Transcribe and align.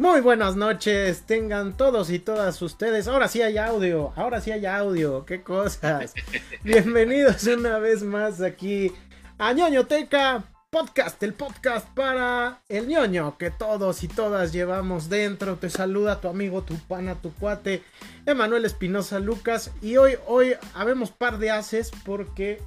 Muy 0.00 0.22
buenas 0.22 0.56
noches, 0.56 1.24
tengan 1.26 1.76
todos 1.76 2.08
y 2.08 2.18
todas 2.18 2.62
ustedes. 2.62 3.06
Ahora 3.06 3.28
sí 3.28 3.42
hay 3.42 3.58
audio, 3.58 4.14
ahora 4.16 4.40
sí 4.40 4.50
hay 4.50 4.64
audio, 4.64 5.26
qué 5.26 5.42
cosas. 5.42 6.14
Bienvenidos 6.64 7.44
una 7.44 7.78
vez 7.78 8.02
más 8.02 8.40
aquí 8.40 8.92
a 9.36 9.52
ñoñoteca 9.52 10.44
Podcast, 10.70 11.22
el 11.22 11.34
podcast 11.34 11.86
para 11.90 12.62
el 12.70 12.88
ñoño 12.88 13.36
que 13.36 13.50
todos 13.50 14.02
y 14.02 14.08
todas 14.08 14.54
llevamos 14.54 15.10
dentro. 15.10 15.56
Te 15.56 15.68
saluda 15.68 16.22
tu 16.22 16.28
amigo, 16.28 16.62
tu 16.62 16.76
pana, 16.78 17.16
tu 17.16 17.34
cuate, 17.34 17.82
Emanuel 18.24 18.64
Espinosa 18.64 19.18
Lucas. 19.18 19.70
Y 19.82 19.98
hoy, 19.98 20.14
hoy 20.26 20.54
habemos 20.72 21.10
par 21.10 21.36
de 21.36 21.50
haces 21.50 21.90
porque 22.06 22.62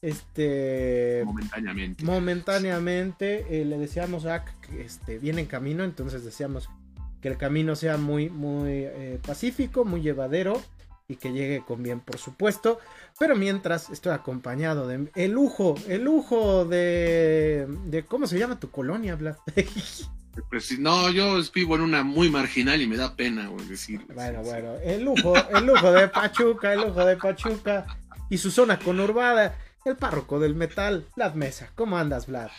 este 0.00 1.22
momentáneamente 1.26 2.04
momentáneamente 2.04 3.60
eh, 3.60 3.64
le 3.64 3.78
decíamos 3.78 4.26
a 4.26 4.44
que 4.44 4.82
este, 4.82 5.18
viene 5.18 5.40
en 5.40 5.48
camino 5.48 5.82
entonces 5.82 6.24
decíamos 6.24 6.70
que 7.20 7.28
el 7.28 7.36
camino 7.36 7.76
sea 7.76 7.96
muy, 7.96 8.30
muy 8.30 8.70
eh, 8.70 9.18
pacífico, 9.26 9.84
muy 9.84 10.00
llevadero 10.00 10.60
y 11.08 11.16
que 11.16 11.32
llegue 11.32 11.62
con 11.66 11.82
bien, 11.82 12.00
por 12.00 12.18
supuesto. 12.18 12.78
Pero 13.18 13.34
mientras 13.34 13.90
estoy 13.90 14.12
acompañado 14.12 14.86
de 14.86 15.10
el 15.14 15.32
lujo, 15.32 15.74
el 15.88 16.04
lujo 16.04 16.64
de, 16.64 17.66
de 17.86 18.04
¿cómo 18.04 18.26
se 18.26 18.38
llama 18.38 18.60
tu 18.60 18.70
colonia, 18.70 19.16
Vlad? 19.16 19.36
Pues, 20.50 20.78
no, 20.78 21.10
yo 21.10 21.40
vivo 21.52 21.74
en 21.74 21.82
una 21.82 22.04
muy 22.04 22.30
marginal 22.30 22.80
y 22.80 22.86
me 22.86 22.96
da 22.96 23.16
pena 23.16 23.50
decir. 23.68 24.06
Bueno, 24.14 24.42
bueno, 24.42 24.74
el 24.84 25.02
lujo, 25.02 25.34
el 25.36 25.66
lujo 25.66 25.90
de 25.90 26.08
Pachuca, 26.08 26.72
el 26.72 26.82
lujo 26.82 27.04
de 27.04 27.16
Pachuca 27.16 27.86
y 28.30 28.38
su 28.38 28.50
zona 28.50 28.78
conurbada, 28.78 29.58
el 29.84 29.96
párroco 29.96 30.38
del 30.38 30.54
metal, 30.54 31.06
Vlad 31.16 31.34
Mesa. 31.34 31.70
¿Cómo 31.74 31.98
andas, 31.98 32.26
Vlad? 32.26 32.50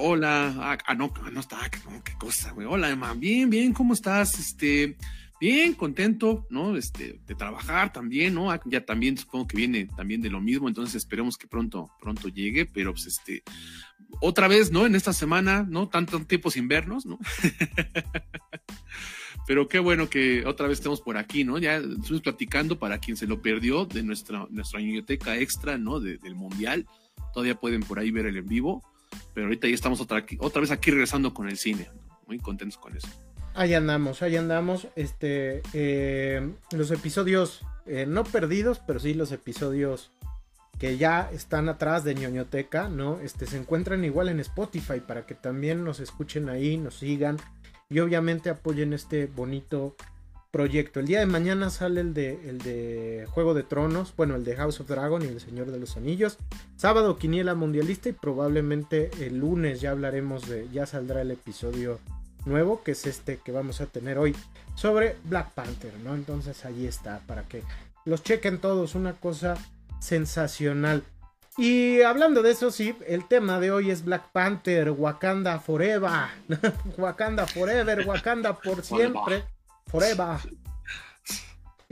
Hola, 0.00 0.54
ah, 0.60 0.78
ah 0.86 0.94
no, 0.94 1.12
no 1.32 1.40
está, 1.40 1.58
qué 1.68 2.12
cosa, 2.20 2.52
güey. 2.52 2.68
Hola, 2.68 2.88
Emma, 2.88 3.14
bien, 3.14 3.50
bien, 3.50 3.72
¿cómo 3.72 3.94
estás? 3.94 4.38
Este, 4.38 4.96
bien, 5.40 5.74
contento, 5.74 6.46
¿no? 6.50 6.76
Este, 6.76 7.18
de 7.26 7.34
trabajar 7.34 7.92
también, 7.92 8.34
¿no? 8.34 8.52
Ah, 8.52 8.60
ya 8.64 8.86
también 8.86 9.18
supongo 9.18 9.48
que 9.48 9.56
viene 9.56 9.86
también 9.86 10.22
de 10.22 10.30
lo 10.30 10.40
mismo, 10.40 10.68
entonces 10.68 10.94
esperemos 10.94 11.36
que 11.36 11.48
pronto, 11.48 11.90
pronto 12.00 12.28
llegue, 12.28 12.64
pero 12.64 12.92
pues 12.92 13.06
este, 13.06 13.42
otra 14.20 14.46
vez, 14.46 14.70
¿no? 14.70 14.86
En 14.86 14.94
esta 14.94 15.12
semana, 15.12 15.66
¿no? 15.68 15.88
Tantos 15.88 16.24
tiempos 16.28 16.56
invernos, 16.56 17.04
¿no? 17.04 17.18
pero 19.48 19.66
qué 19.66 19.80
bueno 19.80 20.08
que 20.08 20.46
otra 20.46 20.68
vez 20.68 20.78
estemos 20.78 21.00
por 21.00 21.16
aquí, 21.16 21.42
¿no? 21.42 21.58
Ya 21.58 21.78
estuvimos 21.78 22.22
platicando 22.22 22.78
para 22.78 22.98
quien 22.98 23.16
se 23.16 23.26
lo 23.26 23.42
perdió 23.42 23.84
de 23.84 24.04
nuestra, 24.04 24.46
nuestra 24.48 24.78
biblioteca 24.78 25.36
extra, 25.38 25.76
¿no? 25.76 25.98
del 25.98 26.36
Mundial. 26.36 26.86
Todavía 27.34 27.58
pueden 27.58 27.80
por 27.80 27.98
ahí 27.98 28.12
ver 28.12 28.26
el 28.26 28.36
en 28.36 28.46
vivo 28.46 28.84
pero 29.38 29.46
ahorita 29.46 29.68
ya 29.68 29.74
estamos 29.74 30.00
otra, 30.00 30.26
otra 30.40 30.60
vez 30.60 30.72
aquí 30.72 30.90
regresando 30.90 31.32
con 31.32 31.48
el 31.48 31.58
cine. 31.58 31.88
Muy 32.26 32.40
contentos 32.40 32.76
con 32.76 32.96
eso. 32.96 33.06
Ahí 33.54 33.72
andamos, 33.72 34.20
ahí 34.20 34.34
andamos. 34.34 34.88
Este, 34.96 35.62
eh, 35.74 36.54
los 36.72 36.90
episodios 36.90 37.64
eh, 37.86 38.04
no 38.04 38.24
perdidos, 38.24 38.80
pero 38.84 38.98
sí 38.98 39.14
los 39.14 39.30
episodios 39.30 40.10
que 40.80 40.98
ya 40.98 41.30
están 41.32 41.68
atrás 41.68 42.02
de 42.02 42.16
ñoñoteca, 42.16 42.88
¿no? 42.88 43.20
Este, 43.20 43.46
se 43.46 43.58
encuentran 43.58 44.04
igual 44.04 44.28
en 44.28 44.40
Spotify 44.40 44.98
para 45.06 45.24
que 45.24 45.36
también 45.36 45.84
nos 45.84 46.00
escuchen 46.00 46.48
ahí, 46.48 46.76
nos 46.76 46.96
sigan 46.96 47.36
y 47.88 48.00
obviamente 48.00 48.50
apoyen 48.50 48.92
este 48.92 49.26
bonito 49.26 49.94
proyecto. 50.50 51.00
El 51.00 51.06
día 51.06 51.20
de 51.20 51.26
mañana 51.26 51.70
sale 51.70 52.00
el 52.00 52.14
de, 52.14 52.40
el 52.48 52.58
de 52.58 53.26
Juego 53.30 53.54
de 53.54 53.62
Tronos, 53.62 54.14
bueno, 54.16 54.34
el 54.34 54.44
de 54.44 54.56
House 54.56 54.80
of 54.80 54.88
Dragon 54.88 55.22
y 55.22 55.26
el 55.26 55.40
Señor 55.40 55.70
de 55.70 55.78
los 55.78 55.96
Anillos. 55.96 56.38
Sábado 56.76 57.18
Quiniela 57.18 57.54
Mundialista 57.54 58.08
y 58.08 58.12
probablemente 58.12 59.10
el 59.20 59.38
lunes 59.38 59.80
ya 59.80 59.90
hablaremos 59.90 60.48
de, 60.48 60.68
ya 60.70 60.86
saldrá 60.86 61.22
el 61.22 61.30
episodio 61.30 61.98
nuevo, 62.46 62.82
que 62.82 62.92
es 62.92 63.06
este 63.06 63.38
que 63.38 63.52
vamos 63.52 63.80
a 63.80 63.86
tener 63.86 64.18
hoy 64.18 64.34
sobre 64.74 65.16
Black 65.24 65.52
Panther, 65.52 65.92
¿no? 66.02 66.14
Entonces 66.14 66.64
ahí 66.64 66.86
está, 66.86 67.20
para 67.26 67.42
que 67.42 67.62
los 68.04 68.22
chequen 68.22 68.58
todos, 68.58 68.94
una 68.94 69.14
cosa 69.14 69.56
sensacional. 70.00 71.02
Y 71.58 72.02
hablando 72.02 72.42
de 72.42 72.52
eso, 72.52 72.70
sí, 72.70 72.96
el 73.06 73.26
tema 73.26 73.58
de 73.58 73.72
hoy 73.72 73.90
es 73.90 74.04
Black 74.04 74.30
Panther, 74.30 74.92
Wakanda 74.92 75.58
Forever, 75.58 76.10
Wakanda 76.96 77.46
Forever, 77.46 78.06
Wakanda 78.06 78.54
por 78.54 78.84
siempre. 78.84 79.42
Forever. 79.88 80.38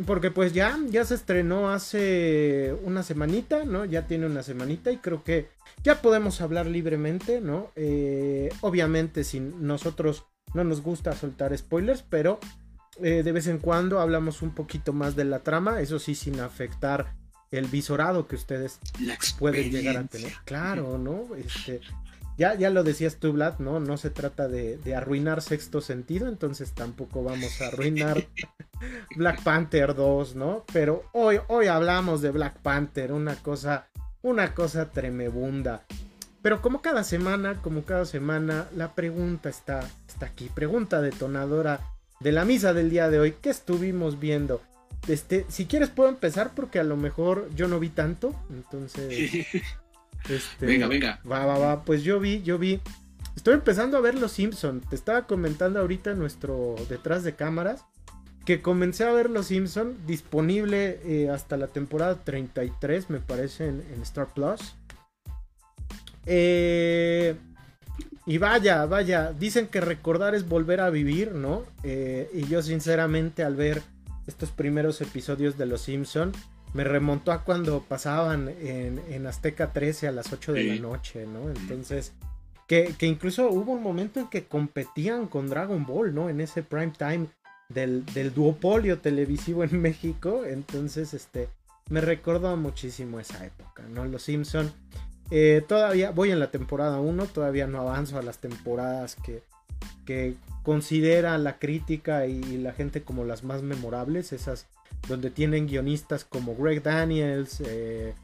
Porque 0.04 0.30
pues 0.30 0.52
ya, 0.52 0.78
ya 0.90 1.04
se 1.06 1.14
estrenó 1.14 1.70
hace 1.70 2.76
una 2.84 3.02
semanita, 3.02 3.64
¿no? 3.64 3.86
Ya 3.86 4.06
tiene 4.06 4.26
una 4.26 4.42
semanita 4.42 4.92
y 4.92 4.98
creo 4.98 5.24
que 5.24 5.48
ya 5.82 6.02
podemos 6.02 6.40
hablar 6.42 6.66
libremente, 6.66 7.40
¿no? 7.40 7.70
Eh, 7.76 8.50
obviamente 8.60 9.24
sin 9.24 9.66
nosotros 9.66 10.26
no 10.52 10.64
nos 10.64 10.82
gusta 10.82 11.12
soltar 11.16 11.56
spoilers, 11.56 12.02
pero 12.02 12.38
eh, 13.02 13.22
de 13.22 13.32
vez 13.32 13.46
en 13.46 13.58
cuando 13.58 14.00
hablamos 14.00 14.42
un 14.42 14.50
poquito 14.50 14.92
más 14.92 15.16
de 15.16 15.24
la 15.24 15.40
trama, 15.40 15.80
eso 15.80 15.98
sí 15.98 16.14
sin 16.14 16.40
afectar 16.40 17.14
el 17.50 17.66
visorado 17.66 18.26
que 18.26 18.36
ustedes 18.36 18.80
pueden 19.38 19.70
llegar 19.70 19.96
a 19.96 20.04
tener. 20.04 20.32
Claro, 20.44 20.98
¿no? 20.98 21.34
Este, 21.36 21.80
ya, 22.36 22.54
ya 22.54 22.70
lo 22.70 22.84
decías 22.84 23.16
tú, 23.16 23.32
Vlad, 23.32 23.58
¿no? 23.58 23.80
No 23.80 23.96
se 23.96 24.10
trata 24.10 24.48
de, 24.48 24.78
arruinar 24.94 25.42
sexto 25.42 25.80
sentido, 25.80 26.28
entonces 26.28 26.72
tampoco 26.72 27.22
vamos 27.22 27.60
a 27.60 27.68
arruinar 27.68 28.26
Black 29.16 29.42
Panther 29.42 29.94
2, 29.94 30.36
¿no? 30.36 30.64
Pero 30.72 31.04
hoy, 31.12 31.38
hoy 31.48 31.66
hablamos 31.66 32.20
de 32.20 32.30
Black 32.30 32.58
Panther, 32.58 33.12
una 33.12 33.36
cosa, 33.36 33.88
una 34.22 34.54
cosa 34.54 34.90
tremebunda. 34.90 35.84
Pero 36.42 36.62
como 36.62 36.82
cada 36.82 37.04
semana, 37.04 37.60
como 37.62 37.84
cada 37.84 38.04
semana, 38.04 38.68
la 38.76 38.94
pregunta 38.94 39.48
está, 39.48 39.80
está 40.06 40.26
aquí. 40.26 40.50
Pregunta 40.54 41.00
detonadora 41.00 41.80
de 42.20 42.32
la 42.32 42.44
misa 42.44 42.72
del 42.72 42.90
día 42.90 43.08
de 43.08 43.18
hoy. 43.18 43.34
¿Qué 43.40 43.50
estuvimos 43.50 44.20
viendo? 44.20 44.60
Este, 45.08 45.46
si 45.48 45.66
quieres 45.66 45.90
puedo 45.90 46.08
empezar 46.08 46.52
porque 46.54 46.78
a 46.78 46.84
lo 46.84 46.96
mejor 46.96 47.48
yo 47.54 47.68
no 47.68 47.80
vi 47.80 47.88
tanto, 47.88 48.34
entonces 48.50 49.46
Este, 50.28 50.66
venga, 50.66 50.86
venga. 50.86 51.20
Va, 51.30 51.46
va, 51.46 51.58
va. 51.58 51.84
Pues 51.84 52.02
yo 52.02 52.20
vi, 52.20 52.42
yo 52.42 52.58
vi. 52.58 52.80
Estoy 53.36 53.54
empezando 53.54 53.96
a 53.96 54.00
ver 54.00 54.14
Los 54.14 54.32
Simpson. 54.32 54.80
Te 54.80 54.96
estaba 54.96 55.26
comentando 55.26 55.80
ahorita 55.80 56.14
nuestro 56.14 56.74
detrás 56.88 57.22
de 57.22 57.34
cámaras 57.34 57.84
que 58.46 58.62
comencé 58.62 59.04
a 59.04 59.12
ver 59.12 59.28
Los 59.28 59.48
Simpson 59.48 59.96
disponible 60.06 61.00
eh, 61.04 61.28
hasta 61.28 61.56
la 61.56 61.66
temporada 61.66 62.22
33, 62.22 63.10
me 63.10 63.18
parece, 63.18 63.66
en, 63.66 63.82
Star 64.02 64.28
Plus. 64.32 64.76
Eh, 66.26 67.34
y 68.24 68.38
vaya, 68.38 68.86
vaya, 68.86 69.32
dicen 69.32 69.66
que 69.66 69.80
recordar 69.80 70.36
es 70.36 70.48
volver 70.48 70.80
a 70.80 70.90
vivir, 70.90 71.32
¿no? 71.32 71.64
Eh, 71.82 72.30
y 72.32 72.46
yo 72.46 72.62
sinceramente 72.62 73.42
al 73.42 73.56
ver 73.56 73.82
estos 74.28 74.52
primeros 74.52 75.00
episodios 75.00 75.58
de 75.58 75.66
Los 75.66 75.82
Simpson 75.82 76.32
me 76.74 76.84
remontó 76.84 77.32
a 77.32 77.42
cuando 77.42 77.80
pasaban 77.82 78.48
en, 78.60 79.26
Azteca 79.26 79.72
13 79.72 80.08
a 80.08 80.12
las 80.12 80.32
8 80.32 80.52
de 80.52 80.64
la 80.64 80.76
noche, 80.76 81.26
¿no? 81.26 81.48
Entonces, 81.50 82.12
que, 82.66 82.94
incluso 83.00 83.48
hubo 83.50 83.72
un 83.72 83.82
momento 83.82 84.20
en 84.20 84.28
que 84.28 84.44
competían 84.44 85.26
con 85.26 85.48
Dragon 85.48 85.84
Ball, 85.86 86.14
¿no? 86.14 86.28
En 86.28 86.40
ese 86.40 86.62
prime 86.62 86.92
time 86.96 87.26
del, 87.68 88.04
duopolio 88.34 88.98
televisivo 88.98 89.64
en 89.64 89.80
México. 89.80 90.44
Entonces, 90.44 91.14
este, 91.14 91.48
me 91.88 92.00
recordó 92.00 92.56
muchísimo 92.56 93.20
esa 93.20 93.44
época, 93.46 93.84
¿no? 93.90 94.04
Los 94.04 94.24
Simpson. 94.24 94.72
Eh, 95.30 95.64
todavía 95.66 96.10
voy 96.10 96.30
en 96.30 96.38
la 96.38 96.50
temporada 96.50 97.00
1, 97.00 97.26
todavía 97.26 97.66
no 97.66 97.80
avanzo 97.80 98.18
a 98.18 98.22
las 98.22 98.38
temporadas 98.38 99.16
que, 99.16 99.42
que 100.04 100.36
considera 100.62 101.36
la 101.38 101.58
crítica 101.58 102.26
y 102.26 102.58
la 102.58 102.72
gente 102.72 103.02
como 103.02 103.24
las 103.24 103.42
más 103.42 103.62
memorables, 103.62 104.32
esas 104.32 104.66
donde 105.08 105.30
tienen 105.30 105.66
guionistas 105.66 106.24
como 106.24 106.56
Greg 106.56 106.82
Daniels, 106.82 107.62
eh, 107.64 108.14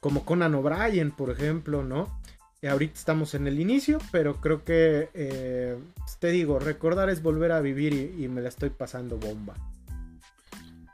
como 0.00 0.24
Conan 0.24 0.54
O'Brien, 0.54 1.10
por 1.10 1.30
ejemplo, 1.30 1.82
¿no? 1.82 2.20
Y 2.62 2.66
ahorita 2.66 2.94
estamos 2.94 3.34
en 3.34 3.46
el 3.46 3.58
inicio, 3.58 3.98
pero 4.12 4.40
creo 4.40 4.64
que, 4.64 5.08
eh, 5.14 5.78
te 6.18 6.30
digo, 6.30 6.58
recordar 6.58 7.08
es 7.08 7.22
volver 7.22 7.52
a 7.52 7.60
vivir 7.60 8.14
y, 8.18 8.28
me 8.28 8.42
la 8.42 8.50
estoy 8.50 8.68
pasando 8.68 9.16
bomba. 9.16 9.54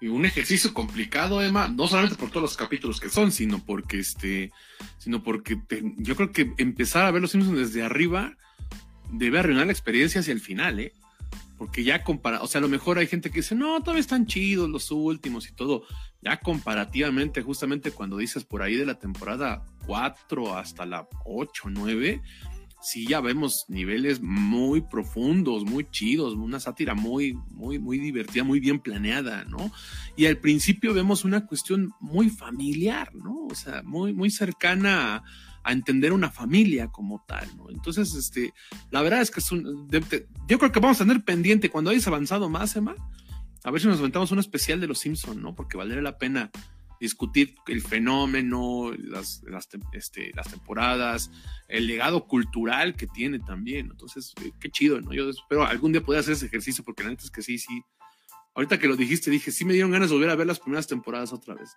Y 0.01 0.09
un 0.09 0.25
ejercicio 0.27 0.73
complicado, 0.73 1.43
Emma, 1.43 1.67
no 1.69 1.89
solamente 1.89 2.17
por 2.17 2.31
todos 2.31 2.43
los 2.43 2.57
capítulos 2.57 3.01
que 3.01 3.09
son, 3.09 3.33
sino 3.33 3.59
porque 3.65 3.99
este, 3.99 4.53
sino 4.99 5.25
porque 5.25 5.61
yo 5.97 6.15
creo 6.15 6.31
que 6.31 6.53
empezar 6.59 7.05
a 7.05 7.11
ver 7.11 7.23
los 7.23 7.33
Simpsons 7.33 7.59
desde 7.59 7.83
arriba 7.83 8.37
debe 9.11 9.39
arruinar 9.39 9.67
la 9.67 9.73
experiencia 9.73 10.21
hacia 10.21 10.35
el 10.35 10.41
final, 10.41 10.79
¿eh? 10.79 10.93
Porque 11.59 11.85
ya 11.85 12.05
compara, 12.05 12.43
o 12.43 12.47
sea, 12.47 12.59
a 12.59 12.63
lo 12.63 12.69
mejor 12.69 12.99
hay 12.99 13.07
gente 13.07 13.31
que 13.31 13.41
dice, 13.41 13.55
no, 13.55 13.81
todavía 13.81 14.01
están 14.01 14.27
chidos 14.27 14.69
los 14.69 14.91
últimos 14.91 15.49
y 15.49 15.53
todo. 15.53 15.85
Ya 16.21 16.39
comparativamente, 16.39 17.43
justamente 17.43 17.91
cuando 17.93 18.19
dices 18.19 18.45
por 18.45 18.63
ahí 18.63 18.75
de 18.75 18.87
la 18.87 18.99
temporada 18.99 19.65
4 19.87 20.57
hasta 20.57 20.85
la 20.85 21.09
8, 21.25 21.71
9, 21.71 22.23
sí 22.87 23.07
ya 23.07 23.21
vemos 23.21 23.65
niveles 23.69 24.21
muy 24.21 24.81
profundos, 24.81 25.65
muy 25.65 25.89
chidos, 25.91 26.35
una 26.35 26.61
sátira 26.61 26.95
muy, 26.95 27.35
muy, 27.51 27.79
muy 27.79 27.99
divertida, 27.99 28.45
muy 28.45 28.61
bien 28.61 28.81
planeada, 28.81 29.45
¿no? 29.45 29.73
Y 30.17 30.27
al 30.27 30.39
principio 30.39 30.95
vemos 30.95 31.25
una 31.25 31.47
cuestión 31.47 31.93
muy 32.01 32.31
familiar, 32.31 33.15
¿no? 33.15 33.47
O 33.51 33.55
sea, 33.55 33.83
muy, 33.83 34.13
muy 34.13 34.31
cercana 34.31 35.17
a 35.17 35.25
a 35.67 35.73
entender 35.73 36.13
una 36.13 36.31
familia 36.31 36.89
como 36.89 37.25
tal, 37.27 37.49
¿no? 37.57 37.69
Entonces, 37.71 38.15
este, 38.15 38.55
la 38.91 39.03
verdad 39.03 39.21
es 39.21 39.33
que 39.33 39.41
es 39.41 39.51
un, 39.51 39.89
yo 40.49 40.59
creo 40.59 40.71
que 40.71 40.81
vamos 40.81 41.01
a 41.01 41.05
tener 41.05 41.25
pendiente 41.25 41.71
cuando 41.71 41.91
hayas 41.91 42.07
avanzado 42.07 42.49
más, 42.49 42.77
Emma, 42.77 42.95
a 43.65 43.71
ver 43.73 43.81
si 43.81 43.89
nos 43.89 43.99
aventamos 43.99 44.31
un 44.31 44.39
especial 44.39 44.81
de 44.81 44.87
los 44.87 45.01
Simpson, 45.01 45.43
¿no? 45.43 45.57
Porque 45.57 45.77
valdría 45.77 46.01
la 46.03 46.19
pena 46.19 46.53
discutir 47.01 47.57
el 47.67 47.83
fenómeno, 47.83 48.93
las, 48.97 49.43
las, 49.45 49.69
este, 49.93 50.31
las 50.35 50.49
temporadas, 50.49 51.33
el 51.67 51.89
legado 51.89 52.29
cultural 52.29 52.95
que 52.95 53.09
tiene 53.09 53.41
también. 53.41 53.89
Entonces, 53.91 54.35
eh, 54.45 54.53
qué 54.61 54.71
chido, 54.71 55.01
¿no? 55.01 55.13
Yo 55.13 55.29
espero 55.29 55.67
algún 55.67 55.91
día 55.91 56.01
poder 56.01 56.21
hacer 56.21 56.35
ese 56.35 56.47
ejercicio, 56.47 56.85
porque 56.85 57.03
la 57.03 57.11
neta 57.11 57.25
es 57.25 57.31
que 57.33 57.43
sí, 57.43 57.59
sí. 57.59 57.83
Ahorita 58.55 58.79
que 58.79 58.87
lo 58.87 58.97
dijiste, 58.97 59.33
dije, 59.33 59.51
sí 59.51 59.65
me 59.65 59.73
dieron 59.73 59.91
ganas 59.91 60.11
de 60.11 60.15
volver 60.15 60.31
a 60.31 60.37
ver 60.37 60.47
las 60.47 60.61
primeras 60.61 60.87
temporadas 60.87 61.33
otra 61.33 61.55
vez. 61.55 61.77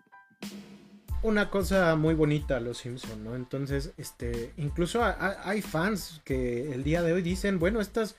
Una 1.22 1.50
cosa 1.50 1.96
muy 1.96 2.14
bonita 2.14 2.60
los 2.60 2.78
Simpson, 2.78 3.24
¿no? 3.24 3.36
Entonces, 3.36 3.92
este, 3.98 4.54
incluso 4.58 5.04
hay 5.04 5.62
fans 5.62 6.22
que 6.24 6.74
el 6.74 6.84
día 6.84 7.02
de 7.04 7.12
hoy 7.12 7.22
dicen, 7.22 7.60
bueno, 7.60 7.82
estas 7.82 8.16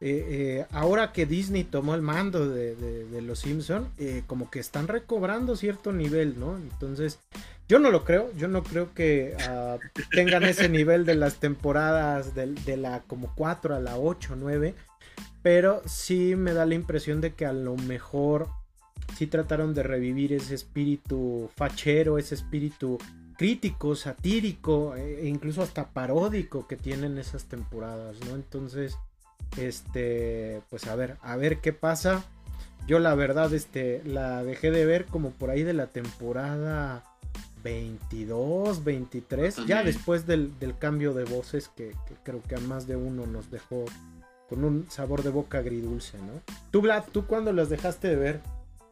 eh, 0.00 0.26
eh, 0.28 0.66
ahora 0.72 1.12
que 1.12 1.24
Disney 1.24 1.64
tomó 1.64 1.94
el 1.94 2.02
mando 2.02 2.48
de, 2.48 3.22
los 3.22 3.40
Simpson, 3.40 3.88
eh, 3.98 4.22
como 4.26 4.50
que 4.50 4.58
están 4.58 4.88
recobrando 4.88 5.56
cierto 5.56 5.92
nivel, 5.92 6.38
¿no? 6.38 6.56
Entonces, 6.56 7.18
yo 7.66 7.78
no 7.78 7.90
lo 7.90 8.04
creo, 8.04 8.30
yo 8.36 8.46
no 8.46 8.62
creo 8.62 8.92
que 8.92 9.34
ah, 9.48 9.78
tengan 10.12 10.44
ese 10.44 10.68
nivel 10.68 11.06
de 11.06 11.14
las 11.14 11.36
temporadas 11.36 12.34
de, 12.34 12.76
la 12.76 13.02
como 13.06 13.32
4 13.34 13.74
a 13.74 13.80
la 13.80 13.96
8, 13.96 14.36
9, 14.36 14.74
pero 15.42 15.82
sí 15.86 16.36
me 16.36 16.52
da 16.52 16.66
la 16.66 16.74
impresión 16.74 17.22
de 17.22 17.32
que 17.32 17.46
a 17.46 17.54
lo 17.54 17.76
mejor 17.76 18.50
sí 19.16 19.26
trataron 19.26 19.72
de 19.72 19.82
revivir 19.82 20.32
ese 20.32 20.54
espíritu 20.54 21.48
fachero, 21.56 22.18
ese 22.18 22.34
espíritu 22.34 22.98
crítico, 23.36 23.94
satírico 23.94 24.94
e 24.94 25.26
incluso 25.26 25.62
hasta 25.62 25.88
paródico 25.88 26.66
que 26.66 26.76
tienen 26.76 27.18
esas 27.18 27.44
temporadas, 27.44 28.16
¿no? 28.28 28.34
Entonces, 28.34 28.96
este, 29.56 30.60
pues 30.68 30.86
a 30.86 30.96
ver, 30.96 31.16
a 31.22 31.36
ver 31.36 31.60
qué 31.60 31.72
pasa. 31.72 32.24
Yo 32.86 32.98
la 32.98 33.14
verdad, 33.14 33.52
este, 33.52 34.02
la 34.04 34.44
dejé 34.44 34.70
de 34.70 34.84
ver 34.84 35.06
como 35.06 35.30
por 35.30 35.50
ahí 35.50 35.62
de 35.62 35.72
la 35.72 35.88
temporada 35.88 37.02
22, 37.64 38.84
23, 38.84 39.66
ya 39.66 39.82
después 39.82 40.26
del, 40.26 40.52
cambio 40.78 41.14
de 41.14 41.24
voces 41.24 41.68
que, 41.68 41.92
creo 42.22 42.42
que 42.42 42.54
a 42.54 42.60
más 42.60 42.86
de 42.86 42.96
uno 42.96 43.26
nos 43.26 43.50
dejó 43.50 43.86
con 44.48 44.62
un 44.62 44.86
sabor 44.88 45.22
de 45.22 45.30
boca 45.30 45.58
agridulce, 45.58 46.18
¿no? 46.18 46.40
Tú, 46.70 46.82
Vlad, 46.82 47.04
¿tú 47.12 47.26
cuándo 47.26 47.52
las 47.52 47.68
dejaste 47.68 48.08
de 48.08 48.16
ver? 48.16 48.40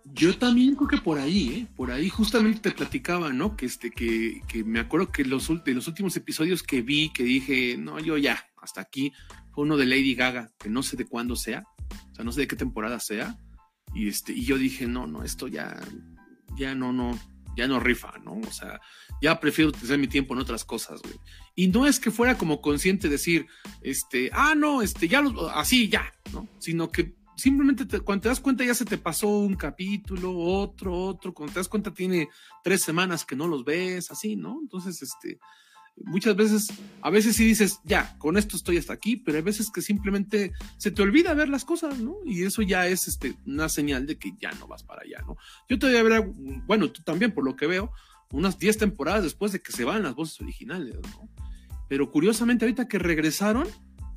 Yo 0.05 0.37
también 0.37 0.75
creo 0.75 0.89
que 0.89 0.99
por 0.99 1.19
ahí, 1.19 1.49
¿eh? 1.49 1.67
Por 1.75 1.91
ahí 1.91 2.11
justamente 2.11 2.61
te 2.61 2.73
platicaba, 2.73 3.33
¿no? 3.33 3.57
Que, 3.57 3.67
este, 3.67 3.91
que, 3.91 4.43
que 4.47 4.63
me 4.63 4.79
acuerdo 4.79 5.11
que 5.11 5.25
los, 5.25 5.51
de 5.65 5.75
los 5.75 5.89
últimos 5.89 6.15
episodios 6.17 6.63
que 6.63 6.83
vi, 6.83 7.11
que 7.11 7.25
dije, 7.25 7.77
no, 7.79 7.99
yo 7.99 8.19
ya, 8.19 8.47
hasta 8.61 8.83
aquí, 8.83 9.13
fue 9.53 9.65
uno 9.65 9.77
de 9.77 9.87
Lady 9.87 10.15
Gaga, 10.15 10.53
que 10.59 10.69
no 10.69 10.83
sé 10.83 10.97
de 10.97 11.07
cuándo 11.07 11.37
sea, 11.37 11.65
o 12.11 12.15
sea, 12.15 12.25
no 12.25 12.33
sé 12.33 12.43
de 12.43 12.49
qué 12.49 12.57
temporada 12.57 13.01
sea. 13.01 13.39
Y, 13.95 14.09
este, 14.09 14.33
y 14.33 14.45
yo 14.45 14.59
dije, 14.59 14.87
no, 14.87 15.07
no, 15.07 15.23
esto 15.23 15.49
ya, 15.49 15.81
ya 16.57 16.75
no, 16.75 16.93
no, 16.93 17.19
ya 17.57 17.67
no 17.67 17.81
rifa, 17.81 18.19
¿no? 18.19 18.41
O 18.47 18.53
sea, 18.53 18.81
ya 19.23 19.41
prefiero 19.41 19.71
utilizar 19.71 19.99
mi 19.99 20.09
tiempo 20.09 20.35
en 20.35 20.41
otras 20.41 20.65
cosas, 20.65 21.01
güey. 21.03 21.15
Y 21.55 21.69
no 21.69 21.87
es 21.87 22.01
que 22.01 22.11
fuera 22.11 22.37
como 22.37 22.61
consciente 22.61 23.09
decir, 23.09 23.47
este, 23.81 24.31
ah, 24.33 24.55
no, 24.55 24.83
este, 24.83 25.09
ya, 25.09 25.23
así, 25.55 25.89
ya, 25.89 26.13
¿no? 26.33 26.49
Sino 26.59 26.91
que 26.91 27.15
simplemente 27.37 28.01
cuando 28.01 28.23
te 28.23 28.29
das 28.29 28.41
cuenta 28.41 28.65
ya 28.65 28.75
se 28.75 28.85
te 28.85 28.99
pasó 28.99 29.29
un 29.29 29.55
capítulo, 29.55 30.37
otro, 30.37 30.95
otro, 30.95 31.33
cuando 31.33 31.55
te 31.55 31.61
das 31.61 31.69
cuenta 31.69 31.93
tiene 31.93 32.29
tres 32.63 32.83
semanas 32.83 33.25
que 33.25 33.37
no 33.37 33.49
los 33.49 33.65
ves, 33.65 34.11
así, 34.11 34.37
¿no? 34.37 34.59
Entonces, 34.61 35.03
este, 35.03 35.39
muchas 35.97 36.37
veces, 36.37 36.69
a 37.03 37.11
veces 37.11 37.37
sí 37.37 37.45
dices, 37.45 37.81
ya, 37.85 38.17
con 38.19 38.37
esto 38.37 38.57
estoy 38.57 38.79
hasta 38.79 38.93
aquí, 38.93 39.17
pero 39.17 39.37
hay 39.37 39.43
veces 39.43 39.71
que 39.71 39.83
simplemente 39.83 40.53
se 40.77 40.91
te 40.91 41.03
olvida 41.03 41.35
ver 41.35 41.49
las 41.49 41.65
cosas, 41.65 41.99
¿no? 41.99 42.17
Y 42.25 42.43
eso 42.43 42.63
ya 42.63 42.87
es 42.87 43.09
este, 43.09 43.37
una 43.47 43.69
señal 43.69 44.07
de 44.07 44.19
que 44.19 44.33
ya 44.41 44.53
no 44.53 44.67
vas 44.67 44.83
para 44.83 45.03
allá, 45.03 45.23
¿no? 45.27 45.37
Yo 45.69 45.79
todavía 45.79 46.03
ver, 46.03 46.25
bueno, 46.67 46.91
tú 46.91 47.03
también, 47.03 47.33
por 47.33 47.45
lo 47.45 47.57
que 47.57 47.67
veo, 47.67 47.93
unas 48.33 48.59
10 48.59 48.79
temporadas 48.79 49.23
después 49.23 49.53
de 49.53 49.63
que 49.63 49.73
se 49.73 49.85
van 49.85 50.03
las 50.03 50.15
voces 50.15 50.41
originales, 50.41 50.97
¿no? 51.13 51.29
Pero 51.89 52.11
curiosamente, 52.11 52.65
ahorita 52.65 52.89
que 52.89 52.99
regresaron, 52.99 53.69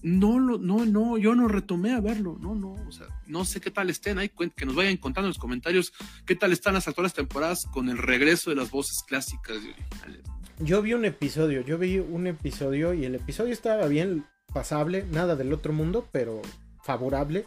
no, 0.01 0.39
lo, 0.39 0.57
no, 0.57 0.85
no, 0.85 1.17
yo 1.17 1.35
no 1.35 1.47
retomé 1.47 1.93
a 1.93 1.99
verlo, 1.99 2.37
no, 2.39 2.55
no, 2.55 2.73
o 2.73 2.91
sea, 2.91 3.07
no 3.25 3.45
sé 3.45 3.59
qué 3.59 3.71
tal 3.71 3.89
estén 3.89 4.17
ahí, 4.17 4.29
que 4.29 4.65
nos 4.65 4.75
vayan 4.75 4.97
contando 4.97 5.27
en 5.27 5.31
los 5.31 5.37
comentarios 5.37 5.93
qué 6.25 6.35
tal 6.35 6.51
están 6.51 6.75
las 6.75 6.87
actuales 6.87 7.13
temporadas 7.13 7.65
con 7.65 7.89
el 7.89 7.97
regreso 7.97 8.49
de 8.49 8.55
las 8.55 8.69
voces 8.71 9.03
clásicas 9.07 9.57
y 9.63 9.69
originales. 9.69 10.21
Yo 10.59 10.81
vi 10.81 10.93
un 10.93 11.05
episodio, 11.05 11.61
yo 11.61 11.77
vi 11.77 11.99
un 11.99 12.27
episodio 12.27 12.93
y 12.93 13.05
el 13.05 13.15
episodio 13.15 13.53
estaba 13.53 13.87
bien 13.87 14.25
pasable, 14.53 15.05
nada 15.11 15.35
del 15.35 15.53
otro 15.53 15.73
mundo, 15.73 16.07
pero 16.11 16.41
favorable. 16.83 17.45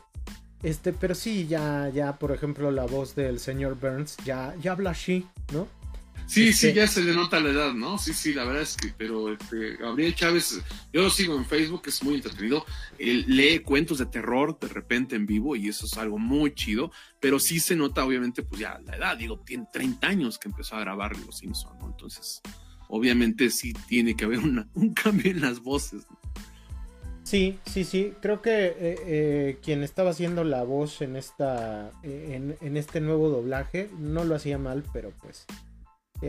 Este, 0.62 0.93
pero 0.93 1.14
sí, 1.14 1.47
ya, 1.47 1.88
ya, 1.88 2.19
por 2.19 2.32
ejemplo, 2.32 2.70
la 2.70 2.85
voz 2.85 3.14
del 3.14 3.40
señor 3.40 3.80
Burns 3.80 4.16
ya, 4.25 4.54
ya 4.61 4.73
habla 4.73 4.90
así, 4.90 5.26
¿no? 5.52 5.66
Sí, 6.26 6.52
sí, 6.52 6.68
este 6.68 6.74
ya 6.74 6.86
se 6.86 7.02
le 7.02 7.12
nota 7.12 7.40
la 7.40 7.50
edad, 7.50 7.74
¿no? 7.74 7.98
Sí, 7.98 8.12
sí, 8.12 8.32
la 8.32 8.44
verdad 8.44 8.62
es 8.62 8.76
que, 8.76 8.92
pero 8.96 9.32
este, 9.32 9.76
Gabriel 9.76 10.14
Chávez, 10.14 10.60
yo 10.92 11.02
lo 11.02 11.10
sigo 11.10 11.36
en 11.36 11.44
Facebook, 11.44 11.82
es 11.86 12.02
muy 12.02 12.14
entretenido. 12.14 12.64
Él 12.98 13.24
lee 13.26 13.60
cuentos 13.60 13.98
de 13.98 14.06
terror 14.06 14.58
de 14.58 14.68
repente 14.68 15.16
en 15.16 15.26
vivo 15.26 15.56
y 15.56 15.68
eso 15.68 15.86
es 15.86 15.96
algo 15.98 16.18
muy 16.18 16.54
chido, 16.54 16.92
pero 17.18 17.38
sí 17.38 17.58
se 17.60 17.74
nota, 17.74 18.04
obviamente, 18.04 18.42
pues 18.42 18.60
ya 18.60 18.80
la 18.84 18.96
edad, 18.96 19.16
digo, 19.16 19.40
tiene 19.40 19.66
30 19.72 20.06
años 20.06 20.38
que 20.38 20.48
empezó 20.48 20.76
a 20.76 20.80
grabar 20.80 21.18
Los 21.18 21.38
Simpsons, 21.38 21.76
¿no? 21.80 21.88
Entonces, 21.88 22.40
obviamente 22.88 23.50
sí 23.50 23.72
tiene 23.88 24.14
que 24.14 24.24
haber 24.24 24.38
un 24.38 24.94
cambio 24.94 25.30
en 25.30 25.40
las 25.40 25.60
voces. 25.60 26.06
Sí, 27.30 27.60
sí, 27.64 27.84
sí. 27.84 28.12
Creo 28.20 28.42
que 28.42 28.66
eh, 28.66 28.74
eh, 29.06 29.58
quien 29.62 29.84
estaba 29.84 30.10
haciendo 30.10 30.42
la 30.42 30.64
voz 30.64 31.00
en 31.00 31.14
esta, 31.14 31.92
eh, 32.02 32.56
en, 32.60 32.76
este 32.76 33.00
nuevo 33.00 33.28
doblaje, 33.28 33.88
no 34.00 34.24
lo 34.24 34.34
hacía 34.34 34.58
mal, 34.58 34.82
pero 34.92 35.12
pues 35.22 35.46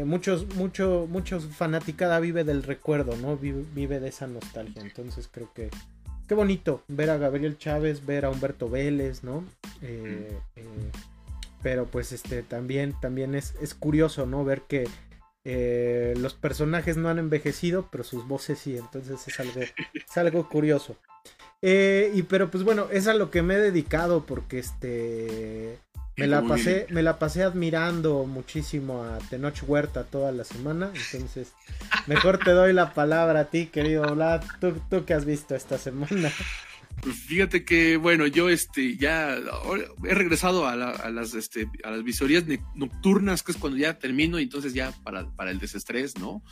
muchos, 0.06 0.56
mucho, 0.56 1.08
muchos 1.10 1.46
fanaticada 1.46 2.20
vive 2.20 2.44
del 2.44 2.64
recuerdo, 2.64 3.16
¿no? 3.18 3.38
Vive, 3.38 4.00
de 4.00 4.08
esa 4.08 4.28
nostalgia. 4.28 4.82
Entonces 4.82 5.30
creo 5.32 5.52
que 5.54 5.70
qué 6.28 6.36
bonito 6.36 6.84
ver 6.88 7.10
a 7.10 7.18
Gabriel 7.18 7.58
Chávez, 7.58 8.06
ver 8.06 8.26
a 8.26 8.30
Humberto 8.30 8.70
Vélez, 8.70 9.24
¿no? 9.24 9.44
pero 11.62 11.86
pues 11.86 12.12
este 12.12 12.42
también, 12.42 12.96
también 13.00 13.36
es, 13.36 13.54
es 13.62 13.76
curioso, 13.76 14.26
¿no? 14.26 14.44
Ver 14.44 14.64
que 14.64 14.88
eh, 15.44 16.14
los 16.18 16.34
personajes 16.34 16.98
no 16.98 17.10
han 17.10 17.20
envejecido, 17.20 17.90
pero 17.92 18.04
sus 18.04 18.28
voces 18.28 18.60
sí, 18.60 18.78
entonces 18.78 19.28
es 19.28 19.40
algo, 19.40 19.62
es 19.62 20.18
algo 20.18 20.48
curioso. 20.50 20.96
Eh, 21.62 22.12
y 22.14 22.24
pero 22.24 22.50
pues 22.50 22.64
bueno, 22.64 22.88
es 22.92 23.08
a 23.08 23.14
lo 23.14 23.30
que 23.30 23.42
me 23.42 23.56
he 23.56 23.60
dedicado 23.60 24.26
porque 24.26 24.60
este 24.60 25.78
me 26.22 26.28
la 26.28 26.42
pasé, 26.42 26.88
me 26.90 27.02
la 27.02 27.20
pasé 27.20 27.44
admirando 27.44 28.26
muchísimo 28.26 29.04
a 29.04 29.18
Tenoch 29.30 29.64
Huerta 29.68 30.04
toda 30.04 30.32
la 30.32 30.44
semana. 30.44 30.92
Entonces, 31.12 31.54
mejor 32.08 32.38
te 32.38 32.52
doy 32.52 32.74
la 32.74 32.94
palabra 32.94 33.42
a 33.42 33.46
ti, 33.46 33.68
querido 33.68 34.04
Vlad. 34.16 34.44
¿Tú, 34.60 34.80
tú 34.90 35.06
qué 35.06 35.14
has 35.14 35.26
visto 35.26 35.56
esta 35.56 35.78
semana? 35.78 36.32
Pues 37.02 37.16
fíjate 37.16 37.66
que, 37.66 37.98
bueno, 37.98 38.28
yo 38.28 38.48
este 38.50 38.96
ya 38.96 39.36
he 39.36 40.14
regresado 40.14 40.68
a, 40.68 40.76
las 40.76 41.34
este, 41.34 41.68
a 41.84 41.90
las 41.90 42.04
visorías 42.04 42.44
nocturnas, 42.76 43.42
que 43.42 43.54
es 43.54 43.58
cuando 43.58 43.80
ya 43.80 43.98
termino, 43.98 44.40
y 44.40 44.44
entonces 44.44 44.76
ya 44.76 44.92
para, 45.04 45.30
para 45.36 45.50
el 45.50 45.58
desestrés, 45.58 46.18
¿no? 46.20 46.44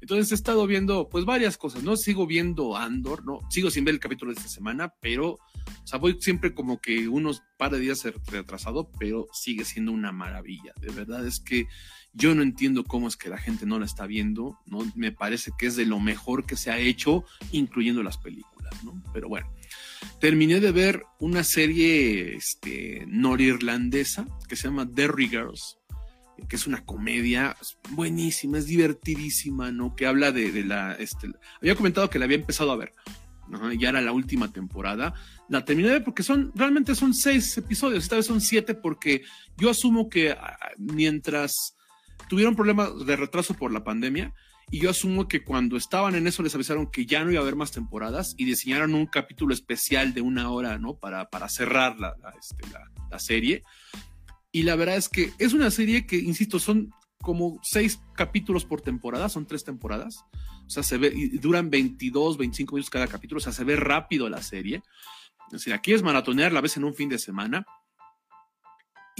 Entonces 0.00 0.32
he 0.32 0.34
estado 0.34 0.66
viendo 0.66 1.10
pues 1.10 1.26
varias 1.26 1.58
cosas, 1.58 1.82
¿no? 1.82 1.96
Sigo 1.96 2.26
viendo 2.26 2.78
Andor, 2.78 3.26
¿no? 3.26 3.40
Sigo 3.50 3.70
sin 3.70 3.84
ver 3.84 3.94
el 3.94 4.00
capítulo 4.00 4.32
de 4.32 4.38
esta 4.38 4.48
semana, 4.48 4.94
pero, 5.02 5.32
o 5.32 5.86
sea, 5.86 5.98
voy 5.98 6.16
siempre 6.18 6.54
como 6.54 6.80
que 6.80 7.06
unos 7.06 7.42
par 7.58 7.70
de 7.70 7.80
días 7.80 8.02
retrasado, 8.26 8.90
pero 8.98 9.28
sigue 9.32 9.66
siendo 9.66 9.92
una 9.92 10.12
maravilla. 10.12 10.72
De 10.80 10.90
verdad 10.92 11.26
es 11.26 11.40
que 11.40 11.66
yo 12.14 12.34
no 12.34 12.42
entiendo 12.42 12.84
cómo 12.84 13.06
es 13.06 13.18
que 13.18 13.28
la 13.28 13.36
gente 13.36 13.66
no 13.66 13.78
la 13.78 13.84
está 13.84 14.06
viendo, 14.06 14.58
¿no? 14.64 14.90
Me 14.94 15.12
parece 15.12 15.50
que 15.58 15.66
es 15.66 15.76
de 15.76 15.84
lo 15.84 16.00
mejor 16.00 16.46
que 16.46 16.56
se 16.56 16.70
ha 16.70 16.78
hecho, 16.78 17.24
incluyendo 17.52 18.02
las 18.02 18.16
películas, 18.16 18.82
¿no? 18.82 19.02
Pero 19.12 19.28
bueno 19.28 19.46
terminé 20.20 20.60
de 20.60 20.72
ver 20.72 21.04
una 21.18 21.44
serie 21.44 22.34
este, 22.34 23.04
norirlandesa 23.06 24.26
que 24.48 24.56
se 24.56 24.68
llama 24.68 24.84
Derry 24.84 25.28
Girls, 25.28 25.78
que 26.48 26.56
es 26.56 26.66
una 26.66 26.84
comedia 26.84 27.56
buenísima, 27.90 28.58
es 28.58 28.66
divertidísima, 28.66 29.72
¿no? 29.72 29.94
Que 29.94 30.06
habla 30.06 30.32
de, 30.32 30.64
la... 30.64 30.94
Este, 30.94 31.30
había 31.60 31.74
comentado 31.74 32.10
que 32.10 32.18
la 32.18 32.24
había 32.24 32.38
empezado 32.38 32.72
a 32.72 32.76
ver, 32.76 32.92
ya 33.78 33.88
era 33.88 34.00
la 34.00 34.12
última 34.12 34.52
temporada. 34.52 35.14
La 35.48 35.64
terminé 35.64 35.88
de 35.88 35.94
ver 35.94 36.04
porque 36.04 36.22
son, 36.22 36.52
realmente 36.54 36.94
son 36.94 37.14
seis 37.14 37.56
episodios, 37.58 38.04
esta 38.04 38.16
vez 38.16 38.26
son 38.26 38.40
siete 38.40 38.74
porque 38.74 39.22
yo 39.56 39.70
asumo 39.70 40.08
que 40.08 40.36
mientras 40.78 41.76
tuvieron 42.28 42.54
problemas 42.54 43.04
de 43.04 43.16
retraso 43.16 43.54
por 43.54 43.72
la 43.72 43.82
pandemia, 43.82 44.32
y 44.70 44.80
yo 44.80 44.90
asumo 44.90 45.26
que 45.26 45.42
cuando 45.42 45.76
estaban 45.76 46.14
en 46.14 46.26
eso 46.28 46.42
les 46.42 46.54
avisaron 46.54 46.86
que 46.86 47.04
ya 47.04 47.24
no 47.24 47.32
iba 47.32 47.40
a 47.40 47.42
haber 47.42 47.56
más 47.56 47.72
temporadas 47.72 48.34
y 48.36 48.44
diseñaron 48.44 48.94
un 48.94 49.06
capítulo 49.06 49.52
especial 49.52 50.14
de 50.14 50.20
una 50.20 50.50
hora, 50.50 50.78
¿no? 50.78 50.94
Para, 50.94 51.28
para 51.28 51.48
cerrar 51.48 51.98
la, 51.98 52.14
este, 52.40 52.64
la, 53.10 53.18
serie. 53.18 53.64
Y 54.52 54.62
la 54.62 54.76
verdad 54.76 54.96
es 54.96 55.08
que 55.08 55.32
es 55.38 55.54
una 55.54 55.72
serie 55.72 56.06
que, 56.06 56.16
insisto, 56.16 56.60
son 56.60 56.90
como 57.20 57.58
seis 57.62 58.00
capítulos 58.14 58.64
por 58.64 58.80
temporada, 58.80 59.28
son 59.28 59.44
tres 59.44 59.64
temporadas. 59.64 60.24
O 60.66 60.70
sea, 60.70 60.84
se 60.84 60.98
ve, 60.98 61.30
duran 61.40 61.68
22, 61.68 62.38
25 62.38 62.74
minutos 62.76 62.90
cada 62.90 63.08
capítulo, 63.08 63.38
o 63.38 63.42
sea, 63.42 63.52
se 63.52 63.64
ve 63.64 63.74
rápido 63.74 64.28
la 64.28 64.40
serie. 64.40 64.82
Es 65.48 65.52
decir, 65.52 65.74
aquí 65.74 65.92
es 65.92 66.02
maratonear 66.04 66.52
la 66.52 66.60
vez 66.60 66.76
en 66.76 66.84
un 66.84 66.94
fin 66.94 67.08
de 67.08 67.18
semana 67.18 67.66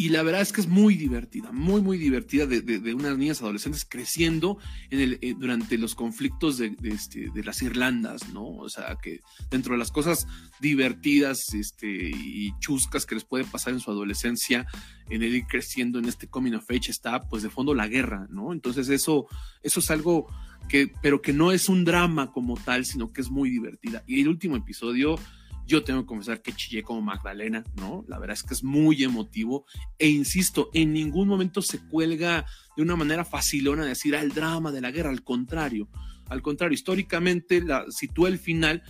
y 0.00 0.08
la 0.08 0.22
verdad 0.22 0.40
es 0.40 0.50
que 0.50 0.62
es 0.62 0.66
muy 0.66 0.94
divertida, 0.94 1.52
muy, 1.52 1.82
muy 1.82 1.98
divertida 1.98 2.46
de, 2.46 2.62
de, 2.62 2.94
unas 2.94 3.18
niñas 3.18 3.42
adolescentes 3.42 3.84
creciendo 3.84 4.56
en 4.88 5.00
el, 5.00 5.18
eh, 5.20 5.34
durante 5.38 5.76
los 5.76 5.94
conflictos 5.94 6.56
de, 6.56 6.74
este, 6.84 7.28
de, 7.34 7.44
las 7.44 7.60
Irlandas, 7.60 8.32
¿no? 8.32 8.46
O 8.46 8.70
sea, 8.70 8.96
que 8.96 9.20
dentro 9.50 9.74
de 9.74 9.78
las 9.78 9.90
cosas 9.90 10.26
divertidas 10.58 11.52
este, 11.52 11.86
y 11.86 12.50
chuscas 12.60 13.04
que 13.04 13.14
les 13.14 13.24
puede 13.24 13.44
pasar 13.44 13.74
en 13.74 13.80
su 13.80 13.90
adolescencia, 13.90 14.66
en 15.10 15.22
el 15.22 15.46
creciendo 15.46 15.98
en 15.98 16.06
este 16.06 16.28
coming 16.28 16.54
of 16.54 16.70
age, 16.70 16.90
está 16.90 17.20
pues 17.28 17.42
de 17.42 17.50
fondo 17.50 17.74
la 17.74 17.86
guerra, 17.86 18.26
¿no? 18.30 18.54
Entonces 18.54 18.88
eso, 18.88 19.26
eso 19.62 19.80
es 19.80 19.90
algo 19.90 20.28
que, 20.70 20.90
pero 21.02 21.20
que 21.20 21.34
no 21.34 21.52
es 21.52 21.68
un 21.68 21.84
drama 21.84 22.32
como 22.32 22.56
tal, 22.56 22.86
sino 22.86 23.12
que 23.12 23.20
es 23.20 23.28
muy 23.28 23.50
divertida. 23.50 24.02
Y 24.06 24.22
el 24.22 24.28
último 24.28 24.56
episodio 24.56 25.18
yo 25.70 25.84
tengo 25.84 26.00
que 26.00 26.06
confesar 26.06 26.42
que 26.42 26.52
chillé 26.52 26.82
como 26.82 27.00
Magdalena, 27.00 27.62
¿no? 27.76 28.04
La 28.08 28.18
verdad 28.18 28.34
es 28.34 28.42
que 28.42 28.54
es 28.54 28.64
muy 28.64 29.04
emotivo 29.04 29.66
e 29.98 30.08
insisto, 30.08 30.68
en 30.74 30.92
ningún 30.92 31.28
momento 31.28 31.62
se 31.62 31.78
cuelga 31.78 32.44
de 32.76 32.82
una 32.82 32.96
manera 32.96 33.24
facilona 33.24 33.84
de 33.84 33.90
decir, 33.90 34.16
ah, 34.16 34.20
el 34.20 34.32
drama 34.32 34.72
de 34.72 34.80
la 34.80 34.90
guerra, 34.90 35.10
al 35.10 35.22
contrario, 35.22 35.88
al 36.28 36.42
contrario, 36.42 36.74
históricamente 36.74 37.62
la 37.62 37.84
sitúa 37.88 38.28
el 38.28 38.40
final 38.40 38.82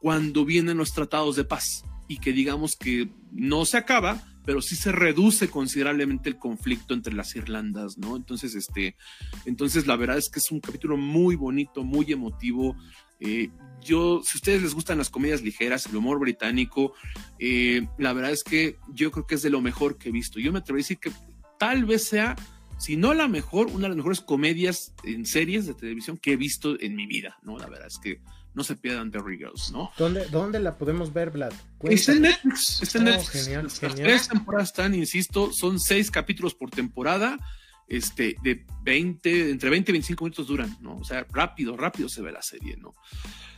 cuando 0.00 0.44
vienen 0.44 0.76
los 0.76 0.92
tratados 0.92 1.34
de 1.34 1.44
paz 1.44 1.84
y 2.06 2.18
que 2.18 2.32
digamos 2.32 2.76
que 2.76 3.10
no 3.32 3.64
se 3.64 3.76
acaba, 3.76 4.22
pero 4.46 4.62
sí 4.62 4.76
se 4.76 4.92
reduce 4.92 5.50
considerablemente 5.50 6.28
el 6.28 6.38
conflicto 6.38 6.94
entre 6.94 7.14
las 7.14 7.34
Irlandas, 7.34 7.98
¿no? 7.98 8.16
Entonces, 8.16 8.54
este, 8.54 8.96
entonces 9.44 9.88
la 9.88 9.96
verdad 9.96 10.18
es 10.18 10.30
que 10.30 10.38
es 10.38 10.52
un 10.52 10.60
capítulo 10.60 10.96
muy 10.96 11.34
bonito, 11.34 11.82
muy 11.82 12.12
emotivo. 12.12 12.76
Eh, 13.20 13.50
yo, 13.80 14.20
si 14.24 14.36
a 14.36 14.38
ustedes 14.38 14.62
les 14.62 14.74
gustan 14.74 14.98
las 14.98 15.10
comedias 15.10 15.42
ligeras, 15.42 15.86
el 15.86 15.96
humor 15.96 16.18
británico, 16.18 16.94
eh, 17.38 17.86
la 17.98 18.12
verdad 18.12 18.32
es 18.32 18.44
que 18.44 18.76
yo 18.92 19.10
creo 19.10 19.26
que 19.26 19.36
es 19.36 19.42
de 19.42 19.50
lo 19.50 19.60
mejor 19.60 19.98
que 19.98 20.08
he 20.08 20.12
visto. 20.12 20.40
Yo 20.40 20.52
me 20.52 20.58
atrevo 20.58 20.76
a 20.76 20.82
decir 20.82 20.98
que 20.98 21.12
tal 21.58 21.84
vez 21.84 22.04
sea, 22.04 22.36
si 22.78 22.96
no 22.96 23.14
la 23.14 23.28
mejor, 23.28 23.68
una 23.68 23.82
de 23.82 23.88
las 23.88 23.96
mejores 23.96 24.20
comedias 24.20 24.94
en 25.04 25.26
series 25.26 25.66
de 25.66 25.74
televisión 25.74 26.18
que 26.18 26.32
he 26.32 26.36
visto 26.36 26.78
en 26.80 26.96
mi 26.96 27.06
vida, 27.06 27.38
¿no? 27.42 27.58
La 27.58 27.66
verdad 27.66 27.86
es 27.86 27.98
que 27.98 28.20
no 28.54 28.64
se 28.64 28.76
pierdan 28.76 29.10
The 29.10 29.20
Girls, 29.20 29.70
¿no? 29.72 29.92
¿Dónde, 29.96 30.26
¿Dónde 30.26 30.58
la 30.58 30.76
podemos 30.76 31.12
ver, 31.12 31.30
Vlad? 31.30 31.52
Está 31.84 32.12
en 32.12 32.22
Netflix. 32.22 32.82
Está 32.82 32.98
en 32.98 33.08
oh, 33.08 33.10
Netflix. 33.12 33.44
Genial, 33.44 33.62
Las 33.64 33.94
tres 33.94 34.28
temporadas 34.28 34.68
están, 34.68 34.94
insisto, 34.94 35.52
son 35.52 35.78
seis 35.78 36.10
capítulos 36.10 36.54
por 36.54 36.70
temporada 36.70 37.38
este, 37.88 38.36
de 38.42 38.64
20, 38.82 39.50
entre 39.50 39.70
20 39.70 39.90
y 39.90 39.94
25 39.94 40.24
minutos 40.24 40.46
duran, 40.46 40.76
¿no? 40.80 40.96
O 40.96 41.04
sea, 41.04 41.26
rápido, 41.30 41.76
rápido 41.76 42.08
se 42.08 42.22
ve 42.22 42.32
la 42.32 42.42
serie, 42.42 42.76
¿no? 42.76 42.94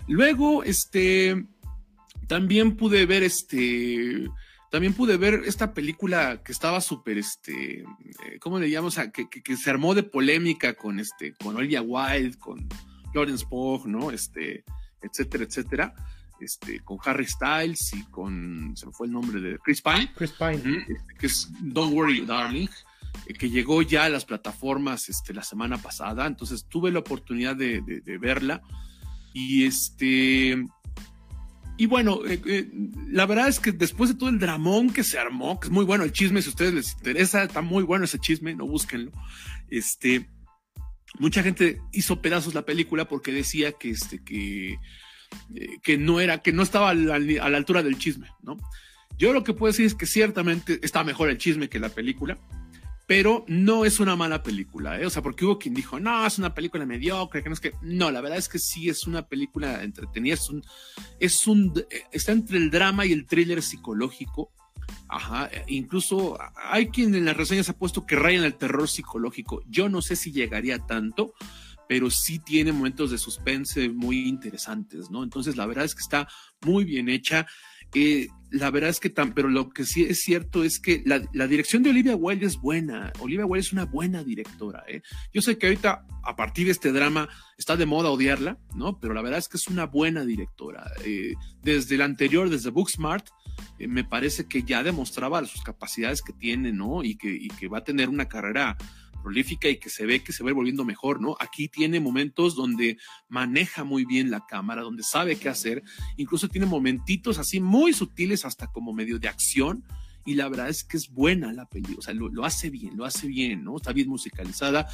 Luego, 0.09 0.65
este, 0.65 1.47
también 2.27 2.77
pude 2.77 3.07
ver, 3.07 3.23
este, 3.23 4.29
también 4.71 4.95
pude 4.95 5.17
ver 5.17 5.43
esta 5.47 5.75
película 5.75 6.43
que 6.45 6.53
estaba 6.53 6.81
súper, 6.81 7.19
este, 7.19 7.81
eh, 7.81 8.39
¿cómo 8.41 8.59
le 8.59 8.71
llamamos? 8.71 8.97
que, 9.13 9.29
que, 9.29 9.57
se 9.57 9.71
armó 9.71 9.95
de 9.95 10.05
polémica 10.05 10.75
con, 10.75 11.01
este, 11.01 11.35
con 11.35 11.57
Olivia 11.57 11.83
Wilde, 11.83 12.39
con 12.39 12.69
Lawrence 13.15 13.45
Pogg, 13.49 13.87
¿no? 13.87 14.11
Este, 14.11 14.65
etcétera, 15.03 15.45
etcétera. 15.45 15.95
Este, 16.41 16.81
con 16.81 16.99
Harry 17.05 17.27
Styles 17.27 17.93
y 17.93 18.05
con, 18.05 18.75
se 18.75 18.87
me 18.87 18.93
fue 18.93 19.07
el 19.07 19.13
nombre 19.13 19.41
de 19.41 19.59
Chris 19.59 19.83
Pine. 19.83 20.11
Chris 20.15 20.33
Pine. 20.33 20.85
Este, 20.89 21.15
que 21.19 21.27
es 21.27 21.49
Don't 21.61 21.93
Worry, 21.93 22.25
Darling. 22.25 22.69
Eh, 23.27 23.35
que 23.35 23.51
llegó 23.51 23.83
ya 23.83 24.05
a 24.05 24.09
las 24.09 24.25
plataformas 24.25 25.09
este, 25.09 25.35
la 25.35 25.43
semana 25.43 25.79
pasada, 25.79 26.27
entonces 26.27 26.67
tuve 26.69 26.91
la 26.91 27.01
oportunidad 27.01 27.57
de, 27.57 27.81
verla 28.21 28.63
y 29.33 29.65
este... 29.65 30.65
Y 31.77 31.87
bueno, 31.87 32.21
eh, 32.27 32.43
eh, 32.45 32.71
la 33.09 33.25
verdad 33.25 33.49
es 33.49 33.59
que 33.59 33.73
después 33.73 34.11
de 34.11 34.17
todo 34.17 34.29
el 34.29 34.39
dramón 34.39 34.91
que 34.93 35.03
se 35.03 35.19
armó, 35.19 35.59
que 35.59 35.69
es 35.69 35.73
muy 35.73 35.87
bueno 35.87 36.05
el 36.05 36.13
chisme, 36.13 36.43
si 36.43 36.49
a 36.49 36.51
ustedes 36.51 36.75
les 36.75 36.93
interesa, 36.93 37.43
está 37.43 37.63
muy 37.63 37.85
bueno 37.85 38.05
ese 38.05 38.19
chisme, 38.19 38.55
no 38.55 38.67
búsquenlo. 38.67 39.11
Este, 39.71 40.29
mucha 41.19 41.43
gente 41.43 41.81
hizo 41.93 42.21
pedazos 42.21 42.53
la 42.53 42.67
película 42.67 43.09
porque 43.09 43.33
decía 43.33 43.73
que, 43.73 43.91
este, 43.93 44.23
que, 44.23 44.79
que 45.83 45.97
no 45.97 46.21
era, 46.21 46.43
que 46.43 46.53
no 46.53 46.63
estaba 46.63 46.91
a 46.91 46.95
la, 46.95 47.15
a 47.15 47.49
la, 47.49 47.57
altura 47.57 47.83
del 47.83 47.97
chisme, 47.97 48.29
¿no? 48.43 48.59
Yo 49.17 49.33
lo 49.33 49.43
que 49.43 49.55
puedo 49.55 49.73
decir 49.73 49.87
es 49.87 49.95
que 49.95 50.05
ciertamente 50.05 50.81
está 50.83 51.03
mejor 51.03 51.31
el 51.31 51.39
chisme 51.39 51.71
que 51.71 51.79
la 51.79 51.89
película 51.89 52.39
pero 53.11 53.45
no 53.49 53.85
es 53.85 53.99
una 53.99 54.15
mala 54.15 54.41
película, 54.41 55.01
¿eh? 55.01 55.05
O 55.05 55.11
sea, 55.11 55.21
porque 55.21 55.45
hubo 55.45 55.59
quien 55.59 55.75
dijo, 55.75 55.99
no, 55.99 56.25
es 56.25 56.39
una 56.39 56.55
película 56.55 56.87
mediocre, 56.87 57.43
que 57.43 57.49
no 57.49 57.55
es 57.55 57.61
que. 57.61 57.73
No, 57.83 58.13
la 58.13 58.21
verdad 58.21 58.39
es 58.39 58.49
que 58.49 58.61
sí 58.61 58.89
es 58.89 59.05
una 59.05 59.27
película 59.27 59.83
entretenida, 59.83 60.35
es 60.35 60.49
un. 60.49 60.63
Un 61.49 61.85
está 62.13 62.31
entre 62.31 62.59
el 62.59 62.71
drama 62.71 63.05
y 63.07 63.13
el 63.13 63.27
thriller 63.27 63.63
psicológico. 63.63 64.53
Ajá, 65.09 65.51
incluso 65.67 66.39
hay 66.55 66.91
quien 66.91 67.13
en 67.17 67.25
las 67.25 67.37
reseñas 67.37 67.69
ha 67.69 67.77
puesto 67.77 68.07
que 68.07 68.15
rayan 68.15 68.45
el 68.45 68.55
terror 68.55 68.89
psicológico. 68.89 69.65
Yo 69.67 69.89
no 69.89 70.03
sé 70.03 70.15
si 70.15 70.31
llegaría 70.31 70.79
tanto, 70.79 71.35
pero 71.89 72.11
sí 72.11 72.39
tiene 72.39 72.71
momentos 72.71 73.11
de 73.11 73.19
suspense 73.19 73.89
muy 73.89 74.29
interesantes, 74.29 75.11
¿no? 75.11 75.25
Entonces, 75.25 75.57
la 75.57 75.67
verdad 75.67 75.85
es 75.85 75.97
que 75.97 76.03
está 76.03 76.29
muy 76.61 76.85
bien 76.85 77.09
hecha. 77.09 77.49
Eh, 77.93 78.29
la 78.51 78.71
verdad 78.71 78.91
es 78.91 79.01
que 79.01 79.11
tan, 79.11 79.33
pero 79.33 79.49
lo 79.49 79.71
que 79.71 79.85
sí 79.85 80.03
es 80.03 80.21
cierto 80.21 80.65
es 80.65 80.81
que 80.81 81.03
la, 81.07 81.47
dirección 81.47 81.83
de 81.83 81.91
Olivia 81.91 82.17
Wilde 82.17 82.47
es 82.47 82.57
buena. 82.57 83.13
Olivia 83.21 83.47
Wilde 83.47 83.67
es 83.67 83.73
una 83.73 83.85
buena 83.85 84.25
directora. 84.25 84.85
¿eh? 84.89 85.03
Yo 85.33 85.41
sé 85.41 85.57
que 85.57 85.67
ahorita, 85.67 86.05
a 86.25 86.37
partir 86.37 86.67
de 86.67 86.73
este 86.73 86.93
drama, 86.93 87.29
está 87.57 87.77
de 87.77 87.87
moda 87.87 88.11
odiarla, 88.11 88.59
¿no? 88.75 88.99
Pero 88.99 89.15
la 89.15 89.23
verdad 89.23 89.39
es 89.39 89.49
que 89.49 89.57
es 89.57 89.69
una 89.69 89.87
buena 89.87 90.25
directora. 90.25 90.91
Eh, 91.05 91.35
desde 91.63 91.95
el 91.95 92.03
anterior, 92.03 92.51
desde 92.51 92.71
Booksmart, 92.71 93.29
eh, 93.79 93.87
me 93.87 94.05
parece 94.05 94.47
que 94.47 94.63
ya 94.63 94.83
demostraba 94.83 95.45
sus 95.47 95.63
capacidades 95.63 96.23
que 96.23 96.33
tiene, 96.33 96.73
¿no? 96.73 97.05
Y 97.05 97.17
que, 97.17 97.31
y 97.33 97.49
que 97.49 97.69
va 97.69 97.79
a 97.79 97.85
tener 97.85 98.09
una 98.09 98.29
carrera 98.29 98.77
prolífica 99.21 99.69
y 99.69 99.79
que 99.79 99.91
se 99.91 100.07
ve 100.07 100.23
que 100.23 100.33
se 100.33 100.43
va 100.43 100.53
volviendo 100.53 100.85
mejor, 100.85 101.21
¿no? 101.21 101.37
Aquí 101.41 101.69
tiene 101.69 102.01
momentos 102.01 102.55
donde 102.55 102.99
maneja 103.29 103.85
muy 103.85 104.05
bien 104.05 104.31
la 104.31 104.45
cámara, 104.47 104.83
donde 104.83 105.03
sabe 105.03 105.37
qué 105.37 105.49
hacer, 105.49 105.83
incluso 106.17 106.49
tiene 106.49 106.67
momentitos 106.67 107.39
así 107.39 107.61
muy 107.61 107.93
sutiles 107.93 108.45
hasta 108.45 108.69
como 108.69 108.93
medio 108.93 109.19
de 109.19 109.29
acción 109.29 109.85
y 110.27 110.35
la 110.35 110.49
verdad 110.49 110.69
es 110.69 110.85
que 110.85 110.97
es 110.97 111.11
buena 111.11 111.53
la 111.53 111.67
película, 111.67 111.99
o 111.99 112.03
sea, 112.03 112.15
lo, 112.15 112.45
hace 112.45 112.71
bien, 112.71 112.97
lo 112.97 113.05
hace 113.05 113.27
bien, 113.27 113.65
¿no? 113.65 113.77
Está 113.77 113.93
bien 113.93 114.09
musicalizada, 114.09 114.87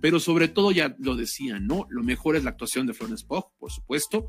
pero 0.00 0.20
sobre 0.20 0.48
todo 0.48 0.72
ya 0.72 0.94
lo 0.98 1.16
decía, 1.16 1.58
¿no? 1.58 1.86
Lo 1.88 2.02
mejor 2.02 2.36
es 2.36 2.44
la 2.44 2.50
actuación 2.50 2.86
de 2.86 2.94
Florence 2.94 3.24
Pugh, 3.26 3.50
por 3.58 3.72
supuesto, 3.72 4.28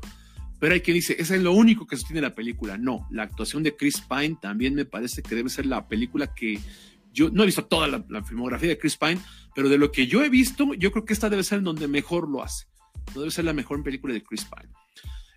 pero 0.58 0.72
hay 0.74 0.80
quien 0.80 0.94
dice, 0.94 1.16
ese 1.18 1.36
es 1.36 1.42
lo 1.42 1.52
único 1.52 1.86
que 1.86 1.96
sostiene 1.96 2.22
la 2.22 2.34
película. 2.34 2.78
No, 2.78 3.06
la 3.10 3.24
actuación 3.24 3.62
de 3.62 3.76
Chris 3.76 4.00
Pine 4.00 4.38
también 4.40 4.74
me 4.74 4.86
parece 4.86 5.22
que 5.22 5.34
debe 5.34 5.50
ser 5.50 5.66
la 5.66 5.86
película 5.86 6.34
que 6.34 6.58
yo 7.16 7.30
no 7.30 7.42
he 7.42 7.46
visto 7.46 7.64
toda 7.64 7.88
la, 7.88 8.22
filmografía 8.22 8.68
de 8.68 8.78
Chris 8.78 8.98
Pine, 8.98 9.18
pero 9.54 9.70
de 9.70 9.78
lo 9.78 9.90
que 9.90 10.06
yo 10.06 10.22
he 10.22 10.28
visto, 10.28 10.74
yo 10.74 10.92
creo 10.92 11.06
que 11.06 11.14
esta 11.14 11.30
debe 11.30 11.42
ser 11.42 11.58
en 11.58 11.64
donde 11.64 11.88
mejor 11.88 12.28
lo 12.28 12.42
hace. 12.42 12.66
No 13.14 13.22
debe 13.22 13.30
ser 13.30 13.46
la 13.46 13.54
mejor 13.54 13.82
película 13.82 14.12
de 14.12 14.22
Chris 14.22 14.44
Pine. 14.44 14.70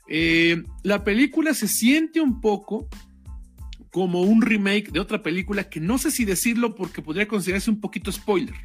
Eh, 0.10 0.62
la 0.84 1.06
película 1.06 1.54
se 1.54 1.70
siente 1.70 2.20
un 2.20 2.42
poco 2.42 2.90
como 3.92 4.22
un 4.22 4.42
remake 4.42 4.92
de 4.92 5.00
otra 5.00 5.24
película 5.24 5.70
que 5.70 5.80
no 5.80 5.98
sé 5.98 6.12
si 6.12 6.26
decirlo 6.26 6.76
porque 6.76 7.02
podría 7.02 7.28
considerarse 7.28 7.72
un 7.72 7.80
poquito 7.80 8.12
spoiler, 8.12 8.56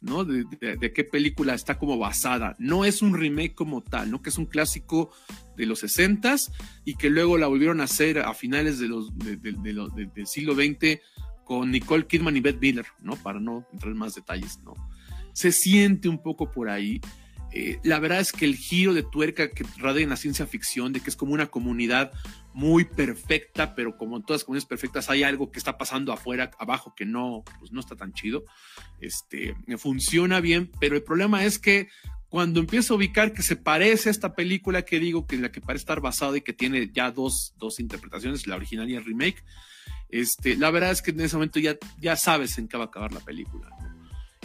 ¿no? 0.00 0.24
De, 0.24 0.44
qué 0.92 1.04
película 1.04 1.54
está 1.54 1.78
como 1.78 1.96
basada. 1.96 2.56
No 2.58 2.84
es 2.84 3.02
un 3.02 3.16
remake 3.16 3.54
como 3.54 3.82
tal, 3.82 4.10
¿no? 4.10 4.20
Que 4.20 4.30
es 4.30 4.38
un 4.38 4.46
clásico 4.46 5.12
de 5.56 5.66
los 5.66 5.78
60 5.78 6.34
y 6.84 6.96
que 6.96 7.08
luego 7.08 7.38
la 7.38 7.46
volvieron 7.46 7.80
a 7.80 7.84
hacer 7.84 8.18
a 8.18 8.34
finales 8.34 8.80
de 8.80 8.88
los, 8.88 9.16
del 9.16 10.26
siglo 10.26 10.54
XX 10.54 11.00
Nicole 11.66 12.06
Kidman 12.06 12.36
y 12.36 12.40
Beth 12.40 12.60
Miller, 12.60 12.86
¿no? 13.00 13.16
Para 13.16 13.40
no 13.40 13.66
entrar 13.72 13.92
en 13.92 13.98
más 13.98 14.14
detalles, 14.14 14.60
¿no? 14.64 14.74
Se 15.32 15.52
siente 15.52 16.08
un 16.08 16.22
poco 16.22 16.50
por 16.50 16.68
ahí. 16.68 17.00
Eh, 17.54 17.78
la 17.82 17.98
verdad 17.98 18.20
es 18.20 18.32
que 18.32 18.46
el 18.46 18.56
giro 18.56 18.94
de 18.94 19.02
tuerca 19.02 19.50
que 19.50 19.64
radia 19.76 20.02
en 20.02 20.08
la 20.08 20.16
ciencia 20.16 20.46
ficción, 20.46 20.92
de 20.92 21.00
que 21.00 21.10
es 21.10 21.16
como 21.16 21.34
una 21.34 21.48
comunidad 21.48 22.12
muy 22.54 22.84
perfecta, 22.84 23.74
pero 23.74 23.98
como 23.98 24.16
en 24.16 24.22
todas 24.22 24.40
las 24.40 24.44
comunidades 24.44 24.68
perfectas 24.68 25.10
hay 25.10 25.22
algo 25.22 25.50
que 25.50 25.58
está 25.58 25.76
pasando 25.76 26.12
afuera, 26.12 26.50
abajo, 26.58 26.94
que 26.96 27.04
no, 27.04 27.44
pues 27.58 27.72
no 27.72 27.80
está 27.80 27.94
tan 27.94 28.12
chido. 28.14 28.44
Este, 29.00 29.54
funciona 29.76 30.40
bien, 30.40 30.70
pero 30.80 30.96
el 30.96 31.02
problema 31.02 31.44
es 31.44 31.58
que 31.58 31.88
cuando 32.32 32.60
empiezo 32.60 32.94
a 32.94 32.96
ubicar 32.96 33.34
que 33.34 33.42
se 33.42 33.56
parece 33.56 34.08
a 34.08 34.10
esta 34.10 34.34
película 34.34 34.86
que 34.86 34.98
digo 34.98 35.26
que 35.26 35.36
en 35.36 35.42
la 35.42 35.52
que 35.52 35.60
parece 35.60 35.82
estar 35.82 36.00
basada 36.00 36.34
y 36.38 36.40
que 36.40 36.54
tiene 36.54 36.90
ya 36.90 37.10
dos, 37.10 37.52
dos 37.58 37.78
interpretaciones, 37.78 38.46
la 38.46 38.56
original 38.56 38.88
y 38.88 38.94
el 38.94 39.04
remake, 39.04 39.44
este, 40.08 40.56
la 40.56 40.70
verdad 40.70 40.92
es 40.92 41.02
que 41.02 41.10
en 41.10 41.20
ese 41.20 41.36
momento 41.36 41.60
ya, 41.60 41.76
ya 42.00 42.16
sabes 42.16 42.56
en 42.56 42.68
qué 42.68 42.78
va 42.78 42.84
a 42.84 42.86
acabar 42.86 43.12
la 43.12 43.20
película. 43.20 43.68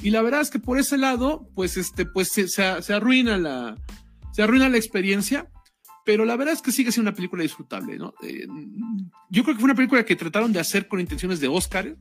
Y 0.02 0.10
la 0.10 0.22
verdad 0.22 0.42
es 0.42 0.50
que 0.50 0.60
por 0.60 0.78
ese 0.78 0.98
lado, 0.98 1.50
pues, 1.56 1.78
este, 1.78 2.06
pues 2.06 2.28
se, 2.28 2.50
se, 2.50 2.94
arruina 2.94 3.38
la, 3.38 3.78
se 4.34 4.44
arruina 4.44 4.68
la 4.68 4.76
experiencia, 4.76 5.50
pero 6.04 6.26
la 6.26 6.36
verdad 6.36 6.56
es 6.56 6.62
que 6.62 6.74
sigue 6.74 6.92
siendo 6.92 7.10
una 7.10 7.16
película 7.16 7.44
disfrutable, 7.44 7.98
¿no? 7.98 8.14
Eh, 8.22 8.48
yo 9.30 9.44
creo 9.44 9.56
que 9.56 9.62
fue 9.62 9.70
una 9.70 9.76
película 9.76 10.04
que 10.04 10.18
trataron 10.18 10.52
de 10.52 10.60
hacer 10.60 10.90
con 10.90 11.00
intenciones 11.00 11.40
de 11.40 11.48
Oscar 11.48 11.96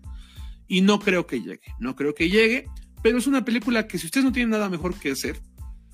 y 0.67 0.81
no 0.81 0.99
creo 0.99 1.29
que 1.29 1.41
llegue, 1.41 1.77
no 1.79 1.95
creo 1.95 2.13
que 2.13 2.29
llegue, 2.29 2.69
pero 3.05 3.19
es 3.19 3.29
una 3.29 3.45
película 3.45 3.87
que 3.87 3.99
si 3.99 4.07
ustedes 4.07 4.25
no 4.25 4.33
tienen 4.33 4.51
nada 4.51 4.69
mejor 4.69 4.99
que 4.99 5.13
hacer, 5.13 5.41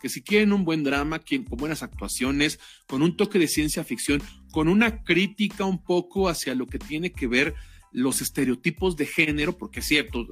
que 0.02 0.08
si 0.08 0.22
quieren 0.22 0.52
un 0.52 0.64
buen 0.64 0.82
drama, 0.82 1.20
con 1.20 1.58
buenas 1.58 1.82
actuaciones, 1.82 2.58
con 2.86 3.02
un 3.02 3.16
toque 3.16 3.38
de 3.38 3.46
ciencia 3.46 3.84
ficción, 3.84 4.20
con 4.50 4.68
una 4.68 5.04
crítica 5.04 5.64
un 5.64 5.82
poco 5.82 6.28
hacia 6.28 6.54
lo 6.54 6.66
que 6.66 6.78
tiene 6.78 7.12
que 7.12 7.28
ver 7.28 7.54
los 7.92 8.22
estereotipos 8.22 8.96
de 8.96 9.06
género, 9.06 9.56
porque 9.56 9.80
es 9.80 9.86
cierto, 9.86 10.26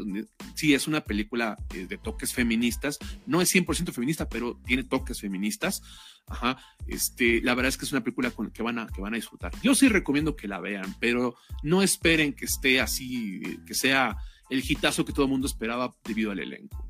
sí 0.54 0.74
es 0.74 0.88
una 0.88 1.02
película 1.02 1.56
eh, 1.74 1.86
de 1.86 1.98
toques 1.98 2.32
feministas, 2.32 2.98
no 3.26 3.40
es 3.40 3.54
100% 3.54 3.92
feminista, 3.92 4.28
pero 4.28 4.58
tiene 4.66 4.82
toques 4.82 5.20
feministas. 5.20 5.82
Ajá, 6.26 6.58
este, 6.86 7.40
la 7.42 7.54
verdad 7.54 7.68
es 7.68 7.76
que 7.76 7.84
es 7.84 7.92
una 7.92 8.02
película 8.02 8.30
con 8.30 8.46
la 8.46 8.52
que 8.52 8.62
van 8.62 8.78
a, 8.78 8.86
que 8.86 9.00
van 9.00 9.14
a 9.14 9.16
disfrutar. 9.16 9.52
Yo 9.62 9.74
sí 9.74 9.88
recomiendo 9.88 10.36
que 10.36 10.48
la 10.48 10.60
vean, 10.60 10.94
pero 11.00 11.36
no 11.62 11.82
esperen 11.82 12.32
que 12.32 12.46
esté 12.46 12.80
así, 12.80 13.40
que 13.66 13.74
sea 13.74 14.16
el 14.48 14.62
hitazo 14.66 15.04
que 15.04 15.12
todo 15.12 15.24
el 15.26 15.30
mundo 15.30 15.46
esperaba 15.46 15.94
debido 16.04 16.30
al 16.30 16.38
elenco. 16.38 16.89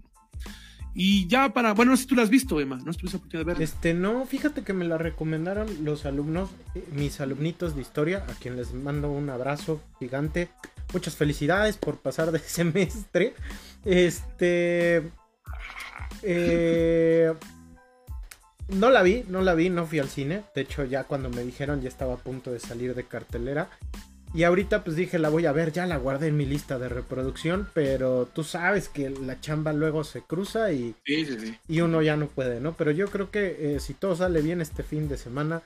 Y 0.94 1.28
ya 1.28 1.52
para, 1.52 1.72
bueno, 1.72 1.92
no 1.92 1.96
sé 1.96 2.02
si 2.02 2.08
tú 2.08 2.16
la 2.16 2.22
has 2.22 2.30
visto, 2.30 2.60
Emma, 2.60 2.76
no 2.76 2.92
tuviste 2.92 3.16
oportunidad 3.16 3.40
de 3.40 3.44
verla. 3.44 3.64
Este, 3.64 3.94
no, 3.94 4.26
fíjate 4.26 4.62
que 4.62 4.72
me 4.72 4.84
la 4.84 4.98
recomendaron 4.98 5.84
los 5.84 6.04
alumnos, 6.04 6.50
eh, 6.74 6.84
mis 6.92 7.20
alumnitos 7.20 7.76
de 7.76 7.82
historia, 7.82 8.24
a 8.28 8.34
quien 8.34 8.56
les 8.56 8.74
mando 8.74 9.10
un 9.10 9.30
abrazo 9.30 9.80
gigante. 9.98 10.48
Muchas 10.92 11.14
felicidades 11.14 11.76
por 11.76 11.98
pasar 11.98 12.32
de 12.32 12.38
semestre. 12.40 13.34
Este. 13.84 15.10
Eh, 16.22 17.32
no 18.68 18.90
la 18.90 19.02
vi, 19.02 19.24
no 19.28 19.42
la 19.42 19.54
vi, 19.54 19.70
no 19.70 19.86
fui 19.86 20.00
al 20.00 20.08
cine. 20.08 20.42
De 20.54 20.62
hecho, 20.62 20.84
ya 20.84 21.04
cuando 21.04 21.30
me 21.30 21.42
dijeron 21.44 21.80
ya 21.82 21.88
estaba 21.88 22.14
a 22.14 22.18
punto 22.18 22.50
de 22.50 22.58
salir 22.58 22.94
de 22.94 23.04
cartelera. 23.04 23.70
Y 24.32 24.44
ahorita 24.44 24.84
pues 24.84 24.96
dije, 24.96 25.18
la 25.18 25.28
voy 25.28 25.46
a 25.46 25.52
ver, 25.52 25.72
ya 25.72 25.86
la 25.86 25.96
guardé 25.96 26.28
en 26.28 26.36
mi 26.36 26.46
lista 26.46 26.78
de 26.78 26.88
reproducción, 26.88 27.68
pero 27.74 28.28
tú 28.32 28.44
sabes 28.44 28.88
que 28.88 29.10
la 29.10 29.40
chamba 29.40 29.72
luego 29.72 30.04
se 30.04 30.22
cruza 30.22 30.72
y, 30.72 30.94
y 31.66 31.80
uno 31.80 32.00
ya 32.00 32.16
no 32.16 32.28
puede, 32.28 32.60
¿no? 32.60 32.76
Pero 32.76 32.92
yo 32.92 33.08
creo 33.08 33.30
que 33.30 33.74
eh, 33.74 33.80
si 33.80 33.92
todo 33.92 34.14
sale 34.14 34.40
bien 34.40 34.60
este 34.60 34.84
fin 34.84 35.08
de 35.08 35.16
semana, 35.16 35.62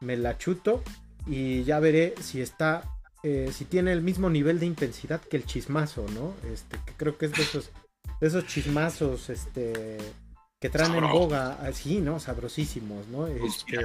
me 0.00 0.16
la 0.16 0.36
chuto 0.36 0.82
y 1.26 1.62
ya 1.62 1.78
veré 1.78 2.14
si 2.20 2.40
está, 2.40 2.82
eh, 3.22 3.50
si 3.52 3.64
tiene 3.64 3.92
el 3.92 4.02
mismo 4.02 4.30
nivel 4.30 4.58
de 4.58 4.66
intensidad 4.66 5.20
que 5.20 5.36
el 5.36 5.44
chismazo, 5.44 6.04
¿no? 6.14 6.34
Este, 6.52 6.76
que 6.86 6.92
creo 6.96 7.18
que 7.18 7.26
es 7.26 7.32
de 7.32 7.42
esos, 7.42 7.70
de 8.20 8.26
esos 8.26 8.46
chismazos, 8.46 9.30
este 9.30 9.98
que 10.60 10.70
traen 10.70 10.94
en 10.94 11.08
boga, 11.08 11.58
sí, 11.72 12.00
¿no? 12.00 12.18
Sabrosísimos, 12.18 13.06
¿no? 13.08 13.28
Este, 13.28 13.78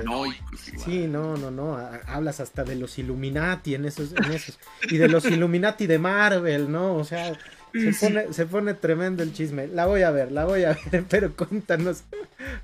sí, 0.84 1.06
no, 1.08 1.38
no, 1.38 1.52
no. 1.52 1.78
Hablas 2.08 2.40
hasta 2.40 2.64
de 2.64 2.76
los 2.76 2.98
Illuminati 2.98 3.76
en 3.76 3.86
esos, 3.86 4.14
en 4.14 4.32
esos. 4.32 4.58
Y 4.90 4.98
de 4.98 5.08
los 5.08 5.26
Illuminati 5.26 5.86
de 5.86 6.00
Marvel, 6.00 6.72
¿no? 6.72 6.96
O 6.96 7.04
sea, 7.04 7.38
se 7.74 7.94
pone, 7.94 8.34
se 8.34 8.46
pone 8.48 8.74
tremendo 8.74 9.22
el 9.22 9.34
chisme. 9.34 9.68
La 9.68 9.86
voy 9.86 10.02
a 10.02 10.10
ver, 10.10 10.32
la 10.32 10.46
voy 10.46 10.64
a 10.64 10.78
ver, 10.92 11.06
pero 11.10 11.36
cuéntanos, 11.36 12.06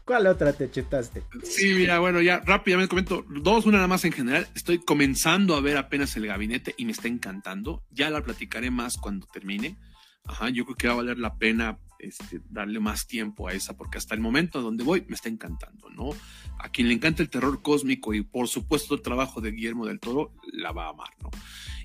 ¿cuál 0.06 0.26
otra 0.26 0.54
te 0.54 0.72
chutaste? 0.72 1.22
Sí, 1.44 1.76
mira, 1.76 2.00
bueno, 2.00 2.20
ya 2.20 2.40
rápidamente 2.40 2.90
comento 2.90 3.24
dos, 3.30 3.68
una 3.68 3.78
nada 3.78 3.88
más 3.88 4.06
en 4.06 4.12
general. 4.12 4.48
Estoy 4.56 4.80
comenzando 4.80 5.56
a 5.56 5.62
ver 5.62 5.78
apenas 5.78 6.16
el 6.18 6.26
gabinete 6.26 6.74
y 6.78 6.86
me 6.86 6.94
está 6.94 7.08
encantando. 7.08 7.84
Ya 7.92 8.10
la 8.10 8.24
platicaré 8.24 8.72
más 8.72 8.98
cuando 8.98 9.28
termine. 9.28 9.78
Ajá, 10.26 10.50
yo 10.50 10.66
creo 10.66 10.76
que 10.76 10.88
va 10.88 10.94
a 10.94 10.98
valer 10.98 11.20
la 11.20 11.36
pena 11.36 11.78
este, 12.00 12.42
darle 12.50 12.80
más 12.80 13.08
tiempo 13.08 13.48
a 13.48 13.54
esa, 13.54 13.76
porque 13.78 13.98
hasta 13.98 14.16
el 14.16 14.22
momento 14.22 14.62
donde 14.62 14.84
voy 14.84 15.06
me 15.08 15.16
está 15.16 15.30
encantando, 15.30 15.90
¿no? 15.90 16.10
A 16.58 16.70
quien 16.70 16.88
le 16.88 16.94
encanta 16.94 17.22
el 17.22 17.30
terror 17.30 17.62
cósmico 17.62 18.14
y 18.14 18.22
por 18.22 18.48
supuesto 18.48 18.96
el 18.96 19.02
trabajo 19.02 19.42
de 19.42 19.52
Guillermo 19.52 19.86
del 19.86 20.00
Toro, 20.00 20.34
la 20.52 20.72
va 20.72 20.86
a 20.86 20.90
amar, 20.90 21.10
¿no? 21.22 21.30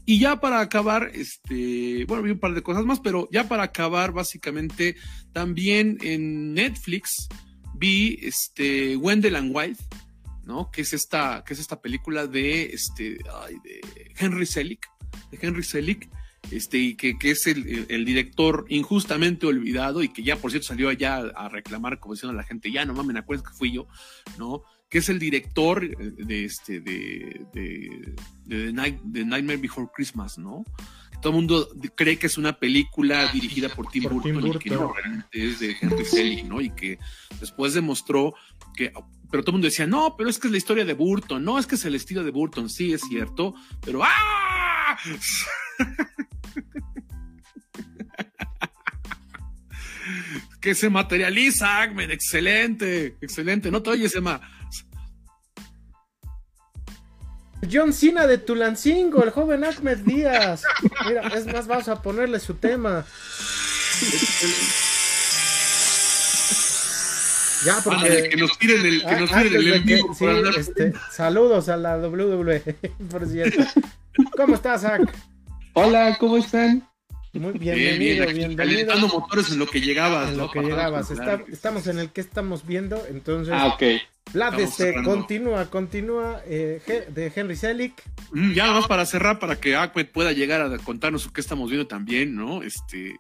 Y 0.07 0.19
ya 0.19 0.39
para 0.39 0.61
acabar, 0.61 1.11
este, 1.15 2.05
bueno, 2.07 2.23
vi 2.23 2.31
un 2.31 2.39
par 2.39 2.53
de 2.55 2.63
cosas 2.63 2.85
más, 2.85 3.01
pero 3.01 3.29
ya 3.33 3.49
para 3.49 3.63
acabar, 3.63 4.13
básicamente, 4.13 4.97
también 5.33 5.99
en 6.03 6.53
Netflix 6.53 7.29
vi 7.75 8.19
este 8.23 8.97
Wendell 8.97 9.37
and 9.37 9.57
Wild, 9.57 9.79
¿no? 10.45 10.71
Que 10.71 10.83
es 10.83 10.93
esta, 10.93 11.43
que 11.47 11.55
es 11.55 11.61
esta 11.61 11.81
película 11.81 12.27
de 12.27 12.67
este, 12.67 13.15
de 13.63 13.81
Henry 14.19 14.45
Selick, 14.45 14.87
de 15.31 15.39
Henry 15.41 15.63
Selick, 15.63 16.11
este, 16.51 16.97
que, 16.97 17.19
que 17.19 17.31
es 17.31 17.47
el, 17.47 18.05
director 18.05 18.67
injustamente 18.69 19.47
olvidado 19.47 20.03
y 20.03 20.09
que 20.09 20.23
ya, 20.23 20.37
por 20.37 20.51
cierto, 20.51 20.69
salió 20.69 20.89
allá 20.89 21.17
a, 21.17 21.49
reclamar, 21.49 21.99
como 21.99 22.15
diciendo 22.15 22.33
a 22.33 22.43
la 22.43 22.47
gente, 22.47 22.71
ya 22.71 22.85
no 22.85 22.95
mames, 22.95 23.17
acuerdas 23.17 23.49
que 23.49 23.57
fui 23.57 23.73
yo, 23.73 23.87
¿no? 24.39 24.63
Que 24.89 24.99
es 24.99 25.09
el 25.09 25.19
director 25.19 25.97
de, 25.97 26.45
este, 26.45 26.81
de, 26.81 27.47
de, 27.53 28.15
de, 28.45 28.73
Nightmare 29.25 29.59
Before 29.59 29.89
Christmas, 29.95 30.39
¿no? 30.39 30.65
todo 31.21 31.31
el 31.31 31.37
mundo 31.37 31.69
cree 31.95 32.19
que 32.19 32.27
es 32.27 32.37
una 32.37 32.59
película 32.59 33.33
dirigida 33.33 33.71
por 33.71 33.89
Tim, 33.89 34.03
Burton, 34.03 34.47
y 34.47 34.59
que 34.59 34.69
no 34.69 34.93
realmente 34.93 35.29
es 35.33 35.59
de 35.59 35.75
Henry 35.81 36.05
Selick, 36.05 36.45
¿no? 36.45 36.61
Y 36.61 36.69
que 36.69 36.99
después 37.41 37.73
demostró 37.73 38.35
que 38.77 38.93
pero 39.31 39.43
todo 39.43 39.51
el 39.51 39.55
mundo 39.55 39.67
decía, 39.67 39.87
no, 39.87 40.17
pero 40.17 40.31
es 40.31 40.39
que 40.39 40.47
es 40.49 40.53
la 40.53 40.59
historia 40.59 40.85
de 40.85 40.93
Burton, 40.93 41.43
no, 41.43 41.59
es 41.59 41.67
que 41.67 41.75
es 41.75 41.85
el 41.87 41.95
estilo 41.95 42.23
de 42.23 42.31
Burton, 42.31 42.69
sí, 42.69 42.93
es 42.93 43.01
cierto, 43.09 43.55
pero 43.81 44.03
¡ah! 44.05 44.97
que 50.61 50.75
se 50.75 50.91
materializa, 50.91 51.83
Ahmed. 51.83 52.11
Excelente, 52.11 53.17
excelente. 53.21 53.71
No 53.71 53.81
te 53.83 53.91
oyes, 53.91 54.17
Emma. 54.17 54.41
John 57.71 57.93
Cena 57.93 58.27
de 58.27 58.39
Tulancingo, 58.39 59.23
el 59.25 59.31
joven 59.31 59.65
Ahmed 59.65 59.99
Díaz. 59.99 60.65
Mira, 61.07 61.29
es 61.29 61.47
más, 61.47 61.67
vamos 61.67 61.89
a 61.89 62.03
ponerle 62.03 62.41
su 62.41 62.55
tema. 62.55 63.05
Ya, 67.65 67.81
porque. 67.83 68.29
que 68.31 68.37
nos 68.37 68.59
tiren 68.59 68.85
el, 68.85 69.05
que 69.05 69.21
nos 69.21 69.31
tiren 69.31 69.55
el 69.55 69.85
sí, 70.15 70.27
este, 70.59 70.93
Saludos 71.11 71.69
a 71.69 71.77
la 71.77 71.97
WWE, 71.97 72.61
por 73.11 73.27
cierto. 73.27 73.65
¿Cómo 74.37 74.55
estás, 74.55 74.83
Zach? 74.83 75.03
Hola, 75.77 76.17
¿cómo 76.21 76.37
están? 76.37 76.89
Muy 77.33 77.59
bienvenido, 77.59 78.27
bien, 78.27 78.55
bienvenido. 78.57 78.97
motores 79.09 79.51
en 79.51 79.59
lo 79.59 79.67
que 79.67 79.81
llegabas. 79.81 80.31
En 80.31 80.37
lo 80.39 80.49
que 80.49 80.61
llegabas. 80.61 81.11
estamos 81.49 81.89
en 81.89 81.99
el 81.99 82.11
que 82.11 82.21
estamos 82.21 82.65
viendo, 82.65 83.05
entonces. 83.09 83.53
Ah, 83.53 83.67
ok. 83.67 83.83
Vlad, 84.33 84.61
este, 84.61 84.95
continúa, 85.03 85.69
continúa 85.71 86.43
eh, 86.47 86.81
de 87.09 87.33
Henry 87.35 87.57
Selick. 87.57 88.01
Mm, 88.31 88.53
ya 88.53 88.67
nada 88.67 88.79
más 88.79 88.87
para 88.87 89.05
cerrar, 89.05 89.41
para 89.41 89.57
que 89.57 89.75
Ahmed 89.75 90.07
pueda 90.13 90.33
llegar 90.33 90.63
a 90.63 90.79
contarnos 90.79 91.29
qué 91.33 91.41
estamos 91.41 91.69
viendo 91.71 91.89
también, 91.89 92.37
¿no? 92.37 92.63
Este, 92.63 93.17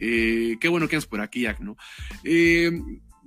eh, 0.00 0.56
qué 0.58 0.68
bueno 0.68 0.88
que 0.88 0.96
andas 0.96 1.06
por 1.06 1.20
aquí, 1.20 1.42
Jack, 1.42 1.60
¿no? 1.60 1.76
Eh, 2.24 2.72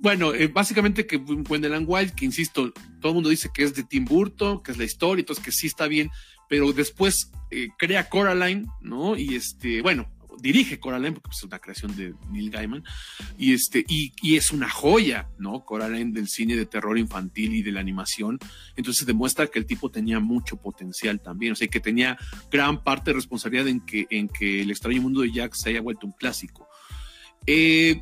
bueno, 0.00 0.32
básicamente 0.52 1.06
que 1.06 1.16
Wendell 1.16 1.84
Wild, 1.86 2.14
que 2.14 2.24
insisto, 2.24 2.72
todo 3.00 3.12
el 3.12 3.14
mundo 3.14 3.30
dice 3.30 3.50
que 3.52 3.64
es 3.64 3.74
de 3.74 3.84
Tim 3.84 4.04
Burton, 4.04 4.62
que 4.62 4.72
es 4.72 4.78
la 4.78 4.84
historia, 4.84 5.22
entonces 5.22 5.44
que 5.44 5.52
sí 5.52 5.66
está 5.66 5.86
bien, 5.88 6.10
pero 6.48 6.72
después 6.72 7.30
eh, 7.50 7.68
crea 7.76 8.08
Coraline, 8.08 8.66
¿no? 8.80 9.16
Y 9.16 9.34
este, 9.34 9.82
bueno, 9.82 10.08
dirige 10.40 10.78
Coraline 10.78 11.12
porque 11.12 11.36
es 11.36 11.42
una 11.42 11.58
creación 11.58 11.96
de 11.96 12.14
Neil 12.30 12.50
Gaiman 12.50 12.84
y 13.36 13.54
este 13.54 13.84
y, 13.88 14.36
es 14.36 14.52
una 14.52 14.68
joya 14.68 15.28
no 15.38 15.64
Coraline 15.64 16.12
del 16.12 16.28
cine 16.28 16.54
de 16.54 16.66
terror 16.66 16.96
infantil 16.96 17.54
y 17.54 17.62
de 17.62 17.72
la 17.72 17.80
animación 17.80 18.38
entonces 18.76 19.06
demuestra 19.06 19.48
que 19.48 19.58
el 19.58 19.66
tipo 19.66 19.90
tenía 19.90 20.20
mucho 20.20 20.56
potencial 20.56 21.20
también 21.20 21.52
o 21.52 21.56
sea 21.56 21.66
que 21.66 21.80
tenía 21.80 22.16
gran 22.50 22.84
parte 22.84 23.10
de 23.10 23.16
responsabilidad 23.16 23.66
en 23.68 23.80
que 23.80 24.06
en 24.10 24.28
que 24.28 24.62
el 24.62 24.70
extraño 24.70 25.02
mundo 25.02 25.22
de 25.22 25.32
Jack 25.32 25.54
se 25.54 25.70
haya 25.70 25.80
vuelto 25.80 26.06
un 26.06 26.12
clásico 26.12 26.68
eh, 27.46 28.00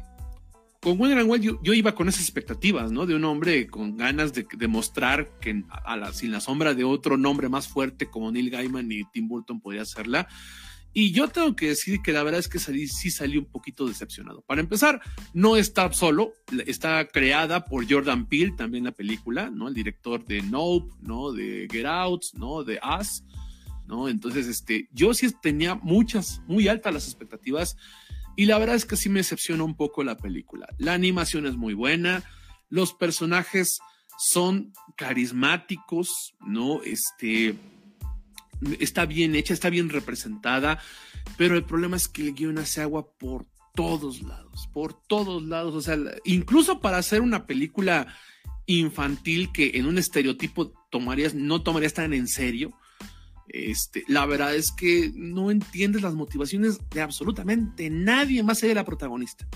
con 0.87 0.99
Wonder 0.99 1.25
Wild 1.25 1.59
yo, 1.65 1.75
iba 1.75 1.97
con 1.97 2.09
esas 2.09 2.21
expectativas, 2.21 2.93
¿no? 2.93 3.07
De 3.07 3.17
un 3.17 3.25
hombre 3.25 3.67
con 3.67 3.97
ganas 3.97 4.33
de 4.33 4.47
demostrar 4.57 5.29
que 5.41 5.65
a 5.69 5.97
la, 5.97 6.13
sin 6.13 6.31
la 6.31 6.39
sombra 6.39 6.75
de 6.75 6.85
otro 6.85 7.17
nombre 7.17 7.49
más 7.49 7.67
fuerte 7.67 8.09
como 8.09 8.31
Neil 8.31 8.51
Gaiman 8.51 8.93
y 8.93 9.03
Tim 9.13 9.27
Burton 9.27 9.61
podía 9.61 9.83
hacerla. 9.83 10.29
Y 10.93 11.11
yo 11.11 11.27
tengo 11.27 11.57
que 11.57 11.71
decir 11.71 12.03
que 12.03 12.13
la 12.13 12.23
verdad 12.23 12.39
es 12.39 12.49
que 12.49 12.61
salí, 12.61 12.87
sí 12.87 13.11
salí 13.11 13.37
un 13.37 13.47
poquito 13.47 13.89
decepcionado. 13.89 14.43
Para 14.43 14.61
empezar, 14.61 15.01
no 15.35 15.57
está 15.57 15.93
solo, 15.93 16.35
está 16.67 17.09
creada 17.09 17.65
por 17.65 17.85
Jordan 17.91 18.29
Peele, 18.29 18.53
también 18.57 18.85
la 18.85 18.93
película, 18.93 19.51
¿no? 19.51 19.67
El 19.67 19.75
director 19.75 20.25
de 20.25 20.41
Nope, 20.43 20.95
¿no? 21.01 21.33
De 21.33 21.67
Get 21.69 21.87
Out, 21.87 22.27
¿no? 22.35 22.63
De 22.63 22.79
Us, 23.01 23.25
¿no? 23.89 24.09
Entonces, 24.09 24.47
este, 24.47 24.89
yo 24.93 25.15
sí 25.15 25.35
tenía 25.43 25.75
muchas, 25.75 26.43
muy 26.47 26.69
altas 26.69 26.95
las 26.95 27.07
expectativas 27.07 27.77
y 28.37 28.47
la 28.47 28.59
verdad 28.59 28.77
es 28.77 28.85
que 28.85 28.97
sí 28.97 29.09
me 29.09 29.21
decepciona 29.21 29.65
un 29.65 29.77
poco 29.77 30.05
la 30.05 30.17
película. 30.17 30.69
La 30.79 30.93
animación 30.93 31.47
es 31.47 31.57
muy 31.57 31.75
buena, 31.75 32.23
los 32.69 32.93
personajes 32.93 33.79
son 34.19 34.73
carismáticos, 34.97 36.35
¿no? 36.41 36.83
Este, 36.83 37.57
está 38.79 39.07
bien 39.07 39.35
hecha, 39.35 39.55
está 39.55 39.71
bien 39.71 39.89
representada, 39.89 40.79
pero 41.37 41.57
el 41.57 41.65
problema 41.65 41.97
es 41.97 42.09
que 42.09 42.23
el 42.23 42.35
guion 42.35 42.59
hace 42.59 42.83
agua 42.83 43.11
por 43.19 43.47
todos 43.75 44.23
lados, 44.23 44.69
por 44.73 44.95
todos 45.07 45.43
lados, 45.43 45.75
o 45.75 45.83
sea, 45.83 45.99
incluso 46.25 46.81
para 46.81 46.99
hacer 46.99 47.21
una 47.21 47.47
película 47.47 48.07
infantil 48.67 49.53
que 49.53 49.73
en 49.75 49.87
un 49.87 49.99
estereotipo 49.99 50.73
tomarías, 50.91 51.35
no 51.35 51.63
tomarías 51.63 51.95
tan 51.95 52.13
en 52.15 52.27
serio, 52.27 52.73
este, 53.49 54.05
la 54.09 54.27
verdad 54.27 54.55
es 54.55 54.73
que 54.73 55.13
no 55.15 55.51
entiendes 55.51 56.03
las 56.03 56.15
motivaciones 56.15 56.79
de 56.91 57.03
absolutamente 57.03 57.91
nadie 57.91 58.43
más 58.43 58.59
allá 58.59 58.69
de 58.71 58.75
la 58.77 58.85
protagonista. 58.85 59.47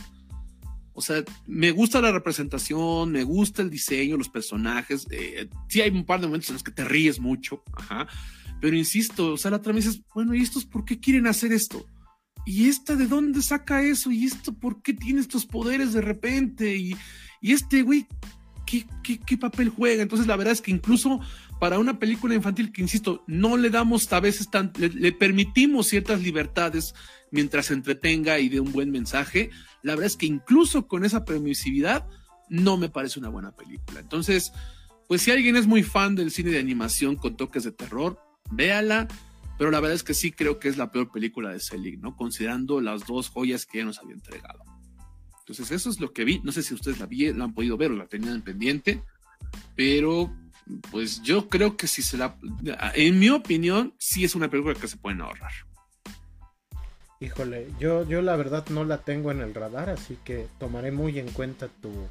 O 0.92 1.02
sea, 1.02 1.24
me 1.46 1.70
gusta 1.70 2.00
la 2.00 2.12
representación, 2.12 3.12
me 3.12 3.22
gusta 3.22 3.62
el 3.62 3.70
diseño, 3.70 4.16
los 4.16 4.28
personajes. 4.28 5.06
Eh, 5.10 5.48
sí 5.68 5.80
hay 5.80 5.90
un 5.90 6.04
par 6.04 6.20
de 6.20 6.26
momentos 6.26 6.50
en 6.50 6.54
los 6.54 6.62
que 6.62 6.72
te 6.72 6.84
ríes 6.84 7.20
mucho. 7.20 7.62
Pero 8.60 8.76
insisto, 8.76 9.32
o 9.34 9.36
sea, 9.36 9.50
la 9.50 9.62
trama 9.62 9.78
dices, 9.78 10.02
bueno, 10.14 10.34
¿y 10.34 10.42
estos 10.42 10.66
por 10.66 10.84
qué 10.84 11.00
quieren 11.00 11.26
hacer 11.26 11.52
esto? 11.52 11.86
¿Y 12.44 12.68
esta 12.68 12.96
de 12.96 13.06
dónde 13.06 13.40
saca 13.40 13.82
eso? 13.82 14.10
¿Y 14.10 14.26
esto 14.26 14.52
por 14.52 14.82
qué 14.82 14.92
tiene 14.92 15.20
estos 15.20 15.46
poderes 15.46 15.92
de 15.92 16.00
repente? 16.00 16.76
¿Y, 16.76 16.96
y 17.40 17.52
este 17.52 17.82
güey 17.82 18.06
¿qué, 19.02 19.18
qué, 19.26 19.36
papel 19.36 19.68
juega? 19.68 20.02
Entonces, 20.02 20.26
la 20.26 20.36
verdad 20.36 20.52
es 20.52 20.60
que 20.60 20.70
incluso 20.70 21.20
para 21.60 21.78
una 21.78 21.98
película 21.98 22.34
infantil 22.34 22.72
que, 22.72 22.80
insisto, 22.80 23.22
no 23.26 23.58
le 23.58 23.68
damos 23.68 24.10
a 24.12 24.18
veces 24.18 24.50
tan, 24.50 24.72
le, 24.78 25.12
permitimos 25.12 25.88
ciertas 25.88 26.22
libertades 26.22 26.94
mientras 27.30 27.70
entretenga 27.70 28.40
y 28.40 28.48
dé 28.48 28.60
un 28.60 28.72
buen 28.72 28.90
mensaje, 28.90 29.50
la 29.82 29.92
verdad 29.92 30.06
es 30.06 30.16
que 30.16 30.24
incluso 30.24 30.88
con 30.88 31.04
esa 31.04 31.26
permisividad 31.26 32.08
no 32.48 32.78
me 32.78 32.88
parece 32.88 33.18
una 33.20 33.28
buena 33.28 33.52
película. 33.52 34.00
Entonces, 34.00 34.52
pues 35.06 35.20
si 35.20 35.30
alguien 35.30 35.54
es 35.54 35.66
muy 35.66 35.82
fan 35.82 36.16
del 36.16 36.30
cine 36.30 36.50
de 36.50 36.58
animación 36.58 37.16
con 37.16 37.36
toques 37.36 37.62
de 37.62 37.72
terror, 37.72 38.18
véala, 38.50 39.06
pero 39.58 39.70
la 39.70 39.80
verdad 39.80 39.96
es 39.96 40.02
que 40.02 40.14
sí 40.14 40.32
creo 40.32 40.58
que 40.58 40.68
es 40.68 40.78
la 40.78 40.90
peor 40.90 41.12
película 41.12 41.50
de 41.50 41.60
Selig, 41.60 42.00
¿no? 42.00 42.16
Considerando 42.16 42.80
las 42.80 43.06
dos 43.06 43.28
joyas 43.28 43.66
que 43.66 43.78
ya 43.78 43.84
nos 43.84 43.98
había 43.98 44.14
entregado. 44.14 44.64
Entonces, 45.40 45.70
eso 45.72 45.90
es 45.90 46.00
lo 46.00 46.14
que 46.14 46.24
vi. 46.24 46.40
No 46.42 46.52
sé 46.52 46.62
si 46.62 46.72
ustedes 46.72 46.98
la, 46.98 47.04
vi, 47.04 47.30
la 47.34 47.44
han 47.44 47.52
podido 47.52 47.76
ver 47.76 47.90
o 47.90 47.96
la 47.96 48.06
tenían 48.06 48.36
en 48.36 48.42
pendiente, 48.42 49.02
pero 49.76 50.34
pues 50.90 51.22
yo 51.22 51.48
creo 51.48 51.76
que 51.76 51.86
si 51.86 52.02
se 52.02 52.16
la. 52.16 52.36
En 52.94 53.18
mi 53.18 53.30
opinión, 53.30 53.94
sí 53.98 54.24
es 54.24 54.34
una 54.34 54.48
película 54.48 54.74
que 54.74 54.88
se 54.88 54.96
pueden 54.96 55.20
ahorrar. 55.20 55.52
Híjole, 57.20 57.68
yo, 57.78 58.08
yo 58.08 58.22
la 58.22 58.34
verdad 58.36 58.64
no 58.70 58.84
la 58.84 58.98
tengo 58.98 59.30
en 59.30 59.40
el 59.40 59.54
radar, 59.54 59.90
así 59.90 60.16
que 60.24 60.48
tomaré 60.58 60.90
muy 60.90 61.18
en 61.18 61.30
cuenta 61.30 61.68
tu, 61.68 62.08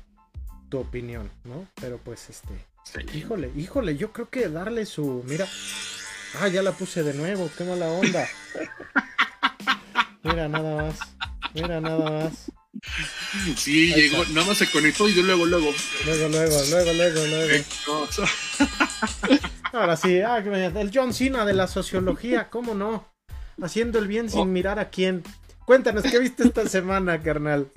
tu 0.70 0.78
opinión, 0.78 1.32
¿no? 1.44 1.68
Pero 1.82 1.98
pues 1.98 2.30
este. 2.30 2.54
Híjole, 3.14 3.52
híjole, 3.56 3.98
yo 3.98 4.12
creo 4.12 4.30
que 4.30 4.50
darle 4.50 4.86
su. 4.86 5.24
Mira. 5.28 5.48
Ah, 6.40 6.48
ya 6.48 6.62
la 6.62 6.74
puse 6.74 7.02
de 7.02 7.16
nuevo, 7.16 7.50
qué 7.58 7.64
mala 7.64 7.88
onda. 7.88 8.28
Mira 10.24 10.48
nada 10.48 10.84
más. 10.84 11.00
Mira 11.56 11.82
nada 11.82 12.10
más. 12.10 12.52
Sí, 13.56 13.94
llegó, 13.94 14.24
nada 14.34 14.48
más 14.48 14.58
se 14.58 14.70
conectó 14.72 15.10
y 15.10 15.14
luego, 15.22 15.46
luego. 15.46 15.72
Luego, 16.06 16.30
luego, 16.30 16.56
luego, 16.70 16.94
luego, 16.94 17.26
luego. 17.28 17.66
Ahora 19.74 19.98
sí, 19.98 20.20
ah, 20.22 20.38
el 20.38 20.92
John 20.94 21.14
Cena 21.14 21.46
de 21.46 21.54
la 21.54 21.68
sociología, 21.68 22.50
¿cómo 22.50 22.74
no? 22.74 23.06
Haciendo 23.62 24.00
el 24.00 24.08
bien 24.08 24.30
sin 24.30 24.42
oh. 24.42 24.46
mirar 24.46 24.80
a 24.80 24.90
quién. 24.90 25.24
Cuéntanos, 25.66 26.04
¿qué 26.04 26.20
viste 26.20 26.44
esta 26.44 26.68
semana, 26.68 27.22
carnal? 27.22 27.68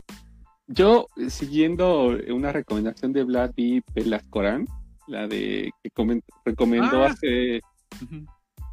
Yo, 0.66 1.09
siguiendo 1.28 2.16
una 2.28 2.52
recomendación 2.52 3.12
de 3.12 3.24
Vlad 3.24 3.50
y 3.57 3.83
Corán, 4.31 4.66
la 5.07 5.26
de 5.26 5.70
que 5.83 6.22
recomendó 6.44 7.05
ah. 7.05 7.09
hace 7.09 7.61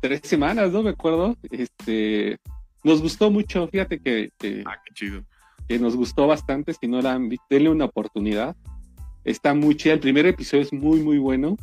tres 0.01 0.21
semanas, 0.23 0.71
¿no? 0.71 0.83
Me 0.83 0.91
acuerdo. 0.91 1.35
Este, 1.49 2.37
nos 2.83 3.01
gustó 3.01 3.29
mucho, 3.29 3.67
fíjate 3.67 3.99
que, 3.99 4.31
ah, 4.65 4.75
qué 4.85 4.93
chido. 4.93 5.23
Que 5.69 5.79
nos 5.79 5.95
gustó 5.95 6.27
bastante, 6.27 6.73
si 6.73 6.87
no 6.87 7.01
la 7.01 7.13
han 7.13 7.29
visto, 7.29 7.45
denle 7.49 7.69
una 7.69 7.85
oportunidad. 7.85 8.55
Está 9.23 9.53
muy 9.53 9.75
chida, 9.75 9.93
el 9.93 9.99
primer 10.01 10.25
episodio 10.25 10.63
es 10.63 10.73
muy, 10.73 10.99
muy 10.99 11.17
bueno. 11.19 11.55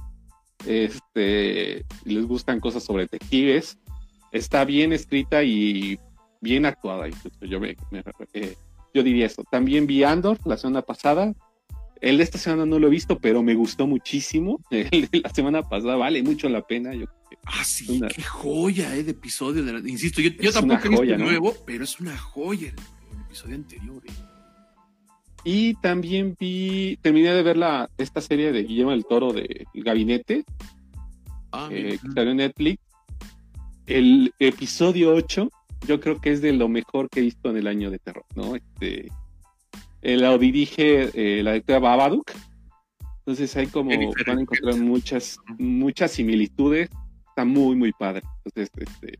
Este, 0.65 1.85
les 2.05 2.27
gustan 2.27 2.61
cosas 2.61 2.85
sobre 2.85 3.03
detectives. 3.03 3.79
Está 4.33 4.65
bien 4.65 4.93
escrita 4.93 5.43
y 5.43 5.99
bien 6.41 6.65
actuada, 6.67 7.09
Yo, 7.41 7.61
eh, 8.33 8.57
yo 8.95 9.03
diría 9.03 9.27
eso. 9.27 9.45
También 9.51 9.87
vi 9.87 10.05
Andor 10.05 10.39
la 10.47 10.57
semana 10.57 10.83
pasada. 10.83 11.35
El 12.01 12.19
de 12.19 12.23
esta 12.23 12.39
semana 12.39 12.65
no 12.65 12.79
lo 12.79 12.87
he 12.87 12.91
visto, 12.91 13.19
pero 13.19 13.43
me 13.43 13.55
gustó 13.55 13.87
muchísimo. 13.87 14.61
El 14.71 15.09
de 15.11 15.21
la 15.25 15.31
semana 15.31 15.63
pasada 15.63 15.97
vale 15.97 16.23
mucho 16.23 16.49
la 16.49 16.65
pena. 16.65 16.95
Yo 16.95 17.07
Ah, 17.45 17.65
sí, 17.65 18.01
qué 18.15 18.23
joya 18.23 18.95
eh, 18.97 19.05
de 19.05 19.13
episodio. 19.13 19.63
insisto, 19.87 20.21
yo, 20.21 20.31
yo 20.31 20.53
tampoco 20.53 20.87
he 20.87 20.89
visto 20.91 21.03
el 21.05 21.19
nuevo, 21.19 21.55
pero 21.65 21.85
es 21.85 22.01
una 22.01 22.17
joya 22.17 22.73
episodio 23.27 23.57
anterior. 23.57 24.03
Eh. 24.07 24.13
Y 25.45 25.75
también 25.75 26.37
vi, 26.39 26.99
terminé 27.03 27.33
de 27.33 27.43
ver 27.43 27.57
la, 27.57 27.89
esta 27.99 28.21
serie 28.21 28.53
de 28.53 28.65
Guillermo 28.65 28.91
del 28.93 29.05
Toro 29.05 29.33
de 29.33 29.67
El 29.75 29.85
Gabinete, 29.85 30.45
ah, 31.53 31.69
eh, 31.71 31.99
que 32.03 32.13
salió 32.13 32.31
en 32.31 32.39
Netflix. 32.39 32.83
El 33.87 34.35
episodio 34.41 35.15
8, 35.15 35.49
yo 35.87 36.01
creo 36.01 36.21
que 36.21 36.33
es 36.33 36.41
de 36.41 36.53
lo 36.53 36.69
mejor 36.69 37.09
que 37.09 37.21
he 37.21 37.23
visto 37.23 37.51
en 37.51 37.59
el 37.59 37.69
año 37.69 37.91
de 37.91 38.01
terror, 38.01 38.25
¿no? 38.35 38.57
Este, 38.57 39.09
lo 40.03 40.39
dirige 40.39 41.43
la 41.43 41.53
directora 41.53 41.79
Babadook. 41.79 42.33
Entonces 43.19 43.57
hay 43.57 43.69
como, 43.69 43.91
van 44.27 44.39
a 44.39 44.41
encontrar 44.41 44.77
muchas, 44.77 45.39
muchas 45.59 46.13
similitudes 46.13 46.89
está 47.37 47.45
muy, 47.45 47.77
muy 47.77 47.93
padre. 47.93 48.23
Entonces, 48.45 48.71
este, 48.75 49.19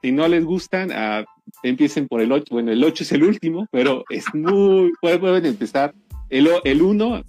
si 0.00 0.12
no 0.12 0.28
les 0.28 0.44
gustan, 0.44 0.90
uh, 0.90 1.24
empiecen 1.62 2.08
por 2.08 2.20
el 2.20 2.32
8. 2.32 2.46
Bueno, 2.50 2.72
el 2.72 2.82
8 2.82 3.04
es 3.04 3.12
el 3.12 3.24
último, 3.24 3.66
pero 3.70 4.04
es 4.10 4.24
muy, 4.34 4.92
pueden 5.00 5.46
empezar. 5.46 5.94
El, 6.28 6.48
el 6.64 6.82
1, 6.82 7.24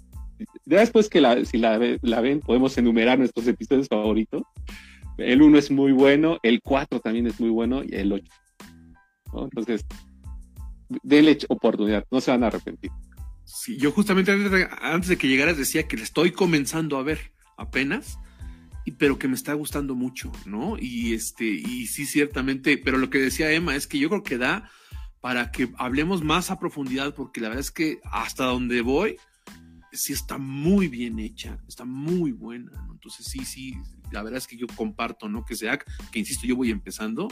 después 0.64 1.08
que 1.08 1.20
la, 1.20 1.44
si 1.44 1.58
la, 1.58 1.78
ven, 1.78 2.40
podemos 2.40 2.76
enumerar 2.78 3.18
nuestros 3.18 3.46
episodios 3.46 3.88
favoritos. 3.88 4.42
El 5.18 5.42
1 5.42 5.58
es 5.58 5.70
muy 5.70 5.92
bueno, 5.92 6.38
el 6.42 6.60
4 6.62 7.00
también 7.00 7.26
es 7.26 7.38
muy 7.38 7.50
bueno 7.50 7.82
y 7.84 7.94
el 7.94 8.12
8. 8.12 8.24
Entonces, 9.34 9.84
denle 11.02 11.38
oportunidad, 11.48 12.04
no 12.10 12.20
se 12.20 12.30
van 12.30 12.44
a 12.44 12.48
arrepentir. 12.48 12.90
Sí, 13.44 13.76
yo 13.76 13.92
justamente 13.92 14.32
antes 14.32 14.50
de, 14.50 14.68
antes 14.80 15.08
de 15.08 15.18
que 15.18 15.28
llegaras 15.28 15.56
decía 15.56 15.86
que 15.86 15.96
le 15.96 16.02
estoy 16.02 16.32
comenzando 16.32 16.96
a 16.96 17.02
ver 17.02 17.32
apenas 17.56 18.18
pero 18.92 19.18
que 19.18 19.28
me 19.28 19.34
está 19.34 19.54
gustando 19.54 19.94
mucho, 19.94 20.30
¿no? 20.46 20.76
Y 20.78 21.14
este, 21.14 21.44
y 21.44 21.86
sí, 21.86 22.06
ciertamente, 22.06 22.76
pero 22.78 22.98
lo 22.98 23.10
que 23.10 23.18
decía 23.18 23.50
Emma 23.50 23.76
es 23.76 23.86
que 23.86 23.98
yo 23.98 24.08
creo 24.08 24.22
que 24.22 24.38
da 24.38 24.70
para 25.20 25.50
que 25.50 25.70
hablemos 25.78 26.22
más 26.22 26.50
a 26.50 26.58
profundidad, 26.58 27.14
porque 27.14 27.40
la 27.40 27.48
verdad 27.48 27.62
es 27.62 27.70
que 27.70 27.98
hasta 28.04 28.44
donde 28.44 28.82
voy, 28.82 29.16
sí 29.90 30.12
está 30.12 30.36
muy 30.36 30.88
bien 30.88 31.18
hecha, 31.18 31.58
está 31.66 31.84
muy 31.84 32.32
buena. 32.32 32.72
Entonces 32.90 33.26
sí, 33.26 33.44
sí, 33.44 33.74
la 34.10 34.22
verdad 34.22 34.38
es 34.38 34.46
que 34.46 34.56
yo 34.56 34.66
comparto, 34.76 35.28
¿no? 35.28 35.44
Que 35.44 35.56
sea, 35.56 35.78
que 35.78 36.18
insisto, 36.18 36.46
yo 36.46 36.56
voy 36.56 36.70
empezando. 36.70 37.28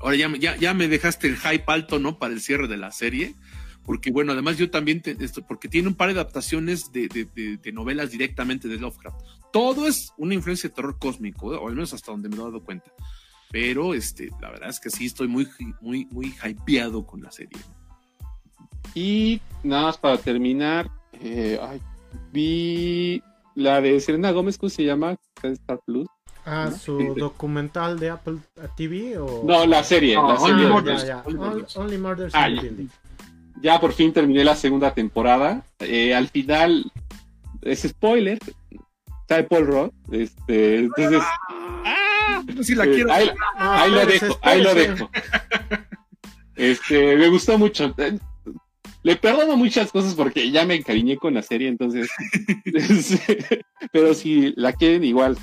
Ahora 0.00 0.16
ya, 0.16 0.36
ya, 0.36 0.56
ya 0.56 0.74
me 0.74 0.88
dejaste 0.88 1.28
el 1.28 1.36
hype 1.36 1.64
alto, 1.66 2.00
¿no? 2.00 2.18
Para 2.18 2.34
el 2.34 2.40
cierre 2.40 2.66
de 2.66 2.76
la 2.76 2.90
serie 2.90 3.36
porque 3.84 4.10
bueno, 4.10 4.32
además 4.32 4.56
yo 4.58 4.70
también, 4.70 5.02
esto, 5.04 5.42
porque 5.46 5.68
tiene 5.68 5.88
un 5.88 5.94
par 5.94 6.08
de 6.08 6.20
adaptaciones 6.20 6.92
de, 6.92 7.08
de, 7.08 7.72
novelas 7.72 8.10
directamente 8.10 8.68
de 8.68 8.78
Lovecraft. 8.78 9.16
Todo 9.52 9.86
es 9.86 10.12
una 10.16 10.34
influencia 10.34 10.68
de 10.68 10.74
terror 10.74 10.98
cósmico, 10.98 11.48
o 11.48 11.68
al 11.68 11.74
menos 11.74 11.92
hasta 11.92 12.12
donde 12.12 12.28
me 12.28 12.36
lo 12.36 12.42
he 12.42 12.46
dado 12.46 12.64
cuenta. 12.64 12.92
Pero 13.50 13.92
este, 13.94 14.30
la 14.40 14.50
verdad 14.50 14.70
es 14.70 14.80
que 14.80 14.90
sí 14.90 15.06
estoy 15.06 15.28
muy, 15.28 15.48
muy, 15.80 16.06
muy 16.06 16.34
hypeado 16.44 17.04
con 17.04 17.22
la 17.22 17.30
serie. 17.30 17.58
Y 18.94 19.40
nada 19.62 19.84
más 19.84 19.98
para 19.98 20.16
terminar, 20.18 20.90
eh, 21.20 21.58
vi 22.32 23.22
la 23.54 23.80
de 23.80 24.00
Serena 24.00 24.30
Gómez, 24.30 24.58
¿cómo 24.58 24.70
se 24.70 24.84
llama? 24.84 25.16
Star 25.42 25.80
Plus. 25.84 26.06
Ah, 26.44 26.72
su 26.72 27.14
documental 27.14 28.00
de 28.00 28.10
Apple 28.10 28.38
TV 28.76 29.16
o 29.16 29.44
no 29.46 29.64
la 29.64 29.84
serie, 29.84 30.16
la 30.16 30.36
serie. 30.36 30.66
Only 31.74 31.98
Murders, 31.98 32.34
ah, 32.34 32.48
ya 33.62 33.80
por 33.80 33.92
fin 33.92 34.12
terminé 34.12 34.44
la 34.44 34.56
segunda 34.56 34.92
temporada. 34.92 35.64
Eh, 35.78 36.14
al 36.14 36.28
final, 36.28 36.90
es 37.62 37.82
spoiler, 37.82 38.38
está 39.20 39.46
Paul 39.46 39.66
Roth. 39.66 39.94
Este, 40.10 40.78
entonces. 40.78 41.22
¡Ah! 41.84 42.42
la 42.44 42.84
eh, 42.84 42.90
quiero. 42.92 43.12
Ahí, 43.12 43.30
ahí 43.56 43.90
lo 43.90 44.06
dejo, 44.06 44.38
ahí 44.42 44.62
lo 44.62 44.74
dejo. 44.74 45.10
Este, 46.56 47.16
me 47.16 47.28
gustó 47.28 47.56
mucho. 47.58 47.94
Le 49.04 49.16
perdono 49.16 49.56
muchas 49.56 49.90
cosas 49.90 50.14
porque 50.14 50.50
ya 50.50 50.64
me 50.64 50.74
encariñé 50.74 51.16
con 51.16 51.34
la 51.34 51.42
serie, 51.42 51.68
entonces. 51.68 52.08
pero 53.92 54.14
si 54.14 54.52
la 54.56 54.72
quieren, 54.72 55.04
igual 55.04 55.36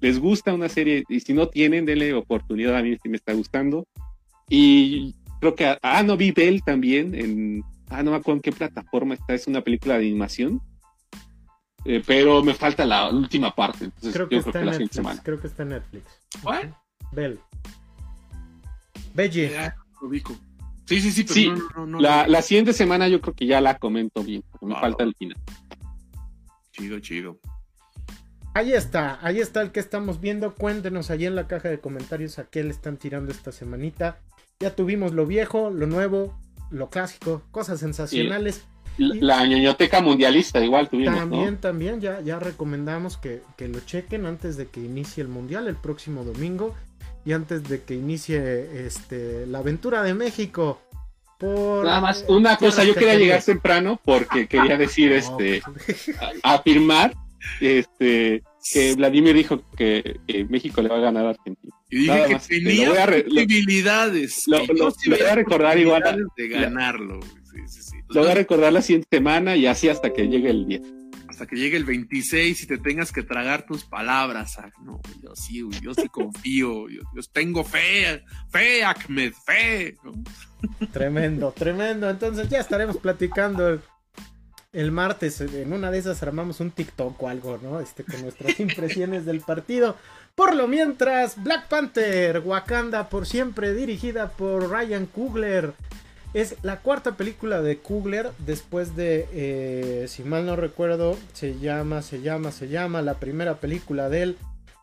les 0.00 0.18
gusta 0.18 0.52
una 0.52 0.68
serie 0.68 1.04
y 1.08 1.20
si 1.20 1.32
no 1.32 1.48
tienen, 1.48 1.86
denle 1.86 2.12
oportunidad. 2.14 2.76
A 2.76 2.82
mí 2.82 2.96
sí 3.02 3.08
me 3.08 3.16
está 3.16 3.32
gustando. 3.32 3.86
Y 4.50 5.14
creo 5.44 5.54
que, 5.54 5.78
ah, 5.82 6.02
no 6.02 6.16
vi 6.16 6.30
Bell 6.30 6.62
también 6.62 7.14
en, 7.14 7.64
ah, 7.90 8.02
no 8.02 8.12
me 8.12 8.16
acuerdo 8.16 8.36
en 8.36 8.42
qué 8.42 8.52
plataforma 8.52 9.14
está, 9.14 9.34
es 9.34 9.46
una 9.46 9.60
película 9.60 9.98
de 9.98 10.06
animación. 10.06 10.62
Eh, 11.84 12.02
pero 12.06 12.42
me 12.42 12.54
falta 12.54 12.86
la 12.86 13.10
última 13.10 13.54
parte. 13.54 13.84
Entonces 13.84 14.14
creo 14.14 14.26
que, 14.26 14.36
está 14.38 14.60
en 14.60 14.66
Netflix, 14.66 15.20
Creo 15.22 15.38
que 15.38 15.46
está 15.46 15.64
en 15.64 15.68
Netflix. 15.68 16.04
¿Cuál? 16.42 16.74
Bell. 17.12 17.38
Belly. 19.12 19.68
Sí, 20.86 21.00
sí, 21.00 21.10
sí, 21.10 21.24
pero 21.24 21.34
sí, 21.34 21.48
no, 21.76 21.86
no, 21.86 22.00
la, 22.00 22.26
la, 22.26 22.42
siguiente 22.42 22.72
semana 22.72 23.08
yo 23.08 23.20
creo 23.20 23.34
que 23.34 23.46
ya 23.46 23.60
la 23.60 23.78
comento 23.78 24.22
bien, 24.22 24.42
porque 24.50 24.66
me 24.66 24.74
falta 24.74 25.04
el 25.04 25.14
final. 25.14 25.36
Chido, 26.72 27.00
chido. 27.00 27.38
Ahí 28.54 28.72
está, 28.72 29.18
ahí 29.22 29.40
está 29.40 29.60
el 29.60 29.72
que 29.72 29.80
estamos 29.80 30.20
viendo. 30.20 30.54
Cuéntenos 30.54 31.10
allí 31.10 31.26
en 31.26 31.34
la 31.34 31.46
caja 31.46 31.68
de 31.68 31.80
comentarios 31.80 32.38
a 32.38 32.44
qué 32.44 32.62
le 32.64 32.70
están 32.70 32.96
tirando 32.96 33.30
esta 33.30 33.52
semanita. 33.52 34.20
Ya 34.60 34.74
tuvimos 34.74 35.12
lo 35.12 35.26
viejo, 35.26 35.70
lo 35.70 35.86
nuevo, 35.86 36.38
lo 36.70 36.88
clásico, 36.88 37.42
cosas 37.50 37.80
sensacionales. 37.80 38.64
La 38.96 39.44
ñoñoteca 39.44 40.00
mundialista, 40.00 40.64
igual 40.64 40.88
tuvimos. 40.88 41.18
También, 41.18 41.56
también, 41.56 42.00
ya, 42.00 42.20
ya 42.20 42.38
recomendamos 42.38 43.16
que, 43.16 43.42
que, 43.56 43.66
lo 43.66 43.80
chequen 43.80 44.24
antes 44.24 44.56
de 44.56 44.66
que 44.68 44.80
inicie 44.80 45.22
el 45.22 45.28
mundial 45.28 45.66
el 45.66 45.74
próximo 45.74 46.22
domingo 46.22 46.74
y 47.24 47.32
antes 47.32 47.64
de 47.64 47.82
que 47.82 47.94
inicie 47.94 48.86
este, 48.86 49.46
la 49.46 49.58
aventura 49.58 50.02
de 50.02 50.14
México. 50.14 50.80
Por, 51.38 51.84
Nada 51.84 52.00
más, 52.00 52.24
una 52.28 52.56
cosa, 52.56 52.84
yo 52.84 52.94
quería 52.94 53.16
llegar 53.16 53.42
temprano 53.42 54.00
porque 54.04 54.46
quería 54.46 54.76
decir, 54.76 55.10
este, 55.12 55.60
pues. 55.84 56.12
afirmar, 56.44 57.14
este, 57.60 58.44
que 58.72 58.94
Vladimir 58.94 59.34
dijo 59.34 59.62
que 59.76 60.20
México 60.48 60.80
le 60.80 60.88
va 60.88 60.96
a 60.96 61.00
ganar 61.00 61.26
a 61.26 61.30
Argentina. 61.30 61.74
Y 61.90 61.98
dije 61.98 62.26
que 62.28 62.60
tenía 62.60 63.24
posibilidades. 63.24 64.42
Lo, 64.46 64.66
voy 64.66 65.20
a 65.20 65.34
recordar 65.34 65.78
igual. 65.78 66.26
De 66.36 66.48
ganarlo. 66.48 67.20
lo 68.08 68.20
voy 68.20 68.30
a 68.30 68.34
recordar 68.34 68.72
la 68.72 68.82
siguiente 68.82 69.08
semana 69.10 69.56
y 69.56 69.66
así 69.66 69.88
hasta 69.88 70.12
que 70.12 70.26
llegue 70.28 70.50
el 70.50 70.66
día. 70.66 70.80
Hasta 71.28 71.46
que 71.46 71.56
llegue 71.56 71.76
el 71.76 71.84
26 71.84 72.62
y 72.62 72.66
te 72.66 72.78
tengas 72.78 73.12
que 73.12 73.22
tragar 73.22 73.66
tus 73.66 73.84
palabras. 73.84 74.56
No, 74.84 75.00
yo 75.22 75.34
sí, 75.34 75.62
yo 75.82 75.92
sí 75.92 76.08
confío. 76.08 76.88
Yo, 76.88 77.02
tengo 77.32 77.64
fe, 77.64 78.22
fe, 78.50 78.84
Ahmed, 78.84 79.32
fe. 79.44 79.96
Tremendo, 80.92 81.52
tremendo. 81.52 82.08
Entonces 82.08 82.48
ya 82.48 82.60
estaremos 82.60 82.96
platicando 82.96 83.80
el 84.74 84.92
martes. 84.92 85.40
En 85.40 85.72
una 85.72 85.90
de 85.90 85.98
esas 85.98 86.22
armamos 86.22 86.60
un 86.60 86.70
TikTok 86.70 87.22
o 87.22 87.28
algo, 87.28 87.58
¿no? 87.62 87.80
Este, 87.80 88.04
con 88.04 88.20
nuestras 88.20 88.60
impresiones 88.60 89.24
del 89.24 89.40
partido. 89.40 89.96
Por 90.34 90.54
lo 90.54 90.66
mientras, 90.66 91.42
Black 91.42 91.68
Panther, 91.68 92.40
Wakanda 92.40 93.08
por 93.08 93.26
siempre, 93.26 93.72
dirigida 93.72 94.30
por 94.30 94.68
Ryan 94.68 95.06
Coogler. 95.06 95.72
Es 96.34 96.56
la 96.62 96.80
cuarta 96.80 97.16
película 97.16 97.62
de 97.62 97.78
Coogler 97.78 98.30
después 98.38 98.96
de, 98.96 99.28
eh, 99.32 100.06
si 100.08 100.24
mal 100.24 100.44
no 100.44 100.56
recuerdo, 100.56 101.16
se 101.32 101.56
llama, 101.60 102.02
se 102.02 102.20
llama, 102.22 102.50
se 102.50 102.68
llama, 102.68 103.02
la 103.02 103.20
primera 103.20 103.60
película 103.60 104.08
de 104.08 104.22
él, 104.22 104.38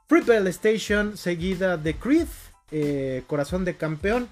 Fruitvale 0.08 0.50
Station, 0.50 1.18
seguida 1.18 1.76
de 1.76 1.96
Creed, 1.96 2.28
eh, 2.72 3.24
Corazón 3.28 3.66
de 3.66 3.76
Campeón. 3.76 4.30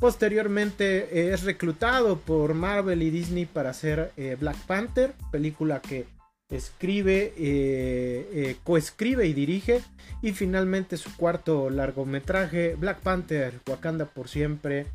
Posteriormente 0.00 1.08
eh, 1.12 1.32
es 1.32 1.44
reclutado 1.44 2.18
por 2.18 2.54
Marvel 2.54 3.02
y 3.02 3.10
Disney 3.10 3.46
para 3.46 3.70
hacer 3.70 4.12
Black 4.40 4.56
Panther, 4.66 5.12
película 5.30 5.80
que 5.80 6.06
escribe, 6.48 8.56
coescribe 8.64 9.26
y 9.26 9.32
dirige. 9.32 9.82
Y 10.22 10.32
finalmente 10.32 10.96
su 10.96 11.16
cuarto 11.16 11.70
largometraje, 11.70 12.74
Black 12.74 13.00
Panther, 13.00 13.60
Wakanda 13.68 14.06
por 14.06 14.28
siempre, 14.28 14.86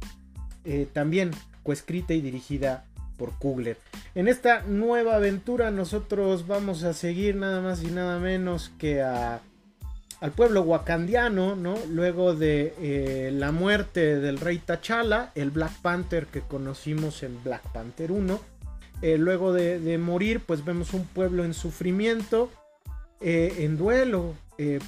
también 0.93 1.31
coescrita 1.63 2.13
y 2.13 2.21
dirigida 2.21 2.85
por 3.17 3.33
Kugler. 3.37 3.77
En 4.13 4.27
esta 4.27 4.61
nueva 4.61 5.15
aventura 5.15 5.71
nosotros 5.71 6.47
vamos 6.47 6.83
a 6.83 6.93
seguir 6.93 7.35
nada 7.35 7.61
más 7.61 7.83
y 7.83 7.87
nada 7.87 8.19
menos 8.19 8.71
que 8.77 9.01
a, 9.01 9.41
al 10.21 10.31
pueblo 10.31 10.61
wakandiano, 10.61 11.55
¿no? 11.55 11.75
Luego 11.89 12.35
de 12.35 12.73
eh, 12.79 13.31
la 13.33 13.51
muerte 13.51 14.19
del 14.19 14.39
rey 14.39 14.59
T'Challa, 14.59 15.31
el 15.35 15.51
Black 15.51 15.73
Panther 15.81 16.27
que 16.27 16.41
conocimos 16.41 17.23
en 17.23 17.43
Black 17.43 17.61
Panther 17.71 18.11
1. 18.11 18.39
Eh, 19.01 19.17
luego 19.17 19.51
de, 19.51 19.97
morir, 19.97 20.41
pues 20.45 20.63
vemos 20.63 20.93
un 20.93 21.05
pueblo 21.05 21.43
en 21.43 21.53
sufrimiento, 21.53 22.49
eh, 23.21 23.55
en 23.59 23.77
duelo 23.77 24.35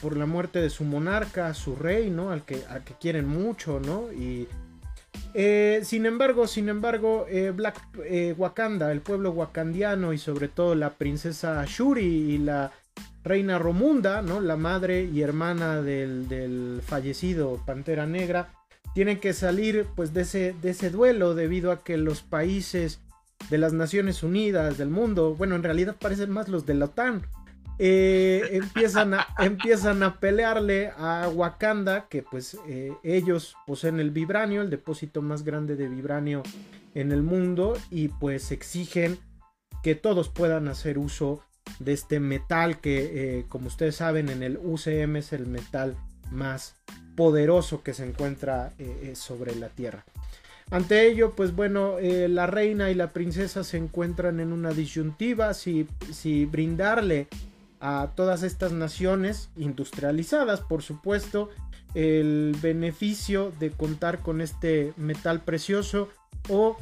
por 0.02 0.16
la 0.16 0.26
muerte 0.26 0.62
de 0.62 0.70
su 0.70 0.86
monarca, 0.86 1.54
su 1.54 1.76
rey, 1.76 2.10
¿no? 2.10 2.32
Al 2.32 2.44
que, 2.44 2.64
quieren 3.02 3.28
mucho, 3.28 3.82
¿no? 3.82 4.14
Y 4.14 4.48
sin 5.84 6.06
embargo, 6.06 6.48
sin 6.48 6.70
embargo, 6.70 7.28
Black 7.54 7.76
Wakanda, 8.38 8.94
el 8.94 9.02
pueblo 9.02 9.32
wakandiano 9.32 10.14
y 10.14 10.18
sobre 10.18 10.48
todo 10.48 10.74
la 10.74 10.92
princesa 10.92 11.66
Shuri 11.68 12.06
y 12.06 12.38
la 12.38 12.72
reina 13.28 13.60
Romunda, 13.60 14.22
¿no? 14.22 14.40
La 14.40 14.56
madre 14.56 15.04
y 15.04 15.22
hermana 15.22 15.82
del, 15.82 16.82
fallecido 16.86 17.62
Pantera 17.66 18.08
Negra, 18.08 18.54
tienen 18.94 19.20
que 19.20 19.34
salir 19.34 19.86
pues 19.96 20.14
de 20.14 20.22
ese, 20.22 20.56
de 20.62 20.72
ese 20.72 20.90
duelo 20.90 21.36
debido 21.36 21.72
a 21.72 21.84
que 21.84 21.98
los 21.98 22.22
países 22.24 23.02
de 23.50 23.58
las 23.58 23.74
Naciones 23.74 24.24
Unidas 24.24 24.78
del 24.78 24.90
mundo, 24.90 25.36
bueno, 25.36 25.56
en 25.56 25.64
realidad 25.64 25.96
parecen 26.00 26.32
más 26.32 26.48
los 26.48 26.66
de 26.66 26.74
la 26.74 26.86
OTAN, 26.86 27.28
eh, 27.80 28.50
empiezan, 28.54 29.14
a, 29.14 29.28
empiezan 29.40 30.02
a 30.02 30.20
pelearle 30.20 30.92
a 30.98 31.30
Wakanda, 31.30 32.08
que 32.10 32.24
pues 32.24 32.58
eh, 32.68 32.92
ellos 33.04 33.56
poseen 33.68 34.00
el 34.00 34.12
vibranio, 34.12 34.62
el 34.62 34.70
depósito 34.70 35.22
más 35.22 35.44
grande 35.44 35.76
de 35.76 35.88
vibranio 35.88 36.44
en 36.96 37.12
el 37.12 37.22
mundo, 37.22 37.78
y 37.92 38.08
pues 38.08 38.52
exigen 38.52 39.20
que 39.84 39.96
todos 39.96 40.30
puedan 40.30 40.68
hacer 40.68 40.98
uso 40.98 41.44
de 41.80 41.94
este 41.94 42.20
metal 42.20 42.80
que, 42.80 43.40
eh, 43.40 43.46
como 43.50 43.68
ustedes 43.68 43.96
saben, 43.96 44.30
en 44.30 44.44
el 44.44 44.58
UCM 44.58 45.18
es 45.18 45.34
el 45.34 45.48
metal 45.48 45.96
más 46.32 46.76
poderoso 47.16 47.84
que 47.84 47.94
se 47.94 48.06
encuentra 48.06 48.74
sobre 49.16 49.56
la 49.56 49.70
Tierra. 49.70 50.06
Ante 50.70 51.08
ello, 51.08 51.34
pues 51.36 51.56
bueno, 51.56 51.96
la 52.00 52.46
reina 52.46 52.92
y 52.92 52.94
la 52.94 53.12
princesa 53.12 53.64
se 53.64 53.78
encuentran 53.78 54.40
en 54.40 54.54
una 54.54 54.72
disyuntiva 54.72 55.56
si, 55.56 55.88
si 56.12 56.46
brindarle 56.46 57.28
a 57.80 58.12
todas 58.16 58.44
estas 58.44 58.72
naciones 58.72 59.50
industrializadas, 59.56 60.62
por 60.62 60.82
supuesto, 60.82 61.50
el 61.94 62.56
beneficio 62.62 63.52
de 63.60 63.72
contar 63.72 64.20
con 64.20 64.42
este 64.42 64.94
metal 64.98 65.42
precioso 65.44 66.10
o 66.50 66.78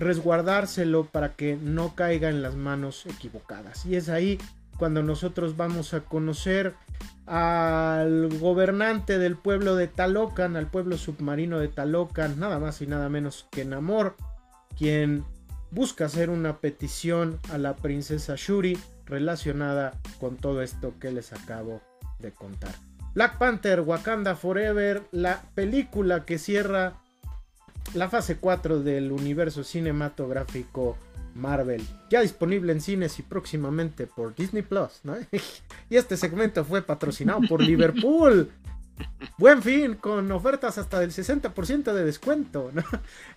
resguardárselo 0.00 1.04
para 1.04 1.34
que 1.34 1.56
no 1.56 1.94
caiga 1.94 2.30
en 2.30 2.42
las 2.42 2.56
manos 2.56 3.04
equivocadas. 3.06 3.84
Y 3.86 3.96
es 3.96 4.08
ahí 4.08 4.38
cuando 4.78 5.02
nosotros 5.02 5.56
vamos 5.56 5.92
a 5.92 6.00
conocer 6.00 6.74
al 7.26 8.28
gobernante 8.38 9.18
del 9.18 9.36
pueblo 9.36 9.76
de 9.76 9.88
Talocan, 9.88 10.56
al 10.56 10.68
pueblo 10.68 10.96
submarino 10.96 11.60
de 11.60 11.68
Talocan, 11.68 12.40
nada 12.40 12.58
más 12.58 12.80
y 12.80 12.86
nada 12.86 13.10
menos 13.10 13.46
que 13.50 13.64
Namor, 13.66 14.16
quien 14.76 15.22
busca 15.70 16.06
hacer 16.06 16.30
una 16.30 16.58
petición 16.58 17.38
a 17.52 17.58
la 17.58 17.76
princesa 17.76 18.34
Shuri 18.36 18.78
relacionada 19.04 19.92
con 20.18 20.36
todo 20.36 20.62
esto 20.62 20.94
que 20.98 21.12
les 21.12 21.32
acabo 21.34 21.82
de 22.20 22.32
contar. 22.32 22.74
Black 23.14 23.36
Panther 23.36 23.80
Wakanda 23.80 24.34
Forever, 24.34 25.02
la 25.12 25.42
película 25.54 26.24
que 26.24 26.38
cierra 26.38 26.94
la 27.94 28.08
fase 28.08 28.36
4 28.36 28.82
del 28.82 29.12
universo 29.12 29.64
cinematográfico 29.64 30.96
Marvel, 31.34 31.82
ya 32.10 32.20
disponible 32.20 32.72
en 32.72 32.80
cines 32.80 33.18
y 33.18 33.22
próximamente 33.22 34.06
por 34.06 34.34
Disney 34.34 34.62
Plus, 34.62 35.02
y 35.90 35.96
este 35.96 36.16
segmento 36.16 36.64
fue 36.64 36.82
patrocinado 36.82 37.40
por 37.48 37.62
Liverpool. 37.62 38.50
Buen 39.38 39.62
fin, 39.62 39.94
con 39.94 40.30
ofertas 40.30 40.76
hasta 40.76 41.00
del 41.00 41.10
60% 41.10 41.92
de 41.92 42.04
descuento, 42.04 42.70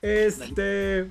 Este, 0.01 1.09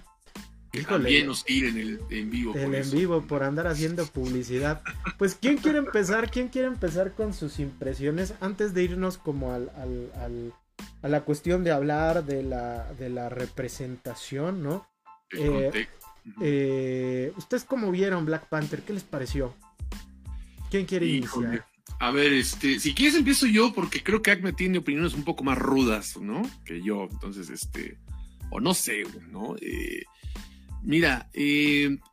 también 0.88 1.26
nos 1.26 1.44
tiren 1.44 1.76
el 1.76 2.00
en 2.09 2.31
vivo. 2.31 2.55
El 2.55 2.74
en 2.74 2.90
vivo 2.90 3.22
por 3.22 3.42
andar 3.42 3.66
haciendo 3.66 4.07
publicidad. 4.07 4.83
Pues, 5.18 5.35
¿quién 5.35 5.59
quiere 5.59 5.78
empezar? 5.78 6.31
¿Quién 6.31 6.48
quiere 6.48 6.68
empezar 6.68 7.12
con 7.12 7.35
sus 7.35 7.59
impresiones 7.59 8.35
antes 8.40 8.72
de 8.72 8.83
irnos 8.83 9.18
como 9.18 9.52
al, 9.52 9.70
a 11.03 11.09
la 11.09 11.23
cuestión 11.23 11.64
de 11.64 11.71
hablar 11.71 12.25
de 12.25 12.42
la, 12.42 12.92
de 12.95 13.11
la 13.11 13.29
representación, 13.29 14.62
¿no? 14.62 14.87
Eh, 15.37 15.88
eh, 16.40 17.33
¿Ustedes 17.37 17.64
cómo 17.64 17.90
vieron 17.90 18.25
Black 18.25 18.49
Panther? 18.49 18.83
¿Qué 18.83 18.92
les 18.92 19.05
pareció? 19.05 19.55
¿Quién 20.71 20.87
quiere 20.87 21.07
iniciar? 21.07 21.66
A 21.99 22.11
ver, 22.11 22.33
este, 22.33 22.81
si 22.81 22.95
quieres 22.95 23.16
empiezo 23.16 23.47
yo 23.47 23.73
porque 23.73 24.03
creo 24.03 24.23
que 24.23 24.31
Acme 24.31 24.53
tiene 24.53 24.79
opiniones 24.79 25.14
un 25.14 25.25
poco 25.25 25.45
más 25.45 25.59
rudas, 25.59 26.16
¿no? 26.21 26.42
Que 26.64 26.83
yo, 26.83 27.09
entonces, 27.11 27.51
este, 27.51 27.99
o 28.51 28.61
no 28.61 28.75
sé, 28.75 29.05
¿no? 29.31 29.57
Eh, 29.61 30.05
Mira, 30.83 31.31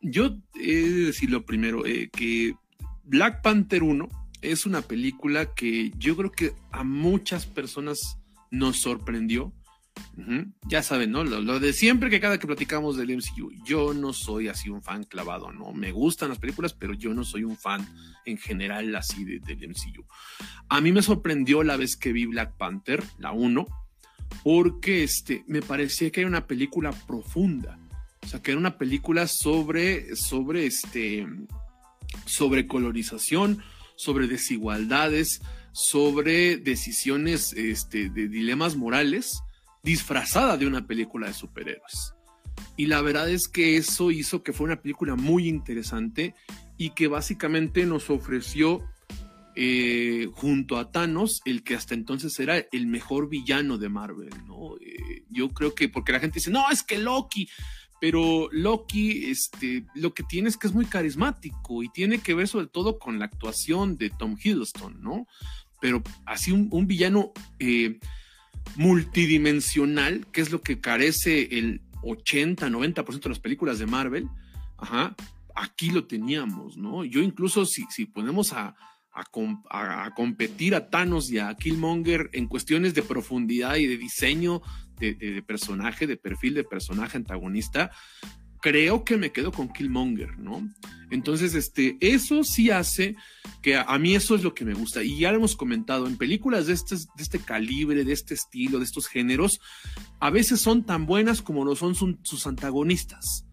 yo 0.02 0.38
he 0.54 0.76
de 0.76 1.06
decir 1.06 1.32
lo 1.32 1.44
primero, 1.44 1.82
que 1.84 2.56
Black 3.04 3.42
Panther 3.42 3.82
1 3.82 4.08
es 4.42 4.66
una 4.66 4.82
película 4.82 5.54
que 5.56 5.92
yo 5.98 6.16
creo 6.16 6.32
que 6.32 6.54
a 6.72 6.84
muchas 6.84 7.48
personas 7.48 8.20
nos 8.52 8.82
sorprendió. 8.82 9.54
Ya 10.68 10.82
saben, 10.82 11.12
¿no? 11.12 11.24
Lo, 11.24 11.60
de 11.60 11.74
siempre 11.74 12.10
que 12.10 12.22
cada 12.22 12.40
que 12.40 12.48
platicamos 12.48 12.96
del 12.96 13.16
MCU, 13.18 13.52
yo 13.66 13.94
no 13.94 14.14
soy 14.14 14.48
así 14.48 14.70
un 14.70 14.82
fan 14.82 15.04
clavado, 15.04 15.52
¿no? 15.52 15.74
Me 15.74 15.92
gustan 15.92 16.30
las 16.30 16.40
películas, 16.40 16.74
pero 16.74 16.94
yo 16.94 17.14
no 17.14 17.24
soy 17.24 17.44
un 17.44 17.58
fan 17.58 17.86
en 18.26 18.38
general 18.38 18.96
así 18.96 19.26
del 19.26 19.70
MCU. 19.70 20.06
A 20.70 20.80
mí 20.80 20.92
me 20.92 21.02
sorprendió 21.02 21.64
la 21.64 21.78
vez 21.78 21.98
que 21.98 22.14
vi 22.14 22.26
Black 22.26 22.56
Panther, 22.58 23.04
la 23.18 23.32
1, 23.32 23.66
porque 24.44 25.04
este, 25.04 25.44
me 25.48 25.62
parecía 25.62 26.12
que 26.12 26.22
era 26.22 26.30
una 26.30 26.48
película 26.48 26.92
profunda 26.92 27.78
o 28.22 28.28
sea, 28.28 28.42
que 28.42 28.52
era 28.52 28.60
una 28.60 28.78
película 28.78 29.28
sobre, 29.28 30.16
sobre 30.16 30.66
este, 30.66 31.26
sobre 32.26 32.68
colorización, 32.68 33.64
sobre 33.96 34.28
desigualdades, 34.28 35.42
sobre 35.72 36.58
decisiones 36.58 37.54
este, 37.54 38.10
de 38.10 38.28
dilemas 38.28 38.76
morales, 38.76 39.42
disfrazada 39.84 40.58
de 40.58 40.68
una 40.68 40.88
película 40.88 41.28
de 41.28 41.34
superhéroes. 41.34 42.14
Y 42.76 42.88
la 42.88 43.02
verdad 43.02 43.30
es 43.30 43.48
que 43.48 43.78
eso 43.78 44.12
hizo 44.12 44.44
que 44.44 44.54
fue 44.54 44.66
una 44.66 44.82
película 44.82 45.16
muy 45.16 45.48
interesante 45.48 46.36
y 46.78 46.92
que 46.92 47.08
básicamente 47.08 47.86
nos 47.86 48.10
ofreció 48.10 48.84
eh, 49.56 50.28
junto 50.34 50.78
a 50.78 50.92
Thanos 50.92 51.42
el 51.44 51.64
que 51.64 51.76
hasta 51.76 51.94
entonces 51.94 52.40
era 52.40 52.58
el 52.72 52.88
mejor 52.88 53.28
villano 53.28 53.78
de 53.78 53.90
Marvel, 53.90 54.30
¿no? 54.48 54.78
Eh, 54.78 55.26
yo 55.30 55.50
creo 55.50 55.76
que 55.76 55.90
porque 55.90 56.14
la 56.14 56.20
gente 56.20 56.36
dice, 56.36 56.52
no, 56.52 56.70
es 56.72 56.84
que 56.84 56.98
Loki, 56.98 57.50
pero 58.00 58.50
Loki, 58.52 59.26
este, 59.26 59.86
lo 59.96 60.14
que 60.14 60.24
tiene 60.24 60.50
es 60.50 60.58
que 60.58 60.68
es 60.68 60.74
muy 60.74 60.86
carismático 60.86 61.84
y 61.84 61.90
tiene 61.90 62.20
que 62.20 62.34
ver 62.34 62.48
sobre 62.48 62.68
todo 62.68 62.98
con 62.98 63.20
la 63.20 63.26
actuación 63.26 63.98
de 63.98 64.10
Tom 64.10 64.38
Hiddleston, 64.42 65.02
¿no? 65.02 65.28
Pero 65.82 66.02
así 66.26 66.52
un, 66.52 66.88
villano 66.88 67.32
eh, 67.60 68.00
multidimensional, 68.76 70.28
que 70.32 70.42
es 70.42 70.52
lo 70.52 70.62
que 70.62 70.80
carece 70.80 71.58
el 71.58 71.82
80, 72.04 72.70
90% 72.70 73.20
de 73.20 73.30
las 73.30 73.40
películas 73.40 73.80
de 73.80 73.86
Marvel, 73.86 74.28
ajá, 74.78 75.16
aquí 75.56 75.90
lo 75.90 76.06
teníamos, 76.06 76.78
¿no? 76.78 77.04
Yo 77.04 77.22
incluso 77.22 77.66
si, 77.66 77.84
si 77.90 78.06
ponemos 78.06 78.54
a, 78.54 78.76
a, 79.12 80.14
competir 80.16 80.76
a 80.76 80.90
Thanos 80.90 81.32
y 81.32 81.40
a 81.40 81.54
Killmonger 81.56 82.30
en 82.34 82.48
cuestiones 82.48 82.94
de 82.94 83.04
profundidad 83.04 83.76
y 83.76 83.88
de 83.88 83.98
diseño 83.98 84.62
de, 85.00 85.44
personaje, 85.46 86.08
de 86.08 86.18
perfil 86.18 86.54
de 86.54 86.64
personaje 86.64 87.18
antagonista, 87.18 87.92
creo 88.62 89.04
que 89.04 89.18
me 89.18 89.32
quedo 89.32 89.52
con 89.52 89.72
Killmonger, 89.72 90.38
¿no? 90.38 90.68
Entonces, 91.12 91.56
este, 91.56 91.98
eso 92.02 92.44
sí 92.44 92.70
hace 92.70 93.16
que 93.62 93.76
a, 93.78 93.98
mí 93.98 94.16
eso 94.16 94.36
es 94.36 94.44
lo 94.44 94.54
que 94.54 94.66
me 94.66 94.74
gusta. 94.74 95.04
Y 95.04 95.20
ya 95.20 95.32
lo 95.32 95.38
hemos 95.38 95.56
comentado, 95.56 96.08
en 96.08 96.18
películas 96.18 96.68
de 96.68 96.74
este, 96.74 96.96
de 96.96 97.24
este 97.24 97.40
calibre, 97.40 98.04
de 98.04 98.14
este 98.14 98.34
estilo, 98.34 98.80
de 98.80 98.86
estos 98.86 99.08
géneros, 99.08 99.60
a 100.20 100.30
veces 100.30 100.60
son 100.60 100.86
tan 100.86 101.06
buenas 101.06 101.42
como 101.42 101.66
lo 101.66 101.76
son 101.76 101.96
sus 101.96 102.48
antagonistas. 102.48 103.46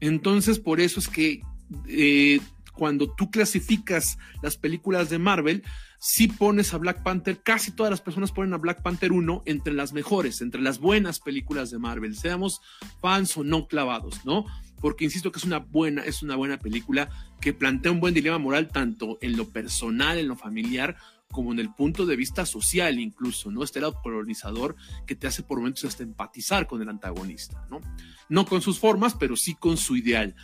Entonces, 0.00 0.58
por 0.58 0.80
eso 0.80 1.00
es 1.00 1.08
que 1.08 1.42
eh, 1.86 2.40
cuando 2.78 3.12
tú 3.12 3.30
clasificas 3.30 4.18
las 4.40 4.56
películas 4.56 5.10
de 5.10 5.18
Marvel, 5.18 5.64
si 5.98 6.28
pones 6.28 6.72
a 6.72 6.78
Black 6.78 7.02
Panther, 7.02 7.42
casi 7.42 7.72
todas 7.72 7.90
las 7.90 8.00
personas 8.00 8.30
ponen 8.30 8.54
a 8.54 8.58
Black 8.58 8.82
Panther 8.82 9.10
1 9.10 9.42
entre 9.46 9.74
las 9.74 9.92
mejores, 9.92 10.40
entre 10.40 10.62
las 10.62 10.78
buenas 10.78 11.18
películas 11.18 11.72
de 11.72 11.80
Marvel, 11.80 12.16
seamos 12.16 12.60
fans 13.00 13.36
o 13.36 13.42
no 13.42 13.66
clavados, 13.66 14.24
¿no? 14.24 14.46
Porque 14.80 15.04
insisto 15.04 15.32
que 15.32 15.40
es 15.40 15.44
una 15.44 15.58
buena, 15.58 16.04
es 16.04 16.22
una 16.22 16.36
buena 16.36 16.60
película 16.60 17.10
que 17.40 17.52
plantea 17.52 17.90
un 17.90 17.98
buen 17.98 18.14
dilema 18.14 18.38
moral 18.38 18.68
tanto 18.68 19.18
en 19.20 19.36
lo 19.36 19.48
personal, 19.48 20.18
en 20.18 20.28
lo 20.28 20.36
familiar, 20.36 20.96
como 21.32 21.52
en 21.52 21.58
el 21.58 21.74
punto 21.74 22.06
de 22.06 22.14
vista 22.14 22.46
social 22.46 23.00
incluso, 23.00 23.50
¿no? 23.50 23.64
Este 23.64 23.80
lado 23.80 24.00
colonizador 24.00 24.76
que 25.04 25.16
te 25.16 25.26
hace 25.26 25.42
por 25.42 25.58
momentos 25.58 25.84
hasta 25.84 26.04
empatizar 26.04 26.68
con 26.68 26.80
el 26.80 26.88
antagonista, 26.88 27.66
¿no? 27.68 27.80
No 28.28 28.46
con 28.46 28.62
sus 28.62 28.78
formas, 28.78 29.16
pero 29.18 29.36
sí 29.36 29.56
con 29.56 29.76
su 29.76 29.96
ideal. 29.96 30.36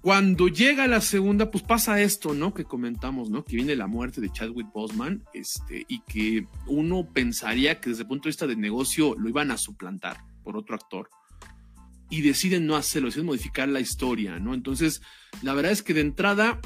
Cuando 0.00 0.46
llega 0.46 0.86
la 0.86 1.00
segunda, 1.00 1.50
pues 1.50 1.64
pasa 1.64 2.00
esto, 2.00 2.32
¿no? 2.32 2.54
Que 2.54 2.64
comentamos, 2.64 3.30
¿no? 3.30 3.44
Que 3.44 3.56
viene 3.56 3.74
la 3.74 3.88
muerte 3.88 4.20
de 4.20 4.30
Chadwick 4.30 4.72
Boseman, 4.72 5.24
este, 5.34 5.84
y 5.88 6.00
que 6.02 6.46
uno 6.66 7.08
pensaría 7.12 7.80
que 7.80 7.90
desde 7.90 8.02
el 8.02 8.08
punto 8.08 8.24
de 8.24 8.30
vista 8.30 8.46
del 8.46 8.60
negocio 8.60 9.16
lo 9.18 9.28
iban 9.28 9.50
a 9.50 9.58
suplantar 9.58 10.18
por 10.44 10.56
otro 10.56 10.76
actor. 10.76 11.10
Y 12.10 12.22
deciden 12.22 12.66
no 12.66 12.76
hacerlo, 12.76 13.08
deciden 13.08 13.26
modificar 13.26 13.68
la 13.68 13.80
historia, 13.80 14.38
¿no? 14.38 14.54
Entonces, 14.54 15.02
la 15.42 15.52
verdad 15.52 15.72
es 15.72 15.82
que 15.82 15.94
de 15.94 16.02
entrada, 16.02 16.60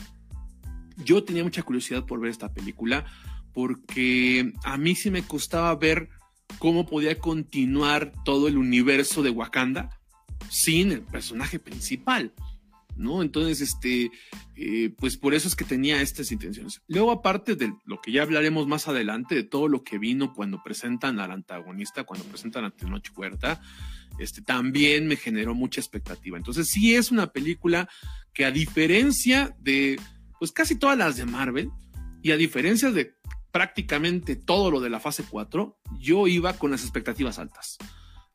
yo 0.98 1.24
tenía 1.24 1.42
mucha 1.42 1.62
curiosidad 1.62 2.04
por 2.04 2.20
ver 2.20 2.30
esta 2.30 2.52
película, 2.52 3.06
porque 3.54 4.52
a 4.62 4.76
mí 4.76 4.94
sí 4.94 5.10
me 5.10 5.22
costaba 5.22 5.74
ver 5.74 6.10
cómo 6.58 6.86
podía 6.86 7.18
continuar 7.18 8.12
todo 8.24 8.46
el 8.46 8.58
universo 8.58 9.22
de 9.22 9.30
Wakanda 9.30 9.88
sin 10.50 10.92
el 10.92 11.00
personaje 11.00 11.58
principal. 11.58 12.32
¿No? 13.02 13.22
Entonces, 13.22 13.60
este, 13.60 14.10
eh, 14.56 14.94
pues 14.96 15.16
por 15.16 15.34
eso 15.34 15.48
es 15.48 15.56
que 15.56 15.64
tenía 15.64 16.00
estas 16.00 16.32
intenciones. 16.32 16.80
Luego, 16.88 17.10
aparte 17.10 17.56
de 17.56 17.72
lo 17.84 18.00
que 18.00 18.12
ya 18.12 18.22
hablaremos 18.22 18.66
más 18.66 18.88
adelante, 18.88 19.34
de 19.34 19.42
todo 19.42 19.68
lo 19.68 19.82
que 19.82 19.98
vino 19.98 20.32
cuando 20.32 20.62
presentan 20.62 21.20
al 21.20 21.32
antagonista, 21.32 22.04
cuando 22.04 22.24
presentan 22.26 22.64
a 22.64 22.70
Tenoch 22.70 23.06
Huerta, 23.16 23.60
este, 24.18 24.42
también 24.42 25.06
me 25.06 25.16
generó 25.16 25.54
mucha 25.54 25.80
expectativa. 25.80 26.36
Entonces, 26.36 26.68
sí 26.68 26.94
es 26.94 27.10
una 27.10 27.32
película 27.32 27.88
que 28.32 28.44
a 28.44 28.50
diferencia 28.50 29.54
de, 29.60 30.00
pues 30.38 30.52
casi 30.52 30.76
todas 30.76 30.96
las 30.96 31.16
de 31.16 31.26
Marvel, 31.26 31.70
y 32.22 32.30
a 32.30 32.36
diferencia 32.36 32.90
de 32.90 33.16
prácticamente 33.50 34.36
todo 34.36 34.70
lo 34.70 34.80
de 34.80 34.88
la 34.88 35.00
fase 35.00 35.24
4, 35.28 35.78
yo 35.98 36.26
iba 36.28 36.54
con 36.54 36.70
las 36.70 36.82
expectativas 36.82 37.38
altas. 37.38 37.76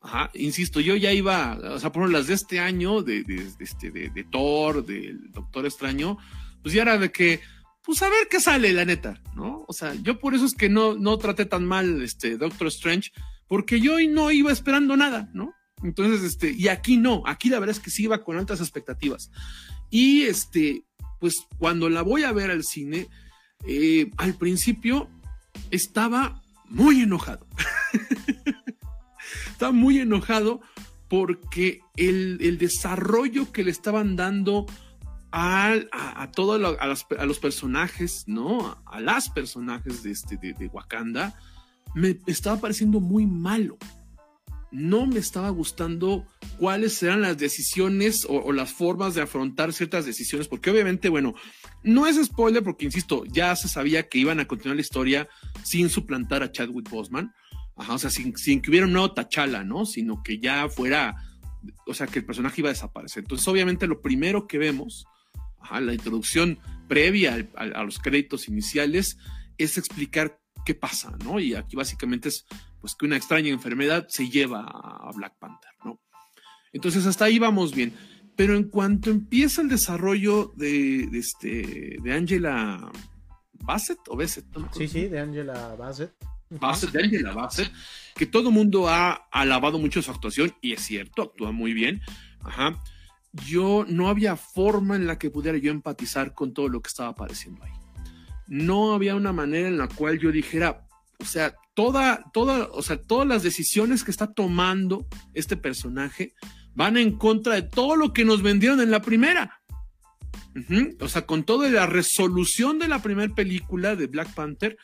Ajá, 0.00 0.30
insisto, 0.34 0.80
yo 0.80 0.94
ya 0.94 1.12
iba, 1.12 1.58
o 1.58 1.78
sea, 1.78 1.90
por 1.90 2.08
las 2.08 2.28
de 2.28 2.34
este 2.34 2.60
año, 2.60 3.02
de, 3.02 3.24
de, 3.24 3.50
este, 3.58 3.90
de, 3.90 4.10
de 4.10 4.24
Thor, 4.24 4.86
del 4.86 5.30
Doctor 5.32 5.66
Extraño, 5.66 6.18
pues 6.62 6.74
ya 6.74 6.82
era 6.82 6.98
de 6.98 7.10
que, 7.10 7.40
pues 7.82 8.00
a 8.02 8.08
ver 8.08 8.28
qué 8.30 8.40
sale, 8.40 8.72
la 8.72 8.84
neta, 8.84 9.20
¿no? 9.34 9.64
O 9.66 9.72
sea, 9.72 9.94
yo 9.94 10.20
por 10.20 10.34
eso 10.34 10.44
es 10.44 10.54
que 10.54 10.68
no, 10.68 10.94
no 10.94 11.18
traté 11.18 11.46
tan 11.46 11.66
mal 11.66 12.02
este 12.02 12.36
Doctor 12.36 12.68
Strange, 12.68 13.10
porque 13.48 13.80
yo 13.80 13.96
no 14.08 14.30
iba 14.30 14.52
esperando 14.52 14.96
nada, 14.96 15.30
¿no? 15.34 15.52
Entonces, 15.82 16.22
este, 16.22 16.52
y 16.52 16.68
aquí 16.68 16.96
no, 16.96 17.22
aquí 17.26 17.48
la 17.48 17.58
verdad 17.58 17.76
es 17.76 17.82
que 17.82 17.90
sí 17.90 18.04
iba 18.04 18.22
con 18.22 18.36
altas 18.36 18.60
expectativas. 18.60 19.30
Y 19.90 20.22
este, 20.22 20.84
pues 21.18 21.46
cuando 21.58 21.88
la 21.88 22.02
voy 22.02 22.24
a 22.24 22.32
ver 22.32 22.50
al 22.50 22.64
cine, 22.64 23.08
eh, 23.66 24.10
al 24.16 24.34
principio 24.34 25.08
estaba 25.70 26.42
muy 26.68 27.00
enojado. 27.00 27.46
Estaba 29.58 29.72
muy 29.72 29.98
enojado 29.98 30.60
porque 31.08 31.80
el, 31.96 32.58
desarrollo 32.58 33.50
que 33.50 33.64
le 33.64 33.72
estaban 33.72 34.14
dando 34.14 34.66
a, 35.32 35.74
a, 35.90 36.30
todos 36.30 36.78
a, 36.78 37.26
los 37.26 37.38
personajes, 37.40 38.22
¿no? 38.28 38.80
A 38.86 39.00
las 39.00 39.28
personajes 39.28 40.04
de, 40.04 40.12
este, 40.12 40.36
de, 40.36 40.68
Wakanda, 40.68 41.34
me 41.96 42.20
estaba 42.28 42.60
pareciendo 42.60 43.00
muy 43.00 43.26
malo. 43.26 43.78
No 44.70 45.08
me 45.08 45.18
estaba 45.18 45.50
gustando 45.50 46.24
cuáles 46.60 47.02
eran 47.02 47.22
las 47.22 47.36
decisiones 47.36 48.26
o, 48.26 48.34
o, 48.34 48.52
las 48.52 48.72
formas 48.72 49.16
de 49.16 49.22
afrontar 49.22 49.72
ciertas 49.72 50.06
decisiones, 50.06 50.46
porque 50.46 50.70
obviamente, 50.70 51.08
bueno, 51.08 51.34
no 51.82 52.06
es 52.06 52.24
spoiler 52.24 52.62
porque, 52.62 52.84
insisto, 52.84 53.24
ya 53.24 53.56
se 53.56 53.66
sabía 53.66 54.08
que 54.08 54.18
iban 54.18 54.38
a 54.38 54.46
continuar 54.46 54.76
la 54.76 54.82
historia 54.82 55.28
sin 55.64 55.88
suplantar 55.88 56.44
a 56.44 56.52
Chadwick 56.52 56.88
Boseman 56.88 57.34
o 57.78 57.98
sea, 57.98 58.10
sin, 58.10 58.32
que 58.32 58.70
hubiera 58.70 58.86
un 58.86 58.92
nuevo 58.92 59.12
Tachala, 59.12 59.64
¿no? 59.64 59.86
Sino 59.86 60.22
que 60.22 60.38
ya 60.38 60.68
fuera, 60.68 61.16
o 61.86 61.94
sea, 61.94 62.06
que 62.06 62.18
el 62.18 62.24
personaje 62.24 62.60
iba 62.60 62.70
a 62.70 62.72
desaparecer. 62.72 63.22
Entonces, 63.22 63.46
obviamente, 63.46 63.86
lo 63.86 64.00
primero 64.00 64.46
que 64.46 64.58
vemos, 64.58 65.06
la 65.70 65.92
introducción 65.92 66.58
previa 66.88 67.48
a, 67.54 67.84
los 67.84 67.98
créditos 67.98 68.48
iniciales, 68.48 69.18
es 69.58 69.78
explicar 69.78 70.40
qué 70.64 70.74
pasa, 70.74 71.16
¿no? 71.24 71.40
Y 71.40 71.54
aquí 71.54 71.76
básicamente 71.76 72.28
es, 72.28 72.46
pues, 72.80 72.94
que 72.94 73.06
una 73.06 73.16
extraña 73.16 73.50
enfermedad 73.50 74.06
se 74.08 74.28
lleva 74.28 74.62
a 74.62 75.10
Black 75.14 75.38
Panther, 75.38 75.72
¿no? 75.84 76.00
Entonces, 76.72 77.06
hasta 77.06 77.26
ahí 77.26 77.38
vamos 77.38 77.74
bien. 77.74 77.94
Pero 78.36 78.56
en 78.56 78.64
cuanto 78.64 79.10
empieza 79.10 79.62
el 79.62 79.68
desarrollo 79.68 80.52
de, 80.56 81.08
este, 81.12 81.96
de 82.00 82.12
Angela 82.12 82.92
Bassett 83.52 83.98
o 84.08 84.16
Bassett, 84.16 84.46
Sí, 84.72 84.86
sí, 84.86 85.08
de 85.08 85.18
Angela 85.18 85.74
Bassett 85.76 86.12
Bassett, 86.50 86.92
de 86.92 87.22
la 87.22 87.34
Bassett, 87.34 87.70
que 88.14 88.26
todo 88.26 88.50
mundo 88.50 88.88
ha 88.88 89.12
alabado 89.30 89.78
mucho 89.78 90.02
su 90.02 90.10
actuación, 90.10 90.54
y 90.60 90.72
es 90.72 90.82
cierto, 90.82 91.22
actúa 91.22 91.52
muy 91.52 91.72
bien. 91.72 92.00
Ajá. 92.42 92.82
Yo 93.46 93.84
no 93.88 94.08
había 94.08 94.36
forma 94.36 94.96
en 94.96 95.06
la 95.06 95.18
que 95.18 95.30
pudiera 95.30 95.58
yo 95.58 95.70
empatizar 95.70 96.34
con 96.34 96.54
todo 96.54 96.68
lo 96.68 96.80
que 96.80 96.88
estaba 96.88 97.10
apareciendo 97.10 97.62
ahí. 97.62 97.72
No 98.46 98.94
había 98.94 99.14
una 99.14 99.32
manera 99.32 99.68
en 99.68 99.78
la 99.78 99.88
cual 99.88 100.18
yo 100.18 100.32
dijera, 100.32 100.86
o 101.18 101.24
sea, 101.24 101.54
toda, 101.74 102.24
toda, 102.32 102.68
o 102.72 102.82
sea, 102.82 103.00
todas 103.00 103.28
las 103.28 103.42
decisiones 103.42 104.02
que 104.02 104.10
está 104.10 104.32
tomando 104.32 105.06
este 105.34 105.56
personaje 105.56 106.34
van 106.74 106.96
en 106.96 107.18
contra 107.18 107.54
de 107.54 107.62
todo 107.62 107.96
lo 107.96 108.12
que 108.12 108.24
nos 108.24 108.42
vendieron 108.42 108.80
en 108.80 108.90
la 108.90 109.02
primera. 109.02 109.60
O 111.00 111.08
sea, 111.08 111.26
con 111.26 111.44
toda 111.44 111.68
la 111.68 111.86
resolución 111.86 112.78
de 112.78 112.88
la 112.88 113.02
primera 113.02 113.32
película 113.34 113.94
de 113.94 114.06
Black 114.06 114.32
Panther, 114.34 114.76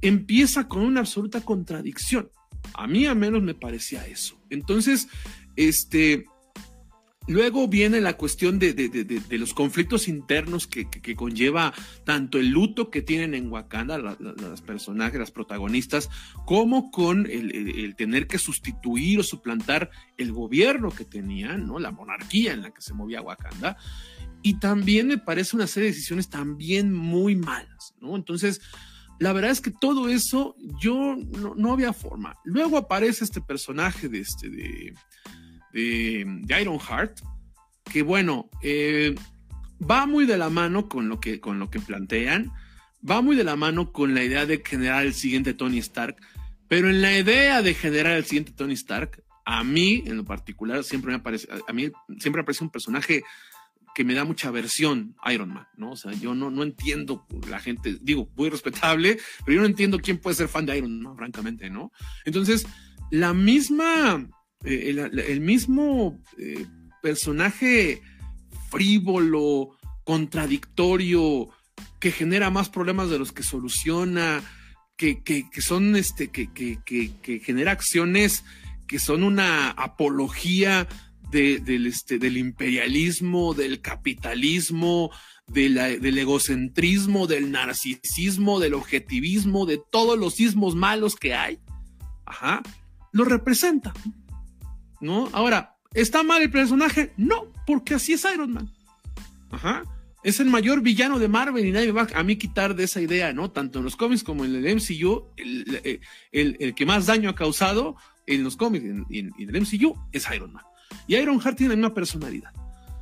empieza 0.00 0.68
con 0.68 0.82
una 0.82 1.00
absoluta 1.00 1.40
contradicción. 1.40 2.30
A 2.74 2.86
mí 2.86 3.06
al 3.06 3.16
menos 3.16 3.42
me 3.42 3.54
parecía 3.54 4.06
eso. 4.06 4.38
Entonces, 4.50 5.08
este, 5.56 6.26
luego 7.26 7.68
viene 7.68 8.00
la 8.00 8.16
cuestión 8.16 8.58
de, 8.58 9.22
los 9.30 9.54
conflictos 9.54 10.08
internos 10.08 10.66
que, 10.66 10.86
conlleva 11.16 11.72
tanto 12.04 12.38
el 12.38 12.50
luto 12.50 12.90
que 12.90 13.02
tienen 13.02 13.34
en 13.34 13.50
Wakanda 13.50 13.98
las 13.98 14.62
personajes, 14.62 15.18
las 15.18 15.30
protagonistas, 15.30 16.10
como 16.44 16.90
con 16.90 17.26
el, 17.26 17.94
tener 17.96 18.26
que 18.26 18.38
sustituir 18.38 19.20
o 19.20 19.22
suplantar 19.22 19.90
el 20.16 20.32
gobierno 20.32 20.90
que 20.90 21.04
tenían, 21.04 21.66
¿no? 21.66 21.78
La 21.78 21.90
monarquía 21.90 22.52
en 22.52 22.62
la 22.62 22.70
que 22.70 22.82
se 22.82 22.94
movía 22.94 23.22
Wakanda. 23.22 23.76
Y 24.42 24.60
también 24.60 25.08
me 25.08 25.18
parece 25.18 25.56
una 25.56 25.66
serie 25.66 25.88
de 25.88 25.94
decisiones 25.94 26.30
también 26.30 26.92
muy 26.92 27.34
malas, 27.34 27.94
¿no? 28.00 28.14
Entonces, 28.14 28.60
la 29.18 29.32
verdad 29.32 29.50
es 29.50 29.60
que 29.60 29.70
todo 29.70 30.08
eso 30.08 30.56
yo 30.80 31.16
no, 31.56 31.72
había 31.72 31.92
forma. 31.92 32.36
Luego 32.44 32.76
aparece 32.76 33.24
este 33.24 33.40
personaje 33.40 34.08
de 34.08 34.20
este 34.20 34.50
de, 34.50 34.94
de, 35.72 36.60
Iron 36.60 36.78
Heart, 36.78 37.20
que 37.84 38.02
bueno, 38.02 38.50
eh, 38.62 39.14
va 39.78 40.06
muy 40.06 40.26
de 40.26 40.36
la 40.36 40.50
mano 40.50 40.88
con 40.88 41.08
lo, 41.08 41.20
que, 41.20 41.40
con 41.40 41.58
lo 41.58 41.70
que 41.70 41.80
plantean, 41.80 42.52
va 43.08 43.22
muy 43.22 43.36
de 43.36 43.44
la 43.44 43.56
mano 43.56 43.92
con 43.92 44.14
la 44.14 44.22
idea 44.22 44.46
de 44.46 44.62
generar 44.64 45.06
el 45.06 45.14
siguiente 45.14 45.54
Tony 45.54 45.78
Stark, 45.78 46.16
pero 46.68 46.90
en 46.90 47.00
la 47.00 47.16
idea 47.16 47.62
de 47.62 47.74
generar 47.74 48.16
el 48.16 48.24
siguiente 48.24 48.52
Tony 48.52 48.74
Stark, 48.74 49.22
a 49.44 49.62
mí 49.62 50.02
en 50.06 50.16
lo 50.16 50.24
particular 50.24 50.82
siempre 50.82 51.12
me 51.12 51.20
parece, 51.20 51.48
a 51.66 51.72
mí 51.72 51.90
siempre 52.18 52.42
me 52.42 52.44
parece 52.44 52.64
un 52.64 52.70
personaje 52.70 53.22
que 53.96 54.04
me 54.04 54.12
da 54.12 54.26
mucha 54.26 54.48
aversión 54.48 55.16
Iron 55.32 55.54
Man, 55.54 55.66
¿no? 55.78 55.92
O 55.92 55.96
sea, 55.96 56.12
yo 56.12 56.34
no, 56.34 56.50
no 56.50 56.62
entiendo 56.62 57.26
la 57.48 57.58
gente, 57.58 57.96
digo, 58.02 58.30
muy 58.36 58.50
respetable, 58.50 59.18
pero 59.42 59.54
yo 59.54 59.60
no 59.62 59.66
entiendo 59.66 59.98
quién 59.98 60.18
puede 60.18 60.36
ser 60.36 60.48
fan 60.48 60.66
de 60.66 60.76
Iron 60.76 61.00
Man, 61.00 61.16
francamente, 61.16 61.70
¿no? 61.70 61.92
Entonces, 62.26 62.66
la 63.10 63.32
misma, 63.32 64.28
eh, 64.66 64.90
el, 64.90 65.40
mismo 65.40 66.22
eh, 66.36 66.66
personaje 67.00 68.02
frívolo, 68.70 69.70
contradictorio, 70.04 71.48
que 71.98 72.12
genera 72.12 72.50
más 72.50 72.68
problemas 72.68 73.08
de 73.08 73.18
los 73.18 73.32
que 73.32 73.44
soluciona, 73.44 74.42
que, 74.98 75.22
que, 75.22 75.48
que 75.48 75.62
son, 75.62 75.96
este, 75.96 76.28
que, 76.28 76.52
que, 76.52 76.82
que 76.84 77.40
genera 77.40 77.72
acciones 77.72 78.44
que 78.86 78.98
son 78.98 79.22
una 79.22 79.70
apología 79.70 80.86
del, 81.30 81.86
este, 81.86 82.18
del 82.18 82.36
imperialismo, 82.36 83.54
del 83.54 83.80
capitalismo, 83.80 85.10
del 85.46 86.18
egocentrismo, 86.18 87.26
del 87.26 87.50
narcisismo, 87.50 88.58
del 88.58 88.74
objetivismo, 88.74 89.66
de 89.66 89.80
todos 89.90 90.18
los 90.18 90.40
ismos 90.40 90.74
malos 90.74 91.16
que 91.16 91.34
hay, 91.34 91.58
ajá, 92.24 92.62
lo 93.12 93.24
representa. 93.24 93.92
¿No? 95.00 95.28
Ahora, 95.32 95.76
¿está 95.94 96.22
mal 96.22 96.42
el 96.42 96.50
personaje? 96.50 97.12
No, 97.16 97.52
porque 97.66 97.94
así 97.94 98.14
es 98.14 98.26
Iron 98.32 98.52
Man. 98.52 98.72
Ajá. 99.50 99.84
Es 100.22 100.40
el 100.40 100.46
mayor 100.46 100.80
villano 100.80 101.18
de 101.18 101.28
Marvel 101.28 101.64
y 101.64 101.70
nadie 101.70 101.86
me 101.86 101.92
va 101.92 102.08
a 102.12 102.22
mí 102.24 102.36
quitar 102.36 102.74
de 102.74 102.84
esa 102.84 103.00
idea, 103.00 103.32
¿no? 103.32 103.50
Tanto 103.50 103.78
en 103.78 103.84
los 103.84 103.94
cómics 103.94 104.24
como 104.24 104.44
en 104.44 104.56
el 104.56 104.74
MCU, 104.74 105.26
el, 105.36 106.00
el, 106.32 106.74
que 106.74 106.86
más 106.86 107.06
daño 107.06 107.30
ha 107.30 107.34
causado 107.34 107.96
en 108.26 108.42
los 108.42 108.56
cómics 108.56 108.84
y 109.08 109.18
en, 109.20 109.32
en 109.38 109.54
el 109.54 109.60
MCU 109.60 109.96
es 110.12 110.26
Iron 110.34 110.52
Man. 110.52 110.64
Y 111.06 111.16
Iron 111.16 111.40
Heart 111.40 111.56
tiene 111.56 111.74
la 111.74 111.76
misma 111.76 111.94
personalidad. 111.94 112.52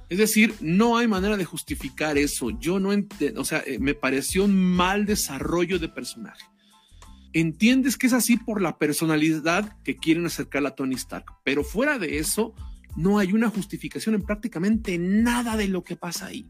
Es 0.08 0.18
decir, 0.18 0.54
no 0.60 0.96
hay 0.96 1.08
manera 1.08 1.36
de 1.36 1.44
justificar 1.44 2.18
eso. 2.18 2.50
Yo 2.58 2.78
no 2.78 2.92
entiendo, 2.92 3.40
o 3.40 3.44
sea, 3.44 3.62
eh, 3.66 3.78
me 3.78 3.94
pareció 3.94 4.44
un 4.44 4.54
mal 4.54 5.06
desarrollo 5.06 5.78
de 5.78 5.88
personaje. 5.88 6.44
Entiendes 7.32 7.96
que 7.96 8.06
es 8.06 8.12
así 8.12 8.36
por 8.36 8.62
la 8.62 8.78
personalidad 8.78 9.76
que 9.82 9.96
quieren 9.96 10.26
acercar 10.26 10.64
a 10.66 10.74
Tony 10.74 10.94
Stark, 10.94 11.24
pero 11.42 11.64
fuera 11.64 11.98
de 11.98 12.18
eso, 12.18 12.54
no 12.96 13.18
hay 13.18 13.32
una 13.32 13.50
justificación 13.50 14.14
en 14.14 14.22
prácticamente 14.22 14.98
nada 14.98 15.56
de 15.56 15.66
lo 15.66 15.82
que 15.82 15.96
pasa 15.96 16.26
ahí 16.26 16.46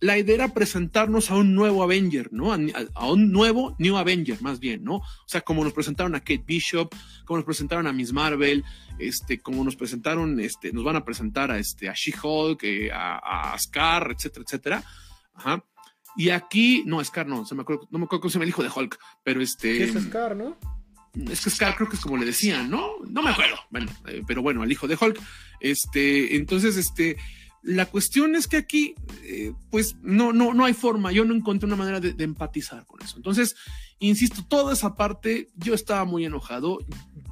la 0.00 0.16
idea 0.18 0.34
era 0.34 0.54
presentarnos 0.54 1.30
a 1.30 1.36
un 1.36 1.54
nuevo 1.54 1.82
Avenger, 1.82 2.32
¿no? 2.32 2.52
A, 2.52 3.10
un 3.10 3.32
nuevo 3.32 3.74
New 3.78 3.96
Avenger, 3.96 4.40
más 4.42 4.60
bien, 4.60 4.84
¿no? 4.84 4.96
O 4.96 5.26
sea, 5.26 5.40
como 5.40 5.64
nos 5.64 5.72
presentaron 5.72 6.14
a 6.14 6.20
Kate 6.20 6.44
Bishop, 6.46 6.94
como 7.24 7.38
nos 7.38 7.44
presentaron 7.44 7.86
a 7.86 7.92
Miss 7.92 8.12
Marvel, 8.12 8.64
este, 8.98 9.40
como 9.40 9.64
nos 9.64 9.76
presentaron, 9.76 10.38
este, 10.40 10.72
nos 10.72 10.84
van 10.84 10.96
a 10.96 11.04
presentar 11.04 11.50
a, 11.50 11.58
este, 11.58 11.88
a 11.88 11.94
She-Hulk, 11.94 12.62
eh, 12.62 12.90
a, 12.92 13.52
a, 13.52 13.58
Scar, 13.58 14.14
etcétera, 14.16 14.44
etcétera. 14.46 14.84
Ajá. 15.34 15.64
Y 16.16 16.30
aquí, 16.30 16.82
no, 16.86 17.02
Scar 17.04 17.26
no, 17.26 17.44
se 17.44 17.54
me 17.54 17.62
acuerdo, 17.62 17.88
no 17.90 17.98
me 17.98 18.04
acuerdo 18.04 18.22
cómo 18.22 18.30
se 18.30 18.34
llama 18.34 18.44
el 18.44 18.50
hijo 18.50 18.62
de 18.62 18.70
Hulk, 18.74 18.98
pero 19.24 19.40
este. 19.40 19.78
¿Qué 19.78 19.84
es 19.84 20.04
Scar, 20.04 20.36
no? 20.36 20.56
Es 21.30 21.42
que 21.42 21.50
Scar 21.50 21.74
creo 21.76 21.88
que 21.88 21.96
es 21.96 22.02
como 22.02 22.16
le 22.16 22.26
decían, 22.26 22.70
¿no? 22.70 22.92
No 23.08 23.22
me 23.22 23.30
acuerdo. 23.30 23.56
Bueno, 23.70 23.90
eh, 24.06 24.22
pero 24.26 24.42
bueno, 24.42 24.62
al 24.62 24.70
hijo 24.70 24.86
de 24.86 24.96
Hulk. 25.00 25.20
Este, 25.60 26.36
entonces, 26.36 26.76
este, 26.76 27.16
la 27.62 27.86
cuestión 27.86 28.34
es 28.36 28.46
que 28.46 28.56
aquí, 28.56 28.94
eh, 29.24 29.52
pues 29.70 29.96
no, 30.02 30.32
no, 30.32 30.54
no 30.54 30.64
hay 30.64 30.74
forma, 30.74 31.12
yo 31.12 31.24
no 31.24 31.34
encontré 31.34 31.66
una 31.66 31.76
manera 31.76 32.00
de, 32.00 32.14
empatizar 32.22 32.86
con 32.86 33.02
eso. 33.02 33.16
Entonces, 33.16 33.56
insisto, 33.98 34.44
toda 34.46 34.72
esa 34.72 34.94
parte, 34.94 35.50
yo 35.56 35.74
estaba 35.74 36.04
muy 36.04 36.24
enojado. 36.24 36.78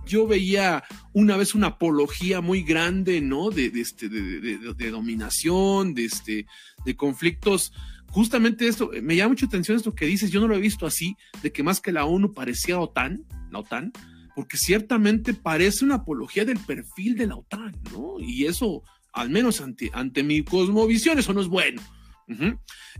Yo 0.06 0.26
veía 0.26 0.84
una 1.12 1.36
vez 1.36 1.54
una 1.54 1.68
apología 1.68 2.40
muy 2.40 2.62
grande, 2.62 3.20
¿no? 3.20 3.50
De, 3.50 3.66
este, 3.74 4.08
de, 4.08 4.90
dominación, 4.90 5.94
de, 5.94 6.04
este, 6.04 6.46
de 6.84 6.96
conflictos. 6.96 7.72
Justamente 8.10 8.68
esto, 8.68 8.90
me 9.02 9.16
llama 9.16 9.30
mucha 9.30 9.46
atención 9.46 9.76
esto 9.76 9.94
que 9.94 10.06
dices, 10.06 10.30
yo 10.30 10.40
no 10.40 10.48
lo 10.48 10.56
he 10.56 10.60
visto 10.60 10.86
así, 10.86 11.16
de 11.42 11.52
que 11.52 11.62
más 11.62 11.80
que 11.80 11.92
la 11.92 12.04
ONU 12.04 12.32
parecía 12.32 12.78
OTAN, 12.78 13.24
la 13.50 13.60
OTAN, 13.60 13.92
porque 14.34 14.58
ciertamente 14.58 15.34
parece 15.34 15.84
una 15.84 15.96
apología 15.96 16.44
del 16.44 16.58
perfil 16.58 17.16
de 17.16 17.26
la 17.26 17.36
OTAN, 17.36 17.72
¿no? 17.92 18.20
Y 18.20 18.44
eso, 18.44 18.82
al 19.16 19.30
menos 19.30 19.62
ante, 19.62 19.90
ante 19.94 20.22
mi 20.22 20.44
cosmovisión, 20.44 21.18
eso 21.18 21.32
no 21.32 21.40
es 21.40 21.48
bueno. 21.48 21.82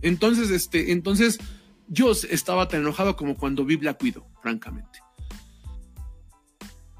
Entonces, 0.01 0.49
este, 0.49 0.91
entonces, 0.91 1.37
yo 1.87 2.11
estaba 2.11 2.67
tan 2.67 2.81
enojado 2.81 3.15
como 3.15 3.35
cuando 3.35 3.63
vi 3.63 3.75
Black 3.75 4.03
francamente. 4.41 4.99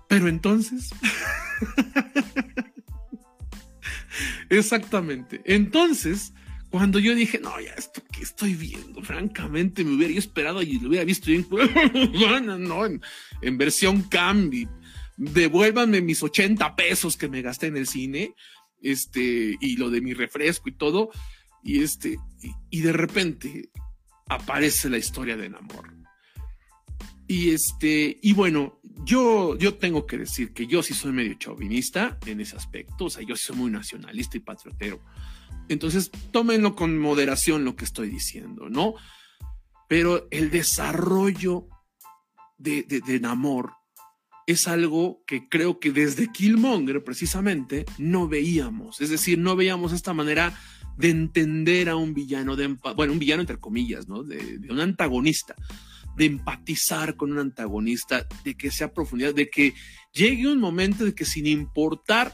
Pero 0.07 0.27
entonces. 0.27 0.89
Exactamente. 4.49 5.41
Entonces, 5.45 6.33
cuando 6.69 6.99
yo 6.99 7.15
dije, 7.15 7.39
no, 7.39 7.59
ya 7.59 7.73
esto 7.73 8.03
que 8.11 8.21
estoy 8.21 8.53
viendo, 8.53 9.01
francamente, 9.01 9.83
me 9.83 9.95
hubiera 9.95 10.13
esperado 10.13 10.61
y 10.61 10.79
lo 10.79 10.89
hubiera 10.89 11.05
visto 11.05 11.31
en, 11.31 11.47
no, 12.67 12.85
en, 12.85 13.01
en 13.41 13.57
versión 13.57 14.03
Cambi. 14.03 14.67
Devuélvanme 15.17 16.01
mis 16.01 16.21
80 16.21 16.75
pesos 16.75 17.17
que 17.17 17.27
me 17.27 17.41
gasté 17.41 17.67
en 17.67 17.77
el 17.77 17.87
cine 17.87 18.35
este, 18.81 19.57
y 19.59 19.77
lo 19.77 19.89
de 19.89 20.01
mi 20.01 20.13
refresco 20.13 20.69
y 20.69 20.73
todo, 20.73 21.09
y 21.63 21.83
este, 21.83 22.17
y, 22.71 22.81
de 22.81 22.93
repente 22.93 23.69
aparece 24.27 24.89
la 24.89 24.97
historia 24.97 25.35
de 25.35 25.49
Namor. 25.49 25.93
Y 27.27 27.49
este, 27.49 28.17
y 28.21 28.33
bueno, 28.33 28.79
yo, 29.03 29.57
yo 29.57 29.75
tengo 29.75 30.05
que 30.05 30.17
decir 30.17 30.53
que 30.53 30.65
yo 30.65 30.81
sí 30.81 30.93
soy 30.93 31.11
medio 31.11 31.33
chauvinista 31.33 32.17
en 32.25 32.39
ese 32.39 32.55
aspecto, 32.55 33.05
o 33.05 33.09
sea, 33.09 33.23
yo 33.23 33.35
soy 33.35 33.55
muy 33.57 33.71
nacionalista 33.71 34.37
y 34.37 34.41
patriotero. 34.41 35.01
Entonces, 35.67 36.09
tómenlo 36.31 36.75
con 36.75 36.97
moderación 36.97 37.65
lo 37.65 37.75
que 37.75 37.83
estoy 37.83 38.09
diciendo, 38.09 38.69
¿no? 38.69 38.93
Pero 39.89 40.27
el 40.31 40.49
desarrollo 40.49 41.67
de, 42.57 42.83
de, 42.83 43.01
de 43.01 43.19
Namor 43.19 43.73
es 44.47 44.67
algo 44.67 45.21
que 45.27 45.49
creo 45.49 45.79
que 45.79 45.91
desde 45.91 46.31
Killmonger 46.31 47.03
precisamente 47.03 47.85
no 47.97 48.29
veíamos. 48.29 49.01
Es 49.01 49.09
decir, 49.09 49.37
no 49.37 49.57
veíamos 49.57 49.91
esta 49.91 50.13
manera 50.13 50.57
de 50.97 51.09
entender 51.09 51.89
a 51.89 51.97
un 51.97 52.13
villano, 52.13 52.55
de 52.55 52.75
bueno, 52.95 53.13
un 53.13 53.19
villano 53.19 53.41
entre 53.41 53.59
comillas, 53.59 54.07
¿no? 54.07 54.23
De, 54.23 54.59
un 54.69 54.79
antagonista, 54.79 55.53
de 56.15 56.25
empatizar 56.25 57.17
con 57.17 57.33
un 57.33 57.39
antagonista, 57.39 58.25
de 58.45 58.55
que 58.55 58.71
sea 58.71 58.93
profundidad, 58.93 59.35
de 59.35 59.49
que 59.49 59.73
llegue 60.13 60.47
un 60.47 60.59
momento 60.59 61.03
de 61.03 61.13
que 61.13 61.25
sin 61.25 61.45
importar 61.45 62.33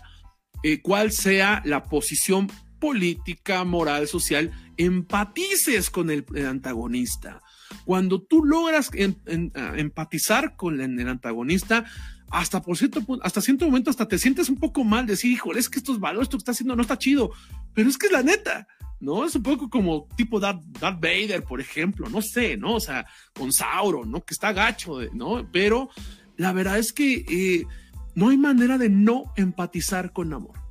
eh, 0.62 0.82
cuál 0.82 1.12
sea 1.12 1.64
la 1.66 1.84
posición 1.84 2.48
política, 2.80 3.64
moral, 3.64 4.08
social, 4.08 4.52
empatices 4.78 5.90
con 5.90 6.12
el 6.12 6.26
antagonista. 6.48 7.42
Cuando 7.86 8.22
tú 8.22 8.44
logras 8.44 8.90
empatizar 8.94 10.56
con 10.56 10.80
el, 10.80 11.08
antagonista, 11.08 11.86
hasta 12.30 12.62
por 12.62 12.78
cierto, 12.78 13.02
hasta 13.22 13.42
cierto 13.42 13.66
momento, 13.66 13.90
hasta 13.90 14.08
te 14.08 14.18
sientes 14.18 14.50
un 14.50 14.58
poco 14.58 14.84
mal, 14.84 15.06
decir, 15.06 15.32
híjole, 15.32 15.60
es 15.60 15.70
que 15.70 15.80
estos 15.80 16.00
valores, 16.00 16.26
esto 16.26 16.38
que 16.38 16.42
está 16.42 16.52
haciendo 16.52 16.76
no 16.76 16.82
está 16.82 16.98
chido, 16.98 17.32
pero 17.74 17.90
es 17.90 17.98
que 17.98 18.08
es 18.08 18.12
la 18.12 18.24
neta, 18.24 18.68
¿no? 19.00 19.26
Es 19.26 19.36
un 19.36 19.44
poco 19.44 19.70
como 19.70 20.08
tipo 20.16 20.40
Darth, 20.40 20.64
Vader, 20.80 21.44
por 21.44 21.60
ejemplo, 21.60 22.10
no 22.10 22.22
sé, 22.22 22.58
¿no? 22.58 22.76
O 22.76 22.80
sea, 22.80 23.06
con 23.34 23.52
Sauron, 23.52 24.10
¿no? 24.10 24.24
Que 24.24 24.34
está 24.34 24.54
gacho, 24.54 25.00
¿no? 25.14 25.48
Pero 25.52 25.90
la 26.38 26.54
verdad 26.54 26.80
es 26.80 26.94
que 26.94 27.26
eh, 27.30 27.66
no 28.16 28.30
hay 28.30 28.38
manera 28.38 28.78
de 28.78 28.90
no 28.90 29.32
empatizar 29.36 30.14
con 30.14 30.34
amor. 30.34 30.64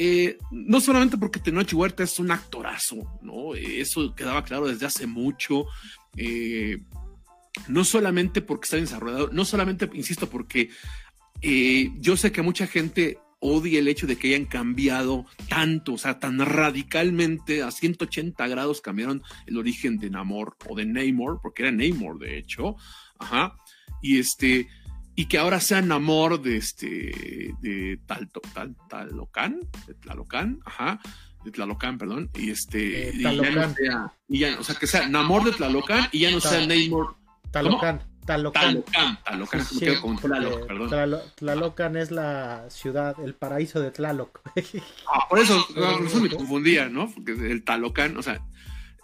Eh, 0.00 0.38
no 0.52 0.80
solamente 0.80 1.18
porque 1.18 1.40
Tenoch 1.40 1.72
Huerta 1.74 2.04
es 2.04 2.20
un 2.20 2.30
actorazo, 2.30 3.18
¿no? 3.20 3.56
Eso 3.56 4.14
quedaba 4.14 4.44
claro 4.44 4.68
desde 4.68 4.86
hace 4.86 5.08
mucho. 5.08 5.64
Eh, 6.18 6.82
no 7.68 7.84
solamente 7.84 8.42
porque 8.42 8.64
está 8.64 8.76
desarrollado, 8.76 9.30
no 9.32 9.44
solamente, 9.44 9.88
insisto, 9.94 10.28
porque 10.28 10.70
eh, 11.42 11.90
yo 11.98 12.16
sé 12.16 12.32
que 12.32 12.42
mucha 12.42 12.66
gente 12.66 13.18
odia 13.40 13.78
el 13.78 13.88
hecho 13.88 14.06
de 14.06 14.16
que 14.16 14.28
hayan 14.34 14.46
cambiado 14.46 15.26
tanto, 15.48 15.94
o 15.94 15.98
sea, 15.98 16.18
tan 16.18 16.38
radicalmente, 16.40 17.62
a 17.62 17.70
180 17.70 18.46
grados 18.48 18.80
cambiaron 18.80 19.22
el 19.46 19.56
origen 19.56 19.98
de 19.98 20.10
Namor 20.10 20.56
o 20.68 20.74
de 20.74 20.86
Namor, 20.86 21.40
porque 21.40 21.62
era 21.62 21.72
Namor 21.72 22.18
de 22.18 22.38
hecho, 22.38 22.76
ajá, 23.18 23.56
y 24.02 24.18
este, 24.18 24.68
y 25.14 25.26
que 25.26 25.38
ahora 25.38 25.60
sea 25.60 25.82
Namor 25.82 26.42
de 26.42 26.56
este, 26.56 27.54
de 27.60 28.00
tal, 28.06 28.28
tal, 28.54 28.76
Talocan, 28.88 29.60
de 29.86 29.94
Tlalocan, 29.94 30.60
ajá, 30.64 31.00
de 31.44 31.50
Tlalocan, 31.50 31.98
perdón, 31.98 32.30
y 32.34 32.50
este, 32.50 33.12
y 33.14 33.22
ya 33.22 33.32
no 33.32 33.74
sea, 33.74 34.12
y 34.28 34.38
ya, 34.40 34.56
o 34.58 34.64
sea, 34.64 34.74
que 34.74 34.86
sea 34.86 35.08
Namor 35.08 35.44
de 35.44 35.52
Tlalocan 35.52 36.08
y 36.12 36.20
ya 36.20 36.30
no 36.30 36.40
sea 36.40 36.66
Namor. 36.66 37.16
Talocan. 37.50 38.02
Talocan. 38.28 38.84
Talocan, 39.24 39.64
sí, 39.64 39.86
con 40.02 40.18
Tlaloc, 40.18 40.66
perdón. 40.66 41.20
Tlalocan 41.36 41.96
es 41.96 42.10
la 42.10 42.68
ciudad, 42.68 43.16
el 43.24 43.34
paraíso 43.34 43.80
de 43.80 43.90
Tlaloc. 43.90 44.40
Ah, 45.10 45.26
por 45.30 45.38
eso, 45.38 45.66
por 45.74 46.06
eso 46.06 46.20
me 46.20 46.28
confundía, 46.28 46.90
¿no? 46.90 47.10
Porque 47.10 47.32
el 47.32 47.64
Talocan, 47.64 48.18
o 48.18 48.22
sea, 48.22 48.42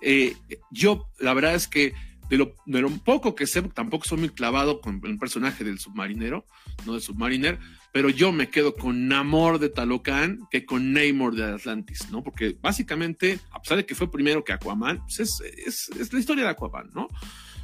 eh, 0.02 0.36
yo 0.70 1.08
la 1.18 1.32
verdad 1.32 1.54
es 1.54 1.68
que 1.68 1.94
de 2.28 2.36
lo, 2.36 2.54
de 2.66 2.82
lo 2.82 2.90
poco 2.90 3.34
que 3.34 3.46
sé, 3.46 3.62
tampoco 3.62 4.04
soy 4.04 4.18
muy 4.18 4.28
clavado 4.28 4.82
con 4.82 5.00
el 5.04 5.18
personaje 5.18 5.64
del 5.64 5.78
submarinero, 5.78 6.44
no 6.84 6.92
del 6.92 7.02
submariner, 7.02 7.58
pero 7.94 8.10
yo 8.10 8.32
me 8.32 8.50
quedo 8.50 8.74
con 8.74 9.06
Namor 9.06 9.60
de 9.60 9.68
Talocan 9.68 10.40
que 10.50 10.66
con 10.66 10.92
Namor 10.92 11.36
de 11.36 11.44
Atlantis, 11.44 12.10
¿no? 12.10 12.24
Porque 12.24 12.58
básicamente, 12.60 13.38
a 13.52 13.62
pesar 13.62 13.76
de 13.76 13.86
que 13.86 13.94
fue 13.94 14.10
primero 14.10 14.42
que 14.42 14.52
Aquaman, 14.52 14.98
pues 15.04 15.20
es, 15.20 15.40
es, 15.64 15.90
es 15.90 16.12
la 16.12 16.18
historia 16.18 16.42
de 16.42 16.50
Aquaman, 16.50 16.90
¿no? 16.92 17.06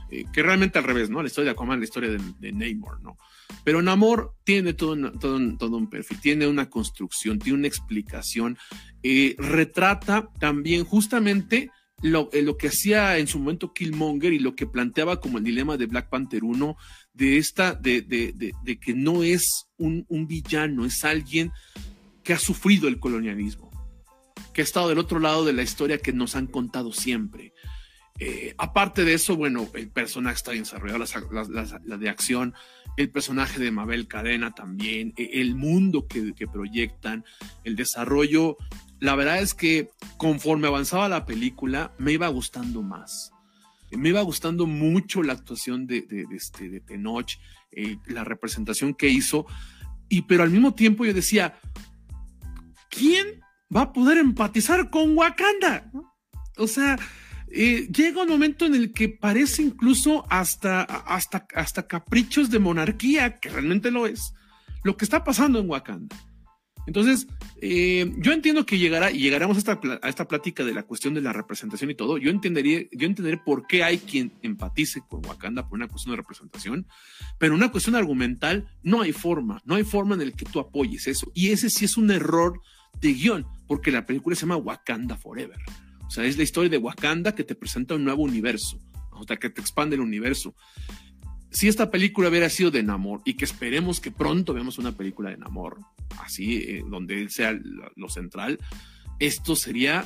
Eh, 0.08 0.26
que 0.32 0.44
realmente 0.44 0.78
al 0.78 0.84
revés, 0.84 1.10
¿no? 1.10 1.20
La 1.20 1.26
historia 1.26 1.46
de 1.46 1.50
Aquaman, 1.50 1.80
la 1.80 1.84
historia 1.84 2.10
de, 2.10 2.52
Namor, 2.52 3.02
¿no? 3.02 3.18
Pero 3.64 3.82
Namor 3.82 4.36
tiene 4.44 4.72
todo, 4.72 5.10
todo, 5.18 5.40
todo, 5.58 5.76
un 5.76 5.90
perfil, 5.90 6.20
tiene 6.20 6.46
una 6.46 6.70
construcción, 6.70 7.40
tiene 7.40 7.58
una 7.58 7.66
explicación, 7.66 8.56
eh, 9.02 9.34
retrata 9.36 10.30
también 10.38 10.84
justamente 10.84 11.72
lo, 12.02 12.30
eh, 12.32 12.42
lo, 12.42 12.56
que 12.56 12.68
hacía 12.68 13.18
en 13.18 13.26
su 13.26 13.38
momento 13.38 13.72
Killmonger 13.72 14.32
y 14.32 14.38
lo 14.38 14.54
que 14.54 14.66
planteaba 14.66 15.20
como 15.20 15.38
el 15.38 15.44
dilema 15.44 15.76
de 15.76 15.86
Black 15.86 16.08
Panther 16.08 16.44
1, 16.44 16.76
de 17.20 17.36
esta, 17.36 17.74
de, 17.74 18.00
de, 18.00 18.32
de, 18.32 18.80
que 18.80 18.94
no 18.94 19.22
es 19.22 19.66
un, 19.76 20.06
un, 20.08 20.26
villano, 20.26 20.86
es 20.86 21.04
alguien 21.04 21.52
que 22.24 22.32
ha 22.32 22.38
sufrido 22.38 22.88
el 22.88 22.98
colonialismo, 22.98 23.70
que 24.54 24.62
ha 24.62 24.64
estado 24.64 24.88
del 24.88 24.98
otro 24.98 25.20
lado 25.20 25.44
de 25.44 25.52
la 25.52 25.62
historia 25.62 25.98
que 25.98 26.14
nos 26.14 26.34
han 26.34 26.46
contado 26.46 26.94
siempre. 26.94 27.52
Eh, 28.18 28.54
aparte 28.56 29.04
de 29.04 29.12
eso, 29.12 29.36
bueno, 29.36 29.68
el 29.74 29.90
personaje 29.90 30.36
está 30.36 30.52
bien 30.52 30.64
desarrollado, 30.64 31.04
la, 31.84 31.98
de 31.98 32.08
acción, 32.08 32.54
el 32.96 33.10
personaje 33.10 33.60
de 33.60 33.70
Mabel 33.70 34.08
Cadena 34.08 34.54
también, 34.54 35.12
e, 35.18 35.42
el 35.42 35.54
mundo 35.54 36.06
que, 36.06 36.32
proyectan, 36.50 37.26
el 37.64 37.76
desarrollo. 37.76 38.56
La 38.98 39.14
verdad 39.14 39.40
es 39.40 39.52
que 39.52 39.90
conforme 40.16 40.68
avanzaba 40.68 41.10
la 41.10 41.26
película, 41.26 41.92
me 41.98 42.12
iba 42.12 42.28
gustando 42.28 42.80
más. 42.80 43.32
Me 43.92 44.10
iba 44.10 44.20
gustando 44.22 44.66
mucho 44.66 45.22
la 45.22 45.32
actuación 45.32 45.86
de, 45.86 46.02
de, 46.02 46.26
este, 46.32 46.68
de 46.68 46.80
Tenoch, 46.80 47.32
eh, 47.72 47.98
la 48.06 48.24
representación 48.24 48.94
que 48.94 49.08
hizo, 49.08 49.46
y 50.08 50.22
pero 50.22 50.42
al 50.42 50.50
mismo 50.50 50.74
tiempo 50.74 51.04
yo 51.04 51.14
decía, 51.14 51.58
¿quién 52.90 53.40
va 53.74 53.82
a 53.82 53.92
poder 53.92 54.18
empatizar 54.18 54.90
con 54.90 55.16
Wakanda? 55.16 55.90
O 56.56 56.66
sea, 56.66 56.98
eh, 57.52 57.88
llega 57.92 58.22
un 58.22 58.28
momento 58.28 58.64
en 58.64 58.74
el 58.74 58.92
que 58.92 59.08
parece 59.08 59.62
incluso 59.62 60.24
hasta, 60.30 60.82
hasta, 60.82 61.46
hasta 61.54 61.86
caprichos 61.86 62.50
de 62.50 62.58
monarquía, 62.58 63.38
que 63.38 63.48
realmente 63.48 63.90
lo 63.90 64.06
es, 64.06 64.34
lo 64.84 64.96
que 64.96 65.04
está 65.04 65.24
pasando 65.24 65.58
en 65.58 65.68
Wakanda. 65.68 66.16
Entonces, 66.86 67.26
eh, 67.60 68.12
yo 68.18 68.32
entiendo 68.32 68.64
que 68.66 68.78
llegará, 68.78 69.10
y 69.10 69.18
llegaremos 69.18 69.56
a 69.56 69.60
esta, 69.60 69.80
a 70.02 70.08
esta 70.08 70.26
plática 70.26 70.64
de 70.64 70.72
la 70.72 70.82
cuestión 70.82 71.14
de 71.14 71.20
la 71.20 71.32
representación 71.32 71.90
y 71.90 71.94
todo. 71.94 72.18
Yo 72.18 72.30
entendería, 72.30 72.82
yo 72.92 73.06
entenderé 73.06 73.36
por 73.38 73.66
qué 73.66 73.84
hay 73.84 73.98
quien 73.98 74.32
empatice 74.42 75.02
con 75.08 75.24
Wakanda 75.24 75.68
por 75.68 75.78
una 75.78 75.88
cuestión 75.88 76.12
de 76.12 76.16
representación, 76.16 76.86
pero 77.38 77.54
una 77.54 77.70
cuestión 77.70 77.96
argumental 77.96 78.68
no 78.82 79.02
hay 79.02 79.12
forma, 79.12 79.60
no 79.64 79.74
hay 79.74 79.84
forma 79.84 80.14
en 80.14 80.22
el 80.22 80.34
que 80.34 80.46
tú 80.46 80.60
apoyes 80.60 81.06
eso. 81.06 81.30
Y 81.34 81.50
ese 81.50 81.70
sí 81.70 81.84
es 81.84 81.96
un 81.96 82.10
error 82.10 82.60
de 83.00 83.12
guion, 83.12 83.46
porque 83.66 83.90
la 83.90 84.06
película 84.06 84.34
se 84.34 84.42
llama 84.42 84.56
Wakanda 84.56 85.16
Forever. 85.16 85.58
O 86.06 86.10
sea, 86.10 86.24
es 86.24 86.36
la 86.36 86.42
historia 86.42 86.70
de 86.70 86.78
Wakanda 86.78 87.34
que 87.34 87.44
te 87.44 87.54
presenta 87.54 87.94
un 87.94 88.04
nuevo 88.04 88.22
universo, 88.22 88.80
o 89.12 89.24
sea, 89.24 89.36
que 89.36 89.50
te 89.50 89.60
expande 89.60 89.96
el 89.96 90.02
universo. 90.02 90.54
Si 91.50 91.66
esta 91.68 91.90
película 91.90 92.28
hubiera 92.28 92.48
sido 92.48 92.70
de 92.70 92.82
Namor 92.82 93.22
y 93.24 93.34
que 93.34 93.44
esperemos 93.44 94.00
que 94.00 94.10
pronto 94.10 94.54
veamos 94.54 94.78
una 94.78 94.92
película 94.92 95.30
de 95.30 95.36
Namor, 95.36 95.78
así, 96.18 96.58
eh, 96.58 96.84
donde 96.88 97.20
él 97.20 97.30
sea 97.30 97.58
lo 97.96 98.08
central, 98.08 98.58
esto 99.18 99.56
sería, 99.56 100.04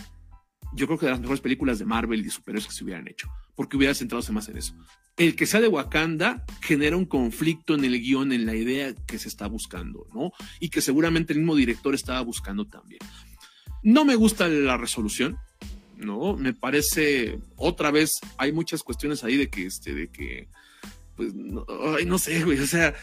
yo 0.72 0.86
creo 0.86 0.98
que 0.98 1.06
de 1.06 1.12
las 1.12 1.20
mejores 1.20 1.40
películas 1.40 1.78
de 1.78 1.84
Marvel 1.84 2.24
y 2.24 2.30
superhéroes 2.30 2.66
que 2.66 2.72
se 2.72 2.84
hubieran 2.84 3.08
hecho, 3.08 3.28
porque 3.54 3.76
hubiera 3.76 3.94
centrado 3.94 4.24
más 4.32 4.48
en 4.48 4.56
eso. 4.56 4.74
El 5.16 5.36
que 5.36 5.46
sea 5.46 5.60
de 5.60 5.68
Wakanda 5.68 6.44
genera 6.60 6.96
un 6.96 7.04
conflicto 7.04 7.74
en 7.74 7.84
el 7.84 8.00
guion, 8.00 8.32
en 8.32 8.46
la 8.46 8.56
idea 8.56 8.94
que 9.06 9.18
se 9.18 9.28
está 9.28 9.46
buscando, 9.46 10.08
¿no? 10.12 10.32
Y 10.58 10.70
que 10.70 10.80
seguramente 10.80 11.32
el 11.32 11.38
mismo 11.38 11.54
director 11.54 11.94
estaba 11.94 12.20
buscando 12.22 12.66
también. 12.66 13.00
No 13.84 14.04
me 14.04 14.16
gusta 14.16 14.48
la 14.48 14.76
resolución, 14.76 15.36
¿no? 15.96 16.36
Me 16.36 16.52
parece, 16.52 17.38
otra 17.54 17.92
vez, 17.92 18.18
hay 18.38 18.50
muchas 18.50 18.82
cuestiones 18.82 19.22
ahí 19.22 19.36
de 19.36 19.48
que, 19.48 19.66
este, 19.66 19.94
de 19.94 20.08
que, 20.08 20.48
pues, 21.16 21.34
no, 21.34 21.64
ay, 21.96 22.06
no 22.06 22.18
sé, 22.18 22.42
güey, 22.44 22.58
o 22.58 22.66
sea, 22.66 22.94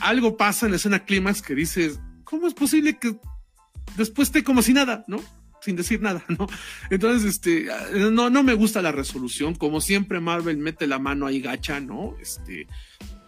algo 0.00 0.36
pasa 0.36 0.66
en 0.66 0.72
la 0.72 0.76
escena 0.76 1.04
clímax 1.04 1.42
que 1.42 1.54
dices, 1.54 2.00
¿cómo 2.24 2.46
es 2.46 2.54
posible 2.54 2.98
que 2.98 3.16
después 3.96 4.28
esté 4.28 4.44
como 4.44 4.62
si 4.62 4.72
nada, 4.72 5.04
¿no? 5.06 5.20
Sin 5.60 5.76
decir 5.76 6.00
nada, 6.02 6.24
¿no? 6.28 6.46
Entonces, 6.90 7.28
este, 7.28 7.66
no, 8.10 8.30
no 8.30 8.42
me 8.42 8.54
gusta 8.54 8.82
la 8.82 8.92
resolución, 8.92 9.54
como 9.54 9.80
siempre 9.80 10.20
Marvel 10.20 10.58
mete 10.58 10.86
la 10.86 10.98
mano 10.98 11.26
ahí 11.26 11.40
gacha, 11.40 11.80
¿no? 11.80 12.16
Este, 12.20 12.66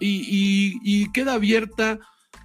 y, 0.01 0.79
y, 0.83 1.11
queda 1.13 1.35
abierta 1.35 1.99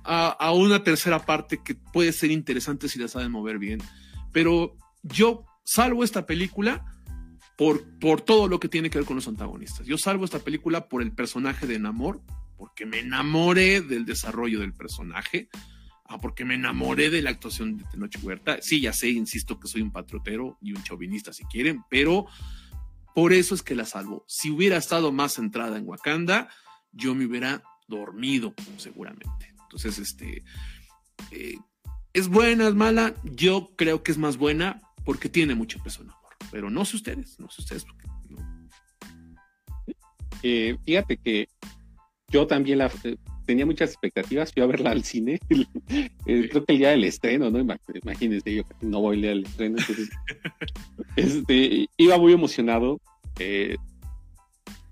a, 0.04 0.30
a, 0.30 0.52
una 0.52 0.84
tercera 0.84 1.26
parte 1.26 1.62
que 1.64 1.76
puede 1.76 2.12
ser 2.12 2.32
interesante 2.32 2.90
si 2.90 3.00
la 3.00 3.08
saben 3.08 3.32
mover 3.32 3.60
bien. 3.60 3.82
Pero 4.32 4.76
yo 5.04 5.46
salvo 5.64 6.04
esta 6.04 6.26
película 6.26 6.93
por, 7.58 7.84
por 8.00 8.22
todo 8.22 8.48
lo 8.48 8.60
que 8.60 8.70
tiene 8.70 8.90
que 8.90 8.98
ver 8.98 9.08
con 9.08 9.16
los 9.16 9.28
antagonistas. 9.28 9.86
Yo 9.86 9.98
salvo 9.98 10.26
esta 10.26 10.40
película 10.40 10.88
por 10.88 11.02
el 11.02 11.12
personaje 11.12 11.68
de 11.68 11.80
Namor, 11.80 12.22
porque 12.58 12.86
me 12.86 13.00
enamoré 13.00 13.82
del 13.82 14.06
desarrollo 14.06 14.60
del 14.60 14.74
personaje, 14.74 15.50
ah, 16.06 16.20
porque 16.20 16.46
me 16.46 16.56
enamoré 16.56 17.10
de 17.10 17.22
la 17.22 17.30
actuación 17.30 17.78
de 17.78 17.84
Tenoch 17.86 18.16
Huerta. 18.22 18.62
Sí, 18.62 18.82
ya 18.82 18.94
sé, 18.94 19.10
insisto 19.10 19.60
que 19.60 19.68
soy 19.68 19.82
un 19.82 19.92
patriotero 19.92 20.58
y 20.62 20.74
un 20.74 20.84
chauvinista 20.84 21.34
si 21.34 21.44
quieren, 21.46 21.84
pero 21.90 22.26
por 23.14 23.34
eso 23.34 23.54
es 23.54 23.62
que 23.62 23.76
la 23.76 23.86
salvo. 23.86 24.26
Si 24.28 24.50
hubiera 24.50 24.78
estado 24.78 25.12
más 25.12 25.34
centrada 25.34 25.78
en 25.78 25.88
Wakanda, 25.88 26.50
yo 26.92 27.14
me 27.14 27.26
hubiera 27.26 27.64
dormido 27.88 28.54
seguramente. 28.78 29.54
Entonces, 29.64 30.00
este, 30.00 30.44
eh, 31.32 31.58
es 32.14 32.28
buena, 32.28 32.68
es 32.68 32.76
mala. 32.76 33.14
Yo 33.24 33.72
creo 33.76 34.04
que 34.04 34.12
es 34.12 34.18
más 34.18 34.38
buena 34.38 34.82
porque 35.06 35.30
tiene 35.30 35.54
mucho 35.56 35.80
peso. 35.84 36.04
Pero 36.54 36.70
no 36.70 36.86
sé 36.86 36.98
ustedes, 36.98 37.40
no 37.40 37.50
sé 37.50 37.64
ustedes. 37.64 37.84
Eh, 40.44 40.78
fíjate 40.86 41.18
que 41.18 41.48
yo 42.28 42.46
también 42.46 42.78
la, 42.78 42.92
eh, 43.04 43.16
tenía 43.48 43.66
muchas 43.66 43.90
expectativas, 43.90 44.54
fui 44.54 44.62
a 44.62 44.68
verla 44.68 44.92
al 44.92 45.04
cine, 45.04 45.40
eh, 46.28 46.48
creo 46.52 46.64
que 46.64 46.74
el 46.74 46.78
día 46.78 46.90
del 46.90 47.06
estreno, 47.06 47.50
¿no? 47.50 47.60
Imagínense, 47.60 48.54
yo 48.54 48.64
no 48.82 49.02
voy 49.02 49.16
el 49.16 49.22
día 49.22 49.30
del 49.32 49.46
estreno, 49.46 49.78
entonces 49.80 50.10
este, 51.16 51.90
iba 51.98 52.18
muy 52.20 52.34
emocionado. 52.34 53.00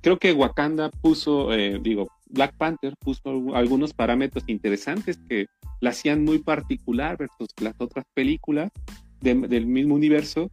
creo 0.02 0.18
que 0.18 0.34
Wakanda 0.34 0.90
puso, 0.90 1.50
digo, 1.82 2.08
Black 2.26 2.56
Panther 2.58 2.96
puso 2.98 3.54
algunos 3.54 3.94
parámetros 3.94 4.46
interesantes 4.48 5.20
que 5.30 5.46
la 5.80 5.92
hacían 5.92 6.24
muy 6.24 6.40
particular 6.40 7.18
versus 7.18 7.50
las 7.62 7.76
otras 7.78 8.06
películas 8.16 8.72
del 9.20 9.68
mismo 9.68 9.94
universo. 9.94 10.50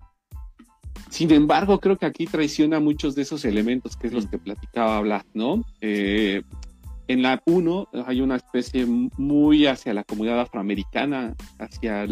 Sin 1.10 1.32
embargo, 1.32 1.80
creo 1.80 1.96
que 1.96 2.06
aquí 2.06 2.26
traiciona 2.26 2.80
muchos 2.80 3.14
de 3.14 3.22
esos 3.22 3.44
elementos 3.44 3.96
que 3.96 4.08
es 4.08 4.12
los 4.12 4.26
que 4.26 4.38
platicaba 4.38 5.00
Blas, 5.00 5.24
¿no? 5.34 5.64
Eh, 5.80 6.42
en 7.08 7.22
la 7.22 7.42
1 7.46 7.88
hay 8.06 8.20
una 8.20 8.36
especie 8.36 8.86
muy 8.86 9.66
hacia 9.66 9.94
la 9.94 10.04
comunidad 10.04 10.40
afroamericana, 10.40 11.34
hacia 11.58 12.06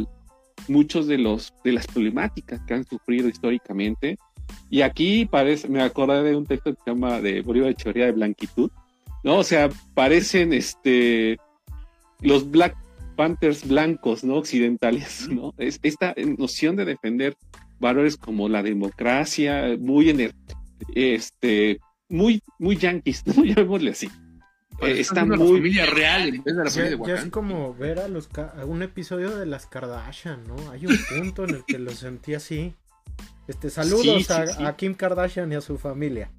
muchos 0.68 1.07
de 1.07 1.18
los 1.18 1.53
de 1.62 1.72
las 1.72 1.87
problemáticas 1.87 2.61
que 2.66 2.74
han 2.74 2.84
sufrido 2.84 3.28
históricamente. 3.28 4.18
Y 4.70 4.80
aquí 4.80 5.26
parece, 5.26 5.68
me 5.68 5.82
acordé 5.82 6.22
de 6.22 6.37
un 6.37 6.47
texto 6.47 6.72
que 6.72 6.80
se 6.82 6.91
llama 6.91 7.20
de 7.20 7.43
Bolívar 7.43 7.68
de 7.68 7.74
Choría 7.74 8.07
de 8.07 8.12
Blanquitud, 8.12 8.70
¿no? 9.22 9.39
O 9.39 9.45
sea, 9.45 9.68
parecen 9.95 10.53
este 10.53 11.39
los 12.20 12.51
Black 12.51 12.76
Panthers 13.16 13.66
blancos, 13.66 14.24
¿no? 14.24 14.37
Occidentales, 14.37 15.28
¿no? 15.28 15.55
Es 15.59 15.78
esta 15.82 16.14
noción 16.39 16.76
de 16.76 16.84
defender 16.84 17.37
valores 17.79 18.16
como 18.16 18.49
la 18.49 18.62
democracia, 18.62 19.77
muy 19.79 20.11
en 20.11 20.33
este, 20.95 21.81
muy, 22.09 22.43
muy 22.59 22.77
yanquis, 22.77 23.27
¿no? 23.27 23.45
Llamémosle 23.45 23.91
así. 23.91 24.09
Eh, 24.83 25.01
está 25.01 25.24
muy 25.24 25.39
familia 25.39 25.87
real 25.87 26.29
en 26.29 26.43
vez 26.43 26.55
de 26.55 26.64
la 26.64 26.70
familia 26.70 26.97
de 26.99 27.14
es 27.14 27.31
como 27.31 27.74
ver 27.74 27.99
a 27.99 28.09
los 28.09 28.29
un 28.66 28.83
episodio 28.83 29.35
de 29.35 29.47
las 29.47 29.66
Kardashian, 29.66 30.47
¿no? 30.47 30.70
Hay 30.70 30.87
un 30.87 30.99
punto 31.09 31.45
en 31.45 31.51
el 31.55 31.64
que 31.64 31.79
lo 31.79 31.93
sentí 31.93 32.35
así. 32.35 32.74
Este, 33.49 33.70
saludos 33.70 34.29
a, 34.31 34.77
Kim 34.77 34.95
Kardashian 34.95 35.51
y 35.53 35.55
a 35.55 35.61
su 35.61 35.79
familia. 35.79 36.31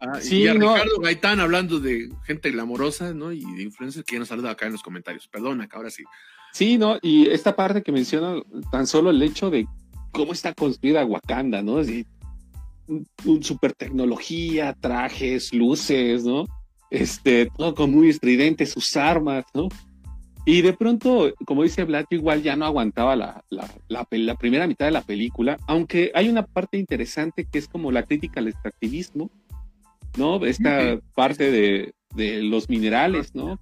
Ah, 0.00 0.18
y 0.22 0.48
a 0.48 0.52
Ricardo 0.52 0.98
Gaitán 1.00 1.40
hablando 1.40 1.78
de 1.78 2.10
gente 2.24 2.50
glamorosa, 2.50 3.14
¿no? 3.14 3.32
Y 3.32 3.44
de 3.54 3.62
influencers 3.62 4.04
que 4.04 4.16
ya 4.16 4.18
nos 4.18 4.28
saluda 4.28 4.50
acá 4.50 4.66
en 4.66 4.72
los 4.72 4.82
comentarios. 4.82 5.28
Perdona, 5.28 5.68
que 5.68 5.76
ahora 5.76 5.90
sí. 5.90 6.02
Sí, 6.52 6.76
¿no? 6.76 6.98
Y 7.02 7.28
esta 7.28 7.54
parte 7.54 7.82
que 7.82 7.92
menciona 7.92 8.42
tan 8.72 8.86
solo 8.88 9.10
el 9.10 9.22
hecho 9.22 9.48
de 9.48 9.66
cómo 10.12 10.32
está 10.32 10.54
construida 10.54 11.04
Wakanda, 11.04 11.62
¿no? 11.62 11.76
un, 11.76 13.42
super 13.42 13.72
tecnología, 13.72 14.76
trajes, 14.80 15.52
luces, 15.54 16.24
¿no? 16.24 16.46
este, 16.90 17.48
todo 17.56 17.74
con 17.74 17.92
muy 17.92 18.10
estridente, 18.10 18.66
sus 18.66 18.96
armas, 18.96 19.44
¿no? 19.54 19.68
Y 20.44 20.62
de 20.62 20.72
pronto, 20.72 21.32
como 21.46 21.62
dice 21.62 21.84
Vlad, 21.84 22.06
igual 22.10 22.42
ya 22.42 22.56
no 22.56 22.64
aguantaba 22.64 23.14
la, 23.14 23.44
la, 23.88 24.34
primera 24.34 24.66
mitad 24.66 24.86
de 24.86 24.90
la 24.90 25.02
película, 25.02 25.56
aunque 25.66 26.10
hay 26.14 26.28
una 26.28 26.44
parte 26.44 26.78
interesante 26.78 27.46
que 27.50 27.58
es 27.58 27.68
como 27.68 27.92
la 27.92 28.02
crítica 28.02 28.40
al 28.40 28.48
extractivismo, 28.48 29.30
¿no? 30.16 30.44
Esta 30.44 30.98
parte 31.14 31.50
de, 31.50 31.92
de, 32.14 32.42
los 32.42 32.68
minerales, 32.68 33.34
¿no? 33.34 33.60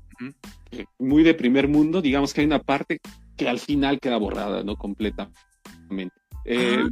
Muy 0.99 1.25
de 1.25 1.35
primer 1.35 1.69
mundo, 1.69 2.01
digamos 2.01 2.33
que 2.33 2.41
hay 2.43 2.47
una 2.47 2.63
parte 2.63 3.01
que 3.37 3.49
al 3.49 3.59
final 3.59 3.99
queda 4.01 4.17
borrada, 4.17 4.63
¿no? 4.63 4.77
Completamente. 4.77 6.15
Eh, 6.51 6.89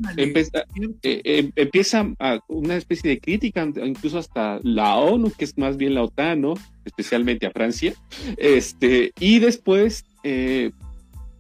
eh, 1.03 1.23
em, 1.25 1.53
empieza 1.57 2.07
a 2.19 2.39
una 2.47 2.77
especie 2.77 3.09
de 3.09 3.19
crítica, 3.19 3.67
incluso 3.83 4.19
hasta 4.19 4.61
la 4.63 4.97
ONU, 4.97 5.33
que 5.33 5.47
es 5.47 5.57
más 5.57 5.79
bien 5.79 5.95
la 5.95 6.03
OTAN, 6.03 6.43
¿no? 6.43 6.55
especialmente 6.85 7.47
a 7.47 7.51
Francia. 7.51 7.95
Este, 8.37 9.13
y 9.19 9.39
después 9.39 10.05
eh, 10.25 10.73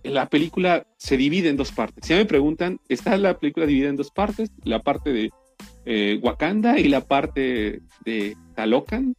la 0.02 0.30
película 0.30 0.86
se 0.96 1.18
divide 1.18 1.50
en 1.50 1.58
dos 1.58 1.72
partes. 1.72 2.06
Si 2.06 2.14
me 2.14 2.24
preguntan, 2.24 2.80
está 2.88 3.18
la 3.18 3.38
película 3.38 3.66
dividida 3.66 3.90
en 3.90 3.96
dos 3.96 4.10
partes, 4.10 4.50
la 4.64 4.80
parte 4.80 5.12
de 5.84 6.18
Wakanda 6.22 6.80
y 6.80 6.88
la 6.88 7.02
parte 7.02 7.80
de 8.04 8.36
Talocan. 8.54 9.14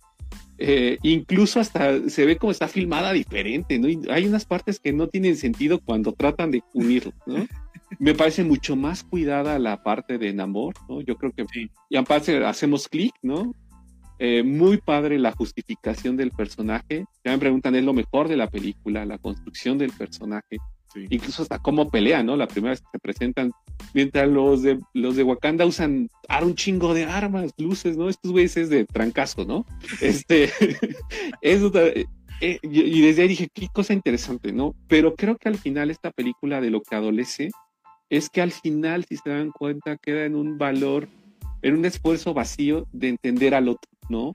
incluso 1.04 1.60
hasta 1.60 2.10
se 2.10 2.26
ve 2.26 2.38
como 2.38 2.52
está 2.52 2.68
filmada 2.68 3.14
diferente, 3.14 3.78
¿no? 3.78 3.88
hay 4.12 4.26
unas 4.26 4.46
partes 4.46 4.80
que 4.80 4.92
no 4.92 5.08
tienen 5.08 5.38
sentido 5.38 5.80
cuando 5.80 6.14
tratan 6.14 6.50
de 6.50 6.64
unirlo, 6.74 7.14
¿no? 7.28 7.48
Me 8.00 8.14
parece 8.14 8.44
mucho 8.44 8.76
más 8.76 9.04
cuidada 9.04 9.60
la 9.60 9.84
parte 9.84 10.18
de 10.18 10.34
Namor, 10.34 10.76
¿no? 10.90 11.02
Yo 11.02 11.16
creo 11.16 11.32
que 11.32 11.46
sí. 11.52 11.70
y 11.90 11.98
aparte 11.98 12.46
hacemos 12.46 12.88
clic, 12.88 13.14
¿no? 13.22 13.54
Eh, 14.20 14.42
muy 14.44 14.78
padre 14.78 15.20
la 15.20 15.32
justificación 15.32 16.18
del 16.18 16.32
personaje. 16.32 17.06
Ya 17.24 17.32
me 17.32 17.38
preguntan, 17.38 17.76
es 17.76 17.84
lo 17.84 17.94
mejor 17.94 18.28
de 18.28 18.38
la 18.38 18.50
película, 18.50 19.06
la 19.06 19.18
construcción 19.18 19.78
del 19.78 19.92
personaje. 19.92 20.58
Incluso 21.10 21.44
hasta 21.44 21.60
cómo 21.60 21.90
pelea, 21.92 22.24
¿no? 22.24 22.36
La 22.36 22.48
primera 22.48 22.72
vez 22.72 22.82
que 22.82 22.88
se 22.94 23.00
presentan, 23.00 23.52
mientras 23.94 24.28
los 24.28 24.64
de, 24.64 24.80
los 24.94 25.16
de 25.16 25.24
Wakanda 25.24 25.66
usan 25.66 26.10
un 26.42 26.56
chingo 26.56 26.96
de 26.96 27.06
armas, 27.06 27.52
luces, 27.58 27.96
¿no? 27.98 28.10
Estos 28.10 28.32
güeyes 28.32 28.58
es 28.58 28.70
de 28.70 28.86
trancazo, 28.86 29.46
¿no? 29.46 29.66
Este, 30.02 30.50
eso, 31.42 31.72
eh, 31.76 32.06
eh, 32.42 32.60
y 32.64 33.02
desde 33.02 33.24
ahí 33.24 33.28
dije, 33.28 33.50
qué 33.54 33.68
cosa 33.72 33.94
interesante, 33.94 34.52
¿no? 34.52 34.74
Pero 34.88 35.16
creo 35.16 35.38
que 35.38 35.50
al 35.50 35.58
final 35.58 35.92
esta 35.92 36.12
película 36.12 36.62
de 36.62 36.72
lo 36.72 36.82
que 36.82 36.96
adolece 36.96 37.52
es 38.10 38.30
que 38.30 38.42
al 38.42 38.52
final, 38.52 39.06
si 39.06 39.18
se 39.18 39.30
dan 39.30 39.52
cuenta, 39.52 39.98
queda 39.98 40.26
en 40.26 40.36
un 40.36 40.58
valor, 40.58 41.08
en 41.62 41.76
un 41.76 41.86
esfuerzo 41.86 42.34
vacío 42.34 42.88
de 42.92 43.10
entender 43.10 43.54
al 43.54 43.68
otro, 43.70 43.90
¿no? 44.10 44.34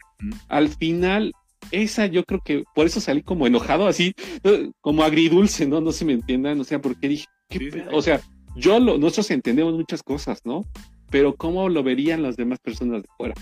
Al 0.49 0.69
final, 0.69 1.33
esa 1.71 2.07
yo 2.07 2.25
creo 2.25 2.41
que 2.45 2.65
por 2.75 2.87
eso 2.87 3.01
salí 3.01 3.23
como 3.23 3.47
enojado, 3.47 3.87
así, 3.87 4.15
como 4.81 5.03
agridulce, 5.03 5.67
¿no? 5.67 5.81
No 5.81 5.93
se 5.93 6.05
me 6.05 6.13
entiendan, 6.13 6.61
o 6.61 6.65
sea, 6.65 6.81
porque 6.81 7.09
dije, 7.09 7.27
o 7.93 8.03
sea, 8.03 8.21
yo 8.57 8.79
lo, 8.79 8.99
nosotros 8.99 9.31
entendemos 9.31 9.75
muchas 9.75 10.03
cosas, 10.03 10.41
¿no? 10.45 10.65
Pero 11.11 11.35
¿cómo 11.35 11.69
lo 11.69 11.83
verían 11.83 12.23
las 12.23 12.37
demás 12.37 12.59
personas 12.59 13.03
de 13.03 13.09
fuera? 13.17 13.35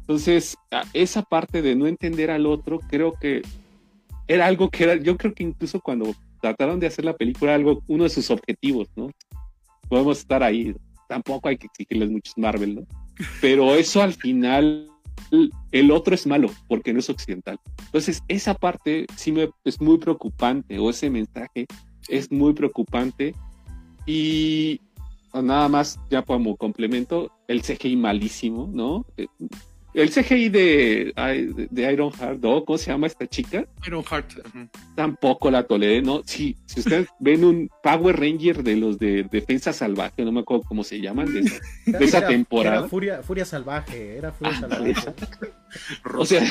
Entonces, 0.00 0.56
esa 0.94 1.22
parte 1.22 1.60
de 1.60 1.76
no 1.76 1.86
entender 1.86 2.30
al 2.30 2.46
otro, 2.46 2.80
creo 2.88 3.12
que 3.12 3.42
era 4.26 4.46
algo 4.46 4.70
que 4.70 4.84
era, 4.84 4.96
yo 4.96 5.16
creo 5.16 5.34
que 5.34 5.42
incluso 5.42 5.80
cuando 5.80 6.14
trataron 6.40 6.80
de 6.80 6.86
hacer 6.86 7.04
la 7.04 7.16
película, 7.16 7.54
algo, 7.54 7.82
uno 7.88 8.04
de 8.04 8.10
sus 8.10 8.30
objetivos, 8.30 8.88
¿no? 8.96 9.10
Podemos 9.88 10.18
estar 10.18 10.42
ahí. 10.42 10.74
Tampoco 11.08 11.48
hay 11.48 11.56
que 11.56 11.66
exigirles 11.66 12.10
muchos 12.10 12.36
Marvel, 12.36 12.76
¿no? 12.76 12.82
Pero 13.40 13.74
eso 13.74 14.02
al 14.02 14.14
final, 14.14 14.90
el 15.72 15.90
otro 15.90 16.14
es 16.14 16.26
malo 16.26 16.50
porque 16.68 16.92
no 16.92 17.00
es 17.00 17.10
occidental. 17.10 17.58
Entonces, 17.86 18.22
esa 18.28 18.54
parte 18.54 19.06
sí 19.16 19.32
me 19.32 19.48
es 19.64 19.80
muy 19.80 19.98
preocupante, 19.98 20.78
o 20.78 20.90
ese 20.90 21.10
mensaje 21.10 21.66
es 22.08 22.30
muy 22.30 22.52
preocupante. 22.52 23.34
Y 24.06 24.80
nada 25.34 25.68
más, 25.68 25.98
ya 26.10 26.22
como 26.22 26.56
complemento, 26.56 27.30
el 27.48 27.62
CGI 27.62 27.96
malísimo, 27.96 28.68
¿no? 28.72 29.06
El 29.94 30.10
CGI 30.10 30.48
de, 30.50 31.68
de 31.70 31.92
Iron 31.92 32.12
Heart, 32.12 32.40
¿no? 32.42 32.64
¿Cómo 32.64 32.78
se 32.78 32.90
llama 32.90 33.06
esta 33.06 33.26
chica? 33.26 33.66
Iron 33.86 34.04
Heart. 34.04 34.32
Tampoco 34.94 35.50
la 35.50 35.62
toleré, 35.62 36.02
¿no? 36.02 36.22
Sí, 36.24 36.56
si 36.66 36.80
ustedes 36.80 37.08
ven 37.20 37.44
un 37.44 37.70
Power 37.82 38.18
Ranger 38.18 38.62
de 38.62 38.76
los 38.76 38.98
de 38.98 39.24
Defensa 39.24 39.72
Salvaje, 39.72 40.24
no 40.24 40.32
me 40.32 40.40
acuerdo 40.40 40.64
cómo 40.68 40.84
se 40.84 41.00
llaman, 41.00 41.32
de 41.32 42.04
esa, 42.04 42.26
temporada. 42.26 42.80
Era 42.80 42.88
furia, 42.88 43.22
furia 43.22 43.44
Salvaje, 43.44 44.18
era 44.18 44.32
Furia 44.32 44.60
Salvaje. 44.60 44.94
o 46.16 46.26
sea, 46.26 46.44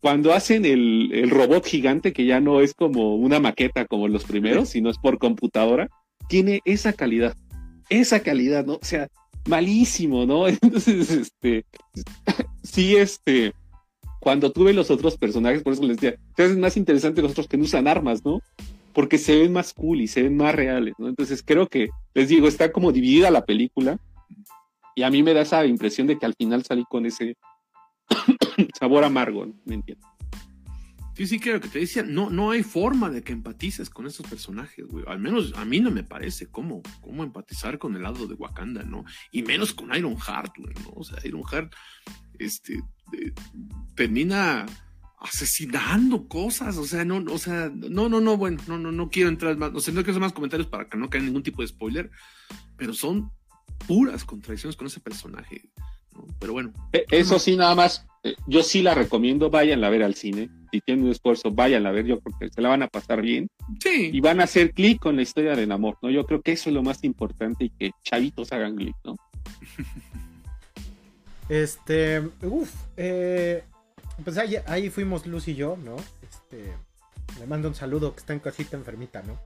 cuando 0.00 0.32
hacen 0.32 0.64
el, 0.64 1.10
el 1.12 1.30
robot 1.30 1.64
gigante, 1.64 2.12
que 2.12 2.26
ya 2.26 2.40
no 2.40 2.60
es 2.60 2.74
como 2.74 3.14
una 3.16 3.38
maqueta 3.38 3.84
como 3.84 4.08
los 4.08 4.24
primeros, 4.24 4.70
sino 4.70 4.90
es 4.90 4.98
por 4.98 5.18
computadora, 5.18 5.88
tiene 6.28 6.60
esa 6.64 6.92
calidad. 6.92 7.36
Esa 7.88 8.20
calidad, 8.20 8.64
¿no? 8.66 8.74
O 8.74 8.84
sea, 8.84 9.08
malísimo, 9.46 10.26
¿no? 10.26 10.48
Entonces, 10.48 11.10
este, 11.10 11.64
sí, 12.62 12.96
este, 12.96 13.52
cuando 14.20 14.52
tuve 14.52 14.72
los 14.72 14.90
otros 14.90 15.16
personajes, 15.16 15.62
por 15.62 15.72
eso 15.72 15.82
les 15.82 15.98
decía, 15.98 16.18
es 16.36 16.56
más 16.56 16.76
interesante 16.76 17.22
los 17.22 17.32
otros 17.32 17.48
que 17.48 17.56
no 17.56 17.64
usan 17.64 17.88
armas, 17.88 18.24
¿no? 18.24 18.40
Porque 18.92 19.18
se 19.18 19.36
ven 19.36 19.52
más 19.52 19.72
cool 19.72 20.00
y 20.00 20.08
se 20.08 20.22
ven 20.22 20.36
más 20.36 20.54
reales, 20.54 20.94
¿no? 20.98 21.08
Entonces 21.08 21.42
creo 21.44 21.66
que, 21.66 21.88
les 22.14 22.28
digo, 22.28 22.46
está 22.46 22.72
como 22.72 22.92
dividida 22.92 23.30
la 23.30 23.44
película 23.44 23.98
y 24.94 25.02
a 25.02 25.10
mí 25.10 25.22
me 25.22 25.34
da 25.34 25.42
esa 25.42 25.64
impresión 25.66 26.06
de 26.06 26.18
que 26.18 26.26
al 26.26 26.34
final 26.34 26.64
salí 26.64 26.84
con 26.88 27.06
ese 27.06 27.36
sabor 28.78 29.04
amargo, 29.04 29.46
¿no? 29.46 29.54
¿me 29.64 29.76
entiendes? 29.76 30.06
Sí, 31.14 31.26
sí, 31.26 31.38
creo 31.38 31.60
que 31.60 31.68
te 31.68 31.80
decía, 31.80 32.02
no, 32.02 32.30
no 32.30 32.50
hay 32.52 32.62
forma 32.62 33.10
de 33.10 33.22
que 33.22 33.32
empatices 33.32 33.90
con 33.90 34.06
estos 34.06 34.26
personajes, 34.26 34.86
güey. 34.86 35.04
Al 35.06 35.18
menos 35.18 35.52
a 35.56 35.64
mí 35.64 35.78
no 35.78 35.90
me 35.90 36.04
parece 36.04 36.46
cómo, 36.46 36.82
cómo 37.02 37.22
empatizar 37.22 37.78
con 37.78 37.94
el 37.96 38.02
lado 38.02 38.26
de 38.26 38.34
Wakanda, 38.34 38.82
¿no? 38.82 39.04
Y 39.30 39.42
menos 39.42 39.74
con 39.74 39.94
Iron 39.94 40.16
Heart, 40.16 40.54
güey, 40.56 40.74
¿no? 40.82 40.92
O 40.94 41.04
sea, 41.04 41.18
Iron 41.24 41.44
Heart, 41.44 41.74
este, 42.38 42.82
termina 43.94 44.66
asesinando 45.20 46.26
cosas, 46.28 46.76
o 46.78 46.84
sea, 46.84 47.04
no, 47.04 47.22
o 47.32 47.38
sea, 47.38 47.70
no, 47.72 48.08
no, 48.08 48.20
no, 48.20 48.36
bueno, 48.36 48.60
no, 48.66 48.78
no, 48.78 48.90
no 48.90 49.08
quiero 49.08 49.28
entrar 49.28 49.56
más, 49.56 49.70
o 49.74 49.80
sea, 49.80 49.94
no 49.94 50.00
quiero 50.00 50.12
hacer 50.12 50.20
más 50.20 50.32
comentarios 50.32 50.68
para 50.68 50.88
que 50.88 50.96
no 50.96 51.10
caiga 51.10 51.26
ningún 51.26 51.44
tipo 51.44 51.62
de 51.62 51.68
spoiler, 51.68 52.10
pero 52.76 52.92
son 52.92 53.30
puras 53.86 54.24
contradicciones 54.24 54.76
con 54.76 54.86
ese 54.86 55.00
personaje. 55.00 55.70
Pero 56.38 56.52
bueno. 56.52 56.72
E, 56.92 57.04
eso 57.10 57.38
sí, 57.38 57.56
nada 57.56 57.74
más, 57.74 58.06
eh, 58.22 58.34
yo 58.46 58.62
sí 58.62 58.82
la 58.82 58.94
recomiendo, 58.94 59.50
váyanla 59.50 59.86
a 59.86 59.90
ver 59.90 60.02
al 60.02 60.14
cine. 60.14 60.48
Si 60.70 60.80
tienen 60.80 61.04
un 61.04 61.10
esfuerzo, 61.10 61.50
váyanla 61.50 61.90
a 61.90 61.92
ver, 61.92 62.06
yo 62.06 62.20
creo 62.20 62.38
que 62.38 62.48
se 62.48 62.62
la 62.62 62.68
van 62.68 62.82
a 62.82 62.88
pasar 62.88 63.20
bien. 63.20 63.48
Sí. 63.80 64.10
Y 64.12 64.20
van 64.20 64.40
a 64.40 64.44
hacer 64.44 64.72
clic 64.72 65.00
con 65.00 65.16
la 65.16 65.22
historia 65.22 65.54
del 65.54 65.72
amor, 65.72 65.98
¿no? 66.02 66.10
Yo 66.10 66.24
creo 66.24 66.40
que 66.40 66.52
eso 66.52 66.70
es 66.70 66.74
lo 66.74 66.82
más 66.82 67.04
importante 67.04 67.64
y 67.64 67.70
que 67.70 67.90
chavitos 68.02 68.52
hagan 68.52 68.76
clic, 68.76 68.96
¿no? 69.04 69.16
Este, 71.48 72.20
uff, 72.42 72.72
eh, 72.96 73.62
pues 74.24 74.38
ahí, 74.38 74.88
fuimos 74.88 75.26
Luz 75.26 75.48
y 75.48 75.54
yo, 75.54 75.76
¿no? 75.76 75.96
Este, 76.22 76.72
le 77.38 77.46
mando 77.46 77.68
un 77.68 77.74
saludo 77.74 78.14
que 78.14 78.20
está 78.20 78.32
en 78.32 78.38
casita 78.38 78.76
enfermita, 78.76 79.22
¿no? 79.22 79.38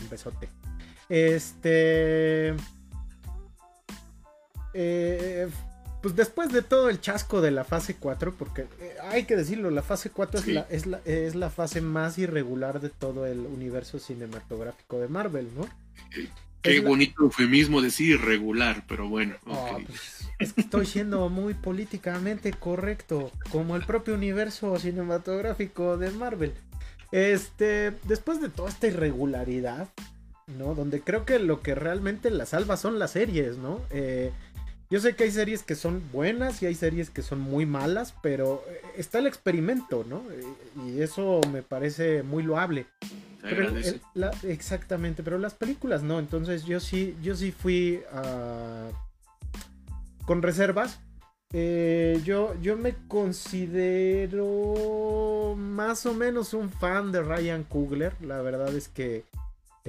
Un 0.00 0.08
besote. 0.08 0.48
Este, 1.08 2.54
eh, 4.72 5.48
pues 6.02 6.16
después 6.16 6.52
de 6.52 6.62
todo 6.62 6.88
el 6.88 7.00
chasco 7.00 7.40
de 7.40 7.50
la 7.50 7.64
fase 7.64 7.96
4, 7.96 8.34
porque 8.34 8.62
eh, 8.80 8.96
hay 9.10 9.24
que 9.24 9.36
decirlo, 9.36 9.70
la 9.70 9.82
fase 9.82 10.10
4 10.10 10.40
es, 10.40 10.46
la, 10.46 10.60
es, 10.70 10.86
la, 10.86 11.00
es, 11.04 11.34
la, 11.34 11.50
fase 11.50 11.80
más 11.80 12.18
irregular 12.18 12.80
de 12.80 12.88
todo 12.88 13.26
el 13.26 13.40
universo 13.40 13.98
cinematográfico 13.98 14.98
de 14.98 15.08
Marvel, 15.08 15.48
¿no? 15.56 15.68
Qué 16.62 16.80
bonito 16.80 17.22
eufemismo 17.22 17.80
decir 17.80 18.20
irregular, 18.20 18.84
pero 18.86 19.08
bueno. 19.08 19.36
Pues, 19.44 20.28
es 20.38 20.52
que 20.52 20.60
estoy 20.60 20.86
siendo 20.86 21.28
muy 21.28 21.54
políticamente 21.54 22.52
correcto, 22.52 23.32
como 23.50 23.76
el 23.76 23.84
propio 23.84 24.14
universo 24.14 24.78
cinematográfico 24.78 25.96
de 25.96 26.10
Marvel. 26.10 26.52
Este, 27.12 27.92
después 28.04 28.40
de 28.40 28.50
toda 28.50 28.68
esta 28.68 28.86
irregularidad, 28.86 29.88
¿no? 30.46 30.74
Donde 30.74 31.00
creo 31.00 31.24
que 31.24 31.38
lo 31.38 31.60
que 31.60 31.74
realmente 31.74 32.30
la 32.30 32.46
salva 32.46 32.76
son 32.76 32.98
las 32.98 33.12
series, 33.12 33.56
¿no? 33.56 33.80
Eh, 33.90 34.30
yo 34.90 35.00
sé 35.00 35.14
que 35.14 35.22
hay 35.24 35.30
series 35.30 35.62
que 35.62 35.76
son 35.76 36.02
buenas 36.12 36.62
y 36.62 36.66
hay 36.66 36.74
series 36.74 37.10
que 37.10 37.22
son 37.22 37.38
muy 37.40 37.64
malas, 37.64 38.12
pero 38.22 38.64
eh, 38.68 38.82
está 38.96 39.20
el 39.20 39.28
experimento, 39.28 40.04
¿no? 40.08 40.24
Eh, 40.32 40.42
y 40.84 41.00
eso 41.00 41.40
me 41.52 41.62
parece 41.62 42.24
muy 42.24 42.42
loable. 42.42 42.86
exactamente, 44.42 45.22
pero 45.22 45.38
las 45.38 45.54
películas 45.54 46.02
no. 46.02 46.18
Entonces 46.18 46.64
yo 46.64 46.80
sí, 46.80 47.16
yo 47.22 47.36
sí 47.36 47.52
fui 47.52 48.02
ah, 48.12 48.88
con 50.26 50.42
reservas. 50.42 50.98
Eh, 51.52 52.20
yo, 52.24 52.54
yo 52.60 52.76
me 52.76 52.94
considero 53.06 54.44
más 55.56 56.04
o 56.04 56.14
menos 56.14 56.52
un 56.52 56.68
fan 56.68 57.12
de 57.12 57.22
Ryan 57.22 57.62
Coogler. 57.62 58.14
La 58.22 58.42
verdad 58.42 58.74
es 58.74 58.88
que 58.88 59.22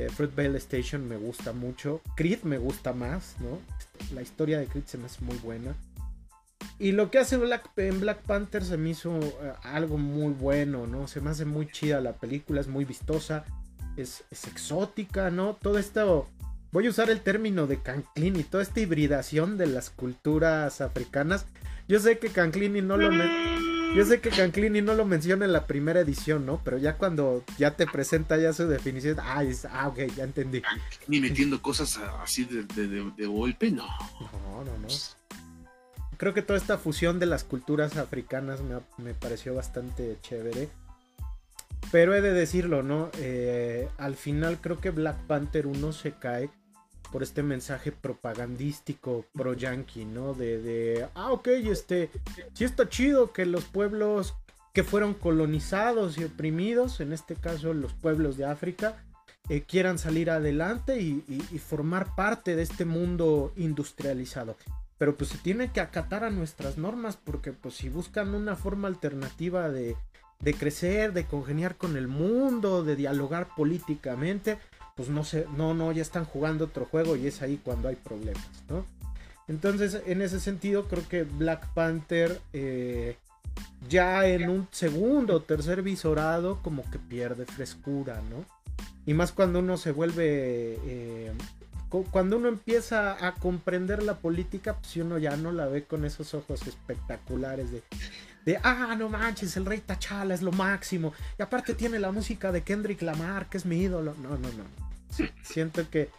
eh, 0.01 0.09
Fruit 0.09 0.35
Bale 0.35 0.57
Station 0.57 1.07
me 1.07 1.17
gusta 1.17 1.53
mucho. 1.53 2.01
Creed 2.15 2.43
me 2.43 2.57
gusta 2.57 2.93
más, 2.93 3.35
¿no? 3.39 3.59
La 4.15 4.21
historia 4.21 4.59
de 4.59 4.67
Creed 4.67 4.85
se 4.85 4.97
me 4.97 5.05
hace 5.05 5.23
muy 5.23 5.37
buena. 5.37 5.75
Y 6.79 6.91
lo 6.93 7.11
que 7.11 7.19
hace 7.19 7.37
Black, 7.37 7.69
en 7.77 7.99
Black 7.99 8.21
Panther 8.21 8.63
se 8.63 8.77
me 8.77 8.89
hizo 8.89 9.19
eh, 9.19 9.53
algo 9.63 9.97
muy 9.97 10.33
bueno, 10.33 10.87
¿no? 10.87 11.07
Se 11.07 11.21
me 11.21 11.29
hace 11.29 11.45
muy 11.45 11.67
chida 11.67 12.01
la 12.01 12.13
película, 12.13 12.61
es 12.61 12.67
muy 12.67 12.85
vistosa, 12.85 13.45
es, 13.97 14.23
exótica, 14.31 15.29
¿no? 15.29 15.55
Todo 15.61 15.77
esto, 15.77 16.27
voy 16.71 16.87
a 16.87 16.89
usar 16.89 17.09
el 17.09 17.21
término 17.21 17.67
de 17.67 17.81
Canclini, 17.81 18.43
toda 18.43 18.63
esta 18.63 18.79
hibridación 18.79 19.57
de 19.57 19.67
las 19.67 19.89
culturas 19.91 20.81
africanas. 20.81 21.45
Yo 21.87 21.99
sé 21.99 22.17
que 22.17 22.29
Canclini 22.29 22.81
no 22.81 22.97
lo... 22.97 23.11
Yo 23.95 24.05
sé 24.05 24.21
que 24.21 24.29
Canclini 24.29 24.81
no 24.81 24.93
lo 24.93 25.05
menciona 25.05 25.45
en 25.45 25.51
la 25.51 25.67
primera 25.67 25.99
edición, 25.99 26.45
¿no? 26.45 26.61
Pero 26.63 26.77
ya 26.77 26.97
cuando 26.97 27.43
ya 27.57 27.75
te 27.75 27.85
presenta 27.85 28.37
ya 28.37 28.53
su 28.53 28.67
definición, 28.67 29.17
ah, 29.19 29.43
ah 29.71 29.87
ok, 29.89 29.99
ya 30.15 30.23
entendí. 30.23 30.61
Ni 31.07 31.19
metiendo 31.19 31.61
cosas 31.61 31.99
así 32.23 32.45
de, 32.45 32.63
de 32.63 33.25
golpe, 33.25 33.69
no. 33.69 33.85
No, 34.21 34.63
no, 34.63 34.77
no 34.77 34.87
creo 36.21 36.35
que 36.35 36.43
toda 36.43 36.59
esta 36.59 36.77
fusión 36.77 37.17
de 37.17 37.25
las 37.25 37.43
culturas 37.43 37.97
africanas 37.97 38.59
me, 38.99 39.15
pareció 39.15 39.55
bastante 39.55 40.19
chévere. 40.21 40.69
Pero 41.91 42.13
he 42.13 42.21
de 42.21 42.31
decirlo, 42.31 42.83
¿no? 42.83 43.09
Eh, 43.17 43.89
al 43.97 44.13
final 44.13 44.59
creo 44.61 44.79
que 44.79 44.91
Black 44.91 45.17
Panther 45.25 45.65
1 45.65 45.91
se 45.93 46.11
cae 46.11 46.51
por 47.11 47.23
este 47.23 47.43
mensaje 47.43 47.91
propagandístico 47.91 49.25
pro 49.33 49.53
yankee, 49.53 50.05
¿no? 50.05 50.33
De, 50.33 50.61
de, 50.61 51.07
ah, 51.15 51.31
ok, 51.31 51.47
este, 51.47 52.09
sí 52.53 52.63
está 52.63 52.87
chido 52.89 53.33
que 53.33 53.45
los 53.45 53.65
pueblos 53.65 54.35
que 54.73 54.83
fueron 54.83 55.13
colonizados 55.13 56.17
y 56.17 56.23
oprimidos, 56.23 57.01
en 57.01 57.13
este 57.13 57.35
caso 57.35 57.73
los 57.73 57.93
pueblos 57.93 58.37
de 58.37 58.45
África, 58.45 59.03
eh, 59.49 59.63
quieran 59.63 59.97
salir 59.97 60.29
adelante 60.29 61.01
y, 61.01 61.21
formar 61.59 62.15
parte 62.15 62.55
de 62.55 62.63
este 62.63 62.85
mundo 62.85 63.53
industrializado 63.55 64.55
pero 64.97 65.17
pues 65.17 65.31
se 65.31 65.39
tiene 65.39 65.71
que 65.71 65.81
acatar 65.81 66.23
a 66.23 66.29
nuestras 66.29 66.77
normas 66.77 67.17
porque 67.17 67.53
pues 67.53 67.73
si 67.73 67.89
buscan 67.89 68.35
una 68.35 68.55
forma 68.55 68.87
alternativa 68.87 69.69
de, 69.69 69.95
crecer, 70.59 71.11
de 71.11 71.25
congeniar 71.25 71.75
con 71.75 71.97
el 71.97 72.07
mundo, 72.07 72.83
de 72.83 72.95
dialogar 72.95 73.47
políticamente, 73.55 74.59
pues 74.95 75.09
no 75.09 75.23
sé, 75.23 75.45
no, 75.55 75.73
no, 75.73 75.91
ya 75.91 76.01
están 76.01 76.25
jugando 76.25 76.65
otro 76.65 76.85
juego 76.85 77.15
y 77.15 77.27
es 77.27 77.41
ahí 77.41 77.59
cuando 77.63 77.87
hay 77.87 77.95
problemas, 77.95 78.47
¿no? 78.69 78.85
Entonces, 79.47 80.01
en 80.05 80.21
ese 80.21 80.39
sentido, 80.39 80.87
creo 80.87 81.07
que 81.07 81.23
Black 81.23 81.67
Panther 81.73 82.39
eh, 82.53 83.17
ya 83.89 84.25
en 84.27 84.49
un 84.49 84.67
segundo 84.71 85.35
o 85.35 85.41
tercer 85.41 85.81
visorado 85.81 86.59
como 86.61 86.89
que 86.89 86.99
pierde 86.99 87.45
frescura, 87.45 88.21
¿no? 88.29 88.45
Y 89.05 89.13
más 89.13 89.31
cuando 89.31 89.59
uno 89.59 89.77
se 89.77 89.91
vuelve 89.91 90.77
eh, 90.85 91.31
cuando 92.11 92.37
uno 92.37 92.47
empieza 92.47 93.25
a 93.25 93.35
comprender 93.35 94.01
la 94.01 94.19
política, 94.19 94.77
pues 94.77 94.95
uno 94.95 95.17
ya 95.17 95.35
no 95.35 95.51
la 95.51 95.67
ve 95.67 95.83
con 95.83 96.05
esos 96.05 96.33
ojos 96.33 96.65
espectaculares 96.65 97.71
de, 97.71 97.83
de 98.45 98.59
ah, 98.63 98.95
no 98.97 99.09
manches, 99.09 99.55
el 99.57 99.65
rey 99.65 99.79
Tachala 99.79 100.33
es 100.33 100.41
lo 100.41 100.51
máximo. 100.51 101.13
Y 101.37 101.41
aparte 101.41 101.73
tiene 101.73 101.99
la 101.99 102.11
música 102.11 102.51
de 102.51 102.61
Kendrick 102.61 103.01
Lamar, 103.01 103.49
que 103.49 103.57
es 103.57 103.65
mi 103.65 103.77
ídolo. 103.77 104.15
No, 104.21 104.29
no, 104.29 104.49
no. 104.49 105.27
siento 105.43 105.89
que 105.89 106.09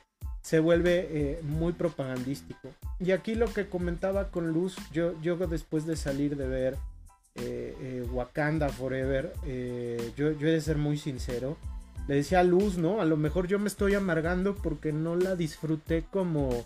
se 0.43 0.59
vuelve 0.59 1.09
eh, 1.11 1.41
muy 1.43 1.73
propagandístico. 1.73 2.71
Y 2.99 3.13
aquí 3.13 3.35
lo 3.35 3.53
que 3.53 3.69
comentaba 3.69 4.29
con 4.31 4.53
Luz, 4.53 4.77
yo, 4.93 5.21
yo 5.23 5.37
después 5.37 5.87
de 5.87 5.97
salir 5.97 6.37
de 6.37 6.49
ver 6.49 6.77
eh, 7.37 7.77
eh, 7.81 8.07
Wakanda 8.13 8.69
Forever, 8.69 9.33
yo, 10.17 10.33
yo 10.33 10.49
he 10.49 10.53
de 10.53 10.61
ser 10.61 10.77
muy 10.77 10.99
sincero 10.99 11.57
le 12.09 12.17
decía 12.17 12.43
Luz, 12.43 12.79
¿no? 12.79 13.01
A 13.01 13.05
lo 13.05 13.17
mejor 13.17 13.47
yo 13.47 13.59
me 13.59 13.69
estoy 13.69 13.95
amargando 13.95 14.55
porque 14.55 14.93
no 14.93 15.17
la 15.17 15.37
disfruté 15.37 16.05
como, 16.11 16.65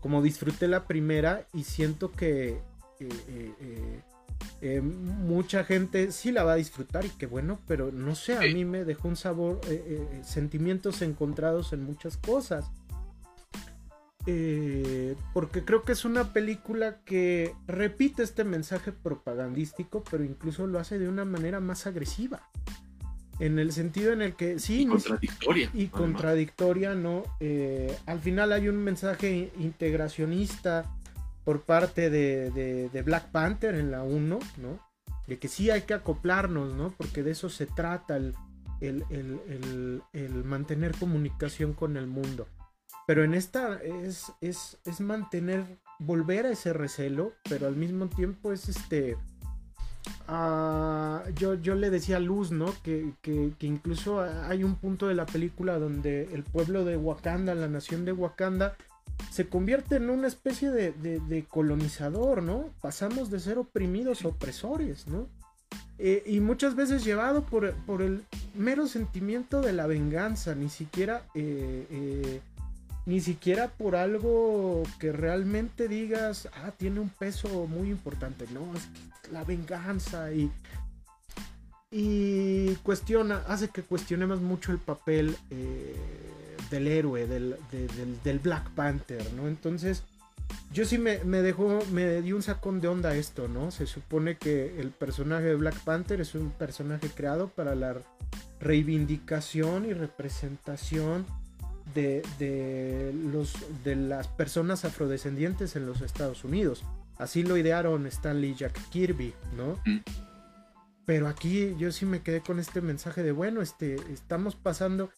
como 0.00 0.22
disfruté 0.22 0.68
la 0.68 0.84
primera 0.84 1.44
y 1.52 1.64
siento 1.64 2.12
que 2.12 2.60
eh, 4.40 4.46
eh, 4.62 4.76
eh, 4.76 4.80
mucha 4.80 5.64
gente 5.64 6.12
sí 6.12 6.32
la 6.32 6.44
va 6.44 6.52
a 6.52 6.56
disfrutar 6.56 7.04
y 7.04 7.10
qué 7.10 7.26
bueno, 7.26 7.58
pero 7.66 7.90
no 7.92 8.14
sé, 8.14 8.36
a 8.36 8.40
mí 8.40 8.64
me 8.64 8.84
dejó 8.84 9.08
un 9.08 9.16
sabor, 9.16 9.60
sentimientos 10.22 11.02
encontrados 11.02 11.72
en 11.72 11.84
muchas 11.84 12.16
cosas. 12.16 12.70
porque 15.32 15.64
creo 15.64 15.82
que 15.82 15.92
es 15.92 16.04
una 16.04 16.32
película 16.32 16.98
que 17.04 17.54
repite 17.66 18.22
este 18.22 18.44
mensaje 18.44 18.92
propagandístico, 18.92 20.04
pero 20.10 20.24
incluso 20.24 20.66
lo 20.66 20.78
hace 20.78 20.98
de 20.98 21.08
una 21.08 21.24
manera 21.24 21.60
más 21.60 21.86
agresiva 21.86 22.42
en 23.40 23.58
el 23.58 23.72
sentido 23.72 24.12
en 24.12 24.22
el 24.22 24.34
que 24.34 24.58
sí. 24.58 24.82
Y 24.82 24.86
contradictoria. 24.86 25.70
Y 25.74 25.86
contradictoria, 25.86 26.94
¿no? 26.94 27.24
Eh, 27.40 27.96
al 28.06 28.20
final 28.20 28.52
hay 28.52 28.68
un 28.68 28.76
mensaje 28.76 29.50
integracionista 29.58 30.84
por 31.50 31.62
parte 31.62 32.10
de, 32.10 33.02
Black 33.04 33.32
Panther 33.32 33.74
en 33.74 33.90
la 33.90 34.04
1, 34.04 34.38
¿no? 34.58 34.78
De 35.26 35.40
que 35.40 35.48
sí 35.48 35.68
hay 35.68 35.82
que 35.82 35.94
acoplarnos, 35.94 36.74
¿no? 36.74 36.94
Porque 36.96 37.24
de 37.24 37.32
eso 37.32 37.48
se 37.48 37.66
trata 37.66 38.16
el, 38.16 38.34
el, 38.80 40.44
mantener 40.44 40.94
comunicación 40.96 41.72
con 41.72 41.96
el 41.96 42.06
mundo. 42.06 42.46
Pero 43.04 43.24
en 43.24 43.34
esta 43.34 43.82
es, 43.82 44.30
es, 44.40 44.78
es 44.84 45.00
mantener, 45.00 45.64
volver 45.98 46.46
a 46.46 46.52
ese 46.52 46.72
recelo, 46.72 47.32
pero 47.48 47.66
al 47.66 47.74
mismo 47.74 48.06
tiempo 48.06 48.52
es 48.52 48.68
este 48.68 49.16
Ah, 50.28 51.24
yo, 51.34 51.54
yo 51.54 51.74
le 51.74 51.90
decía 51.90 52.18
a 52.18 52.20
Luz, 52.20 52.52
¿no? 52.52 52.72
Que, 52.84 53.12
incluso 53.60 54.20
hay 54.20 54.62
un 54.62 54.76
punto 54.76 55.08
de 55.08 55.14
la 55.14 55.26
película 55.26 55.80
donde 55.80 56.32
el 56.32 56.44
pueblo 56.44 56.84
de 56.84 56.96
Wakanda, 56.96 57.54
la 57.56 57.66
nación 57.66 58.04
de 58.04 58.12
Wakanda, 58.12 58.76
se 59.30 59.48
convierte 59.48 59.96
en 59.96 60.10
una 60.10 60.26
especie 60.26 60.70
de, 60.70 61.44
colonizador, 61.48 62.42
¿no? 62.42 62.70
Pasamos 62.80 63.30
de 63.30 63.40
ser 63.40 63.58
oprimidos 63.58 64.24
a 64.24 64.28
opresores, 64.28 65.06
¿no? 65.06 65.28
Eh, 65.98 66.22
y 66.26 66.40
muchas 66.40 66.74
veces 66.74 67.04
llevado 67.04 67.44
por, 67.44 67.74
el 68.00 68.24
mero 68.54 68.86
sentimiento 68.86 69.60
de 69.60 69.72
la 69.72 69.86
venganza, 69.86 70.54
ni 70.54 70.70
siquiera 70.70 71.22
eh, 71.34 71.86
eh, 71.90 72.40
ni 73.06 73.20
siquiera 73.20 73.68
por 73.68 73.96
algo 73.96 74.82
que 74.98 75.12
realmente 75.12 75.88
digas, 75.88 76.48
ah, 76.54 76.72
tiene 76.76 77.00
un 77.00 77.08
peso 77.08 77.66
muy 77.66 77.90
importante, 77.90 78.46
no, 78.52 78.74
es 78.74 78.88
que 79.22 79.32
la 79.32 79.42
venganza 79.44 80.32
y, 80.32 80.50
y 81.90 82.74
cuestiona, 82.76 83.42
hace 83.48 83.68
que 83.68 83.82
cuestionemos 83.82 84.40
mucho 84.40 84.72
el 84.72 84.78
papel 84.78 85.36
del 86.70 86.86
héroe, 86.86 87.26
del, 87.26 87.56
del, 88.24 88.38
Black 88.38 88.70
Panther, 88.70 89.32
¿no? 89.34 89.48
Entonces, 89.48 90.04
yo 90.72 90.84
sí 90.84 90.98
me, 90.98 91.22
me, 91.24 91.42
dejó, 91.42 91.80
me 91.92 92.22
dio 92.22 92.36
un 92.36 92.42
sacón 92.42 92.80
de 92.80 92.88
onda 92.88 93.14
esto, 93.14 93.48
¿no? 93.48 93.70
Se 93.70 93.86
supone 93.86 94.36
que 94.36 94.80
el 94.80 94.90
personaje 94.90 95.44
de 95.44 95.56
Black 95.56 95.78
Panther 95.80 96.20
es 96.20 96.34
un 96.34 96.50
personaje 96.50 97.08
creado 97.08 97.48
para 97.48 97.74
la 97.74 97.96
reivindicación 98.60 99.86
y 99.86 99.92
representación 99.92 101.26
de, 101.94 103.12
los, 103.32 103.54
de 103.84 103.96
las 103.96 104.28
personas 104.28 104.84
afrodescendientes 104.84 105.76
en 105.76 105.86
los 105.86 106.00
Estados 106.00 106.44
Unidos. 106.44 106.84
Así 107.18 107.42
lo 107.42 107.56
idearon 107.56 108.06
Stanley 108.06 108.54
Jack 108.54 108.78
Kirby, 108.90 109.34
¿no? 109.56 109.78
Mm. 109.84 109.98
Pero 111.04 111.28
aquí 111.28 111.74
yo 111.78 111.90
sí 111.92 112.06
me 112.06 112.22
quedé 112.22 112.40
con 112.40 112.60
este 112.60 112.80
mensaje 112.80 113.22
de, 113.22 113.32
bueno, 113.32 113.62
este, 113.62 113.96
estamos 114.12 114.54
pasando, 114.54 115.10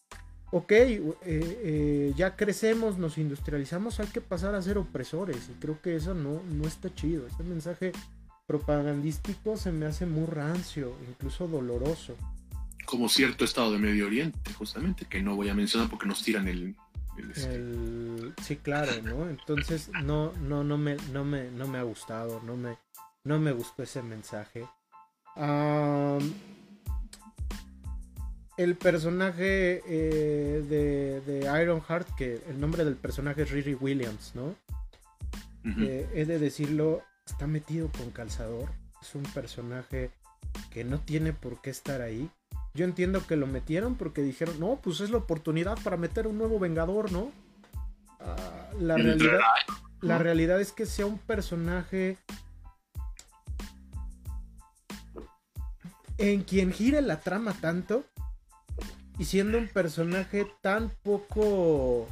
ok, 0.53 0.71
eh, 0.71 1.11
eh, 1.25 2.13
ya 2.15 2.35
crecemos, 2.35 2.97
nos 2.97 3.17
industrializamos, 3.17 3.99
hay 3.99 4.07
que 4.07 4.21
pasar 4.21 4.55
a 4.55 4.61
ser 4.61 4.77
opresores. 4.77 5.49
Y 5.49 5.59
creo 5.59 5.81
que 5.81 5.95
eso 5.95 6.13
no, 6.13 6.41
no 6.43 6.67
está 6.67 6.93
chido. 6.93 7.27
Este 7.27 7.43
mensaje 7.43 7.91
propagandístico 8.45 9.57
se 9.57 9.71
me 9.71 9.87
hace 9.87 10.05
muy 10.05 10.27
rancio, 10.27 10.95
incluso 11.09 11.47
doloroso 11.47 12.15
como 12.85 13.09
cierto 13.09 13.45
estado 13.45 13.71
de 13.71 13.79
Medio 13.79 14.07
Oriente, 14.07 14.53
justamente, 14.53 15.05
que 15.05 15.21
no 15.21 15.35
voy 15.35 15.49
a 15.49 15.55
mencionar 15.55 15.89
porque 15.89 16.05
nos 16.05 16.21
tiran 16.21 16.47
el... 16.47 16.75
Este, 17.17 17.63
sí, 18.41 18.57
claro, 18.57 18.91
¿no? 19.03 19.29
Entonces 19.29 19.89
no, 20.03 20.33
no, 20.33 20.63
no 20.63 20.77
me, 20.77 20.97
no 21.11 21.23
me, 21.23 21.49
no 21.51 21.67
me 21.67 21.77
ha 21.77 21.83
gustado, 21.83 22.41
no 22.43 22.57
me, 22.57 22.77
no 23.23 23.39
me 23.39 23.51
gustó 23.51 23.83
ese 23.83 24.01
mensaje. 24.01 24.67
El 28.63 28.75
personaje 28.75 29.81
eh, 29.87 30.63
de, 30.67 31.21
de 31.21 31.61
Ironheart, 31.61 32.07
que 32.15 32.41
el 32.49 32.59
nombre 32.59 32.85
del 32.85 32.95
personaje 32.95 33.43
es 33.43 33.51
Riri 33.51 33.75
Williams, 33.75 34.33
¿no? 34.35 34.55
Eh, 35.65 36.09
he 36.13 36.25
de 36.25 36.39
decirlo, 36.39 37.03
está 37.25 37.47
metido 37.47 37.89
con 37.97 38.11
calzador. 38.11 38.69
Es 39.01 39.15
un 39.15 39.23
personaje 39.23 40.11
que 40.71 40.83
no 40.83 40.99
tiene 40.99 41.33
por 41.33 41.61
qué 41.61 41.69
estar 41.69 42.01
ahí. 42.01 42.29
Yo 42.73 42.85
entiendo 42.85 43.25
que 43.25 43.35
lo 43.35 43.47
metieron 43.47 43.95
porque 43.95 44.21
dijeron, 44.21 44.59
no, 44.59 44.79
pues 44.81 44.99
es 44.99 45.09
la 45.09 45.17
oportunidad 45.17 45.77
para 45.83 45.97
meter 45.97 46.27
un 46.27 46.37
nuevo 46.37 46.59
Vengador, 46.59 47.11
¿no? 47.11 47.31
Ah, 48.19 48.69
la, 48.79 48.97
realidad, 48.97 49.39
la 50.01 50.17
realidad 50.17 50.59
es 50.59 50.71
que 50.71 50.85
sea 50.85 51.05
un 51.05 51.19
personaje 51.19 52.17
en 56.17 56.43
quien 56.43 56.71
gire 56.71 57.01
la 57.01 57.19
trama 57.19 57.53
tanto 57.53 58.05
y 59.17 59.25
siendo 59.25 59.57
un 59.57 59.67
personaje 59.67 60.47
tan 60.61 60.89
poco 61.03 62.07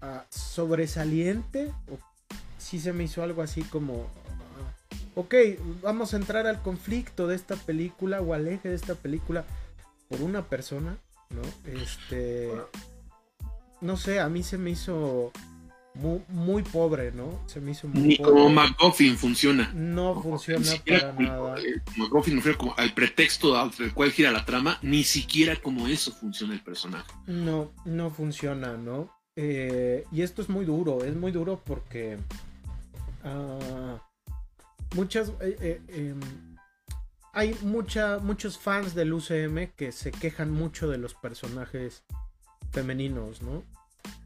ah, 0.00 0.24
sobresaliente, 0.30 1.72
si 2.58 2.80
se 2.80 2.92
me 2.92 3.04
hizo 3.04 3.22
algo 3.22 3.42
así 3.42 3.62
como 3.62 4.06
ok, 5.14 5.34
vamos 5.82 6.14
a 6.14 6.16
entrar 6.16 6.46
al 6.46 6.62
conflicto 6.62 7.26
de 7.26 7.36
esta 7.36 7.56
película 7.56 8.20
o 8.20 8.34
al 8.34 8.48
eje 8.48 8.68
de 8.68 8.74
esta 8.74 8.94
película 8.94 9.44
por 10.08 10.22
una 10.22 10.48
persona, 10.48 10.96
¿no? 11.30 11.42
Este, 11.70 12.50
no 13.80 13.96
sé, 13.96 14.20
a 14.20 14.28
mí 14.28 14.42
se 14.42 14.58
me 14.58 14.70
hizo 14.70 15.32
muy, 15.94 16.62
pobre, 16.62 17.12
¿no? 17.12 17.40
Se 17.46 17.60
me 17.60 17.72
hizo 17.72 17.88
muy 17.88 18.02
Ni 18.02 18.16
como 18.16 18.48
McGuffin 18.48 19.16
funciona. 19.16 19.70
No, 19.74 20.20
funciona 20.22 20.64
para 20.86 21.12
nada. 21.12 21.56
McGuffin 21.96 22.34
funciona 22.34 22.58
como 22.58 22.74
al 22.76 22.94
pretexto 22.94 23.58
al 23.58 23.72
cual 23.94 24.12
gira 24.12 24.30
la 24.30 24.44
trama, 24.44 24.78
ni 24.82 25.04
siquiera 25.04 25.56
como 25.56 25.88
eso 25.88 26.12
funciona 26.12 26.54
el 26.54 26.62
personaje. 26.62 27.12
No, 27.26 27.72
no 27.84 28.10
funciona, 28.10 28.76
¿no? 28.76 29.10
Eh, 29.36 30.04
y 30.12 30.22
esto 30.22 30.42
es 30.42 30.48
muy 30.48 30.64
duro, 30.64 31.04
es 31.04 31.14
muy 31.16 31.32
duro 31.32 31.60
porque 31.64 32.18
uh, 33.24 33.98
muchas... 34.96 35.30
Eh, 35.40 35.56
eh, 35.60 35.80
em, 35.88 36.20
hay 37.32 37.56
mucha, 37.62 38.18
muchos 38.18 38.58
fans 38.58 38.94
del 38.94 39.12
UCM 39.12 39.68
que 39.76 39.92
se 39.92 40.10
quejan 40.10 40.50
mucho 40.50 40.88
de 40.88 40.98
los 40.98 41.14
personajes 41.14 42.02
femeninos, 42.72 43.40
¿no? 43.42 43.62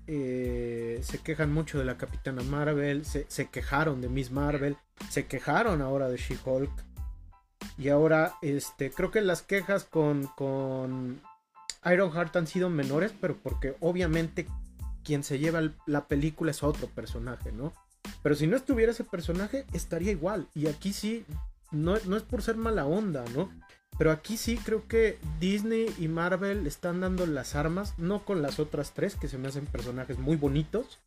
Eh, 0.06 1.00
se 1.02 1.18
quejan 1.18 1.52
mucho 1.52 1.78
de 1.78 1.84
la 1.84 1.96
Capitana 1.96 2.42
Marvel, 2.42 3.04
se, 3.06 3.26
quejaron 3.48 4.00
de 4.00 4.08
Miss 4.08 4.30
Marvel, 4.30 4.76
se 5.08 5.26
quejaron 5.26 5.80
ahora 5.80 6.08
de 6.08 6.18
She-Hulk. 6.18 6.72
Y 7.78 7.88
ahora, 7.88 8.34
este, 8.42 8.90
creo 8.90 9.10
que 9.10 9.22
las 9.22 9.42
quejas 9.42 9.84
con, 9.84 10.26
con 10.36 11.20
Ironheart 11.84 12.36
han 12.36 12.46
sido 12.46 12.68
menores, 12.70 13.12
pero 13.18 13.36
porque 13.36 13.76
obviamente 13.80 14.46
quien 15.02 15.24
se 15.24 15.38
lleva 15.38 15.72
la 15.86 16.06
película 16.06 16.50
es 16.50 16.62
otro 16.62 16.88
personaje, 16.88 17.52
¿no? 17.52 17.72
Pero 18.22 18.34
si 18.34 18.46
no 18.46 18.56
estuviera 18.56 18.92
ese 18.92 19.04
personaje, 19.04 19.66
estaría 19.72 20.12
igual. 20.12 20.48
Y 20.54 20.66
aquí 20.66 20.92
sí, 20.92 21.24
no, 21.70 21.96
no 22.06 22.16
es 22.16 22.22
por 22.22 22.42
ser 22.42 22.56
mala 22.56 22.86
onda, 22.86 23.24
¿no? 23.34 23.50
Pero 23.96 24.10
aquí 24.10 24.36
sí 24.36 24.56
creo 24.56 24.86
que 24.88 25.18
Disney 25.38 25.92
y 25.98 26.08
Marvel 26.08 26.66
están 26.66 27.00
dando 27.00 27.26
las 27.26 27.54
armas, 27.54 27.94
no 27.96 28.24
con 28.24 28.42
las 28.42 28.58
otras 28.58 28.92
tres 28.92 29.14
que 29.14 29.28
se 29.28 29.38
me 29.38 29.48
hacen 29.48 29.66
personajes 29.66 30.18
muy 30.18 30.36
bonitos. 30.36 30.98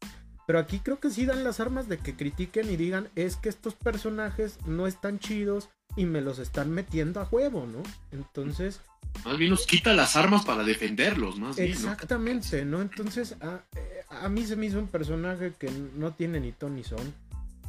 Pero 0.45 0.59
aquí 0.59 0.79
creo 0.79 0.99
que 0.99 1.09
sí 1.09 1.25
dan 1.25 1.43
las 1.43 1.59
armas 1.59 1.89
de 1.89 1.97
que 1.97 2.15
critiquen 2.15 2.71
y 2.71 2.77
digan 2.77 3.09
es 3.15 3.35
que 3.35 3.49
estos 3.49 3.75
personajes 3.75 4.59
no 4.65 4.88
están 4.88 5.19
chidos 5.19 5.69
y 5.97 6.05
me 6.05 6.21
los 6.21 6.39
están 6.39 6.71
metiendo 6.71 7.19
a 7.19 7.25
juego, 7.25 7.67
¿no? 7.67 7.83
Entonces... 8.11 8.79
Más 9.25 9.38
bien 9.38 9.51
nos 9.51 9.65
quita 9.65 9.93
las 9.93 10.15
armas 10.15 10.45
para 10.45 10.63
defenderlos, 10.63 11.38
más 11.39 11.57
Exactamente, 11.57 12.63
¿no? 12.63 12.81
Entonces 12.81 13.35
a, 13.41 13.61
eh, 13.75 14.03
a, 14.09 14.29
mí 14.29 14.45
se 14.45 14.55
me 14.55 14.67
hizo 14.67 14.79
un 14.79 14.88
personaje 14.88 15.53
que 15.59 15.69
no 15.95 16.13
tiene 16.13 16.39
ni 16.39 16.53
ton 16.53 16.75
ni 16.75 16.83
son. 16.85 17.13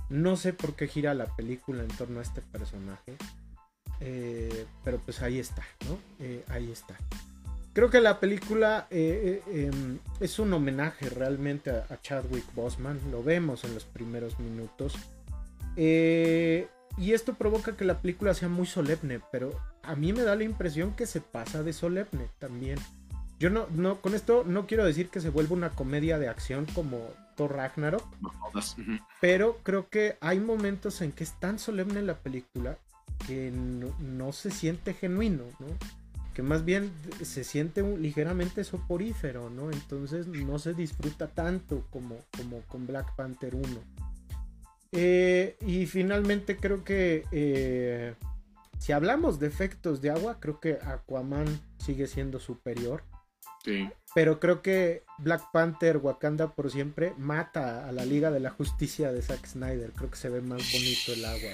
No 0.08 0.36
sé 0.36 0.52
por 0.52 0.76
qué 0.76 0.86
gira 0.86 1.14
la 1.14 1.26
película 1.34 1.82
en 1.82 1.88
torno 1.88 2.20
a 2.20 2.22
este 2.22 2.42
personaje. 2.42 3.16
Eh, 4.00 4.66
pero 4.84 4.98
pues 4.98 5.22
ahí 5.22 5.38
está, 5.38 5.62
¿no? 5.88 5.98
Eh, 6.20 6.44
ahí 6.48 6.70
está. 6.70 6.94
Creo 7.72 7.90
que 7.90 8.00
la 8.00 8.18
película 8.18 8.86
eh, 8.90 9.42
em, 9.52 9.98
es 10.20 10.38
un 10.38 10.52
homenaje 10.52 11.08
realmente 11.10 11.70
a, 11.70 12.00
Chadwick 12.02 12.52
Boseman. 12.54 13.00
Lo 13.10 13.22
vemos 13.22 13.64
en 13.64 13.74
los 13.74 13.84
primeros 13.84 14.38
minutos. 14.38 14.94
y 15.76 17.12
esto 17.12 17.34
provoca 17.34 17.76
que 17.76 17.84
la 17.84 18.00
película 18.00 18.34
sea 18.34 18.48
muy 18.48 18.66
solemne, 18.66 19.20
pero 19.30 19.56
a 19.82 19.94
mí 19.94 20.12
me 20.12 20.22
da 20.22 20.34
la 20.34 20.42
impresión 20.42 20.94
que 20.94 21.06
se 21.06 21.20
pasa 21.20 21.62
de 21.62 21.72
solemne 21.72 22.28
también. 22.40 22.78
Yo 23.38 23.50
no, 23.50 23.68
no, 23.70 24.00
con 24.00 24.14
esto 24.14 24.42
no 24.44 24.66
quiero 24.66 24.84
decir 24.84 25.10
que 25.10 25.20
se 25.20 25.30
vuelva 25.30 25.54
una 25.54 25.70
comedia 25.70 26.18
de 26.18 26.26
acción 26.26 26.66
como 26.74 27.08
Thor 27.36 27.54
Ragnarok, 27.54 28.02
pero 29.20 29.58
creo 29.62 29.88
que 29.88 30.16
hay 30.20 30.40
momentos 30.40 31.00
en 31.02 31.12
que 31.12 31.22
es 31.22 31.38
tan 31.38 31.60
solemne 31.60 32.02
la 32.02 32.16
película 32.16 32.78
que 33.28 33.52
no, 33.52 34.32
se 34.32 34.50
siente 34.50 34.94
genuino, 34.94 35.44
¿no? 35.60 35.66
Que 36.32 36.42
más 36.42 36.64
bien 36.64 36.90
se 37.22 37.44
siente 37.44 37.82
ligeramente 37.82 38.64
soporífero, 38.64 39.50
¿no? 39.50 39.70
Entonces 39.70 40.26
no 40.26 40.58
se 40.58 40.72
disfruta 40.72 41.28
tanto 41.28 41.84
como, 41.90 42.16
con 42.68 42.86
Black 42.86 43.14
Panther 43.16 43.54
1. 43.54 43.66
Eh, 44.92 45.58
y 45.66 45.84
finalmente 45.84 46.56
creo 46.56 46.82
que 46.84 47.26
eh, 47.30 48.14
si 48.78 48.92
hablamos 48.92 49.38
de 49.38 49.48
efectos 49.48 50.00
de 50.00 50.10
agua, 50.10 50.38
creo 50.40 50.58
que 50.58 50.78
Aquaman 50.82 51.60
sigue 51.78 52.06
siendo 52.06 52.40
superior. 52.40 53.02
Pero 54.14 54.40
creo 54.40 54.62
que 54.62 55.02
Black 55.18 55.50
Panther, 55.52 55.98
Wakanda 55.98 56.54
por 56.54 56.70
siempre, 56.70 57.12
mata 57.18 57.86
a 57.86 57.92
la 57.92 58.04
Liga 58.04 58.30
de 58.30 58.40
la 58.40 58.50
Justicia 58.50 59.12
de 59.12 59.20
Zack 59.22 59.46
Snyder. 59.46 59.92
Creo 59.92 60.10
que 60.10 60.16
se 60.16 60.28
ve 60.28 60.40
más 60.40 60.62
bonito 60.72 61.12
el 61.12 61.24
agua. 61.24 61.50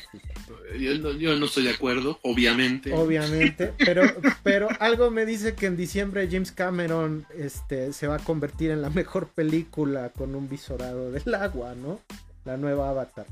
Yo 1.18 1.36
no, 1.36 1.46
estoy 1.46 1.64
de 1.64 1.70
acuerdo, 1.70 2.18
obviamente. 2.22 2.92
Obviamente, 2.92 3.74
pero, 3.78 4.04
pero 4.42 4.68
algo 4.80 5.10
me 5.10 5.26
dice 5.26 5.54
que 5.54 5.66
en 5.66 5.76
diciembre 5.76 6.28
James 6.30 6.52
Cameron 6.52 7.26
este, 7.36 7.92
se 7.92 8.06
va 8.06 8.16
a 8.16 8.20
convertir 8.20 8.70
en 8.70 8.82
la 8.82 8.90
mejor 8.90 9.28
película 9.28 10.10
con 10.10 10.34
un 10.34 10.48
visorado 10.48 11.10
del 11.10 11.34
agua, 11.34 11.74
¿no? 11.74 12.00
La 12.44 12.56
nueva 12.56 12.90
Avatar. 12.90 13.26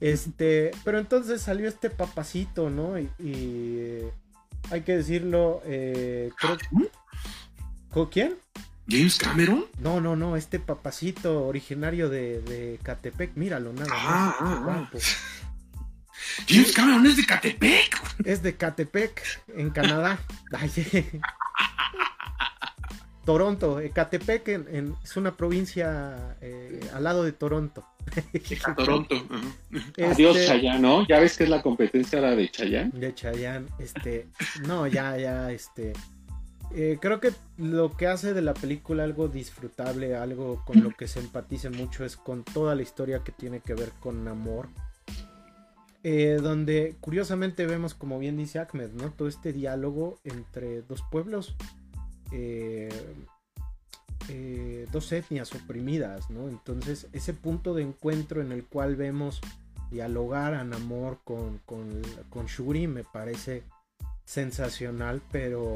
Este, 0.00 0.70
pero 0.84 0.98
entonces 0.98 1.40
salió 1.40 1.68
este 1.68 1.90
papacito, 1.90 2.70
¿no? 2.70 2.98
Y, 2.98 3.08
eh, 3.20 4.10
hay 4.70 4.82
que 4.82 4.96
decirlo, 4.96 5.62
eh, 5.64 6.30
creo, 6.38 6.56
¿Con 6.70 6.88
quién? 8.04 8.36
¿James 8.88 9.18
Cameron? 9.18 9.64
No, 9.80 10.00
no, 10.00 10.14
no, 10.14 10.36
este 10.36 10.60
papacito 10.60 11.44
originario 11.46 12.08
de, 12.08 12.40
de 12.42 12.78
Catepec, 12.82 13.34
míralo, 13.34 13.72
nada 13.72 13.88
más. 13.88 13.98
Ah, 14.00 14.36
ah, 14.38 14.90
ah. 14.92 14.98
James 16.48 16.72
Cameron 16.72 17.06
es 17.06 17.16
de 17.16 17.26
Catepec. 17.26 18.24
Es 18.24 18.42
de 18.42 18.56
Catepec, 18.56 19.22
en 19.56 19.70
Canadá. 19.70 20.18
Toronto, 23.24 23.80
eh, 23.80 23.90
Catepec 23.90 24.46
es 25.02 25.16
una 25.16 25.36
provincia 25.36 26.36
eh, 26.40 26.78
al 26.94 27.02
lado 27.02 27.24
de 27.24 27.32
Toronto. 27.32 27.84
Toronto. 28.76 29.16
Este, 29.72 30.06
Adiós 30.06 30.46
Chayán, 30.46 30.80
¿no? 30.80 31.04
Ya 31.08 31.18
ves 31.18 31.36
que 31.36 31.42
es 31.42 31.50
la 31.50 31.60
competencia 31.60 32.20
la 32.20 32.36
de 32.36 32.48
Chayán. 32.48 32.92
De 32.92 33.12
Chayán, 33.12 33.66
este, 33.80 34.28
no, 34.68 34.86
ya, 34.86 35.16
ya, 35.16 35.50
este, 35.50 35.92
eh, 36.74 36.98
creo 37.00 37.20
que 37.20 37.32
lo 37.56 37.96
que 37.96 38.06
hace 38.06 38.34
de 38.34 38.42
la 38.42 38.54
película 38.54 39.04
algo 39.04 39.28
disfrutable, 39.28 40.16
algo 40.16 40.62
con 40.64 40.82
lo 40.82 40.90
que 40.96 41.08
se 41.08 41.20
empatice 41.20 41.70
mucho 41.70 42.04
es 42.04 42.16
con 42.16 42.44
toda 42.44 42.74
la 42.74 42.82
historia 42.82 43.22
que 43.24 43.32
tiene 43.32 43.60
que 43.60 43.74
ver 43.74 43.90
con 44.00 44.26
amor. 44.28 44.68
Eh, 46.02 46.38
donde 46.40 46.96
curiosamente 47.00 47.66
vemos, 47.66 47.94
como 47.94 48.18
bien 48.18 48.36
dice 48.36 48.60
Ahmed, 48.60 48.90
¿no? 48.92 49.10
Todo 49.10 49.26
este 49.26 49.52
diálogo 49.52 50.20
entre 50.22 50.82
dos 50.82 51.02
pueblos, 51.10 51.56
eh, 52.30 52.88
dos 54.92 55.10
etnias 55.10 55.52
oprimidas, 55.52 56.30
¿no? 56.30 56.48
Entonces, 56.48 57.08
ese 57.12 57.34
punto 57.34 57.74
de 57.74 57.82
encuentro 57.82 58.40
en 58.40 58.52
el 58.52 58.64
cual 58.64 58.94
vemos 58.94 59.40
dialogar 59.90 60.54
a 60.54 60.62
Namor 60.62 61.18
con, 61.24 61.58
con, 61.66 62.02
con 62.30 62.46
Shuri 62.46 62.86
me 62.86 63.02
parece 63.02 63.64
sensacional, 64.24 65.22
pero 65.30 65.74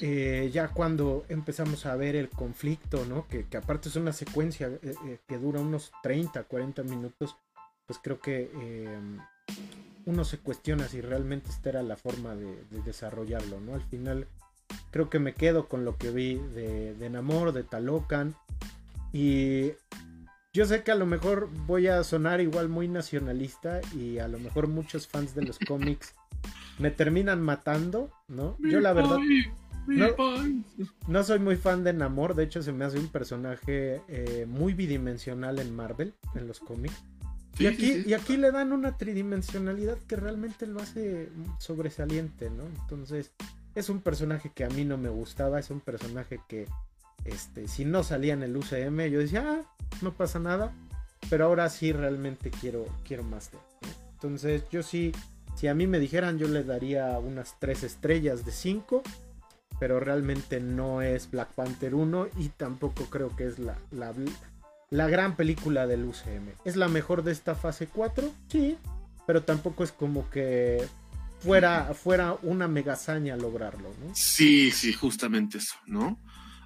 eh, 0.00 0.50
ya 0.52 0.68
cuando 0.68 1.24
empezamos 1.28 1.86
a 1.86 1.96
ver 1.96 2.16
el 2.16 2.28
conflicto, 2.28 3.04
¿no? 3.06 3.26
Que, 3.28 3.46
aparte 3.56 3.88
es 3.88 3.96
una 3.96 4.12
secuencia 4.12 4.68
eh, 4.68 4.94
eh, 5.06 5.18
que 5.26 5.38
dura 5.38 5.60
unos 5.60 5.92
30, 6.02 6.44
40 6.44 6.82
minutos, 6.84 7.36
pues 7.86 7.98
creo 8.02 8.20
que 8.20 8.50
uno 10.04 10.24
se 10.24 10.38
cuestiona 10.38 10.88
si 10.88 11.00
realmente 11.00 11.50
esta 11.50 11.70
era 11.70 11.82
la 11.82 11.96
forma 11.96 12.34
de, 12.34 12.56
desarrollarlo, 12.84 13.60
¿no? 13.60 13.74
Al 13.74 13.82
final 13.82 14.26
creo 14.90 15.08
que 15.08 15.18
me 15.18 15.34
quedo 15.34 15.68
con 15.68 15.84
lo 15.84 15.96
que 15.96 16.10
vi 16.10 16.36
de, 16.54 16.94
de 16.94 17.10
Namor, 17.10 17.52
de 17.52 17.62
Talocan. 17.62 18.34
Y 19.12 19.72
yo 20.52 20.64
sé 20.64 20.82
que 20.82 20.90
a 20.90 20.96
lo 20.96 21.06
mejor 21.06 21.48
voy 21.66 21.86
a 21.86 22.02
sonar 22.02 22.40
igual 22.40 22.68
muy 22.68 22.88
nacionalista 22.88 23.80
y 23.94 24.18
a 24.18 24.26
lo 24.26 24.38
mejor 24.38 24.68
muchos 24.68 25.06
fans 25.06 25.34
de 25.34 25.42
los 25.42 25.58
cómics 25.68 26.14
me 26.78 26.90
terminan 26.90 27.42
matando, 27.42 28.10
¿no? 28.28 28.56
Yo 28.60 28.80
la 28.80 28.92
verdad 28.92 29.18
no, 31.06 31.22
soy 31.22 31.38
muy 31.38 31.56
fan 31.56 31.84
de 31.84 31.92
Namor, 31.92 32.34
de 32.34 32.44
hecho 32.44 32.62
se 32.62 32.72
me 32.72 32.84
hace 32.84 32.98
un 32.98 33.08
personaje 33.08 34.02
eh, 34.08 34.46
muy 34.48 34.74
bidimensional 34.74 35.58
en 35.58 35.74
Marvel, 35.74 36.14
en 36.34 36.48
los 36.48 36.60
cómics. 36.60 36.96
y, 37.58 37.66
aquí, 37.66 38.02
y 38.04 38.12
aquí 38.12 38.36
le 38.36 38.50
dan 38.50 38.72
una 38.72 38.96
tridimensionalidad 38.98 39.98
que 40.06 40.16
realmente 40.16 40.66
lo 40.66 40.80
hace 40.80 41.30
sobresaliente, 41.58 42.50
¿no? 42.50 42.64
Entonces, 42.64 43.32
es 43.74 43.88
un 43.88 44.00
personaje 44.00 44.50
que 44.54 44.64
a 44.64 44.68
mí 44.68 44.84
no 44.84 44.98
me 44.98 45.08
gustaba, 45.08 45.58
es 45.60 45.70
un 45.70 45.80
personaje 45.80 46.40
que, 46.48 46.66
este, 47.24 47.68
si 47.68 47.84
no 47.84 48.02
salía 48.02 48.34
en 48.34 48.42
el 48.42 48.56
UCM, 48.56 49.06
yo 49.08 49.20
decía, 49.20 49.44
ah, 49.46 49.62
no 50.02 50.12
pasa 50.12 50.38
nada, 50.38 50.74
pero 51.30 51.46
ahora 51.46 51.68
sí 51.70 51.92
realmente 51.92 52.50
quiero, 52.50 52.86
quiero 53.06 53.22
más 53.22 53.52
de 53.52 53.58
él. 53.58 53.94
Entonces, 54.14 54.64
yo 54.70 54.82
sí 54.82 55.12
si 55.56 55.68
a 55.68 55.74
mí 55.74 55.86
me 55.86 55.98
dijeran, 55.98 56.38
yo 56.38 56.48
le 56.48 56.62
daría 56.62 57.18
unas 57.18 57.58
3 57.58 57.82
estrellas 57.82 58.44
de 58.44 58.52
5. 58.52 59.02
Pero 59.78 60.00
realmente 60.00 60.60
no 60.60 61.02
es 61.02 61.30
Black 61.30 61.52
Panther 61.52 61.94
1 61.94 62.28
y 62.38 62.48
tampoco 62.48 63.04
creo 63.10 63.34
que 63.36 63.46
es 63.46 63.58
la, 63.58 63.76
la, 64.90 65.08
gran 65.08 65.36
película 65.36 65.86
del 65.86 66.04
UCM. 66.04 66.48
¿Es 66.64 66.76
la 66.76 66.88
mejor 66.88 67.22
de 67.22 67.32
esta 67.32 67.54
fase 67.54 67.86
4? 67.86 68.32
Sí, 68.48 68.78
pero 69.26 69.42
tampoco 69.42 69.84
es 69.84 69.92
como 69.92 70.30
que 70.30 70.82
fuera, 71.40 71.92
fuera 71.92 72.38
una 72.42 72.68
megazaña 72.68 73.36
lograrlo, 73.36 73.90
¿no? 74.02 74.14
Sí, 74.14 74.70
sí, 74.70 74.94
justamente 74.94 75.58
eso, 75.58 75.74
¿no? 75.86 76.18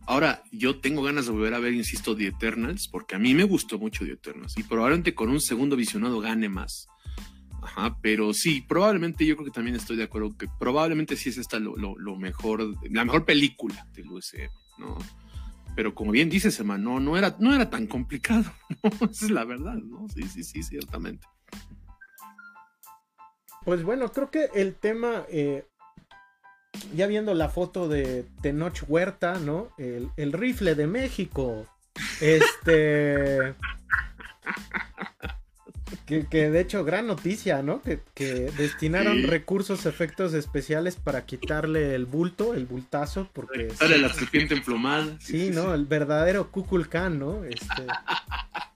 Ahora, 0.06 0.44
yo 0.52 0.78
tengo 0.78 1.02
ganas 1.02 1.26
de 1.26 1.32
volver 1.32 1.54
a 1.54 1.58
ver, 1.58 1.72
insisto, 1.72 2.16
The 2.16 2.28
Eternals, 2.28 2.86
porque 2.86 3.16
a 3.16 3.18
mí 3.18 3.34
me 3.34 3.44
gustó 3.44 3.78
mucho 3.78 4.04
The 4.04 4.12
Eternals, 4.12 4.56
y 4.56 4.62
probablemente 4.62 5.14
con 5.14 5.30
un 5.30 5.40
segundo 5.40 5.74
visionado 5.74 6.20
gane 6.20 6.48
más. 6.48 6.86
Ajá, 7.62 7.96
pero 8.00 8.32
sí, 8.32 8.62
probablemente 8.62 9.26
yo 9.26 9.36
creo 9.36 9.46
que 9.46 9.52
también 9.52 9.76
estoy 9.76 9.96
de 9.96 10.04
acuerdo 10.04 10.36
que 10.36 10.48
probablemente 10.58 11.16
sí 11.16 11.28
es 11.28 11.38
esta 11.38 11.58
lo, 11.58 11.76
mejor, 12.16 12.74
la 12.90 13.04
mejor 13.04 13.24
película 13.24 13.86
del 13.92 14.10
USM, 14.10 14.50
¿no? 14.78 14.98
Pero 15.76 15.94
como 15.94 16.10
bien 16.10 16.30
dices, 16.30 16.58
Emma, 16.58 16.78
no, 16.78 17.00
no, 17.00 17.16
era, 17.16 17.36
no 17.38 17.54
era 17.54 17.70
tan 17.70 17.86
complicado, 17.86 18.52
¿no? 18.82 18.90
Esa 19.10 19.24
es 19.26 19.30
la 19.30 19.44
verdad, 19.44 19.74
¿no? 19.74 20.08
Sí, 20.08 20.22
sí, 20.24 20.42
sí, 20.42 20.62
ciertamente. 20.62 21.26
Pues 23.64 23.82
bueno, 23.82 24.10
creo 24.10 24.30
que 24.30 24.48
el 24.54 24.74
tema, 24.74 25.24
eh, 25.28 25.66
ya 26.94 27.06
viendo 27.06 27.34
la 27.34 27.50
foto 27.50 27.88
de 27.88 28.24
Tenoch 28.40 28.84
Huerta, 28.88 29.38
¿no? 29.38 29.68
El, 29.76 30.10
el 30.16 30.32
rifle 30.32 30.74
de 30.74 30.86
México. 30.86 31.66
Este. 32.20 33.54
Que, 36.28 36.50
de 36.50 36.60
hecho, 36.60 36.84
gran 36.84 37.06
noticia, 37.06 37.62
¿no? 37.62 37.82
Que, 37.82 38.00
destinaron 38.56 39.22
recursos, 39.22 39.86
efectos 39.86 40.34
especiales 40.34 40.96
para 40.96 41.24
quitarle 41.24 41.94
el 41.94 42.06
bulto, 42.06 42.54
el 42.54 42.66
bultazo, 42.66 43.28
porque... 43.32 43.70
Sale 43.70 43.98
la 43.98 44.12
serpiente 44.12 44.54
emplumada. 44.54 45.16
Sí, 45.20 45.50
¿no? 45.50 45.72
El 45.72 45.86
verdadero 45.86 46.50
Kukulkan, 46.50 47.18
¿no? 47.18 47.44
Este... 47.44 47.86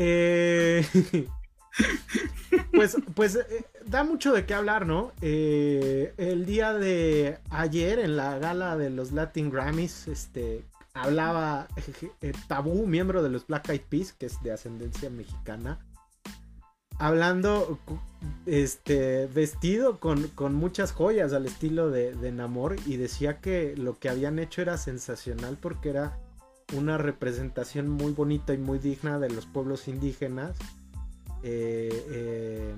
Eh, 0.00 0.86
pues, 2.72 2.96
pues 3.14 3.36
eh, 3.36 3.64
da 3.86 4.04
mucho 4.04 4.32
de 4.32 4.46
qué 4.46 4.54
hablar, 4.54 4.86
¿no? 4.86 5.12
Eh, 5.20 6.12
el 6.16 6.46
día 6.46 6.74
de 6.74 7.38
ayer, 7.50 7.98
en 7.98 8.16
la 8.16 8.38
gala 8.38 8.76
de 8.76 8.90
los 8.90 9.12
Latin 9.12 9.50
Grammys, 9.50 10.08
este, 10.08 10.64
hablaba 10.94 11.68
Tabú, 12.46 12.86
miembro 12.86 13.22
de 13.22 13.30
los 13.30 13.46
Black 13.46 13.70
Eyed 13.70 13.82
Peas, 13.88 14.12
que 14.12 14.26
es 14.26 14.42
de 14.42 14.52
ascendencia 14.52 15.10
mexicana, 15.10 15.78
hablando 16.98 17.78
este 18.46 19.26
vestido 19.26 19.98
con, 20.00 20.54
muchas 20.54 20.92
joyas 20.92 21.32
al 21.32 21.46
estilo 21.46 21.90
de, 21.90 22.14
de, 22.14 22.32
Namor 22.32 22.76
y 22.86 22.96
decía 22.96 23.40
que 23.40 23.76
lo 23.76 23.98
que 23.98 24.08
habían 24.08 24.38
hecho 24.38 24.62
era 24.62 24.76
sensacional 24.76 25.56
porque 25.60 25.90
era 25.90 26.18
una 26.74 26.98
representación 26.98 27.88
muy 27.88 28.12
bonita 28.12 28.52
y 28.52 28.58
muy 28.58 28.78
digna 28.78 29.18
de 29.18 29.30
los 29.30 29.46
pueblos 29.46 29.88
indígenas 29.88 30.56
eh, 31.42 32.04
eh, 32.10 32.74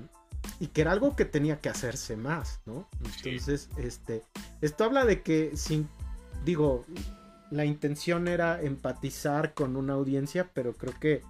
y 0.59 0.67
que 0.67 0.81
era 0.81 0.91
algo 0.91 1.15
que 1.15 1.25
tenía 1.25 1.59
que 1.59 1.69
hacerse 1.69 2.15
más, 2.15 2.61
¿no? 2.65 2.87
Entonces, 3.03 3.69
este, 3.77 4.23
esto 4.61 4.83
habla 4.83 5.05
de 5.05 5.21
que 5.21 5.55
sin, 5.55 5.87
digo, 6.45 6.85
la 7.49 7.65
intención 7.65 8.27
era 8.27 8.61
empatizar 8.61 9.53
con 9.53 9.75
una 9.75 9.93
audiencia, 9.93 10.49
pero 10.53 10.73
creo 10.73 10.93
que 10.99 11.21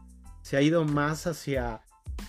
se 0.43 0.57
ha 0.57 0.61
ido 0.61 0.85
más 0.85 1.27
hacia 1.27 1.81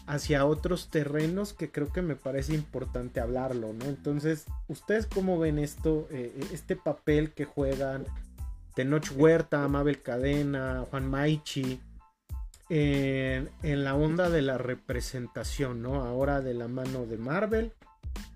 hacia 0.07 0.45
otros 0.45 0.91
terrenos 0.91 1.53
que 1.53 1.71
creo 1.71 1.93
que 1.93 2.03
me 2.03 2.17
parece 2.17 2.55
importante 2.55 3.21
hablarlo, 3.21 3.73
¿no? 3.73 3.87
Entonces, 3.87 4.47
¿ustedes 4.69 5.07
cómo 5.07 5.39
ven 5.39 5.59
esto, 5.59 6.09
eh, 6.11 6.33
eh, 6.37 6.47
este 6.53 6.77
papel 6.77 7.33
que 7.33 7.45
juegan 7.45 8.05
Tenoch 8.75 9.11
Huerta, 9.15 9.67
Mabel 9.69 10.03
Cadena, 10.03 10.85
Juan 10.91 11.09
Maichi, 11.09 11.81
en, 12.69 13.51
la 13.63 13.95
onda 13.95 14.31
de 14.31 14.41
la 14.41 14.57
representación, 14.57 15.83
¿no? 15.83 16.05
Ahora 16.05 16.41
de 16.41 16.55
la 16.55 16.69
mano 16.69 17.05
de 17.05 17.19
Marvel, 17.19 17.73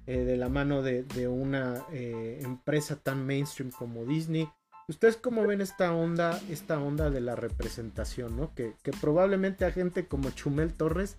eh, 0.07 0.19
de 0.19 0.37
la 0.37 0.51
mano 0.51 0.83
de, 0.83 1.05
una 1.27 1.85
empresa 1.91 2.97
tan 2.97 3.27
mainstream 3.27 3.71
como 3.71 4.05
Disney. 4.05 4.47
¿Ustedes 4.89 5.17
cómo 5.17 5.47
ven 5.47 5.63
esta 5.63 5.93
onda, 5.95 6.39
esta 6.51 6.79
onda 6.79 7.09
de 7.11 7.21
la 7.21 7.35
representación, 7.35 8.37
¿no? 8.37 8.55
Que, 8.55 8.75
que 8.83 8.93
probablemente 8.93 9.65
a 9.65 9.73
gente 9.73 10.07
como 10.07 10.31
Chumel 10.31 10.75
Torres 10.75 11.17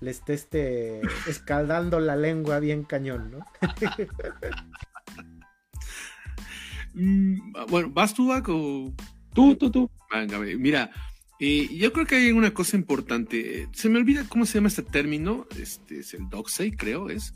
le 0.00 0.10
esté 0.10 0.34
este, 0.34 1.00
escaldando 1.28 2.00
la 2.00 2.16
lengua 2.16 2.60
bien 2.60 2.84
cañón, 2.84 3.30
¿no? 3.30 3.46
Mm, 6.94 7.52
bueno, 7.68 7.90
¿vas 7.90 8.12
tú, 8.12 8.32
o 8.32 8.92
Tú, 9.32 9.54
tú, 9.54 9.70
tú. 9.70 9.90
Venga, 10.10 10.40
mira, 10.40 10.90
eh, 11.38 11.68
yo 11.76 11.92
creo 11.92 12.06
que 12.06 12.16
hay 12.16 12.32
una 12.32 12.52
cosa 12.52 12.76
importante. 12.76 13.68
Se 13.72 13.88
me 13.88 13.98
olvida 13.98 14.26
cómo 14.28 14.46
se 14.46 14.54
llama 14.54 14.68
este 14.68 14.82
término. 14.82 15.46
Este 15.56 16.00
es 16.00 16.14
el 16.14 16.28
doxey, 16.28 16.72
creo, 16.72 17.08
es. 17.10 17.34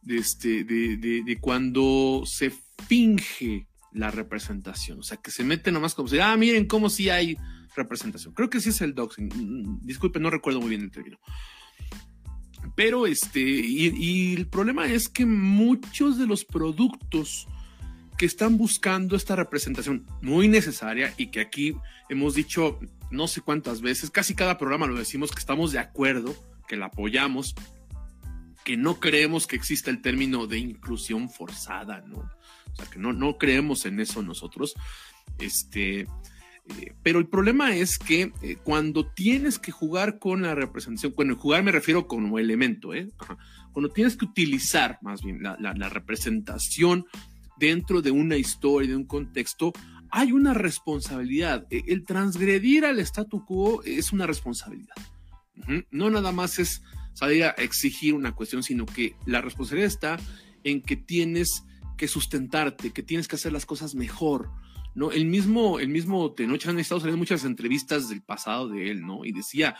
De, 0.00 0.16
este, 0.16 0.64
de, 0.64 0.96
de, 0.96 1.38
cuando 1.40 2.24
se 2.26 2.52
finge 2.88 3.66
la 3.92 4.10
representación. 4.10 5.00
O 5.00 5.02
sea, 5.02 5.18
que 5.18 5.30
se 5.30 5.44
mete 5.44 5.72
nomás 5.72 5.94
como 5.94 6.08
si, 6.08 6.18
ah, 6.18 6.36
miren 6.36 6.66
cómo 6.66 6.88
si 6.88 7.10
hay 7.10 7.36
representación. 7.76 8.34
Creo 8.34 8.50
que 8.50 8.60
sí 8.60 8.70
es 8.70 8.80
el 8.80 8.94
doxing. 8.94 9.26
Mm, 9.26 9.80
disculpe, 9.84 10.20
no 10.20 10.30
recuerdo 10.30 10.60
muy 10.60 10.70
bien 10.70 10.82
el 10.82 10.90
término. 10.90 11.18
Pero 12.74 13.06
este, 13.06 13.40
y, 13.40 14.34
el 14.34 14.46
problema 14.46 14.86
es 14.86 15.08
que 15.08 15.26
muchos 15.26 16.18
de 16.18 16.26
los 16.26 16.44
productos 16.44 17.46
que 18.18 18.26
están 18.26 18.56
buscando 18.56 19.16
esta 19.16 19.36
representación 19.36 20.06
muy 20.22 20.48
necesaria 20.48 21.12
y 21.16 21.28
que 21.28 21.40
aquí 21.40 21.76
hemos 22.08 22.34
dicho 22.34 22.78
no 23.10 23.28
sé 23.28 23.42
cuántas 23.42 23.80
veces, 23.80 24.10
casi 24.10 24.34
cada 24.34 24.58
programa 24.58 24.86
lo 24.86 24.98
decimos 24.98 25.30
que 25.30 25.38
estamos 25.38 25.72
de 25.72 25.78
acuerdo, 25.78 26.34
que 26.66 26.76
la 26.76 26.86
apoyamos, 26.86 27.54
que 28.64 28.76
no 28.76 28.98
creemos 28.98 29.46
que 29.46 29.56
exista 29.56 29.90
el 29.90 30.00
término 30.00 30.46
de 30.46 30.58
inclusión 30.58 31.28
forzada, 31.28 32.00
¿no? 32.00 32.18
O 32.18 32.76
sea, 32.76 32.86
que 32.86 32.98
no, 32.98 33.12
no 33.12 33.38
creemos 33.38 33.86
en 33.86 34.00
eso 34.00 34.22
nosotros. 34.22 34.74
Este, 35.38 36.06
pero 37.02 37.18
el 37.18 37.26
problema 37.26 37.74
es 37.76 37.98
que 37.98 38.32
eh, 38.42 38.56
cuando 38.62 39.06
tienes 39.06 39.58
que 39.58 39.70
jugar 39.70 40.18
con 40.18 40.42
la 40.42 40.54
representación, 40.54 41.12
cuando 41.12 41.36
jugar 41.36 41.62
me 41.62 41.72
refiero 41.72 42.06
como 42.06 42.38
elemento, 42.38 42.94
¿eh? 42.94 43.10
cuando 43.72 43.92
tienes 43.92 44.16
que 44.16 44.24
utilizar 44.24 44.98
más 45.02 45.22
bien 45.22 45.42
la, 45.42 45.88
representación 45.90 47.04
dentro 47.58 48.00
de 48.00 48.10
una 48.10 48.36
historia, 48.36 48.88
de 48.90 48.96
un 48.96 49.04
contexto, 49.04 49.72
hay 50.10 50.32
una 50.32 50.54
responsabilidad. 50.54 51.66
E, 51.70 51.84
el 51.88 52.04
transgredir 52.04 52.86
al 52.86 52.98
statu 53.00 53.44
quo 53.44 53.82
es 53.84 54.12
una 54.12 54.26
responsabilidad. 54.26 54.94
No 55.90 56.10
nada 56.10 56.32
más 56.32 56.58
es 56.58 56.82
salir 57.12 57.44
a 57.44 57.50
exigir 57.50 58.14
una 58.14 58.34
cuestión, 58.34 58.62
sino 58.62 58.86
que 58.86 59.14
la 59.26 59.40
responsabilidad 59.40 59.88
está 59.88 60.16
en 60.64 60.80
que 60.80 60.96
tienes 60.96 61.64
que 61.96 62.08
sustentarte, 62.08 62.90
que 62.90 63.02
tienes 63.02 63.28
que 63.28 63.36
hacer 63.36 63.52
las 63.52 63.66
cosas 63.66 63.94
mejor, 63.94 64.50
¿no? 64.94 65.10
El 65.10 65.26
mismo, 65.26 65.78
el 65.78 65.88
mismo 65.88 66.32
Tenoch 66.32 66.66
han 66.66 66.78
estado 66.78 67.00
saliendo 67.00 67.18
muchas 67.18 67.44
entrevistas 67.44 68.08
del 68.08 68.22
pasado 68.22 68.68
de 68.68 68.90
él, 68.90 69.02
¿no? 69.06 69.24
Y 69.24 69.32
decía, 69.32 69.76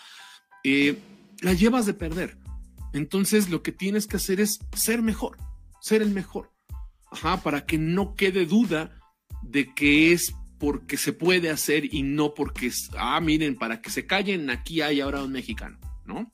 eh, 0.65 0.99
la 1.41 1.53
llevas 1.53 1.87
de 1.87 1.95
perder. 1.95 2.37
Entonces 2.93 3.51
lo 3.51 3.63
que 3.63 3.73
tienes 3.73 4.07
que 4.07 4.17
hacer 4.17 4.41
es 4.41 4.61
ser 4.75 5.03
mejor, 5.03 5.37
ser 5.81 6.03
el 6.03 6.11
mejor. 6.11 6.53
Ajá, 7.11 7.43
para 7.43 7.65
que 7.65 7.79
no 7.79 8.15
quede 8.15 8.47
duda 8.47 9.01
de 9.43 9.73
que 9.75 10.13
es 10.13 10.35
porque 10.59 10.97
se 10.97 11.13
puede 11.13 11.51
hacer 11.51 11.95
y 11.95 12.03
no 12.03 12.35
porque 12.35 12.73
ah, 12.97 13.21
miren, 13.21 13.57
para 13.57 13.81
que 13.81 13.91
se 13.91 14.07
callen, 14.07 14.51
aquí 14.51 14.81
hay 14.81 15.01
ahora 15.01 15.23
un 15.23 15.33
mexicano, 15.33 15.79
¿no? 16.05 16.33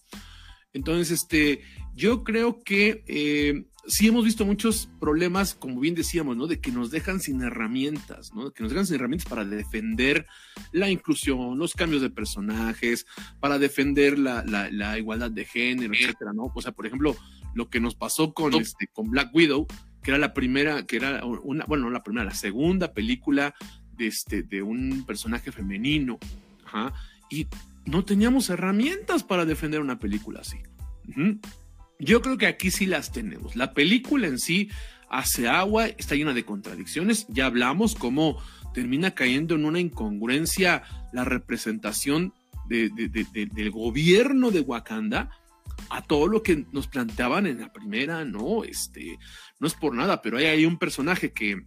Entonces, 0.73 1.11
este, 1.11 1.63
yo 1.95 2.23
creo 2.23 2.63
que 2.63 3.03
eh, 3.09 3.65
sí 3.91 4.07
hemos 4.07 4.25
visto 4.25 4.47
muchos 4.47 4.89
problemas, 5.01 5.55
como 5.55 5.81
bien 5.81 5.95
decíamos, 5.95 6.37
¿no? 6.37 6.47
De 6.47 6.61
que 6.61 6.71
nos 6.71 6.91
dejan 6.91 7.21
sin 7.21 7.43
herramientas, 7.43 8.33
¿no? 8.35 8.53
Que 8.53 8.63
nos 8.63 8.73
dejan 8.73 8.87
sin 8.87 8.97
herramientas 8.97 9.29
para 9.29 9.45
defender 9.45 10.27
la 10.73 10.89
inclusión, 10.89 11.59
los 11.59 11.75
cambios 11.75 12.01
de 12.01 12.11
personajes, 12.11 13.07
para 13.41 13.59
defender 13.59 14.19
la, 14.19 14.45
la, 14.45 14.99
igualdad 14.99 15.31
de 15.31 15.45
género, 15.45 15.93
etcétera, 15.95 16.33
¿no? 16.33 16.51
O 16.55 16.63
sea, 16.63 16.73
por 16.73 16.87
ejemplo, 16.87 17.17
lo 17.55 17.69
que 17.69 17.81
nos 17.81 17.95
pasó 17.95 18.33
con, 18.33 18.55
este, 18.55 18.87
con 18.87 19.11
Black 19.11 19.35
Widow, 19.35 19.67
que 20.03 20.13
era 20.13 20.19
la 20.19 20.33
primera, 20.33 20.87
que 20.87 20.97
era 20.97 21.25
una, 21.25 21.65
bueno, 21.67 21.85
no 21.85 21.91
la 21.91 22.03
primera, 22.03 22.25
la 22.25 22.35
segunda 22.35 22.95
película 22.95 23.55
de, 23.97 24.07
este, 24.07 24.43
de 24.43 24.63
un 24.63 25.05
personaje 25.05 25.53
femenino, 25.53 26.19
ajá, 26.65 26.95
y 27.29 27.49
no 27.85 28.05
teníamos 28.05 28.51
herramientas 28.51 29.25
para 29.25 29.45
defender 29.45 29.81
una 29.81 29.99
película 29.99 30.41
así. 30.41 30.59
Yo 32.01 32.23
creo 32.23 32.39
que 32.39 32.47
aquí 32.47 32.71
sí 32.71 32.87
las 32.87 33.13
tenemos. 33.13 33.57
La 33.57 33.75
película 33.75 34.27
en 34.27 34.39
sí 34.39 34.71
hace 35.11 35.49
agua, 35.49 35.87
está 35.87 36.15
llena 36.15 36.33
de 36.33 36.45
contradicciones. 36.45 37.27
Ya 37.29 37.47
hablamos 37.47 37.95
cómo 37.95 38.43
termina 38.73 39.13
cayendo 39.13 39.55
en 39.55 39.65
una 39.65 39.81
incongruencia 39.81 40.83
la 41.13 41.25
representación 41.25 42.33
del 42.69 43.71
gobierno 43.73 44.51
de 44.51 44.61
Wakanda 44.61 45.31
a 45.89 46.03
todo 46.03 46.29
lo 46.29 46.43
que 46.43 46.67
nos 46.73 46.87
planteaban 46.87 47.47
en 47.47 47.61
la 47.61 47.73
primera, 47.73 48.25
no, 48.25 48.63
este, 48.63 49.19
no 49.59 49.67
es 49.67 49.75
por 49.75 49.95
nada, 49.95 50.23
pero 50.23 50.39
hay 50.39 50.45
ahí 50.45 50.67
un 50.67 50.79
personaje 50.79 51.33
que 51.33 51.63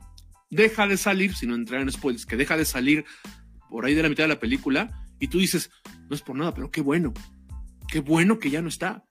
deja 0.49 0.87
de 0.87 0.97
salir, 0.97 1.35
si 1.35 1.45
no 1.45 1.55
entrar 1.55 1.81
en 1.81 1.91
spoilers, 1.91 2.25
que 2.25 2.37
deja 2.37 2.55
de 2.55 2.63
salir 2.63 3.05
por 3.69 3.85
ahí 3.85 3.95
de 3.95 4.03
la 4.03 4.09
mitad 4.09 4.23
de 4.25 4.29
la 4.29 4.39
película 4.39 5.03
y 5.19 5.27
tú 5.27 5.39
dices, 5.39 5.71
no 6.09 6.15
es 6.15 6.21
por 6.21 6.37
nada, 6.37 6.53
pero 6.53 6.71
qué 6.71 6.81
bueno, 6.81 7.13
qué 7.89 7.99
bueno 7.99 8.39
que 8.39 8.49
ya 8.49 8.61
no 8.61 8.69
está. 8.69 9.03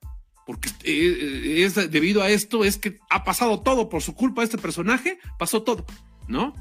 Porque 0.45 0.69
eh, 0.83 1.63
es 1.63 1.75
debido 1.91 2.21
a 2.21 2.29
esto, 2.29 2.63
es 2.63 2.77
que 2.77 2.99
ha 3.09 3.23
pasado 3.23 3.61
todo 3.61 3.89
por 3.89 4.01
su 4.01 4.13
culpa 4.13 4.43
este 4.43 4.57
personaje, 4.57 5.19
pasó 5.39 5.63
todo, 5.63 5.85
¿no? 6.27 6.53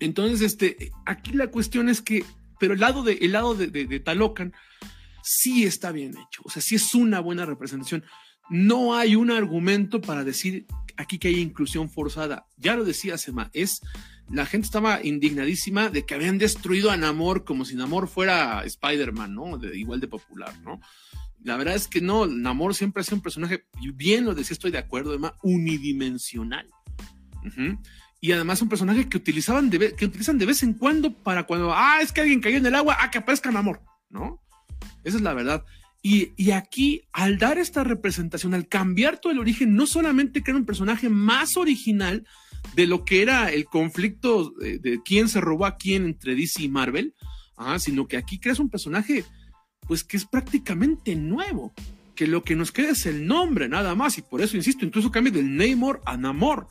Entonces, 0.00 0.42
este, 0.42 0.92
aquí 1.06 1.32
la 1.32 1.48
cuestión 1.48 1.88
es 1.88 2.02
que, 2.02 2.24
pero 2.58 2.74
el 2.74 2.80
lado 2.80 3.02
de, 3.02 3.14
el 3.14 3.32
lado 3.32 3.54
de, 3.54 3.68
de, 3.68 4.00
Talocan 4.00 4.52
sí 5.22 5.64
está 5.64 5.92
bien 5.92 6.16
hecho, 6.16 6.42
o 6.44 6.50
sea, 6.50 6.60
sí 6.60 6.74
es 6.74 6.94
una 6.94 7.20
buena 7.20 7.46
representación. 7.46 8.04
No 8.50 8.94
hay 8.94 9.16
un 9.16 9.30
argumento 9.30 10.02
para 10.02 10.22
decir 10.22 10.66
aquí 10.96 11.18
que 11.18 11.28
hay 11.28 11.40
inclusión 11.40 11.88
forzada. 11.88 12.46
Ya 12.58 12.76
lo 12.76 12.84
decía 12.84 13.16
Sema, 13.16 13.50
es 13.54 13.80
la 14.30 14.46
gente 14.46 14.66
estaba 14.66 15.02
indignadísima 15.02 15.90
de 15.90 16.04
que 16.04 16.14
habían 16.14 16.38
destruido 16.38 16.90
a 16.90 16.96
Namor 16.96 17.44
como 17.44 17.64
si 17.64 17.74
Namor 17.74 18.08
fuera 18.08 18.64
Spider-Man, 18.64 19.34
¿no? 19.34 19.58
De, 19.58 19.78
igual 19.78 20.00
de 20.00 20.08
popular, 20.08 20.54
¿no? 20.62 20.80
La 21.44 21.56
verdad 21.56 21.74
es 21.74 21.86
que 21.86 22.00
no, 22.00 22.26
Namor 22.26 22.74
siempre 22.74 23.00
ha 23.00 23.04
sido 23.04 23.18
un 23.18 23.22
personaje, 23.22 23.66
bien 23.94 24.24
lo 24.24 24.34
decía, 24.34 24.54
estoy 24.54 24.70
de 24.70 24.78
acuerdo, 24.78 25.10
además, 25.10 25.32
unidimensional. 25.42 26.66
Y 28.20 28.32
además 28.32 28.62
un 28.62 28.70
personaje 28.70 29.08
que 29.08 29.18
utilizaban 29.18 29.68
de, 29.68 29.94
que 29.94 30.06
utilizan 30.06 30.38
de 30.38 30.46
vez 30.46 30.62
en 30.62 30.72
cuando 30.72 31.12
para 31.12 31.44
cuando, 31.44 31.72
ah, 31.74 31.98
es 32.00 32.10
que 32.10 32.22
alguien 32.22 32.40
cayó 32.40 32.56
en 32.56 32.66
el 32.66 32.74
agua, 32.74 32.96
ah, 32.98 33.10
que 33.10 33.18
aparezca 33.18 33.52
Namor, 33.52 33.82
¿no? 34.08 34.42
Esa 35.04 35.18
es 35.18 35.22
la 35.22 35.34
verdad. 35.34 35.64
Y, 36.02 36.32
y, 36.36 36.50
aquí, 36.50 37.02
al 37.12 37.38
dar 37.38 37.58
esta 37.58 37.84
representación, 37.84 38.54
al 38.54 38.66
cambiar 38.66 39.18
todo 39.18 39.32
el 39.32 39.38
origen, 39.38 39.74
no 39.74 39.86
solamente 39.86 40.42
crea 40.42 40.56
un 40.56 40.66
personaje 40.66 41.08
más 41.08 41.56
original 41.56 42.26
de 42.74 42.86
lo 42.86 43.04
que 43.04 43.22
era 43.22 43.50
el 43.50 43.66
conflicto 43.66 44.50
de, 44.50 45.00
quién 45.04 45.28
se 45.28 45.40
robó 45.40 45.66
a 45.66 45.76
quién 45.76 46.04
entre 46.04 46.34
DC 46.34 46.62
y 46.62 46.68
Marvel, 46.68 47.14
sino 47.78 48.08
que 48.08 48.16
aquí 48.16 48.38
creas 48.38 48.58
un 48.58 48.70
personaje 48.70 49.24
pues 49.86 50.04
que 50.04 50.16
es 50.16 50.24
prácticamente 50.24 51.16
nuevo, 51.16 51.72
que 52.14 52.26
lo 52.26 52.42
que 52.42 52.56
nos 52.56 52.72
queda 52.72 52.90
es 52.90 53.06
el 53.06 53.26
nombre 53.26 53.68
nada 53.68 53.94
más, 53.94 54.18
y 54.18 54.22
por 54.22 54.40
eso 54.40 54.56
insisto, 54.56 54.84
incluso 54.84 55.10
cambia 55.10 55.32
del 55.32 55.56
Namor 55.56 56.00
a 56.04 56.16
Namor. 56.16 56.68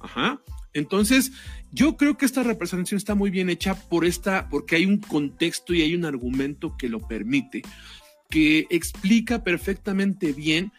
Ajá. 0.00 0.40
Entonces, 0.72 1.32
yo 1.72 1.96
creo 1.96 2.16
que 2.18 2.26
esta 2.26 2.42
representación 2.42 2.98
está 2.98 3.14
muy 3.14 3.30
bien 3.30 3.48
hecha 3.48 3.74
por 3.74 4.04
esta, 4.04 4.48
porque 4.50 4.76
hay 4.76 4.86
un 4.86 4.98
contexto 4.98 5.72
y 5.72 5.82
hay 5.82 5.94
un 5.94 6.04
argumento 6.04 6.76
que 6.76 6.88
lo 6.88 7.00
permite, 7.00 7.62
que 8.28 8.66
explica 8.70 9.42
perfectamente 9.42 10.32
bien 10.32 10.72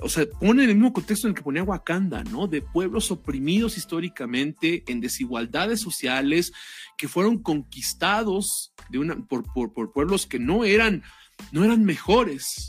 o 0.00 0.08
sea, 0.08 0.26
pone 0.40 0.64
en 0.64 0.70
el 0.70 0.76
mismo 0.76 0.92
contexto 0.92 1.26
en 1.26 1.32
el 1.32 1.36
que 1.36 1.42
ponía 1.42 1.62
Wakanda, 1.62 2.22
¿no? 2.24 2.46
De 2.46 2.62
pueblos 2.62 3.10
oprimidos 3.10 3.76
históricamente, 3.76 4.84
en 4.86 5.00
desigualdades 5.00 5.80
sociales, 5.80 6.52
que 6.96 7.08
fueron 7.08 7.42
conquistados 7.42 8.72
de 8.90 8.98
una, 8.98 9.16
por, 9.26 9.44
pueblos 9.92 10.26
que 10.26 10.38
no 10.38 10.64
eran, 10.64 11.02
no 11.52 11.64
eran 11.64 11.84
mejores, 11.84 12.68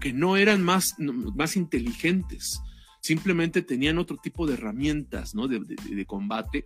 que 0.00 0.12
no 0.12 0.36
eran 0.36 0.62
más, 0.62 0.94
más 0.98 1.56
inteligentes, 1.56 2.60
simplemente 3.00 3.62
tenían 3.62 3.98
otro 3.98 4.16
tipo 4.16 4.46
de 4.46 4.54
herramientas, 4.54 5.34
¿no? 5.34 5.48
de 5.48 6.06
combate 6.06 6.64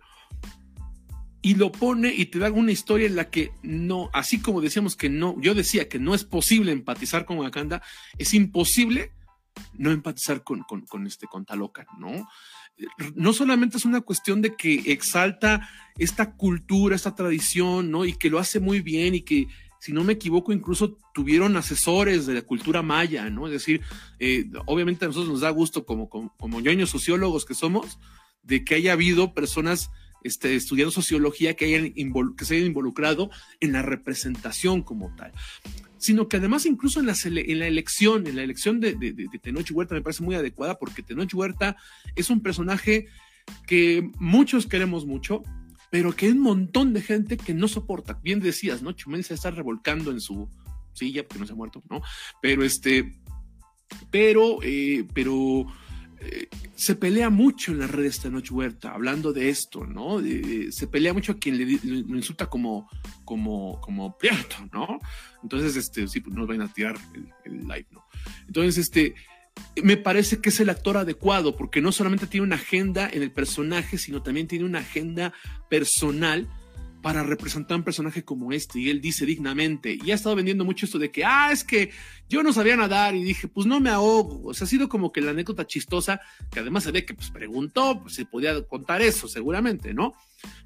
y 1.47 1.55
lo 1.55 1.71
pone 1.71 2.13
y 2.13 2.25
te 2.25 2.39
da 2.39 2.51
una 2.51 2.73
historia 2.73 3.07
en 3.07 3.15
la 3.15 3.29
que 3.29 3.53
no, 3.63 4.09
así 4.11 4.41
como 4.41 4.59
decíamos 4.59 4.97
que 4.97 5.07
no, 5.07 5.39
yo 5.39 5.55
decía 5.55 5.87
que 5.87 5.97
no 5.97 6.13
es 6.13 6.25
posible 6.25 6.73
empatizar 6.73 7.23
con 7.23 7.37
Wakanda, 7.37 7.81
es 8.17 8.33
imposible 8.33 9.13
no 9.77 9.91
empatizar 9.91 10.43
con, 10.43 10.63
con, 10.63 11.07
este, 11.07 11.25
con 11.25 11.45
Talocan, 11.45 11.85
¿no? 11.99 12.27
No 13.15 13.31
solamente 13.31 13.77
es 13.77 13.85
una 13.85 14.01
cuestión 14.01 14.41
de 14.41 14.57
que 14.57 14.91
exalta 14.91 15.69
esta 15.97 16.35
cultura, 16.35 16.97
esta 16.97 17.15
tradición, 17.15 17.91
¿no? 17.91 18.03
Y 18.03 18.11
que 18.11 18.29
lo 18.29 18.39
hace 18.39 18.59
muy 18.59 18.81
bien 18.81 19.15
y 19.15 19.21
que, 19.21 19.47
si 19.79 19.93
no 19.93 20.03
me 20.03 20.13
equivoco, 20.13 20.51
incluso 20.51 20.97
tuvieron 21.13 21.55
asesores 21.55 22.25
de 22.25 22.33
la 22.33 22.41
cultura 22.41 22.81
maya, 22.81 23.29
¿no? 23.29 23.47
Es 23.47 23.53
decir, 23.53 23.79
eh, 24.19 24.49
obviamente 24.65 25.05
a 25.05 25.07
nosotros 25.07 25.31
nos 25.31 25.41
da 25.41 25.49
gusto 25.49 25.85
como, 25.85 26.09
como, 26.09 26.35
como 26.35 26.59
sociólogos 26.85 27.45
que 27.45 27.53
somos, 27.53 27.99
de 28.43 28.65
que 28.65 28.75
haya 28.75 28.91
habido 28.91 29.33
personas 29.33 29.91
este, 30.23 30.55
estudiando 30.55 30.91
sociología 30.91 31.55
que, 31.55 31.65
hayan 31.65 31.93
que 32.35 32.45
se 32.45 32.55
hayan 32.55 32.67
involucrado 32.67 33.29
en 33.59 33.73
la 33.73 33.81
representación 33.81 34.81
como 34.81 35.13
tal. 35.15 35.31
Sino 35.97 36.27
que 36.27 36.37
además 36.37 36.65
incluso 36.65 36.99
en 36.99 37.07
la, 37.07 37.15
en 37.23 37.59
la 37.59 37.67
elección, 37.67 38.27
en 38.27 38.35
la 38.35 38.43
elección 38.43 38.79
de, 38.79 38.93
de, 38.93 39.13
de, 39.13 39.39
Tenoch 39.41 39.69
Huerta 39.71 39.95
me 39.95 40.01
parece 40.01 40.23
muy 40.23 40.35
adecuada 40.35 40.77
porque 40.77 41.03
Tenoch 41.03 41.33
Huerta 41.33 41.75
es 42.15 42.29
un 42.29 42.41
personaje 42.41 43.07
que 43.65 44.09
muchos 44.19 44.67
queremos 44.67 45.05
mucho, 45.05 45.41
pero 45.89 46.15
que 46.15 46.27
hay 46.27 46.33
un 46.33 46.41
montón 46.41 46.93
de 46.93 47.01
gente 47.01 47.37
que 47.37 47.53
no 47.53 47.67
soporta. 47.67 48.19
Bien 48.23 48.39
decías, 48.39 48.81
¿no? 48.81 48.91
Chumel 48.91 49.23
se 49.23 49.33
está 49.33 49.51
revolcando 49.51 50.11
en 50.11 50.19
su 50.19 50.49
silla 50.93 51.23
porque 51.23 51.39
no 51.39 51.47
se 51.47 51.53
ha 51.53 51.55
muerto, 51.55 51.81
¿no? 51.89 52.01
Pero 52.41 52.63
este, 52.63 53.19
pero, 54.11 54.59
eh, 54.63 55.05
pero 55.13 55.65
se 56.75 56.95
pelea 56.95 57.29
mucho 57.29 57.71
en 57.71 57.79
las 57.79 57.91
redes 57.91 58.15
esta 58.15 58.29
noche 58.29 58.53
Huerta, 58.53 58.91
hablando 58.91 59.33
de 59.33 59.49
esto, 59.49 59.85
¿no? 59.85 60.19
se 60.71 60.87
pelea 60.87 61.13
mucho 61.13 61.33
a 61.33 61.37
quien 61.37 61.57
le, 61.57 61.63
insulta 61.63 62.47
como, 62.47 62.89
como, 63.25 63.79
como 63.81 64.17
Prieto, 64.17 64.57
¿no? 64.71 64.99
Entonces, 65.43 65.75
este, 65.75 66.07
sí, 66.07 66.21
pues 66.21 66.35
no 66.35 66.45
van 66.45 66.61
a 66.61 66.71
tirar 66.71 66.95
el, 67.45 67.59
live, 67.67 67.87
¿no? 67.91 68.05
Entonces, 68.47 68.77
este, 68.77 69.15
me 69.83 69.97
parece 69.97 70.39
que 70.39 70.49
es 70.49 70.59
el 70.59 70.69
actor 70.69 70.97
adecuado, 70.97 71.55
porque 71.55 71.81
no 71.81 71.91
solamente 71.91 72.27
tiene 72.27 72.45
una 72.45 72.55
agenda 72.55 73.09
en 73.11 73.23
el 73.23 73.31
personaje, 73.31 73.97
sino 73.97 74.21
también 74.21 74.47
tiene 74.47 74.65
una 74.65 74.79
agenda 74.79 75.33
personal 75.69 76.47
para 77.01 77.23
representar 77.23 77.77
un 77.77 77.83
personaje 77.83 78.23
como 78.23 78.51
este. 78.51 78.79
Y 78.79 78.89
él 78.89 79.01
dice 79.01 79.25
dignamente, 79.25 79.97
y 80.03 80.11
ha 80.11 80.15
estado 80.15 80.35
vendiendo 80.35 80.65
mucho 80.65 80.85
esto 80.85 80.99
de 80.99 81.11
que, 81.11 81.23
ah, 81.23 81.51
es 81.51 81.63
que 81.63 81.91
yo 82.29 82.43
no 82.43 82.53
sabía 82.53 82.75
nadar 82.75 83.15
y 83.15 83.23
dije, 83.23 83.47
pues 83.47 83.67
no 83.67 83.79
me 83.79 83.89
ahogo. 83.89 84.47
O 84.47 84.53
sea, 84.53 84.65
ha 84.65 84.69
sido 84.69 84.89
como 84.89 85.11
que 85.11 85.21
la 85.21 85.31
anécdota 85.31 85.67
chistosa, 85.67 86.19
que 86.51 86.59
además 86.59 86.83
se 86.83 86.91
ve 86.91 87.05
que 87.05 87.13
pues 87.13 87.29
preguntó, 87.29 88.01
pues 88.01 88.15
se 88.15 88.25
podía 88.25 88.61
contar 88.63 89.01
eso 89.01 89.27
seguramente, 89.27 89.93
¿no? 89.93 90.13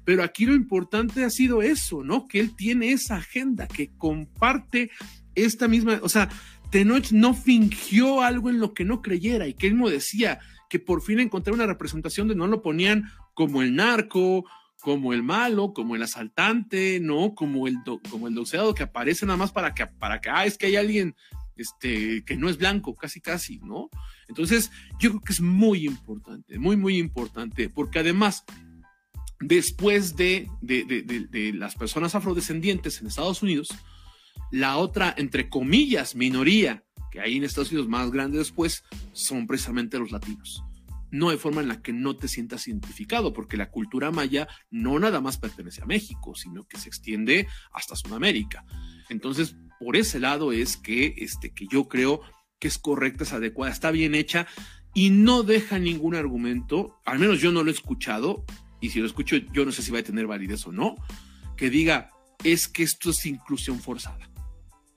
Pero 0.04 0.22
aquí 0.22 0.46
lo 0.46 0.54
importante 0.54 1.24
ha 1.24 1.30
sido 1.30 1.62
eso, 1.62 2.02
¿no? 2.02 2.26
Que 2.26 2.40
él 2.40 2.54
tiene 2.56 2.92
esa 2.92 3.16
agenda, 3.16 3.66
que 3.66 3.90
comparte 3.96 4.90
esta 5.34 5.68
misma, 5.68 6.00
o 6.02 6.08
sea, 6.08 6.28
Tenoch 6.70 7.12
no 7.12 7.34
fingió 7.34 8.22
algo 8.22 8.50
en 8.50 8.58
lo 8.58 8.74
que 8.74 8.84
no 8.84 9.02
creyera 9.02 9.46
y 9.46 9.54
que 9.54 9.66
él 9.66 9.74
mismo 9.74 9.90
decía 9.90 10.40
que 10.68 10.78
por 10.78 11.02
fin 11.02 11.20
encontré 11.20 11.52
una 11.52 11.66
representación 11.66 12.28
de 12.28 12.34
no 12.34 12.46
lo 12.46 12.62
ponían 12.62 13.10
como 13.34 13.62
el 13.62 13.76
narco, 13.76 14.46
como 14.82 15.12
el 15.12 15.22
malo, 15.22 15.72
como 15.72 15.94
el 15.94 16.02
asaltante, 16.02 16.98
¿no? 16.98 17.36
Como 17.36 17.68
el, 17.68 17.78
como 18.10 18.26
el 18.26 18.34
doceado 18.34 18.74
que 18.74 18.82
aparece 18.82 19.24
nada 19.24 19.36
más 19.36 19.52
para 19.52 19.74
que, 19.74 19.86
para 19.86 20.20
que, 20.20 20.28
ah, 20.28 20.44
es 20.44 20.58
que 20.58 20.66
hay 20.66 20.74
alguien 20.74 21.14
este, 21.54 22.24
que 22.24 22.36
no 22.36 22.48
es 22.48 22.58
blanco, 22.58 22.96
casi, 22.96 23.20
casi, 23.20 23.60
¿no? 23.60 23.90
Entonces, 24.26 24.72
yo 24.98 25.10
creo 25.10 25.20
que 25.20 25.32
es 25.34 25.40
muy 25.40 25.86
importante, 25.86 26.58
muy, 26.58 26.76
muy 26.76 26.98
importante, 26.98 27.68
porque 27.68 28.00
además, 28.00 28.44
después 29.38 30.16
de, 30.16 30.50
de, 30.60 30.84
de, 30.84 31.02
de 31.02 31.52
las 31.52 31.76
personas 31.76 32.16
afrodescendientes 32.16 33.00
en 33.00 33.06
Estados 33.06 33.40
Unidos, 33.40 33.68
la 34.50 34.78
otra, 34.78 35.14
entre 35.16 35.48
comillas, 35.48 36.16
minoría 36.16 36.82
que 37.12 37.20
hay 37.20 37.36
en 37.36 37.44
Estados 37.44 37.70
Unidos 37.70 37.88
más 37.88 38.10
grande 38.10 38.38
después, 38.38 38.82
son 39.12 39.46
precisamente 39.46 39.96
los 39.96 40.10
latinos 40.10 40.64
no 41.12 41.28
hay 41.28 41.36
forma 41.36 41.60
en 41.60 41.68
la 41.68 41.82
que 41.82 41.92
no 41.92 42.16
te 42.16 42.26
sientas 42.26 42.66
identificado, 42.66 43.32
porque 43.32 43.56
la 43.56 43.70
cultura 43.70 44.10
maya 44.10 44.48
no 44.70 44.98
nada 44.98 45.20
más 45.20 45.36
pertenece 45.36 45.82
a 45.82 45.86
México, 45.86 46.34
sino 46.34 46.64
que 46.64 46.78
se 46.78 46.88
extiende 46.88 47.46
hasta 47.70 47.94
Sudamérica. 47.94 48.64
Entonces, 49.10 49.54
por 49.78 49.96
ese 49.96 50.18
lado 50.18 50.52
es 50.52 50.78
que, 50.78 51.14
este, 51.18 51.52
que 51.52 51.66
yo 51.70 51.86
creo 51.86 52.22
que 52.58 52.68
es 52.68 52.78
correcta, 52.78 53.24
es 53.24 53.32
adecuada, 53.34 53.70
está 53.72 53.90
bien 53.90 54.14
hecha 54.14 54.46
y 54.94 55.10
no 55.10 55.42
deja 55.42 55.78
ningún 55.78 56.14
argumento, 56.14 56.98
al 57.04 57.18
menos 57.18 57.40
yo 57.40 57.52
no 57.52 57.62
lo 57.62 57.70
he 57.70 57.74
escuchado, 57.74 58.44
y 58.80 58.90
si 58.90 59.00
lo 59.00 59.06
escucho 59.06 59.36
yo 59.36 59.64
no 59.64 59.72
sé 59.72 59.82
si 59.82 59.92
va 59.92 59.98
a 59.98 60.02
tener 60.02 60.26
validez 60.26 60.66
o 60.66 60.72
no, 60.72 60.96
que 61.56 61.68
diga, 61.68 62.10
es 62.42 62.68
que 62.68 62.82
esto 62.82 63.10
es 63.10 63.26
inclusión 63.26 63.80
forzada. 63.80 64.31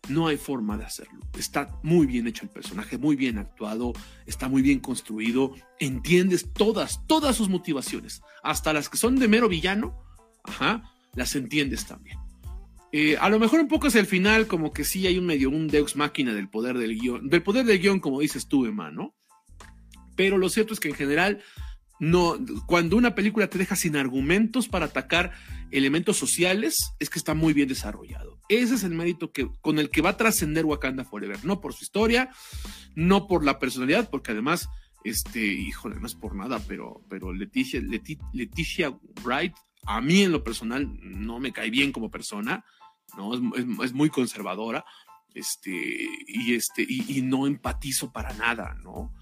No 0.08 0.28
hay 0.28 0.38
forma 0.38 0.78
de 0.78 0.86
hacerlo. 0.86 1.20
Está 1.38 1.80
muy 1.84 2.06
bien 2.06 2.28
hecho 2.28 2.44
el 2.44 2.50
personaje, 2.50 2.98
muy 2.98 3.16
bien 3.16 3.38
actuado, 3.38 3.94
está 4.26 4.48
muy 4.48 4.62
bien 4.62 4.80
construido. 4.80 5.54
Entiendes 5.80 6.52
todas, 6.54 7.06
todas 7.08 7.36
sus 7.36 7.50
motivaciones, 7.50 8.22
hasta 8.44 8.74
las 8.74 8.90
que 8.90 8.98
son 8.98 9.18
de 9.18 9.28
mero 9.28 9.50
villano, 9.50 9.98
ajá, 10.44 10.84
las 11.14 11.36
entiendes 11.36 11.86
también. 11.86 12.20
Eh, 12.92 13.18
a 13.18 13.30
lo 13.30 13.40
mejor 13.40 13.60
un 13.60 13.68
poco 13.68 13.88
hacia 13.88 14.00
el 14.00 14.06
final, 14.06 14.48
como 14.48 14.72
que 14.72 14.84
sí 14.86 15.06
hay 15.06 15.18
un 15.18 15.26
medio, 15.26 15.50
un 15.50 15.68
Deus 15.68 15.96
máquina 15.96 16.34
del 16.34 16.50
poder 16.50 16.78
del 16.78 16.98
guion, 16.98 17.28
del 17.28 17.44
poder 17.44 17.66
del 17.66 17.80
guion, 17.80 18.00
como 18.00 18.22
dices 18.22 18.48
tú, 18.48 18.66
Emma, 18.66 18.92
¿no? 18.92 19.14
Pero 20.16 20.38
lo 20.38 20.48
cierto 20.50 20.74
es 20.74 20.80
que 20.80 20.90
en 20.90 20.96
general 20.96 21.42
no, 22.00 22.38
cuando 22.68 22.98
una 22.98 23.16
película 23.16 23.50
te 23.50 23.58
deja 23.58 23.76
sin 23.76 23.96
argumentos 23.96 24.68
para 24.68 24.86
atacar 24.86 25.32
elementos 25.72 26.18
sociales, 26.18 26.94
es 27.00 27.10
que 27.10 27.20
está 27.20 27.34
muy 27.34 27.54
bien 27.54 27.68
desarrollado. 27.68 28.40
Ese 28.50 28.76
es 28.76 28.84
el 28.84 28.92
mérito 28.92 29.32
que, 29.32 29.50
con 29.62 29.80
el 29.80 29.90
que 29.90 30.02
va 30.02 30.12
a 30.12 30.18
trascender 30.18 30.66
Wakanda 30.66 31.04
Forever, 31.04 31.44
no 31.44 31.62
por 31.62 31.74
su 31.74 31.84
historia, 31.84 32.30
no 32.96 33.28
por 33.28 33.44
la 33.44 33.60
personalidad, 33.60 34.10
porque 34.10 34.32
además, 34.32 34.70
este, 35.04 35.40
híjole, 35.40 36.00
no 36.00 36.08
es 36.08 36.16
por 36.16 36.36
nada, 36.36 36.60
pero, 36.68 37.02
pero 37.10 37.34
Leticia, 37.34 37.82
Leticia 38.34 38.98
Wright, 39.24 39.56
a 39.86 40.02
mí 40.02 40.22
en 40.22 40.32
lo 40.32 40.44
personal, 40.44 40.90
no 41.02 41.40
me 41.40 41.52
cae 41.52 41.70
bien 41.70 41.92
como 41.92 42.10
persona, 42.12 42.66
¿no? 43.18 43.34
Es, 43.34 43.42
es 43.84 43.94
muy 43.94 44.10
conservadora, 44.10 44.86
este, 45.36 46.08
y 46.28 46.56
este, 46.56 46.86
y, 46.88 47.22
no 47.22 47.46
empatizo 47.46 48.12
para 48.12 48.34
nada, 48.34 48.76
¿no? 48.82 49.14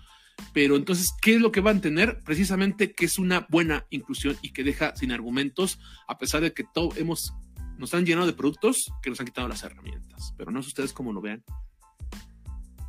Pero 0.54 0.76
entonces, 0.76 1.14
¿qué 1.22 1.36
es 1.36 1.42
lo 1.42 1.52
que 1.52 1.62
van 1.62 1.78
a 1.78 1.82
tener? 1.82 2.20
Precisamente 2.24 2.94
que 2.94 3.06
es 3.06 3.20
una 3.20 3.48
buena 3.50 3.86
inclusión 3.90 4.38
y 4.42 4.52
que 4.54 4.64
deja 4.64 4.96
sin 4.96 5.12
argumentos, 5.12 5.80
a 6.08 6.18
pesar 6.18 6.42
de 6.42 6.54
que 6.54 6.64
todo 6.64 6.90
hemos, 6.96 7.34
nos 7.78 7.94
han 7.94 8.06
llenado 8.06 8.28
de 8.28 8.34
productos 8.34 8.92
que 9.02 9.10
nos 9.10 9.20
han 9.20 9.26
quitado 9.26 9.48
las 9.48 9.64
herramientas. 9.64 10.34
Pero 10.38 10.52
no 10.52 10.62
sé 10.62 10.70
ustedes 10.70 10.94
cómo 10.94 11.14
lo 11.14 11.22
vean. 11.22 11.44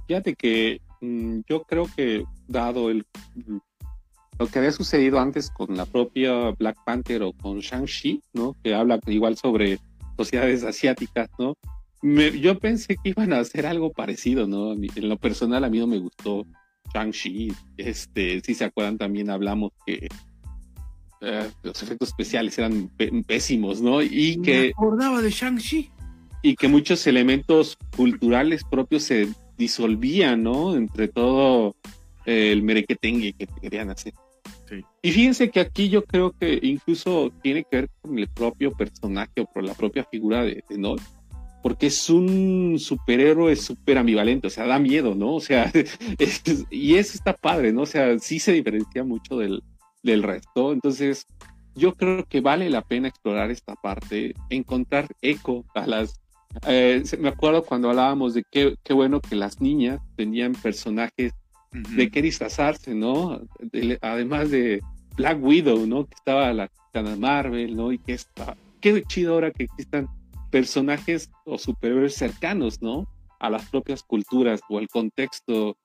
Fíjate 0.07 0.35
que 0.35 0.81
mm, 1.01 1.41
yo 1.49 1.63
creo 1.63 1.89
que 1.97 2.25
dado 2.47 2.91
el 2.91 3.07
lo 4.39 4.49
que 4.49 4.59
había 4.59 4.73
sucedido 4.73 5.21
antes 5.21 5.51
con 5.51 5.77
la 5.77 5.87
propia 5.87 6.51
Black 6.59 6.77
Panther 6.85 7.23
o 7.23 7.33
con 7.33 7.61
Shang-Chi, 7.61 8.21
¿no? 8.33 8.57
Que 8.65 8.75
habla 8.75 8.99
igual 9.07 9.37
sobre 9.37 9.79
sociedades 10.17 10.65
asiáticas, 10.65 11.31
¿no? 11.39 11.57
yo 12.03 12.59
pensé 12.59 12.97
que 13.03 13.11
iban 13.11 13.33
a 13.33 13.39
hacer 13.39 13.65
algo 13.65 13.91
parecido, 13.91 14.47
¿no? 14.47 14.73
En 14.73 15.09
lo 15.09 15.17
personal 15.17 15.65
a 15.65 15.71
mí 15.71 15.79
no 15.79 15.87
me 15.87 15.99
gustó 15.99 16.45
Shang-Chi. 16.95 17.53
Este, 17.77 18.41
si 18.41 18.55
se 18.55 18.65
acuerdan 18.65 18.99
también 18.99 19.31
hablamos 19.31 19.73
que 19.85 20.09
eh, 21.21 21.51
los 21.63 21.83
efectos 21.83 22.09
especiales 22.09 22.57
eran 22.59 22.91
pésimos, 23.27 23.81
¿no? 23.81 24.03
Y 24.03 24.41
que... 24.43 24.61
Me 24.61 24.69
acordaba 24.71 25.21
de 25.21 25.31
Shang-Chi. 25.31 25.91
Y 26.43 26.57
que 26.57 26.69
muchos 26.69 27.07
elementos 27.07 27.77
culturales 27.97 28.63
propios 28.65 29.05
se 29.05 29.29
disolvían, 29.57 30.43
¿no? 30.43 30.77
Entre 30.77 31.09
todo 31.09 31.75
el 32.27 32.63
merequetengue 32.63 33.33
que 33.33 33.47
querían 33.47 33.91
hacer. 33.91 34.13
Y 35.03 35.13
fíjense 35.13 35.51
que 35.51 35.61
aquí 35.61 35.89
yo 35.89 36.05
creo 36.05 36.33
que 36.33 36.59
incluso 36.63 37.31
tiene 37.43 37.65
que 37.65 37.77
ver 37.77 37.91
con 38.01 38.19
el 38.19 38.29
propio 38.29 38.73
personaje 38.73 39.41
o 39.41 39.47
por 39.47 39.63
la 39.63 39.75
propia 39.75 40.05
figura 40.05 40.43
de, 40.43 40.65
de 40.69 40.79
porque 41.65 41.87
es 41.87 42.11
un 42.11 42.77
superhéroe 42.79 43.57
súper 43.57 43.97
ambivalente, 43.97 44.49
o 44.49 44.51
sea, 44.51 44.67
da 44.67 44.79
miedo, 44.79 45.15
¿no? 45.15 45.37
O 45.37 45.41
sea, 45.41 45.73
y 46.71 46.97
eso 46.97 47.15
está 47.15 47.33
padre, 47.33 47.73
¿no? 47.73 47.81
O 47.81 47.87
sea, 47.87 48.19
sí 48.19 48.39
se 48.39 48.53
diferencia 48.53 49.03
mucho 49.03 49.39
del, 49.39 49.63
del 50.03 50.23
resto. 50.23 50.75
Entonces, 50.75 51.27
yo 51.75 51.95
creo 51.95 52.27
que 52.27 52.43
vale 52.43 52.69
la 52.69 52.83
pena 52.83 53.09
explorar 53.09 53.51
esta 53.51 53.77
parte, 53.77 54.35
encontrar 54.51 55.09
eco 55.23 55.65
a 55.75 55.87
las... 55.87 56.21
Eh, 56.67 57.03
me 57.19 57.31
acuerdo 57.31 57.65
cuando 57.65 57.89
hablábamos 57.89 58.35
de 58.35 58.45
qué, 58.51 58.75
qué 58.85 58.93
bueno 58.93 59.23
que 59.23 59.35
las 59.35 59.63
niñas 59.63 60.03
tenían 60.17 60.53
personajes 60.53 61.33
de 61.73 62.11
qué 62.11 62.21
disfrazarse, 62.21 62.95
¿no? 62.95 63.41
además 64.03 64.51
de 64.51 64.83
Black 65.17 65.43
Widow, 65.43 65.87
¿no? 65.87 66.05
Que 66.05 66.15
estaba 66.15 66.53
la 66.53 66.69
Capitana 66.69 67.17
Marvel, 67.17 67.75
¿no? 67.75 67.91
Y 67.91 67.97
que 67.97 68.13
está, 68.13 68.55
qué 68.83 69.03
chido 69.05 69.33
ahora 69.33 69.51
que 69.51 69.65
existan 69.65 70.11
personajes 70.55 71.33
o 71.45 71.59
superhéroes 71.59 72.15
cercanos, 72.15 72.81
¿no? 72.81 73.09
A 73.41 73.51
las 73.51 73.69
propias 73.71 74.05
culturas 74.05 74.61
o 74.69 74.79
al 74.79 74.87
contexto 74.87 75.77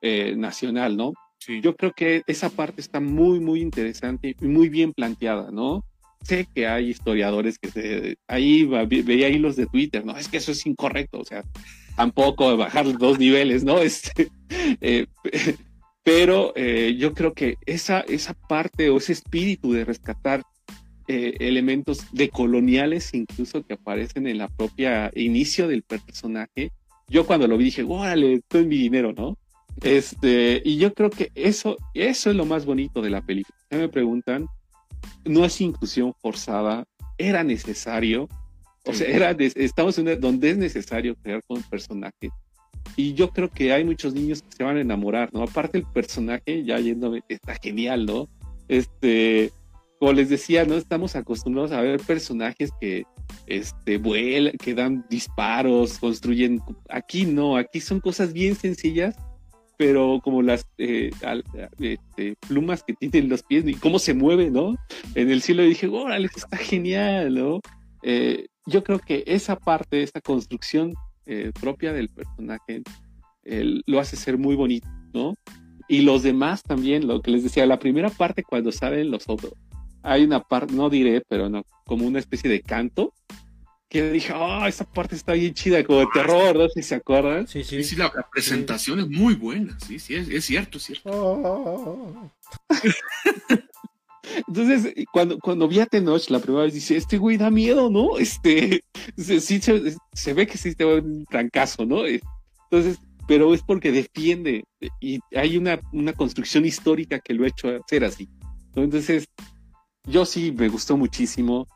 eh, 0.00 0.34
nacional, 0.38 0.96
¿no? 0.96 1.12
Sí. 1.36 1.60
Yo 1.60 1.76
creo 1.76 1.92
que 1.92 2.22
esa 2.26 2.48
parte 2.48 2.80
está 2.80 2.98
muy, 2.98 3.40
muy 3.40 3.60
interesante 3.60 4.34
y 4.40 4.46
muy 4.46 4.70
bien 4.70 4.94
planteada, 4.94 5.50
¿no? 5.50 5.84
Sé 6.22 6.48
que 6.54 6.66
hay 6.66 6.88
historiadores 6.88 7.58
que 7.58 7.70
se, 7.70 8.16
ahí 8.26 8.64
veía 8.64 9.28
hilos 9.28 9.54
de 9.54 9.66
Twitter, 9.66 10.02
¿no? 10.06 10.16
Es 10.16 10.28
que 10.28 10.38
eso 10.38 10.52
es 10.52 10.64
incorrecto, 10.64 11.18
o 11.18 11.24
sea, 11.26 11.44
tampoco 11.94 12.56
bajar 12.56 12.96
dos 12.96 13.18
niveles, 13.18 13.64
¿no? 13.64 13.80
Este, 13.82 14.30
eh, 14.80 15.08
pero 16.02 16.54
eh, 16.56 16.96
yo 16.98 17.12
creo 17.12 17.34
que 17.34 17.56
esa, 17.66 18.00
esa 18.00 18.32
parte 18.32 18.88
o 18.88 18.96
ese 18.96 19.12
espíritu 19.12 19.74
de 19.74 19.84
rescatar 19.84 20.42
eh, 21.08 21.36
elementos 21.40 22.06
decoloniales 22.12 23.14
incluso 23.14 23.64
que 23.64 23.74
aparecen 23.74 24.26
en 24.26 24.38
la 24.38 24.48
propia 24.48 25.10
inicio 25.14 25.68
del 25.68 25.82
personaje, 25.82 26.72
yo 27.08 27.26
cuando 27.26 27.46
lo 27.46 27.56
vi 27.56 27.66
dije, 27.66 27.84
órale, 27.86 28.34
estoy 28.34 28.62
en 28.62 28.68
mi 28.68 28.76
dinero, 28.76 29.12
¿no? 29.12 29.36
Este, 29.82 30.62
y 30.64 30.78
yo 30.78 30.94
creo 30.94 31.10
que 31.10 31.30
eso, 31.34 31.76
eso 31.94 32.30
es 32.30 32.36
lo 32.36 32.46
más 32.46 32.64
bonito 32.64 33.02
de 33.02 33.10
la 33.10 33.20
película. 33.20 33.56
me 33.70 33.88
preguntan, 33.88 34.46
no 35.24 35.44
es 35.44 35.60
inclusión 35.60 36.14
forzada, 36.20 36.84
era 37.18 37.44
necesario, 37.44 38.28
o 38.84 38.92
sea, 38.92 39.08
era 39.08 39.36
estamos 39.38 39.98
en 39.98 40.20
donde 40.20 40.50
es 40.50 40.56
necesario 40.56 41.16
crear 41.16 41.42
con 41.46 41.62
personajes. 41.62 42.30
Y 42.94 43.14
yo 43.14 43.30
creo 43.30 43.50
que 43.50 43.72
hay 43.72 43.84
muchos 43.84 44.14
niños 44.14 44.42
que 44.42 44.56
se 44.56 44.64
van 44.64 44.76
a 44.76 44.80
enamorar, 44.80 45.32
¿no? 45.32 45.42
Aparte 45.42 45.78
el 45.78 45.84
personaje, 45.84 46.64
ya 46.64 46.78
yéndome, 46.78 47.22
está 47.28 47.56
genial, 47.56 48.06
¿no? 48.06 48.28
Este, 48.68 49.52
como 49.98 50.12
les 50.12 50.28
decía, 50.28 50.64
no 50.64 50.74
estamos 50.74 51.16
acostumbrados 51.16 51.72
a 51.72 51.80
ver 51.80 52.00
personajes 52.00 52.70
que 52.80 53.04
este, 53.46 53.98
vuelan, 53.98 54.52
que 54.58 54.74
dan 54.74 55.04
disparos, 55.08 55.98
construyen. 55.98 56.60
Aquí 56.88 57.24
no, 57.24 57.56
aquí 57.56 57.80
son 57.80 58.00
cosas 58.00 58.32
bien 58.32 58.54
sencillas, 58.54 59.16
pero 59.78 60.20
como 60.22 60.42
las 60.42 60.66
eh, 60.78 61.10
este, 61.78 62.36
plumas 62.46 62.82
que 62.82 62.94
tienen 62.94 63.28
los 63.28 63.42
pies 63.42 63.64
y 63.66 63.74
cómo 63.74 63.98
se 63.98 64.14
mueve, 64.14 64.50
¿no? 64.50 64.76
En 65.14 65.30
el 65.30 65.42
cielo 65.42 65.62
dije, 65.62 65.88
órale, 65.88 66.28
está 66.34 66.56
genial, 66.56 67.34
¿no? 67.34 67.60
Eh, 68.02 68.46
yo 68.66 68.84
creo 68.84 68.98
que 68.98 69.24
esa 69.26 69.56
parte, 69.56 70.02
esa 70.02 70.20
construcción 70.20 70.94
eh, 71.24 71.52
propia 71.60 71.92
del 71.92 72.08
personaje, 72.08 72.82
lo 73.86 74.00
hace 74.00 74.16
ser 74.16 74.38
muy 74.38 74.56
bonito, 74.56 74.88
¿no? 75.14 75.34
Y 75.88 76.02
los 76.02 76.24
demás 76.24 76.64
también, 76.64 77.06
lo 77.06 77.22
que 77.22 77.30
les 77.30 77.44
decía, 77.44 77.64
la 77.64 77.78
primera 77.78 78.10
parte 78.10 78.42
cuando 78.42 78.72
salen 78.72 79.10
los 79.10 79.28
hay 80.06 80.24
una 80.24 80.40
parte, 80.40 80.72
no 80.72 80.88
diré, 80.88 81.22
pero 81.28 81.48
no, 81.48 81.64
como 81.84 82.06
una 82.06 82.20
especie 82.20 82.48
de 82.48 82.62
canto, 82.62 83.12
que 83.88 84.10
dije, 84.10 84.32
ah, 84.34 84.66
esa 84.68 84.84
parte 84.84 85.14
está 85.16 85.32
bien 85.32 85.52
chida, 85.52 85.84
como 85.84 86.00
de 86.00 86.06
terror, 86.12 86.56
no 86.56 86.68
sé 86.68 86.82
si 86.82 86.88
se 86.88 86.94
acuerdan. 86.96 87.46
Sí, 87.46 87.64
sí. 87.64 87.82
sí, 87.82 87.96
la, 87.96 88.12
presentación 88.32 89.00
es 89.00 89.08
muy 89.08 89.34
buena, 89.34 89.78
sí, 89.80 89.98
sí, 89.98 90.14
es, 90.14 90.44
cierto, 90.44 90.78
es 90.78 90.84
cierto. 90.84 91.10
Oh. 91.12 92.30
Entonces, 94.48 94.92
cuando, 95.12 95.38
cuando 95.38 95.68
vi 95.68 95.80
a 95.80 95.86
Tenoch 95.86 96.28
la 96.30 96.40
primera 96.40 96.64
vez, 96.64 96.74
dice, 96.74 96.96
este 96.96 97.16
güey 97.16 97.36
da 97.36 97.50
miedo, 97.50 97.90
¿no? 97.90 98.18
Este, 98.18 98.82
sí, 99.16 99.60
se, 99.60 100.34
ve 100.34 100.46
que 100.46 100.58
sí 100.58 100.74
te 100.74 100.84
va 100.84 100.94
un 100.96 101.24
trancazo, 101.26 101.84
¿no? 101.84 102.04
Entonces, 102.06 102.98
pero 103.28 103.54
es 103.54 103.62
porque 103.62 103.92
defiende 103.92 104.64
y 105.00 105.20
hay 105.34 105.56
una, 105.56 105.80
una 105.92 106.12
construcción 106.12 106.64
histórica 106.64 107.18
que 107.20 107.34
lo 107.34 107.44
ha 107.44 107.48
hecho 107.48 107.68
hacer 107.68 108.04
así. 108.04 108.28
Entonces, 108.74 109.28
yo 110.06 110.24
sí 110.24 110.52
me 110.52 110.68
gustó 110.68 110.96
muchísimo, 110.96 111.68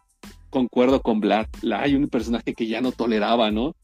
concuerdo 0.50 1.02
con 1.02 1.20
Vlad, 1.20 1.46
la, 1.62 1.82
hay 1.82 1.94
un 1.94 2.08
personaje 2.08 2.54
que 2.54 2.66
ya 2.66 2.80
no 2.80 2.92
toleraba, 2.92 3.50
¿no? 3.50 3.74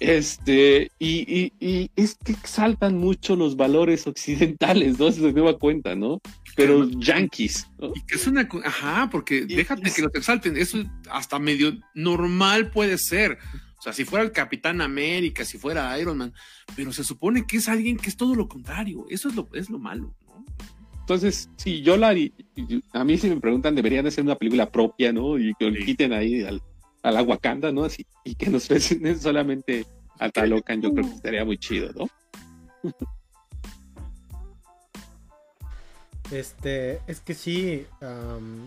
Este, 0.00 0.92
y, 1.00 1.52
y, 1.58 1.90
es 1.96 2.16
que 2.24 2.30
exaltan 2.30 2.98
mucho 2.98 3.34
los 3.34 3.56
valores 3.56 4.06
occidentales, 4.06 4.98
¿no? 4.98 5.10
Se 5.10 5.32
me 5.32 5.58
cuenta, 5.58 5.96
¿no? 5.96 6.20
Pero 6.54 6.88
yankees. 6.88 7.68
¿no? 7.78 7.92
Y 7.94 8.02
que 8.06 8.14
es 8.14 8.26
una. 8.26 8.48
Ajá, 8.64 9.08
porque 9.10 9.44
déjate 9.44 9.90
que 9.90 10.02
los 10.02 10.14
exalten. 10.14 10.56
Eso 10.56 10.78
hasta 11.10 11.38
medio 11.38 11.72
normal 11.94 12.70
puede 12.70 12.96
ser. 12.98 13.38
O 13.78 13.82
sea, 13.82 13.92
si 13.92 14.04
fuera 14.04 14.24
el 14.24 14.32
Capitán 14.32 14.80
América, 14.80 15.44
si 15.44 15.58
fuera 15.58 15.98
Iron 15.98 16.18
Man, 16.18 16.32
pero 16.76 16.92
se 16.92 17.04
supone 17.04 17.46
que 17.46 17.58
es 17.58 17.68
alguien 17.68 17.96
que 17.96 18.08
es 18.08 18.16
todo 18.16 18.34
lo 18.34 18.48
contrario. 18.48 19.06
Eso 19.08 19.28
es 19.28 19.34
lo, 19.34 19.48
es 19.52 19.70
lo 19.70 19.78
malo, 19.78 20.14
¿no? 20.26 20.44
Entonces, 21.08 21.48
sí, 21.56 21.80
yo 21.80 21.96
la. 21.96 22.14
A 22.92 23.04
mí, 23.04 23.16
si 23.16 23.30
me 23.30 23.40
preguntan, 23.40 23.74
deberían 23.74 24.06
hacer 24.06 24.22
una 24.22 24.36
película 24.36 24.70
propia, 24.70 25.10
¿no? 25.10 25.38
Y 25.38 25.54
que 25.54 25.70
le 25.70 25.82
quiten 25.82 26.12
ahí 26.12 26.44
al, 26.44 26.60
a 27.02 27.10
la 27.10 27.22
Wakanda, 27.22 27.72
¿no? 27.72 27.84
Así, 27.84 28.04
y 28.24 28.34
que 28.34 28.50
nos 28.50 28.66
presenten 28.68 29.18
solamente 29.18 29.86
a 30.18 30.28
Talocan, 30.28 30.82
yo 30.82 30.92
creo 30.92 31.06
que 31.06 31.14
estaría 31.14 31.46
muy 31.46 31.56
chido, 31.56 31.90
¿no? 31.94 32.92
Este, 36.30 37.00
es 37.06 37.20
que 37.20 37.32
sí, 37.32 37.86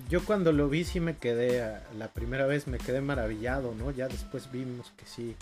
yo 0.09 0.25
cuando 0.25 0.51
lo 0.51 0.67
vi 0.67 0.83
sí 0.83 0.99
me 0.99 1.17
quedé, 1.17 1.77
la 1.95 2.07
primera 2.07 2.47
vez 2.47 2.65
me 2.65 2.79
quedé 2.79 3.01
maravillado, 3.01 3.75
¿no? 3.75 3.91
Ya 3.91 4.07
después 4.07 4.51
vimos 4.51 4.91
que 4.97 5.05
sí, 5.05 5.35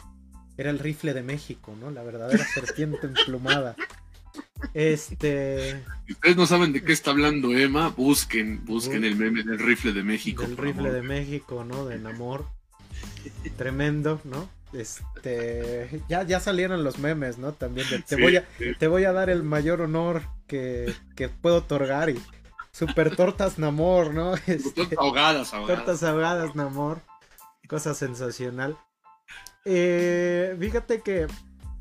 era 0.57 0.69
el 0.69 0.79
rifle 0.79 1.13
de 1.13 1.23
México, 1.23 1.73
¿no? 1.79 1.91
La 1.91 2.03
verdadera 2.03 2.43
serpiente 2.53 3.07
emplumada. 3.07 3.77
Este. 4.73 5.83
Si 6.05 6.13
ustedes 6.13 6.37
no 6.37 6.45
saben 6.45 6.73
de 6.73 6.83
qué 6.83 6.93
está 6.93 7.11
hablando 7.11 7.51
Emma, 7.51 7.89
busquen, 7.89 8.65
busquen 8.65 9.03
el 9.03 9.15
meme 9.15 9.43
del 9.43 9.59
rifle 9.59 9.93
de 9.93 10.03
México. 10.03 10.43
El 10.43 10.57
rifle 10.57 10.91
de 10.91 11.01
México, 11.01 11.63
¿no? 11.63 11.85
De 11.85 11.97
Namor. 11.97 12.45
Tremendo, 13.57 14.21
¿no? 14.23 14.49
Este, 14.71 16.03
ya, 16.07 16.23
ya 16.23 16.39
salieron 16.39 16.83
los 16.83 16.99
memes, 16.99 17.37
¿no? 17.37 17.53
También 17.53 17.87
te, 18.05 18.21
voy 18.21 18.37
a, 18.37 18.47
te 18.77 18.87
voy 18.87 19.05
a 19.05 19.11
dar 19.11 19.29
el 19.29 19.41
mayor 19.41 19.81
honor 19.81 20.21
que, 20.47 20.93
puedo 21.41 21.57
otorgar 21.57 22.09
y 22.09 22.21
super 22.71 23.15
tortas 23.15 23.57
Namor, 23.57 24.13
¿no? 24.13 24.35
Este, 24.47 24.71
tortas 24.71 24.99
ahogadas, 24.99 25.53
ahogadas. 25.53 25.85
Tortas 25.85 26.03
ahogadas 26.03 26.55
Namor, 26.55 27.01
cosa 27.67 27.93
sensacional. 27.93 28.77
Eh, 29.65 30.55
fíjate 30.59 31.01
que 31.01 31.27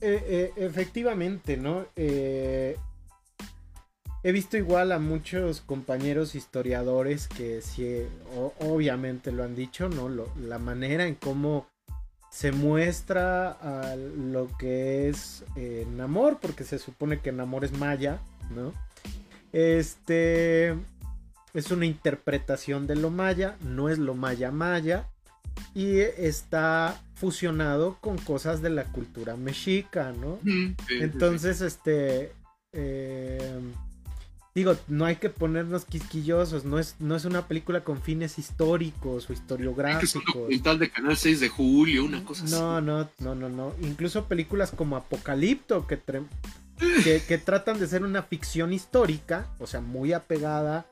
eh, 0.00 0.24
eh, 0.26 0.52
efectivamente, 0.56 1.56
¿no? 1.56 1.86
he 1.96 2.76
visto 4.32 4.56
igual 4.56 4.92
a 4.92 4.98
muchos 4.98 5.60
compañeros 5.60 6.34
historiadores 6.34 7.28
que 7.28 7.62
sí, 7.62 8.02
obviamente 8.60 9.32
lo 9.32 9.44
han 9.44 9.54
dicho, 9.54 9.88
¿no? 9.88 10.08
la 10.36 10.58
manera 10.58 11.06
en 11.06 11.14
cómo 11.14 11.66
se 12.30 12.52
muestra 12.52 13.50
a 13.50 13.96
lo 13.96 14.48
que 14.58 15.08
es 15.08 15.44
eh, 15.56 15.86
Namor, 15.90 16.38
porque 16.40 16.64
se 16.64 16.78
supone 16.78 17.20
que 17.20 17.32
Namor 17.32 17.64
es 17.64 17.72
maya, 17.72 18.20
¿no? 18.54 18.72
Este 19.52 20.76
es 21.54 21.70
una 21.70 21.86
interpretación 21.86 22.86
de 22.86 22.96
lo 22.96 23.10
maya, 23.10 23.56
no 23.62 23.88
es 23.88 23.98
lo 23.98 24.14
maya 24.14 24.50
maya, 24.50 25.08
y 25.74 25.98
está 25.98 27.00
fusionado 27.18 27.98
con 28.00 28.16
cosas 28.18 28.62
de 28.62 28.70
la 28.70 28.84
cultura 28.84 29.36
mexica, 29.36 30.12
¿no? 30.12 30.38
Entonces, 30.88 31.60
este, 31.60 32.32
eh, 32.72 33.60
digo, 34.54 34.76
no 34.86 35.04
hay 35.04 35.16
que 35.16 35.30
ponernos 35.30 35.84
quisquillosos, 35.84 36.64
no 36.64 36.78
es, 36.78 36.96
no 37.00 37.16
es 37.16 37.24
una 37.24 37.46
película 37.48 37.82
con 37.82 38.00
fines 38.00 38.38
históricos 38.38 39.28
o 39.28 39.32
historiográficos. 39.32 40.10
Es 40.10 40.16
un 40.16 40.24
documental 40.24 40.78
de 40.78 40.90
Canal 40.90 41.16
6 41.16 41.40
de 41.40 41.48
julio, 41.48 42.04
una 42.04 42.24
cosa 42.24 42.44
no, 42.44 42.76
así. 42.76 42.86
No, 42.86 43.08
no, 43.18 43.34
no, 43.34 43.48
no, 43.48 43.74
Incluso 43.82 44.26
películas 44.26 44.70
como 44.70 44.96
Apocalipto, 44.96 45.86
que, 47.04 47.22
que, 47.26 47.38
tratan 47.38 47.80
de 47.80 47.88
ser 47.88 48.04
una 48.04 48.22
ficción 48.22 48.72
histórica, 48.72 49.48
o 49.58 49.66
sea, 49.66 49.80
muy 49.80 50.12
apegada 50.12 50.86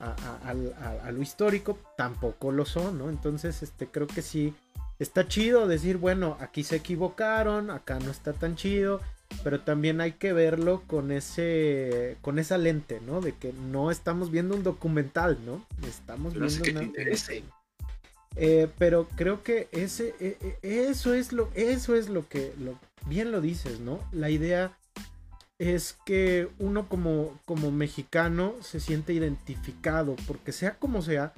a, 0.00 1.12
lo 1.12 1.22
histórico, 1.22 1.78
tampoco 1.96 2.52
lo 2.52 2.64
son, 2.64 2.98
¿no? 2.98 3.10
Entonces, 3.10 3.62
este, 3.62 3.86
creo 3.86 4.06
que 4.06 4.22
sí, 4.22 4.54
está 5.00 5.26
chido 5.26 5.66
decir, 5.66 5.96
bueno, 5.96 6.36
aquí 6.40 6.62
se 6.62 6.76
equivocaron, 6.76 7.70
acá 7.70 7.98
no 7.98 8.10
está 8.10 8.32
tan 8.32 8.54
chido 8.54 9.00
pero 9.42 9.60
también 9.60 10.00
hay 10.00 10.12
que 10.12 10.32
verlo 10.32 10.82
con 10.86 11.12
ese 11.12 12.16
con 12.20 12.38
esa 12.38 12.58
lente, 12.58 13.00
¿no? 13.00 13.20
De 13.20 13.32
que 13.32 13.52
no 13.52 13.90
estamos 13.90 14.30
viendo 14.30 14.54
un 14.54 14.62
documental, 14.62 15.38
¿no? 15.46 15.64
Estamos 15.86 16.34
viendo 16.34 16.80
una, 16.80 16.90
eh, 18.36 18.68
pero 18.78 19.08
creo 19.16 19.42
que 19.42 19.68
ese 19.72 20.14
e, 20.20 20.58
e, 20.62 20.88
eso 20.90 21.14
es 21.14 21.32
lo 21.32 21.50
eso 21.54 21.94
es 21.96 22.08
lo 22.08 22.28
que 22.28 22.52
lo, 22.58 22.78
bien 23.06 23.32
lo 23.32 23.40
dices, 23.40 23.80
¿no? 23.80 24.00
La 24.12 24.30
idea 24.30 24.76
es 25.58 25.96
que 26.04 26.48
uno 26.58 26.88
como 26.88 27.38
como 27.44 27.70
mexicano 27.70 28.54
se 28.60 28.80
siente 28.80 29.12
identificado 29.12 30.16
porque 30.26 30.52
sea 30.52 30.74
como 30.78 31.02
sea 31.02 31.32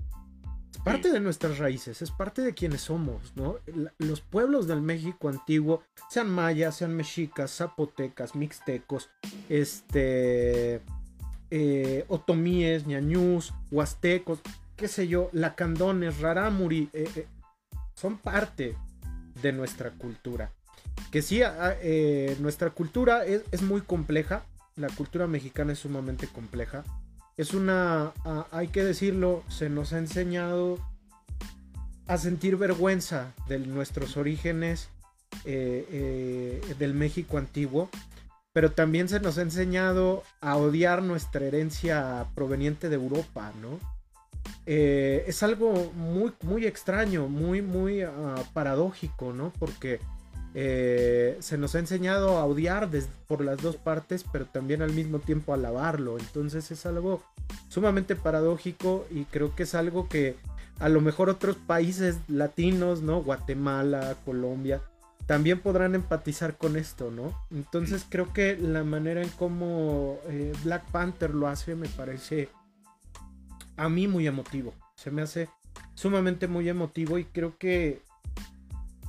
parte 0.79 1.13
de 1.13 1.21
nuestras 1.21 1.59
raíces, 1.59 2.03
es 2.03 2.11
parte 2.11 2.43
de 2.43 2.55
quienes 2.55 2.83
somos, 2.83 3.33
¿no? 3.37 3.57
Los 3.99 4.21
pueblos 4.21 4.67
del 4.67 4.81
México 4.83 5.29
antiguo, 5.29 5.83
sean 6.09 6.31
mayas, 6.31 6.77
sean 6.77 6.95
mexicas, 6.95 7.55
zapotecas, 7.57 8.35
mixtecos, 8.35 9.11
este, 9.49 10.81
eh, 11.51 12.05
otomíes, 12.09 12.87
ñañús, 12.87 13.53
huastecos, 13.71 14.41
qué 14.77 14.89
sé 14.89 15.09
yo, 15.09 15.29
lacandones, 15.33 16.21
rarámuri, 16.21 16.89
eh, 16.93 17.09
eh, 17.15 17.27
son 17.95 18.19
parte 18.19 18.77
de 19.43 19.53
nuestra 19.53 19.91
cultura. 19.91 20.53
Que 21.11 21.23
sí, 21.23 21.41
nuestra 22.41 22.71
cultura 22.71 23.25
es, 23.25 23.43
es 23.51 23.63
muy 23.63 23.83
compleja, 23.83 24.45
la 24.77 24.89
cultura 24.89 25.27
mexicana 25.27 25.73
es 25.73 25.81
sumamente 25.81 26.27
compleja 26.27 26.85
es 27.37 27.55
una, 27.55 28.13
hay 28.51 28.69
que 28.69 28.85
decirlo, 28.85 29.43
se 29.49 29.69
nos 29.69 29.93
ha 29.93 29.99
enseñado 29.99 30.79
a 32.07 32.19
sentir 32.19 32.57
vergüenza 32.57 33.33
de 33.49 33.59
nuestros 33.59 34.17
orígenes 34.17 34.89
eh, 35.45 35.87
eh, 35.91 36.75
del 36.79 36.95
México 36.95 37.39
antiguo, 37.39 37.89
pero 38.53 38.73
también 38.73 39.09
se 39.09 39.19
nos 39.21 39.39
ha 39.39 39.43
enseñado 39.43 40.23
a 40.41 40.57
odiar 40.57 41.03
nuestra 41.03 41.47
herencia 41.47 42.27
proveniente 42.35 42.89
de 42.89 42.97
Europa, 42.97 43.53
¿no? 43.61 43.79
Eh, 44.67 45.25
es 45.27 45.43
algo 45.43 45.93
muy, 45.95 46.33
muy 46.43 46.67
extraño, 46.67 47.29
muy, 47.29 47.63
muy 47.63 48.03
ah, 48.03 48.43
paradójico, 48.53 49.33
¿no? 49.33 49.53
Porque 49.59 50.01
eh, 50.55 51.37
se 51.41 51.57
nos 51.57 51.75
ha 51.75 51.79
enseñado 51.79 52.39
a 52.39 52.45
odiar 52.45 52.89
por 53.27 53.43
las 53.43 53.63
dos 53.63 53.77
partes, 53.77 54.25
pero 54.31 54.47
también 54.47 54.83
al 54.83 54.93
mismo 54.93 55.19
tiempo 55.19 55.53
a 55.53 55.57
alabarlo. 55.57 56.19
Entonces 56.19 56.71
es 56.71 56.85
algo 56.87 57.23
sumamente 57.69 58.17
paradójico 58.17 59.07
y 59.11 59.25
creo 59.25 59.55
que 59.55 59.63
es 59.63 59.75
algo 59.75 60.09
que 60.09 60.37
a 60.79 60.89
lo 60.89 61.01
mejor 61.01 61.31
otros 61.31 61.57
países 61.57 62.19
latinos, 62.29 63.03
¿no? 63.03 63.23
Guatemala, 63.23 64.17
Colombia, 64.25 64.83
también 65.27 65.61
podrán 65.61 65.95
empatizar 65.95 66.57
con 66.57 66.77
esto, 66.77 67.11
¿no? 67.11 67.35
Entonces 67.51 68.05
creo 68.09 68.33
que 68.33 68.57
la 68.57 68.85
manera 68.85 69.23
en 69.23 69.29
cómo 69.31 70.19
eh, 70.29 70.53
Black 70.65 70.85
Panther 70.91 71.31
lo 71.35 71.49
hace 71.49 71.75
me 71.75 71.89
parece 71.89 72.49
a 73.77 73.89
mí 73.89 74.09
muy 74.09 74.27
emotivo. 74.27 74.75
Se 74.97 75.11
me 75.11 75.23
hace 75.23 75.49
sumamente 75.95 76.49
muy 76.49 76.69
emotivo 76.69 77.19
y 77.19 77.25
creo 77.25 77.57
que 77.59 78.03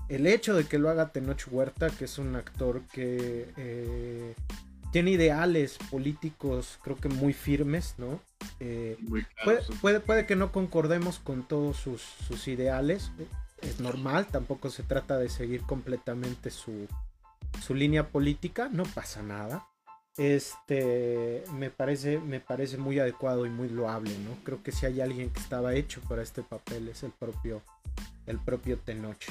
el 0.09 0.27
hecho 0.27 0.55
de 0.55 0.65
que 0.65 0.79
lo 0.79 0.89
haga 0.89 1.09
Tenoch 1.09 1.47
Huerta, 1.49 1.89
que 1.89 2.05
es 2.05 2.17
un 2.17 2.35
actor 2.35 2.81
que 2.91 3.49
eh, 3.57 4.35
tiene 4.91 5.11
ideales 5.11 5.77
políticos, 5.89 6.79
creo 6.83 6.97
que 6.97 7.09
muy 7.09 7.33
firmes, 7.33 7.95
¿no? 7.97 8.19
Eh, 8.59 8.97
puede, 9.81 9.99
puede, 9.99 10.25
que 10.25 10.35
no 10.35 10.51
concordemos 10.51 11.19
con 11.19 11.47
todos 11.47 11.77
sus, 11.77 12.47
ideales, 12.47 13.11
es 13.61 13.79
normal, 13.79 14.27
tampoco 14.27 14.69
se 14.69 14.83
trata 14.83 15.17
de 15.17 15.29
seguir 15.29 15.61
completamente 15.63 16.51
su, 16.51 16.87
su 17.65 17.73
línea 17.73 18.09
política, 18.09 18.69
no 18.71 18.83
pasa 18.83 19.23
nada. 19.23 19.65
Este 20.15 21.43
me 21.53 21.71
parece, 21.71 22.19
me 22.19 22.39
parece 22.39 22.77
muy 22.77 22.99
adecuado 22.99 23.47
y 23.47 23.49
muy 23.49 23.69
loable, 23.69 24.15
¿no? 24.19 24.35
Creo 24.43 24.61
que 24.61 24.71
si 24.71 24.85
hay 24.85 25.01
alguien 25.01 25.31
que 25.31 25.39
estaba 25.39 25.73
hecho 25.73 26.01
para 26.01 26.21
este 26.21 26.43
papel 26.43 26.89
es 26.89 27.01
el 27.01 27.11
propio, 27.11 27.63
el 28.27 28.37
propio 28.37 28.77
Tenoch 28.77 29.25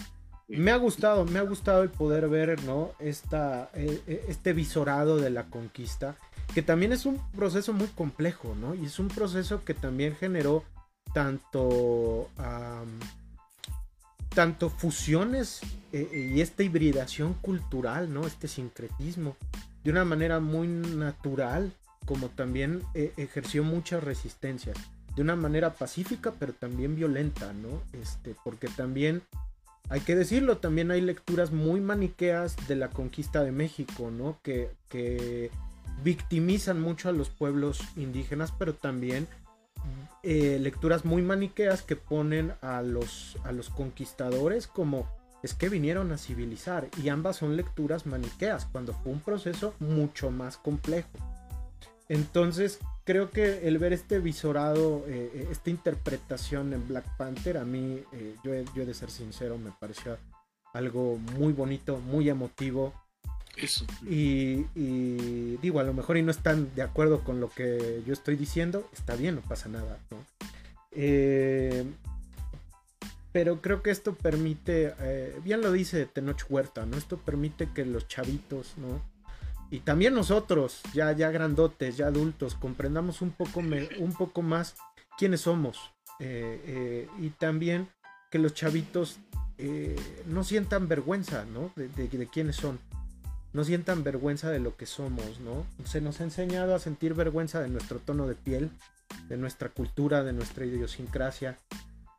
me 0.49 0.71
ha 0.71 0.77
gustado, 0.77 1.25
me 1.25 1.39
ha 1.39 1.43
gustado 1.43 1.83
el 1.83 1.91
poder 1.91 2.29
ver, 2.29 2.63
¿no? 2.65 2.93
Esta, 2.99 3.71
eh, 3.75 4.03
eh, 4.07 4.25
este 4.29 4.53
visorado 4.53 5.17
de 5.17 5.31
la 5.31 5.45
conquista, 5.45 6.17
que 6.55 6.63
también 6.63 6.93
es 6.93 7.07
un 7.07 7.19
proceso 7.33 7.73
muy 7.73 7.89
complejo, 7.89 8.55
¿no? 8.55 8.75
Y 8.75 8.87
es 8.87 8.99
un 8.99 9.09
proceso 9.09 9.65
que 9.65 9.75
también 9.75 10.15
generó 10.17 10.65
tanto, 11.15 12.31
tanto 14.35 14.71
fusiones 14.71 15.61
eh, 15.93 16.31
y 16.35 16.41
esta 16.41 16.63
hibridación 16.63 17.35
cultural, 17.35 18.13
¿no? 18.13 18.27
Este 18.27 18.49
sincretismo, 18.49 19.37
de 19.85 19.91
una 19.91 20.05
manera 20.05 20.41
muy 20.41 20.69
natural, 20.69 21.73
como 22.07 22.29
también 22.29 22.83
ejerció 22.95 23.63
muchas 23.63 24.03
resistencias, 24.03 24.77
de 25.15 25.23
una 25.23 25.37
manera 25.37 25.75
pacífica, 25.75 26.33
pero 26.39 26.53
también 26.53 26.97
violenta, 26.97 27.53
¿no? 27.53 27.83
Este, 27.93 28.35
porque 28.45 28.69
también 28.69 29.23
hay 29.93 30.01
que 30.01 30.17
decirlo, 30.17 30.57
también 30.57 30.91
hay 30.91 31.03
lecturas 31.03 31.53
muy 31.53 31.83
maniqueas 31.83 32.57
de 32.67 32.77
la 32.77 32.89
conquista 32.89 33.45
de 33.45 33.53
México, 33.53 34.11
¿no? 34.11 34.39
Que, 34.43 34.71
victimizan 36.03 36.81
mucho 36.81 37.11
a 37.11 37.13
los 37.13 37.29
pueblos 37.29 37.81
indígenas, 37.95 38.53
pero 38.59 38.75
también 38.75 39.29
eh, 40.23 40.59
lecturas 40.59 41.05
muy 41.05 41.21
maniqueas 41.21 41.83
que 41.83 41.95
ponen 41.95 42.55
a 42.63 42.81
los, 42.83 43.37
a 43.45 43.53
los 43.53 43.69
conquistadores 43.69 44.67
como 44.67 45.07
es 45.43 45.55
que 45.55 45.69
vinieron 45.69 46.11
a 46.11 46.19
civilizar 46.19 46.89
y 47.01 47.09
ambas 47.11 47.37
son 47.37 47.57
lecturas 47.57 48.07
maniqueas 48.07 48.65
cuando 48.73 48.95
fue 48.95 49.13
un 49.13 49.21
proceso 49.21 49.75
mucho 49.79 50.31
más 50.31 50.57
complejo. 50.57 51.11
Entonces 52.13 52.79
creo 53.05 53.31
que 53.31 53.67
el 53.67 53.79
ver 53.79 53.95
este 53.95 54.19
visorado, 54.19 55.03
eh, 55.09 55.31
eh, 55.35 55.49
esta 55.51 55.71
interpretación 55.71 56.75
en 56.75 56.87
Black 56.87 57.07
Panther, 57.17 57.57
a 57.57 57.65
mí, 57.65 58.03
eh, 58.13 58.37
yo, 58.45 58.53
he, 58.53 58.65
de 58.85 58.93
ser 58.93 59.11
sincero, 59.11 59.57
me 59.57 59.71
pareció 59.81 60.19
algo 60.75 61.17
muy 61.39 61.55
bonito, 61.55 61.97
muy 62.01 62.29
emotivo. 62.29 62.93
Eso. 63.57 63.87
Y, 64.03 64.65
digo, 65.63 65.81
a 65.81 65.85
lo 65.85 65.95
mejor 65.95 66.19
y 66.19 66.23
no 66.23 66.31
están 66.31 66.75
de 66.75 66.83
acuerdo 66.83 67.25
con 67.25 67.41
lo 67.41 67.49
que 67.49 68.03
yo 68.07 68.13
estoy 68.13 68.37
diciendo, 68.37 68.87
está 68.93 69.17
bien, 69.17 69.37
no 69.37 69.41
pasa 69.41 69.71
nada, 69.71 69.99
pero 73.33 73.63
creo 73.63 73.83
que 73.83 73.91
esto 73.91 74.15
permite, 74.15 74.95
bien 75.45 75.63
lo 75.63 75.73
dice 75.73 76.05
Tenoch 76.05 76.45
Huerta, 76.51 76.85
¿no? 76.85 76.99
Esto 76.99 77.17
permite 77.17 77.71
que 77.75 77.87
los 77.87 78.07
chavitos, 78.07 78.75
¿no? 78.77 79.12
Y 79.73 79.81
también 79.81 80.13
nosotros, 80.13 80.83
ya, 80.93 81.13
ya 81.13 81.31
grandotes, 81.31 81.97
ya 81.97 82.09
adultos, 82.09 82.55
comprendamos 82.55 83.23
un 83.23 83.31
poco, 83.31 83.61
un 83.61 84.13
poco 84.13 84.43
más 84.43 84.75
quiénes 85.17 85.41
somos. 85.41 85.79
Eh, 86.21 86.61
eh, 86.67 87.09
y 87.19 87.31
también 87.31 87.89
que 88.31 88.39
los 88.39 88.53
chavitos 88.53 89.17
eh, 89.57 89.97
no 90.27 90.45
sientan 90.45 90.89
vergüenza, 90.89 91.47
¿no? 91.47 91.73
De, 91.75 91.89
de, 91.89 92.27
quiénes 92.27 92.57
son. 92.57 92.79
No 93.55 93.65
sientan 93.65 94.05
vergüenza 94.05 94.51
de 94.51 94.61
lo 94.61 94.77
que 94.77 94.85
somos, 94.85 95.41
¿no? 95.41 95.65
Se 95.87 96.03
nos 96.03 96.21
ha 96.21 96.25
enseñado 96.25 96.75
a 96.75 96.79
sentir 96.79 97.15
vergüenza 97.15 97.59
de 97.63 97.69
nuestro 97.69 97.99
tono 97.99 98.27
de 98.27 98.35
piel, 98.35 98.71
de 99.31 99.39
nuestra 99.39 99.71
cultura, 99.71 100.23
de 100.23 100.35
nuestra 100.35 100.67
idiosincrasia. 100.67 101.57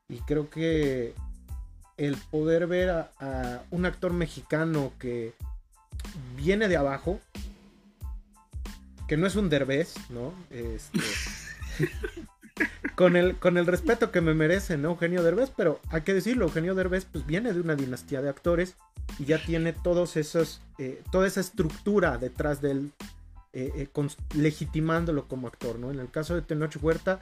Y 0.09 0.17
creo 0.21 0.49
que 0.49 1.13
el 1.97 2.17
poder 2.31 2.65
ver 2.65 2.89
a 2.89 3.61
un 3.69 3.85
actor 3.85 4.11
mexicano 4.11 4.91
que 4.97 5.35
viene 6.35 6.67
de 6.67 6.77
abajo, 6.77 7.19
que 9.07 9.17
no 9.17 9.27
es 9.27 9.35
un 9.35 9.49
derbez, 9.49 9.95
¿no? 10.09 10.33
Este, 10.49 10.99
con, 12.95 13.15
el, 13.15 13.35
con 13.37 13.57
el 13.57 13.65
respeto 13.65 14.11
que 14.11 14.21
me 14.21 14.33
merece, 14.33 14.77
¿no? 14.77 14.89
Eugenio 14.89 15.23
Derbez, 15.23 15.51
pero 15.55 15.79
hay 15.89 16.01
que 16.01 16.13
decirlo, 16.13 16.45
Eugenio 16.45 16.75
Derbez 16.75 17.05
pues 17.05 17.25
viene 17.25 17.53
de 17.53 17.61
una 17.61 17.75
dinastía 17.75 18.21
de 18.21 18.29
actores 18.29 18.75
y 19.19 19.25
ya 19.25 19.43
tiene 19.43 19.73
todos 19.73 20.17
esos, 20.17 20.61
eh, 20.77 21.01
toda 21.11 21.27
esa 21.27 21.41
estructura 21.41 22.17
detrás 22.17 22.61
de 22.61 22.71
él, 22.71 22.91
eh, 23.53 23.87
eh, 23.95 24.07
legitimándolo 24.35 25.27
como 25.27 25.47
actor, 25.47 25.77
¿no? 25.77 25.91
En 25.91 25.99
el 25.99 26.09
caso 26.09 26.35
de 26.35 26.41
Tenoch 26.41 26.75
Huerta, 26.81 27.19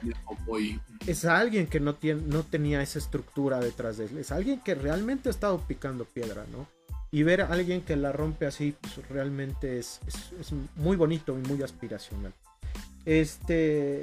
es 1.06 1.24
alguien 1.24 1.66
que 1.66 1.80
no, 1.80 1.94
tiene, 1.94 2.22
no 2.22 2.42
tenía 2.42 2.82
esa 2.82 2.98
estructura 2.98 3.60
detrás 3.60 3.98
de 3.98 4.06
él, 4.06 4.18
es 4.18 4.32
alguien 4.32 4.60
que 4.60 4.74
realmente 4.74 5.28
ha 5.28 5.32
estado 5.32 5.58
picando 5.60 6.04
piedra, 6.04 6.44
¿no? 6.52 6.66
Y 7.12 7.22
ver 7.22 7.42
a 7.42 7.46
alguien 7.48 7.82
que 7.82 7.94
la 7.94 8.10
rompe 8.10 8.46
así, 8.46 8.74
pues 8.80 9.06
realmente 9.08 9.78
es, 9.78 10.00
es 10.40 10.52
muy 10.76 10.96
bonito 10.96 11.38
y 11.38 11.46
muy 11.46 11.62
aspiracional. 11.62 12.32
Este, 13.04 14.02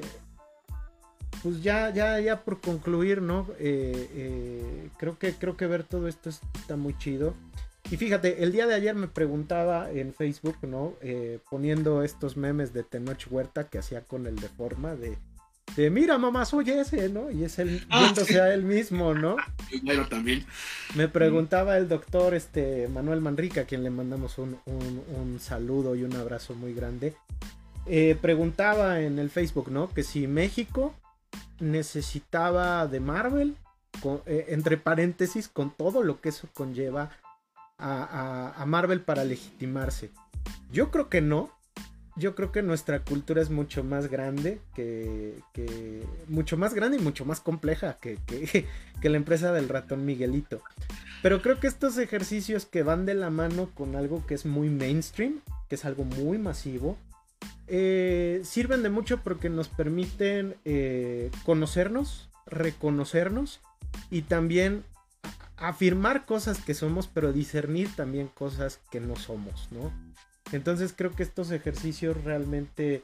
pues 1.42 1.64
ya, 1.64 1.90
ya, 1.94 2.20
ya 2.20 2.44
por 2.44 2.60
concluir, 2.60 3.22
¿no? 3.22 3.48
Eh, 3.60 4.10
eh, 4.14 4.90
creo, 4.98 5.18
que, 5.18 5.34
creo 5.34 5.56
que 5.56 5.68
ver 5.68 5.84
todo 5.84 6.08
esto 6.08 6.30
está 6.30 6.76
muy 6.76 6.98
chido. 6.98 7.34
Y 7.92 7.98
fíjate, 7.98 8.44
el 8.44 8.52
día 8.52 8.68
de 8.68 8.76
ayer 8.76 8.94
me 8.94 9.08
preguntaba 9.08 9.90
en 9.90 10.14
Facebook, 10.14 10.58
¿no? 10.64 10.94
Eh, 11.02 11.40
poniendo 11.50 12.04
estos 12.04 12.38
memes 12.38 12.74
de 12.74 12.84
Tenoch 12.84 13.26
Huerta 13.32 13.68
que 13.68 13.80
hacía 13.80 14.02
con 14.02 14.28
el 14.28 14.36
de 14.36 14.50
forma 14.50 14.96
de, 14.96 15.18
de 15.76 15.90
mira 15.90 16.18
mamá, 16.18 16.46
soy 16.46 16.70
ese, 16.70 17.10
¿no? 17.10 17.32
Y 17.32 17.44
es 17.44 17.60
él 17.60 17.86
ah, 17.90 18.00
viéndose 18.02 18.42
a 18.42 18.54
él 18.54 18.64
mismo, 18.64 19.14
¿no? 19.14 19.36
Bueno, 19.84 20.08
también. 20.08 20.46
Me 20.96 21.08
preguntaba 21.08 21.78
el 21.78 21.88
doctor 21.88 22.34
este, 22.34 22.88
Manuel 22.88 23.22
Manrica, 23.22 23.62
a 23.62 23.66
quien 23.66 23.84
le 23.84 23.92
mandamos 23.92 24.38
un, 24.40 24.58
un 24.66 25.40
saludo 25.40 25.96
y 25.96 26.04
un 26.04 26.16
abrazo 26.16 26.56
muy 26.56 26.74
grande. 26.74 27.14
preguntaba 28.22 29.02
en 29.02 29.20
el 29.20 29.30
Facebook, 29.30 29.70
¿no? 29.70 29.94
Que 29.94 30.04
si 30.04 30.28
México 30.28 30.96
necesitaba 31.60 32.88
de 32.88 33.00
Marvel, 33.00 33.56
eh, 34.26 34.46
entre 34.50 34.78
paréntesis, 34.78 35.48
con 35.48 35.72
todo 35.72 36.04
lo 36.04 36.22
que 36.22 36.30
eso 36.30 36.48
conlleva 36.54 37.12
a, 37.78 38.64
Marvel 38.66 39.02
para 39.02 39.24
legitimarse. 39.24 40.12
Yo 40.72 40.92
creo 40.92 41.10
que 41.10 41.22
no. 41.22 41.52
Yo 42.20 42.36
creo 42.36 42.52
que 42.52 42.62
nuestra 42.62 43.00
cultura 43.00 43.42
es 43.42 43.50
mucho 43.50 43.84
más 43.84 44.08
grande 44.08 44.60
que, 44.76 45.42
mucho 46.28 46.58
más 46.58 46.74
grande 46.74 46.98
y 46.98 47.02
mucho 47.02 47.26
más 47.26 47.40
compleja 47.40 47.98
que, 48.02 48.66
la 49.02 49.18
empresa 49.18 49.54
del 49.54 49.70
ratón 49.70 50.06
Miguelito. 50.06 50.62
Pero 51.22 51.42
creo 51.42 51.60
que 51.60 51.68
estos 51.68 51.98
ejercicios 51.98 52.66
que 52.66 52.84
van 52.84 53.06
de 53.06 53.14
la 53.14 53.30
mano 53.30 53.70
con 53.74 53.96
algo 53.96 54.26
que 54.26 54.34
es 54.34 54.46
muy 54.46 54.70
mainstream, 54.70 55.40
que 55.70 55.76
es 55.76 55.86
algo 55.86 56.04
muy 56.04 56.38
masivo, 56.38 56.98
eh, 57.68 58.42
sirven 58.44 58.84
de 58.84 58.90
mucho 58.90 59.22
porque 59.24 59.50
nos 59.50 59.70
permiten 59.70 60.56
eh, 60.66 61.32
conocernos, 61.46 62.30
reconocernos 62.46 63.62
y 64.10 64.24
también 64.24 64.84
afirmar 65.56 66.26
cosas 66.26 66.60
que 66.62 66.74
somos, 66.74 67.08
pero 67.08 67.34
discernir 67.34 67.96
también 67.96 68.28
cosas 68.28 68.80
que 68.92 69.00
no 69.00 69.16
somos, 69.16 69.70
¿no? 69.72 69.92
Entonces 70.52 70.94
creo 70.96 71.12
que 71.12 71.24
estos 71.24 71.52
ejercicios 71.52 72.24
realmente 72.24 73.04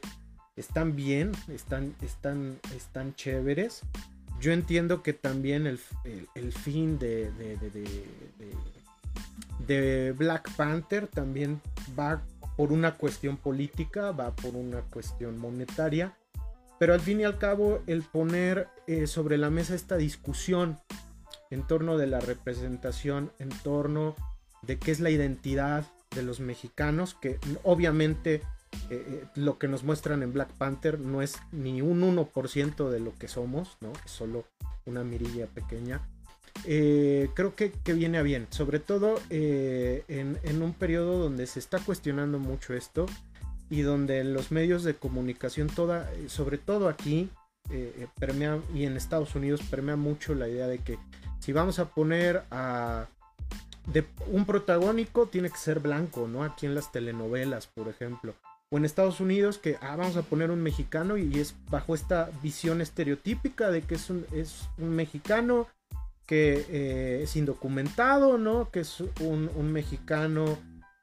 están 0.55 0.95
bien, 0.95 1.31
están, 1.47 1.95
están, 2.01 2.59
están 2.75 3.15
chéveres. 3.15 3.81
Yo 4.39 4.51
entiendo 4.51 5.03
que 5.03 5.13
también 5.13 5.67
el, 5.67 5.77
fin 6.51 6.99
de, 6.99 7.31
de, 7.31 7.57
de, 9.65 10.11
Black 10.11 10.53
Panther 10.55 11.07
también 11.07 11.61
va 11.97 12.21
por 12.57 12.71
una 12.71 12.95
cuestión 12.95 13.37
política, 13.37 14.11
va 14.11 14.35
por 14.35 14.55
una 14.55 14.81
cuestión 14.81 15.37
monetaria, 15.37 16.15
pero 16.79 16.93
al 16.93 16.99
fin 16.99 17.21
y 17.21 17.23
al 17.23 17.37
cabo 17.37 17.81
el 17.87 18.03
poner 18.03 18.67
eh, 18.87 19.07
sobre 19.07 19.37
la 19.37 19.49
mesa 19.49 19.75
esta 19.75 19.95
discusión 19.97 20.77
en 21.49 21.65
torno 21.65 21.97
de 21.97 22.07
la 22.07 22.19
representación, 22.19 23.31
en 23.39 23.49
torno 23.49 24.15
de 24.63 24.77
qué 24.77 24.91
es 24.91 24.99
la 24.99 25.09
identidad 25.09 25.85
de 26.15 26.23
los 26.23 26.39
mexicanos, 26.39 27.13
que 27.13 27.37
obviamente 27.63 28.35
eh, 28.35 28.41
eh, 28.89 29.23
lo 29.35 29.59
que 29.59 29.67
nos 29.67 29.83
muestran 29.83 30.23
en 30.23 30.33
Black 30.33 30.49
Panther 30.53 30.99
no 30.99 31.21
es 31.21 31.37
ni 31.51 31.81
un 31.81 32.01
1% 32.01 32.89
de 32.89 32.99
lo 32.99 33.13
que 33.17 33.27
somos, 33.27 33.77
¿no? 33.81 33.93
Es 34.05 34.11
solo 34.11 34.45
una 34.85 35.03
mirilla 35.03 35.47
pequeña. 35.47 36.01
Eh, 36.63 37.29
creo 37.33 37.55
que, 37.55 37.71
viene 37.93 38.17
a 38.17 38.21
bien, 38.21 38.47
sobre 38.49 38.79
todo 38.79 39.19
eh, 39.29 40.03
en, 40.07 40.61
un 40.61 40.73
periodo 40.73 41.19
donde 41.19 41.47
se 41.47 41.59
está 41.59 41.79
cuestionando 41.79 42.39
mucho 42.39 42.73
esto 42.73 43.05
y 43.69 43.81
donde 43.81 44.23
los 44.23 44.51
medios 44.51 44.83
de 44.83 44.95
comunicación, 44.95 45.67
toda, 45.67 46.09
sobre 46.27 46.57
todo 46.57 46.87
aquí, 46.87 47.29
eh, 47.69 48.07
permea, 48.19 48.59
y 48.73 48.85
en 48.85 48.95
Estados 48.95 49.35
Unidos 49.35 49.61
permea 49.69 49.95
mucho 49.95 50.33
la 50.33 50.47
idea 50.47 50.67
de 50.67 50.79
que 50.79 50.97
si 51.39 51.51
vamos 51.51 51.77
a 51.79 51.89
poner 51.89 52.43
a 52.51 53.07
de 53.87 54.05
un 54.27 54.45
protagónico 54.45 55.27
tiene 55.27 55.49
que 55.49 55.57
ser 55.57 55.79
blanco, 55.79 56.27
¿no? 56.27 56.43
Aquí 56.43 56.65
en 56.65 56.75
las 56.75 56.91
telenovelas, 56.91 57.67
por 57.67 57.87
ejemplo. 57.87 58.33
O 58.69 58.77
en 58.77 58.85
Estados 58.85 59.19
Unidos 59.19 59.57
que 59.59 59.77
ah, 59.81 59.95
vamos 59.95 60.17
a 60.17 60.23
poner 60.23 60.49
un 60.49 60.61
mexicano 60.61 61.17
y 61.17 61.39
es 61.39 61.55
bajo 61.69 61.93
esta 61.93 62.31
visión 62.41 62.81
estereotípica 62.81 63.69
de 63.69 63.83
que 63.83 63.95
es 63.95 64.09
un, 64.09 64.25
es 64.33 64.67
un 64.77 64.89
mexicano 64.95 65.67
que 66.25 66.65
eh, 66.69 67.19
es 67.23 67.35
indocumentado, 67.35 68.37
¿no? 68.37 68.71
Que 68.71 68.79
es 68.79 69.03
un, 69.19 69.71
mexicano 69.71 70.57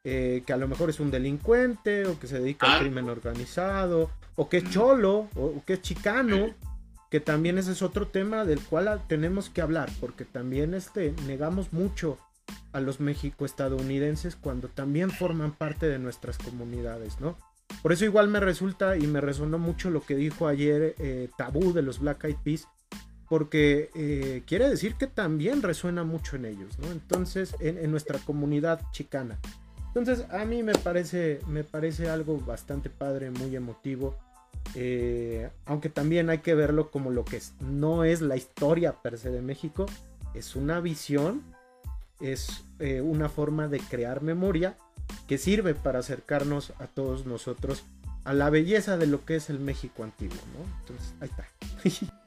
eh, 0.04 0.42
que 0.44 0.52
a 0.52 0.56
lo 0.56 0.66
mejor 0.66 0.90
es 0.90 0.98
un 0.98 1.12
delincuente 1.12 2.06
o 2.06 2.18
que 2.18 2.26
se 2.26 2.40
dedica 2.40 2.66
al 2.66 2.72
ah. 2.72 2.80
crimen 2.80 3.08
organizado 3.08 4.10
o 4.34 4.48
que 4.48 4.58
es 4.58 4.70
cholo 4.70 5.28
o, 5.36 5.62
que 5.64 5.74
es 5.74 5.82
chicano, 5.82 6.54
que 7.12 7.20
también 7.20 7.58
ese 7.58 7.72
es 7.72 7.82
otro 7.82 8.08
tema 8.08 8.46
del 8.46 8.58
cual 8.58 9.02
tenemos 9.06 9.50
que 9.50 9.60
hablar 9.60 9.90
porque 10.00 10.24
también 10.24 10.72
este, 10.72 11.14
negamos 11.26 11.70
mucho 11.70 12.16
a 12.72 12.80
los 12.80 13.00
México-estadounidenses 13.00 14.34
cuando 14.34 14.68
también 14.68 15.10
forman 15.10 15.52
parte 15.52 15.90
de 15.90 15.98
nuestras 15.98 16.38
comunidades, 16.38 17.20
¿no? 17.20 17.36
Por 17.82 17.92
eso 17.92 18.06
igual 18.06 18.28
me 18.28 18.40
resulta 18.40 18.96
y 18.96 19.06
me 19.06 19.20
resonó 19.20 19.58
mucho 19.58 19.90
lo 19.90 20.00
que 20.00 20.16
dijo 20.16 20.48
ayer 20.48 20.94
eh, 20.98 21.28
Tabú 21.36 21.74
de 21.74 21.82
los 21.82 21.98
Black 21.98 22.24
Eyed 22.24 22.36
Peas, 22.42 22.66
porque 23.28 23.90
eh, 23.94 24.42
quiere 24.46 24.70
decir 24.70 24.94
que 24.94 25.06
también 25.06 25.60
resuena 25.60 26.04
mucho 26.04 26.36
en 26.36 26.46
ellos, 26.46 26.78
¿no? 26.78 26.90
Entonces, 26.92 27.54
en, 27.60 27.90
nuestra 27.90 28.20
comunidad 28.20 28.80
chicana. 28.90 29.38
Entonces, 29.88 30.24
a 30.30 30.46
mí 30.46 30.62
me 30.62 30.72
parece, 30.72 31.40
me 31.46 31.62
parece 31.62 32.08
algo 32.08 32.38
bastante 32.38 32.88
padre, 32.88 33.30
muy 33.30 33.54
emotivo. 33.54 34.16
Eh, 34.74 35.50
aunque 35.66 35.88
también 35.88 36.30
hay 36.30 36.38
que 36.38 36.54
verlo 36.54 36.90
como 36.90 37.10
lo 37.10 37.24
que 37.24 37.36
es. 37.36 37.54
No 37.60 38.04
es 38.04 38.20
la 38.20 38.36
historia 38.36 38.92
per 39.02 39.18
se 39.18 39.30
de 39.30 39.42
México, 39.42 39.86
es 40.34 40.56
una 40.56 40.80
visión, 40.80 41.42
es 42.20 42.64
eh, 42.78 43.00
una 43.00 43.28
forma 43.28 43.68
de 43.68 43.80
crear 43.80 44.22
memoria 44.22 44.76
que 45.28 45.38
sirve 45.38 45.74
para 45.74 45.98
acercarnos 45.98 46.72
a 46.78 46.86
todos 46.86 47.26
nosotros 47.26 47.84
a 48.24 48.32
la 48.32 48.50
belleza 48.50 48.96
de 48.96 49.06
lo 49.06 49.24
que 49.24 49.36
es 49.36 49.50
el 49.50 49.58
México 49.58 50.04
antiguo. 50.04 50.38
Entonces, 50.80 51.14
ahí 51.20 51.28
está. 51.28 52.12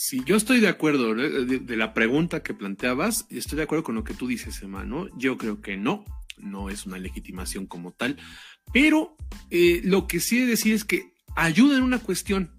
Sí, 0.00 0.22
yo 0.24 0.36
estoy 0.36 0.60
de 0.60 0.68
acuerdo 0.68 1.12
de, 1.12 1.76
la 1.76 1.92
pregunta 1.92 2.40
que 2.40 2.54
planteabas, 2.54 3.26
estoy 3.30 3.56
de 3.56 3.64
acuerdo 3.64 3.82
con 3.82 3.96
lo 3.96 4.04
que 4.04 4.14
tú 4.14 4.28
dices, 4.28 4.62
hermano. 4.62 5.08
Yo 5.16 5.36
creo 5.36 5.60
que 5.60 5.76
no, 5.76 6.04
no 6.36 6.70
es 6.70 6.86
una 6.86 6.98
legitimación 6.98 7.66
como 7.66 7.90
tal, 7.90 8.16
pero 8.72 9.16
eh, 9.50 9.80
lo 9.84 10.06
que 10.06 10.20
sí 10.20 10.44
decir 10.44 10.74
es 10.74 10.84
que 10.84 11.12
ayuda 11.36 11.76
en 11.76 11.82
una 11.82 11.98
cuestión, 11.98 12.50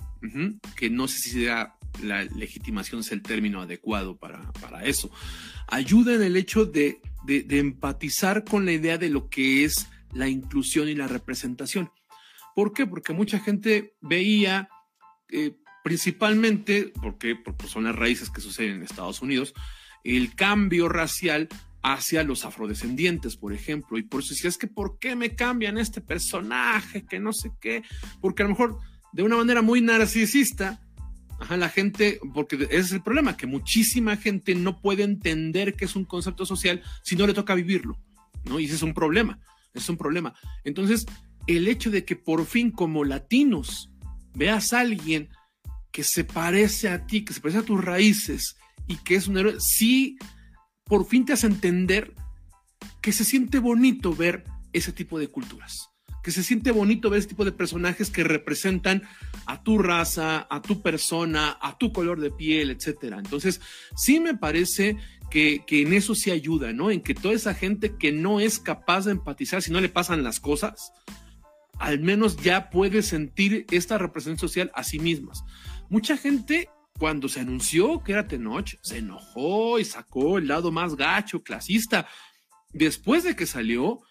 que 0.76 0.90
no 0.90 1.08
sé 1.08 1.20
si 1.20 1.46
la 1.46 2.24
legitimación 2.36 3.02
es 3.02 3.12
el 3.12 3.22
término 3.22 3.62
adecuado 3.62 4.18
para, 4.18 4.52
para 4.54 4.86
eso. 4.86 5.12
Ayuda 5.68 6.16
en 6.16 6.24
el 6.24 6.36
hecho 6.36 6.66
de, 6.66 7.02
de, 7.26 7.60
empatizar 7.60 8.44
con 8.44 8.66
la 8.66 8.72
idea 8.72 8.98
de 8.98 9.10
lo 9.10 9.30
que 9.30 9.64
es 9.64 9.88
la 10.14 10.28
inclusión 10.28 10.90
y 10.90 10.96
la 10.96 11.08
representación. 11.08 11.92
¿Por 12.56 12.74
qué? 12.74 12.88
Porque 12.88 13.14
mucha 13.14 13.40
gente 13.40 13.96
veía 14.02 14.70
eh, 15.30 15.56
principalmente 15.84 16.92
porque, 17.02 17.38
son 17.68 17.86
las 17.86 17.96
raíces 17.96 18.30
que 18.30 18.42
suceden 18.42 18.76
en 18.76 18.84
Estados 18.84 19.22
Unidos, 19.22 19.54
el 20.04 20.36
cambio 20.36 20.90
racial 20.90 21.48
hacia 21.82 22.24
los 22.24 22.46
afrodescendientes, 22.46 23.38
por 23.38 23.54
ejemplo, 23.54 23.98
y 23.98 24.04
por 24.04 24.22
eso 24.22 24.34
decía, 24.34 24.50
es 24.50 24.58
que 24.58 24.68
¿por 24.68 25.00
qué 25.00 25.16
me 25.16 25.36
cambian 25.36 25.78
este 25.78 26.02
personaje? 26.02 27.06
Que 27.06 27.20
no 27.20 27.34
sé 27.34 27.52
qué, 27.60 27.84
porque 28.22 28.44
a 28.44 28.46
lo 28.46 28.52
mejor 28.52 28.78
de 29.14 29.24
una 29.24 29.38
manera 29.38 29.62
muy 29.62 29.82
narcisista, 29.82 30.82
ajá, 31.40 31.58
la 31.58 31.70
gente, 31.70 32.20
porque 32.34 32.56
ese 32.56 32.78
es 32.78 32.92
el 32.92 33.02
problema, 33.02 33.38
que 33.38 33.48
muchísima 33.48 34.18
gente 34.18 34.56
no 34.56 34.82
puede 34.82 35.04
entender 35.04 35.76
que 35.76 35.86
es 35.86 35.96
un 35.96 36.06
concepto 36.06 36.46
social 36.46 36.84
si 37.04 37.16
no 37.16 37.26
le 37.26 37.34
toca 37.34 37.56
vivirlo, 37.56 37.98
¿no? 38.46 38.60
Y 38.60 38.66
ese 38.66 38.76
es 38.76 38.84
un 38.84 38.94
problema, 38.94 39.40
es 39.74 39.88
un 39.90 39.98
problema. 39.98 40.34
Entonces, 40.64 41.06
el 41.48 41.68
hecho 41.68 41.90
de 41.92 42.04
que 42.04 42.16
por 42.16 42.46
fin 42.46 42.72
como 42.72 43.06
latinos 43.06 43.90
veas 44.36 44.74
a 44.74 44.82
alguien 44.82 45.30
que 45.92 46.04
se 46.04 46.24
parece 46.24 46.90
a 46.90 47.08
ti, 47.08 47.26
que 47.26 47.34
se 47.34 47.42
parece 47.42 47.60
a 47.60 47.64
tus 47.64 47.84
raíces 47.84 48.56
y 48.88 48.98
que 48.98 49.16
es 49.16 49.28
un 49.28 49.38
héroe, 49.38 49.56
sí, 49.60 50.18
por 50.90 51.06
fin 51.06 51.24
te 51.24 51.34
hace 51.34 51.48
entender 51.48 52.14
que 53.02 53.14
se 53.14 53.24
siente 53.24 53.60
bonito 53.60 54.14
ver 54.14 54.44
ese 54.74 54.92
tipo 54.92 55.20
de 55.20 55.28
culturas, 55.28 55.90
que 56.24 56.32
se 56.32 56.44
siente 56.44 56.72
bonito 56.72 57.10
ver 57.10 57.20
este 57.20 57.30
tipo 57.30 57.46
de 57.46 57.52
personajes 57.52 58.10
que 58.10 58.24
representan 58.24 59.04
a 59.46 59.64
tu 59.64 59.78
raza, 59.78 60.48
a 60.50 60.62
tu 60.62 60.82
persona, 60.82 61.58
a 61.62 61.78
tu 61.78 61.94
color 61.94 62.20
de 62.20 62.32
piel, 62.32 62.72
etcétera. 62.72 63.20
Entonces, 63.20 63.62
sí 63.96 64.20
me 64.20 64.36
parece 64.36 64.98
que, 65.30 65.64
que, 65.66 65.84
en 65.84 65.94
eso 65.94 66.16
sí 66.16 66.32
ayuda, 66.32 66.74
¿no? 66.74 66.90
En 66.90 67.02
que 67.02 67.14
toda 67.14 67.36
esa 67.36 67.54
gente 67.54 67.96
que 67.96 68.12
no 68.12 68.40
es 68.40 68.60
capaz 68.60 69.06
de 69.06 69.12
empatizar 69.12 69.62
si 69.62 69.72
no 69.72 69.80
le 69.80 69.90
pasan 69.90 70.24
las 70.24 70.40
cosas, 70.40 70.92
al 71.78 72.00
menos 72.00 72.38
ya 72.38 72.72
puede 72.72 73.04
sentir 73.04 73.68
esta 73.70 74.00
representación 74.00 74.50
social 74.50 74.72
a 74.74 74.84
sí 74.84 75.00
mismas. 75.00 75.44
Mucha 75.90 76.18
gente 76.18 76.68
cuando 77.00 77.30
se 77.30 77.40
anunció 77.40 78.04
que 78.04 78.12
era 78.12 78.28
Tenoch, 78.28 78.76
se 78.82 78.98
enojó 78.98 79.80
y 79.80 79.86
sacó 79.86 80.38
el 80.38 80.48
lado 80.48 80.72
más 80.72 80.96
gacho, 80.96 81.42
clasista. 81.42 82.08
Después 82.74 83.24
de 83.24 83.36
que 83.36 83.46
salió, 83.46 84.02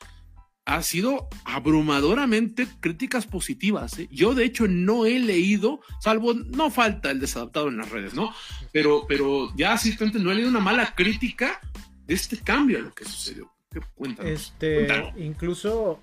ha 0.65 0.83
sido 0.83 1.29
abrumadoramente 1.45 2.67
críticas 2.81 3.27
positivas. 3.27 3.99
¿eh? 3.99 4.09
Yo, 4.11 4.35
de 4.35 4.45
hecho, 4.45 4.67
no 4.69 5.07
he 5.07 5.19
leído, 5.19 5.81
salvo, 6.01 6.35
no 6.35 6.71
falta 6.71 7.11
el 7.11 7.21
desadaptado 7.21 7.69
en 7.69 7.77
las 7.77 7.91
redes, 7.91 8.15
¿no? 8.15 8.35
Pero, 8.73 9.05
pero 9.07 9.55
ya 9.55 9.77
simplemente 9.79 10.19
no 10.19 10.33
he 10.33 10.35
leído 10.35 10.51
una 10.51 10.61
mala 10.61 10.95
crítica 10.95 11.61
de 12.07 12.15
este 12.15 12.39
cambio 12.39 12.79
a 12.79 12.83
lo 12.83 12.93
que 12.93 13.05
sucedió. 13.05 13.53
¿Qué 13.71 13.81
Este, 14.25 14.89
incluso 15.19 16.01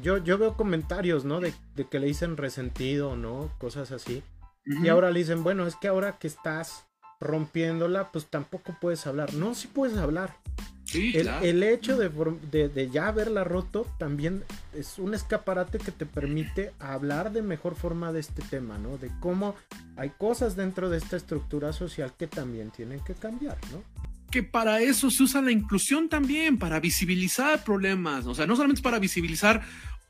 yo, 0.00 0.18
yo 0.18 0.38
veo 0.38 0.56
comentarios, 0.56 1.24
¿no? 1.24 1.40
De, 1.40 1.52
de, 1.74 1.88
que 1.88 1.98
le 1.98 2.06
dicen 2.06 2.36
resentido, 2.36 3.16
¿no? 3.16 3.50
Cosas 3.58 3.90
así. 3.90 4.22
Y 4.66 4.88
ahora 4.88 5.10
le 5.10 5.20
dicen, 5.20 5.44
bueno, 5.44 5.66
es 5.66 5.76
que 5.76 5.86
ahora 5.86 6.18
que 6.18 6.26
estás 6.26 6.86
rompiéndola, 7.20 8.10
pues 8.10 8.26
tampoco 8.26 8.76
puedes 8.80 9.06
hablar. 9.06 9.32
No, 9.34 9.54
sí 9.54 9.68
puedes 9.68 9.96
hablar. 9.96 10.36
Sí, 10.84 11.12
el, 11.16 11.28
el, 11.42 11.62
hecho 11.64 11.96
de, 11.96 12.68
de, 12.68 12.90
ya 12.90 13.08
haberla 13.08 13.42
roto 13.42 13.86
también 13.98 14.44
es 14.72 15.00
un 15.00 15.14
escaparate 15.14 15.78
que 15.78 15.90
te 15.90 16.06
permite 16.06 16.72
hablar 16.78 17.32
de 17.32 17.42
mejor 17.42 17.74
forma 17.74 18.12
de 18.12 18.20
este 18.20 18.40
tema, 18.42 18.78
¿no? 18.78 18.96
De 18.96 19.10
cómo 19.18 19.56
hay 19.96 20.10
cosas 20.10 20.54
dentro 20.54 20.88
de 20.88 20.98
esta 20.98 21.16
estructura 21.16 21.72
social 21.72 22.12
que 22.16 22.28
también 22.28 22.70
tienen 22.70 23.00
que 23.00 23.14
cambiar, 23.14 23.58
¿no? 23.72 23.82
Que 24.30 24.44
para 24.44 24.80
eso 24.80 25.10
se 25.10 25.24
usa 25.24 25.42
la 25.42 25.50
inclusión 25.50 26.08
también, 26.08 26.56
para 26.56 26.78
visibilizar 26.78 27.64
problemas, 27.64 28.26
o 28.26 28.34
sea, 28.34 28.46
no 28.46 28.54
solamente 28.54 28.82
para 28.82 29.00
visibilizar 29.00 29.62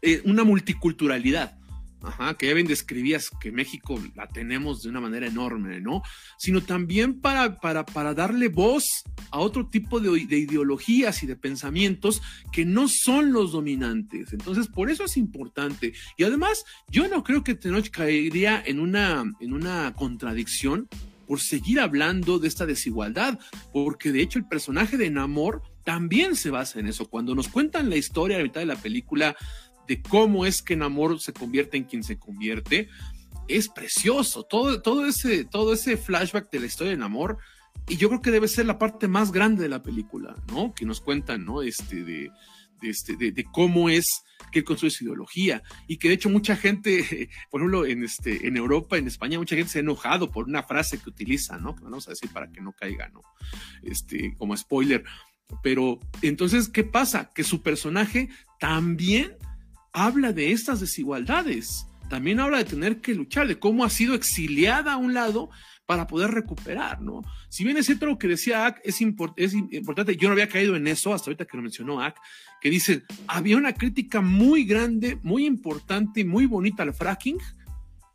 eh, 0.02 0.20
una 0.26 0.44
multiculturalidad, 0.44 1.56
Ajá, 2.02 2.34
que 2.34 2.46
ya 2.46 2.54
bien 2.54 2.66
describías 2.66 3.30
que 3.40 3.50
México 3.50 4.00
la 4.14 4.28
tenemos 4.28 4.82
de 4.82 4.90
una 4.90 5.00
manera 5.00 5.26
enorme, 5.26 5.80
¿no? 5.80 6.02
Sino 6.38 6.62
también 6.62 7.20
para, 7.20 7.56
para, 7.56 7.86
para 7.86 8.14
darle 8.14 8.48
voz 8.48 9.02
a 9.30 9.38
otro 9.38 9.68
tipo 9.68 9.98
de, 9.98 10.26
de, 10.26 10.38
ideologías 10.38 11.22
y 11.22 11.26
de 11.26 11.36
pensamientos 11.36 12.22
que 12.52 12.64
no 12.64 12.88
son 12.88 13.32
los 13.32 13.52
dominantes. 13.52 14.32
Entonces, 14.32 14.68
por 14.68 14.90
eso 14.90 15.04
es 15.04 15.16
importante. 15.16 15.94
Y 16.16 16.24
además, 16.24 16.64
yo 16.88 17.08
no 17.08 17.24
creo 17.24 17.42
que 17.42 17.54
Tenoch 17.54 17.88
caería 17.90 18.62
en 18.64 18.78
una, 18.78 19.24
en 19.40 19.52
una 19.52 19.94
contradicción 19.94 20.88
por 21.26 21.40
seguir 21.40 21.80
hablando 21.80 22.38
de 22.38 22.48
esta 22.48 22.66
desigualdad, 22.66 23.38
porque 23.72 24.12
de 24.12 24.22
hecho 24.22 24.38
el 24.38 24.46
personaje 24.46 24.96
de 24.96 25.10
Namor 25.10 25.62
también 25.84 26.36
se 26.36 26.50
basa 26.50 26.80
en 26.80 26.86
eso. 26.86 27.08
Cuando 27.08 27.34
nos 27.34 27.48
cuentan 27.48 27.90
la 27.90 27.96
historia 27.96 28.36
a 28.36 28.40
la 28.40 28.44
mitad 28.44 28.60
de 28.60 28.66
la 28.66 28.76
película, 28.76 29.36
de 29.86 30.02
cómo 30.02 30.46
es 30.46 30.62
que 30.62 30.76
Namor 30.76 31.20
se 31.20 31.32
convierte 31.32 31.76
en 31.76 31.84
quien 31.84 32.02
se 32.02 32.18
convierte, 32.18 32.88
es 33.48 33.68
precioso. 33.68 34.44
Todo, 34.44 34.82
todo, 34.82 35.06
ese, 35.06 35.44
todo 35.44 35.72
ese 35.72 35.96
flashback 35.96 36.50
de 36.50 36.60
la 36.60 36.66
historia 36.66 36.92
de 36.92 36.98
Namor, 36.98 37.38
y 37.88 37.96
yo 37.96 38.08
creo 38.08 38.22
que 38.22 38.30
debe 38.30 38.48
ser 38.48 38.66
la 38.66 38.78
parte 38.78 39.08
más 39.08 39.32
grande 39.32 39.62
de 39.62 39.68
la 39.68 39.82
película, 39.82 40.34
¿no? 40.48 40.74
Que 40.74 40.84
nos 40.84 41.00
cuentan, 41.00 41.44
¿no? 41.44 41.62
Este, 41.62 42.02
de, 42.02 42.30
este, 42.82 43.16
de, 43.16 43.44
cómo 43.52 43.88
es 43.88 44.24
que 44.50 44.60
él 44.60 44.64
construye 44.64 44.90
su 44.90 45.04
ideología 45.04 45.62
y 45.86 45.98
que 45.98 46.08
de 46.08 46.14
hecho 46.14 46.28
mucha 46.28 46.56
gente, 46.56 47.30
por 47.50 47.60
ejemplo, 47.60 47.86
en, 47.86 48.02
este, 48.02 48.48
en 48.48 48.56
Europa, 48.56 48.96
en 48.96 49.06
España, 49.06 49.38
mucha 49.38 49.56
gente 49.56 49.70
se 49.70 49.78
ha 49.78 49.82
enojado 49.82 50.30
por 50.30 50.46
una 50.46 50.64
frase 50.64 50.98
que 50.98 51.10
utiliza, 51.10 51.58
¿no? 51.58 51.74
Vamos 51.80 52.08
a 52.08 52.10
decir 52.10 52.30
para 52.30 52.50
que 52.50 52.60
no 52.60 52.72
caiga, 52.72 53.08
¿no? 53.10 53.20
Este, 53.82 54.34
como 54.36 54.56
spoiler. 54.56 55.04
Pero 55.62 56.00
entonces, 56.22 56.68
¿qué 56.68 56.82
pasa? 56.82 57.30
Que 57.32 57.44
su 57.44 57.62
personaje 57.62 58.30
también 58.58 59.36
habla 59.96 60.34
de 60.34 60.52
estas 60.52 60.80
desigualdades. 60.80 61.86
También 62.10 62.38
habla 62.38 62.58
de 62.58 62.64
tener 62.64 63.00
que 63.00 63.14
luchar, 63.14 63.48
de 63.48 63.58
cómo 63.58 63.82
ha 63.82 63.88
sido 63.90 64.14
exiliada 64.14 64.92
a 64.92 64.96
un 64.98 65.14
lado 65.14 65.48
para 65.86 66.06
poder 66.06 66.32
recuperar, 66.32 67.00
¿no? 67.00 67.22
Si 67.48 67.64
bien 67.64 67.78
es 67.78 67.86
cierto 67.86 68.04
lo 68.04 68.18
que 68.18 68.28
decía 68.28 68.66
Ak, 68.66 68.80
es, 68.84 69.00
es 69.36 69.54
importante, 69.54 70.16
yo 70.16 70.28
no 70.28 70.32
había 70.32 70.50
caído 70.50 70.76
en 70.76 70.86
eso 70.86 71.14
hasta 71.14 71.30
ahorita 71.30 71.46
que 71.46 71.56
lo 71.56 71.62
mencionó 71.62 72.02
Ak, 72.02 72.20
que 72.60 72.68
dice, 72.68 73.04
había 73.26 73.56
una 73.56 73.72
crítica 73.72 74.20
muy 74.20 74.64
grande, 74.64 75.18
muy 75.22 75.46
importante 75.46 76.24
muy 76.26 76.44
bonita 76.44 76.82
al 76.82 76.92
fracking, 76.92 77.38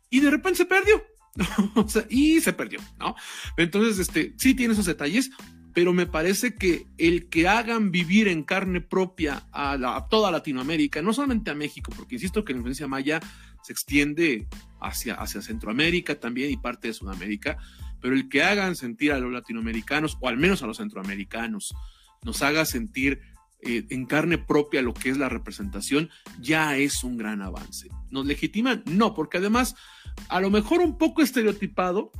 y 0.08 0.20
de 0.20 0.30
repente 0.30 0.58
se 0.58 0.66
perdió, 0.66 1.02
y 2.10 2.40
se 2.40 2.52
perdió, 2.52 2.78
¿no? 3.00 3.16
Entonces, 3.56 3.98
este, 3.98 4.34
sí 4.36 4.54
tiene 4.54 4.74
esos 4.74 4.86
detalles, 4.86 5.30
pero 5.74 5.92
me 5.92 6.06
parece 6.06 6.54
que 6.54 6.86
el 6.98 7.28
que 7.28 7.48
hagan 7.48 7.90
vivir 7.90 8.28
en 8.28 8.42
carne 8.42 8.80
propia 8.80 9.46
a, 9.52 10.06
toda 10.10 10.30
Latinoamérica, 10.30 11.02
no 11.02 11.12
solamente 11.12 11.50
a 11.50 11.54
México, 11.54 11.92
porque 11.96 12.16
insisto 12.16 12.44
que 12.44 12.52
la 12.52 12.58
influencia 12.58 12.86
maya 12.86 13.20
se 13.62 13.72
extiende 13.72 14.46
hacia, 14.80 15.14
hacia 15.14 15.40
Centroamérica 15.40 16.18
también 16.18 16.50
y 16.50 16.56
parte 16.56 16.88
de 16.88 16.94
Sudamérica, 16.94 17.56
pero 18.00 18.14
el 18.14 18.28
que 18.28 18.42
hagan 18.42 18.76
sentir 18.76 19.12
a 19.12 19.18
los 19.18 19.32
latinoamericanos, 19.32 20.18
o 20.20 20.28
al 20.28 20.36
menos 20.36 20.62
a 20.62 20.66
los 20.66 20.78
centroamericanos, 20.78 21.74
nos 22.22 22.42
haga 22.42 22.64
sentir 22.64 23.20
eh, 23.64 23.86
en 23.90 24.06
carne 24.06 24.38
propia 24.38 24.82
lo 24.82 24.92
que 24.92 25.08
es 25.08 25.16
la 25.16 25.28
representación, 25.28 26.10
ya 26.40 26.76
es 26.76 27.04
un 27.04 27.16
gran 27.16 27.42
avance. 27.42 27.88
¿Nos 28.10 28.26
legitiman? 28.26 28.82
No, 28.86 29.14
porque 29.14 29.38
además, 29.38 29.76
a 30.28 30.40
lo 30.40 30.50
mejor 30.50 30.80
un 30.80 30.98
poco 30.98 31.22
estereotipado, 31.22 32.10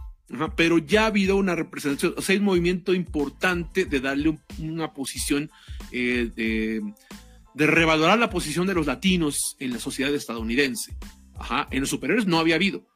pero 0.57 0.79
ya 0.79 1.05
ha 1.05 1.07
habido 1.07 1.37
una 1.37 1.55
representación, 1.55 2.15
o 2.17 2.23
sea, 2.23 2.33
hay 2.35 2.39
un 2.39 2.47
movimiento 2.47 2.95
importante 2.95 3.85
de 3.85 4.01
darle 4.01 4.39
una 4.59 4.93
posición, 4.93 5.51
eh, 5.91 6.31
de, 6.35 7.67
revalorar 7.67 8.19
la 8.19 8.31
posición 8.31 8.67
de 8.67 8.75
los 8.75 8.87
latinos 8.87 9.57
en 9.59 9.73
la 9.73 9.79
sociedad 9.79 10.15
estadounidense. 10.15 10.97
Ajá, 11.39 11.69
en 11.71 11.81
los 11.81 11.91
superiores 11.91 12.27
no 12.27 12.39
había 12.39 12.55
habido, 12.55 12.87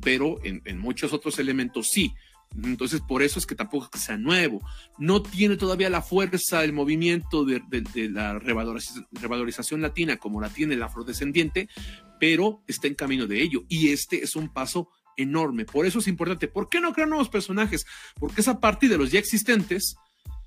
pero 0.00 0.38
en, 0.44 0.78
muchos 0.78 1.12
otros 1.12 1.38
elementos 1.38 1.90
sí. 1.90 2.14
Entonces, 2.62 3.00
por 3.00 3.22
eso 3.22 3.38
es 3.38 3.46
que 3.46 3.54
tampoco 3.54 3.84
es 3.84 3.90
que 3.90 3.98
sea 3.98 4.18
nuevo. 4.18 4.60
No 4.98 5.22
tiene 5.22 5.56
todavía 5.56 5.88
la 5.88 6.02
fuerza 6.02 6.64
el 6.64 6.72
movimiento 6.74 7.44
de, 7.44 7.62
de 7.70 8.10
la 8.10 8.38
revalorización, 8.38 9.06
revalorización, 9.10 9.80
latina 9.80 10.18
como 10.18 10.40
la 10.40 10.50
tiene 10.50 10.74
el 10.74 10.82
afrodescendiente, 10.82 11.68
pero 12.20 12.62
está 12.66 12.88
en 12.88 12.94
camino 12.94 13.26
de 13.26 13.42
ello. 13.42 13.64
Y 13.68 13.88
este 13.88 14.22
es 14.22 14.36
un 14.36 14.52
paso 14.52 14.90
enorme. 15.16 15.64
Por 15.64 15.86
eso 15.86 15.98
es 15.98 16.08
importante. 16.08 16.48
¿Por 16.48 16.68
qué 16.68 16.80
no 16.80 16.92
crear 16.92 17.08
nuevos 17.08 17.28
personajes? 17.28 17.86
Porque 18.18 18.40
es 18.40 18.48
a 18.48 18.60
partir 18.60 18.90
de 18.90 18.98
los 18.98 19.10
ya 19.10 19.18
existentes 19.18 19.96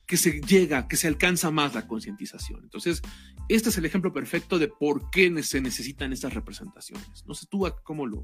que 0.05 0.17
se 0.17 0.41
llega, 0.41 0.87
que 0.87 0.97
se 0.97 1.07
alcanza 1.07 1.51
más 1.51 1.73
la 1.73 1.87
concientización. 1.87 2.61
Entonces, 2.63 3.01
este 3.49 3.69
es 3.69 3.77
el 3.77 3.85
ejemplo 3.85 4.13
perfecto 4.13 4.59
de 4.59 4.67
por 4.67 5.09
qué 5.09 5.31
se 5.43 5.61
necesitan 5.61 6.13
estas 6.13 6.33
representaciones. 6.33 7.25
No 7.25 7.33
sé 7.33 7.47
tú 7.49 7.67
cómo 7.83 8.05
lo... 8.05 8.21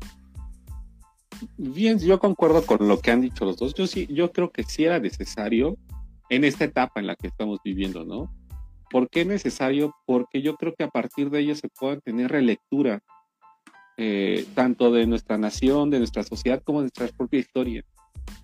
Bien, 1.57 1.97
yo 1.99 2.19
concuerdo 2.19 2.65
con 2.65 2.87
lo 2.87 2.99
que 2.99 3.11
han 3.11 3.21
dicho 3.21 3.45
los 3.45 3.57
dos. 3.57 3.73
Yo 3.73 3.87
sí, 3.87 4.07
yo 4.11 4.31
creo 4.31 4.51
que 4.51 4.63
sí 4.63 4.83
era 4.83 4.99
necesario 4.99 5.77
en 6.29 6.43
esta 6.43 6.65
etapa 6.65 6.99
en 6.99 7.07
la 7.07 7.15
que 7.15 7.27
estamos 7.27 7.59
viviendo, 7.63 8.05
¿no? 8.05 8.31
¿Por 8.91 9.09
qué 9.09 9.25
necesario? 9.25 9.95
Porque 10.05 10.41
yo 10.41 10.55
creo 10.55 10.75
que 10.75 10.83
a 10.83 10.89
partir 10.89 11.29
de 11.29 11.39
ello 11.39 11.55
se 11.55 11.69
puede 11.69 11.99
tener 12.01 12.29
relectura 12.29 13.01
eh, 13.97 14.45
tanto 14.55 14.91
de 14.91 15.05
nuestra 15.07 15.37
nación, 15.37 15.89
de 15.89 15.99
nuestra 15.99 16.23
sociedad, 16.23 16.61
como 16.63 16.79
de 16.79 16.85
nuestra 16.85 17.07
propia 17.17 17.39
historia. 17.39 17.83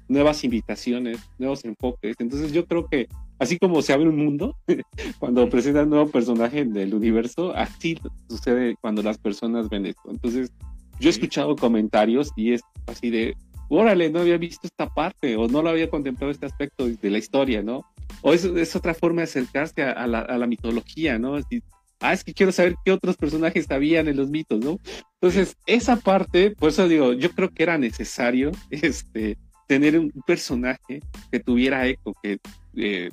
Nuevas 0.07 0.43
invitaciones, 0.43 1.19
nuevos 1.37 1.65
enfoques. 1.65 2.15
Entonces 2.19 2.51
yo 2.51 2.65
creo 2.65 2.87
que 2.87 3.07
así 3.39 3.57
como 3.57 3.81
se 3.81 3.93
abre 3.93 4.09
un 4.09 4.17
mundo, 4.17 4.55
cuando 5.19 5.49
presenta 5.49 5.83
un 5.83 5.89
nuevo 5.89 6.09
personaje 6.09 6.65
del 6.65 6.93
universo, 6.93 7.53
así 7.55 7.97
sucede 8.29 8.75
cuando 8.81 9.01
las 9.01 9.17
personas 9.17 9.69
ven 9.69 9.85
esto. 9.85 10.09
Entonces 10.09 10.51
yo 10.99 11.09
he 11.09 11.11
escuchado 11.11 11.55
comentarios 11.55 12.31
y 12.35 12.53
es 12.53 12.61
así 12.87 13.09
de, 13.09 13.35
órale, 13.69 14.09
no 14.09 14.19
había 14.19 14.37
visto 14.37 14.67
esta 14.67 14.87
parte 14.87 15.35
o 15.35 15.47
no 15.47 15.61
lo 15.61 15.69
había 15.69 15.89
contemplado 15.89 16.31
este 16.31 16.45
aspecto 16.45 16.87
de 16.87 17.09
la 17.09 17.17
historia, 17.17 17.61
¿no? 17.61 17.85
O 18.21 18.33
es, 18.33 18.45
es 18.45 18.75
otra 18.75 18.93
forma 18.93 19.21
de 19.21 19.25
acercarse 19.25 19.83
a, 19.83 20.07
la, 20.07 20.21
a 20.21 20.37
la, 20.37 20.47
mitología, 20.47 21.19
¿no? 21.19 21.35
Así, 21.35 21.61
ah, 21.99 22.13
es 22.13 22.23
que 22.23 22.33
quiero 22.33 22.51
saber 22.51 22.75
qué 22.83 22.91
otros 22.91 23.17
personajes 23.17 23.69
habían 23.71 24.07
en 24.07 24.17
los 24.17 24.29
mitos, 24.29 24.59
¿no? 24.59 24.79
Entonces, 25.21 25.57
esa 25.65 25.95
parte, 25.97 26.51
por 26.51 26.69
eso 26.69 26.87
digo, 26.87 27.13
yo 27.13 27.31
creo 27.31 27.49
que 27.49 27.63
era 27.63 27.77
necesario 27.77 28.51
este, 28.69 29.37
tener 29.67 29.97
un 29.99 30.11
personaje 30.25 31.01
que 31.31 31.39
tuviera 31.39 31.87
eco, 31.87 32.13
que 32.21 32.39
eh, 32.75 33.09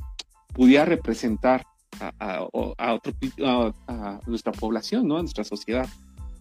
pudiera 0.52 0.84
representar 0.84 1.64
a, 2.00 2.48
a, 2.78 4.20
nuestra 4.26 4.52
población, 4.52 5.06
¿no? 5.06 5.18
A 5.18 5.20
nuestra 5.20 5.44
sociedad. 5.44 5.88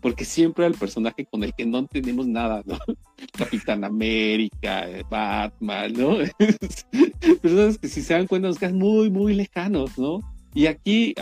Porque 0.01 0.25
siempre 0.25 0.65
el 0.65 0.73
personaje 0.73 1.25
con 1.25 1.43
el 1.45 1.53
que 1.53 1.65
no 1.65 1.85
tenemos 1.85 2.27
nada, 2.27 2.61
¿no? 2.65 2.77
Capitán 3.37 3.85
América, 3.85 4.87
Batman, 5.09 5.93
¿no? 5.93 6.17
Personas 7.41 7.77
que 7.77 7.87
si 7.87 8.01
se 8.01 8.13
dan 8.13 8.27
cuenta 8.27 8.49
nos 8.49 8.59
quedan 8.59 8.77
muy, 8.77 9.09
muy 9.09 9.33
lejanos, 9.33 9.97
¿no? 9.97 10.19
Y 10.53 10.67
aquí, 10.67 11.15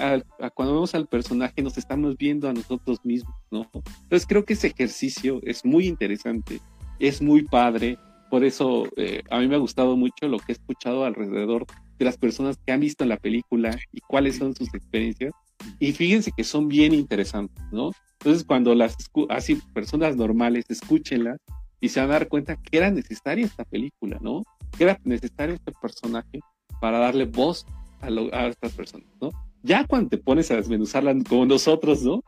cuando 0.56 0.74
vemos 0.74 0.94
al 0.94 1.08
personaje, 1.08 1.62
nos 1.62 1.78
estamos 1.78 2.18
viendo 2.18 2.49
a 2.49 2.53
nosotros 2.53 2.99
mismos, 3.03 3.36
¿no? 3.49 3.70
Entonces 4.03 4.26
creo 4.28 4.44
que 4.44 4.53
ese 4.53 4.68
ejercicio 4.68 5.40
es 5.44 5.64
muy 5.64 5.88
interesante, 5.88 6.60
es 6.99 7.22
muy 7.22 7.44
padre. 7.44 7.98
Por 8.30 8.44
eso 8.44 8.88
eh, 8.98 9.24
a 9.30 9.40
mí 9.40 9.48
me 9.48 9.56
ha 9.56 9.60
gustado 9.60 9.95
mucho 9.95 10.28
lo 10.28 10.38
que 10.38 10.52
he 10.52 10.53
escuchado 10.53 11.06
alrededor 11.06 11.66
de 11.98 12.06
las 12.06 12.18
personas 12.18 12.58
que 12.66 12.72
han 12.72 12.82
visto 12.82 13.06
la 13.06 13.18
película 13.18 13.78
y 13.91 14.02
cuáles 14.02 14.38
son 14.38 14.56
sus 14.56 14.74
experiencias. 14.74 15.34
Y 15.80 15.94
fíjense 15.94 16.32
que 16.36 16.44
son 16.44 16.68
bien 16.68 16.94
interesantes, 16.94 17.64
¿no? 17.72 17.91
Entonces, 18.20 18.44
cuando 18.44 18.76
las 18.76 18.95
así 19.30 19.56
personas 19.74 20.16
normales 20.16 20.66
escúchenla 20.70 21.38
y 21.80 21.90
se 21.90 21.99
van 21.99 22.10
a 22.10 22.14
dar 22.14 22.28
cuenta 22.28 22.56
que 22.56 22.78
era 22.78 22.91
necesaria 22.91 23.45
esta 23.45 23.64
película, 23.66 24.18
¿no? 24.22 24.44
Que 24.78 24.84
era 24.84 24.99
necesario 25.03 25.56
este 25.56 25.72
personaje 25.82 26.40
para 26.80 26.99
darle 26.99 27.26
voz 27.26 27.66
a, 28.02 28.48
estas 28.48 28.73
personas, 28.73 29.07
¿no? 29.22 29.30
Ya 29.64 29.86
cuando 29.86 30.10
te 30.10 30.18
pones 30.18 30.49
a 30.52 30.56
desmenuzarla 30.56 31.15
como 31.28 31.45
nosotros, 31.45 32.03
¿no? 32.03 32.23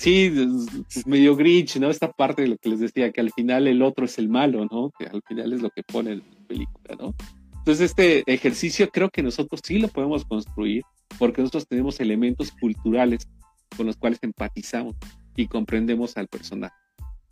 Sí, 0.00 0.30
medio 1.06 1.34
grinch, 1.36 1.76
¿no? 1.76 1.88
Esta 1.88 2.10
parte 2.10 2.42
de 2.42 2.48
lo 2.48 2.56
que 2.58 2.68
les 2.68 2.80
decía, 2.80 3.10
que 3.10 3.20
al 3.20 3.30
final 3.32 3.66
el 3.66 3.82
otro 3.82 4.04
es 4.04 4.18
el 4.18 4.28
malo, 4.28 4.66
¿no? 4.70 4.90
Que 4.98 5.06
al 5.06 5.22
final 5.26 5.52
es 5.52 5.62
lo 5.62 5.70
que 5.70 5.82
pone 5.82 6.16
la 6.16 6.46
película, 6.46 6.96
¿no? 6.98 7.14
Entonces, 7.58 7.90
este 7.90 8.24
ejercicio 8.26 8.90
creo 8.90 9.08
que 9.08 9.22
nosotros 9.22 9.60
sí 9.64 9.78
lo 9.78 9.88
podemos 9.88 10.24
construir 10.24 10.82
porque 11.18 11.40
nosotros 11.40 11.66
tenemos 11.68 12.00
elementos 12.00 12.50
culturales 12.50 13.28
con 13.76 13.86
los 13.86 13.96
cuales 13.96 14.18
empatizamos 14.22 14.96
y 15.36 15.46
comprendemos 15.46 16.16
al 16.16 16.28
personaje. 16.28 16.74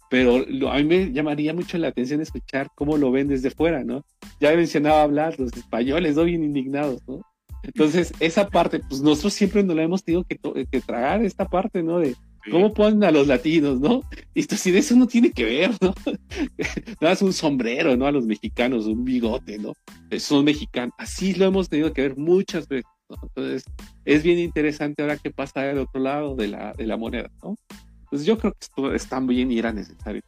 Pero 0.08 0.44
a 0.70 0.76
mí 0.76 0.84
me 0.84 1.12
llamaría 1.12 1.54
mucho 1.54 1.78
la 1.78 1.88
atención 1.88 2.20
escuchar 2.20 2.68
cómo 2.74 2.96
lo 2.96 3.12
ven 3.12 3.28
desde 3.28 3.50
fuera, 3.50 3.84
¿no? 3.84 4.04
Ya 4.40 4.52
he 4.52 4.56
mencionado 4.56 4.96
hablar, 5.00 5.38
los 5.38 5.52
españoles, 5.52 6.16
¿no? 6.16 6.24
Bien 6.24 6.42
indignados, 6.42 7.00
¿no? 7.06 7.22
Entonces, 7.62 8.12
esa 8.20 8.48
parte, 8.48 8.80
pues 8.88 9.02
nosotros 9.02 9.34
siempre 9.34 9.62
nos 9.62 9.76
la 9.76 9.82
hemos 9.82 10.02
tenido 10.02 10.24
que, 10.24 10.38
que 10.70 10.80
tragar, 10.80 11.22
esta 11.24 11.46
parte, 11.46 11.82
¿no? 11.82 11.98
De 11.98 12.16
cómo 12.50 12.72
ponen 12.72 13.04
a 13.04 13.10
los 13.10 13.26
latinos, 13.26 13.80
¿no? 13.80 14.02
Y 14.34 14.40
esto 14.40 14.56
sí, 14.56 14.70
de 14.70 14.78
eso 14.78 14.96
no 14.96 15.06
tiene 15.06 15.30
que 15.30 15.44
ver, 15.44 15.70
¿no? 15.80 15.94
Nada 17.00 17.12
es 17.12 17.22
un 17.22 17.32
sombrero, 17.32 17.96
¿no? 17.96 18.06
A 18.06 18.12
los 18.12 18.26
mexicanos, 18.26 18.86
un 18.86 19.04
bigote, 19.04 19.58
¿no? 19.58 19.74
Son 20.18 20.44
mexicanos. 20.44 20.94
Así 20.98 21.34
lo 21.34 21.44
hemos 21.44 21.68
tenido 21.68 21.92
que 21.92 22.02
ver 22.02 22.16
muchas 22.16 22.66
veces, 22.68 22.90
¿no? 23.08 23.16
Entonces, 23.22 23.64
es 24.04 24.22
bien 24.22 24.38
interesante 24.38 25.02
ahora 25.02 25.18
qué 25.18 25.30
pasa 25.30 25.62
del 25.62 25.78
otro 25.78 26.00
lado 26.00 26.34
de 26.36 26.48
la, 26.48 26.72
de 26.72 26.86
la 26.86 26.96
moneda, 26.96 27.30
¿no? 27.42 27.56
Entonces, 28.04 28.26
yo 28.26 28.38
creo 28.38 28.52
que 28.52 28.58
esto 28.60 28.94
está 28.94 29.20
bien 29.20 29.52
y 29.52 29.58
era 29.58 29.72
necesario. 29.72 30.22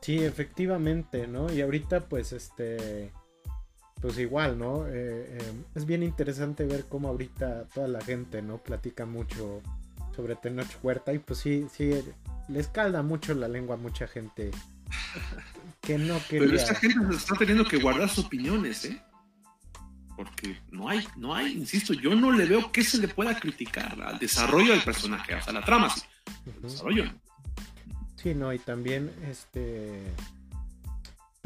Sí, 0.00 0.18
efectivamente, 0.18 1.26
¿no? 1.26 1.52
Y 1.52 1.60
ahorita, 1.60 2.08
pues, 2.08 2.32
este 2.32 3.10
pues 4.00 4.18
igual, 4.18 4.58
¿no? 4.58 4.86
Eh, 4.86 5.38
eh, 5.38 5.52
es 5.74 5.86
bien 5.86 6.02
interesante 6.02 6.64
ver 6.64 6.84
cómo 6.88 7.08
ahorita 7.08 7.64
toda 7.74 7.88
la 7.88 8.00
gente, 8.00 8.42
¿no? 8.42 8.58
Platica 8.58 9.06
mucho 9.06 9.62
sobre 10.14 10.36
Tenoch 10.36 10.68
Huerta 10.82 11.12
y 11.12 11.18
pues 11.18 11.40
sí, 11.40 11.66
sí, 11.72 11.92
le 12.48 12.60
escalda 12.60 13.02
mucho 13.02 13.34
la 13.34 13.48
lengua 13.48 13.76
a 13.76 13.78
mucha 13.78 14.06
gente 14.06 14.50
que 15.80 15.98
no 15.98 16.18
quería... 16.28 16.46
Pero 16.46 16.56
esta 16.56 16.74
gente 16.74 17.16
está 17.16 17.36
teniendo 17.36 17.64
que 17.64 17.78
guardar 17.78 18.08
sus 18.08 18.26
opiniones, 18.26 18.84
¿eh? 18.84 19.02
Porque 20.16 20.58
no 20.70 20.88
hay, 20.88 21.06
no 21.16 21.34
hay, 21.34 21.52
insisto, 21.52 21.92
yo 21.92 22.14
no 22.14 22.32
le 22.32 22.46
veo 22.46 22.72
que 22.72 22.82
se 22.82 22.98
le 22.98 23.08
pueda 23.08 23.38
criticar 23.38 24.00
al 24.00 24.18
desarrollo 24.18 24.72
del 24.72 24.82
personaje, 24.82 25.34
hasta 25.34 25.52
la 25.52 25.62
trama, 25.62 25.90
sí. 25.90 26.02
desarrollo. 26.62 27.04
Sí, 28.16 28.34
no, 28.34 28.50
y 28.52 28.58
también 28.58 29.12
este 29.28 30.00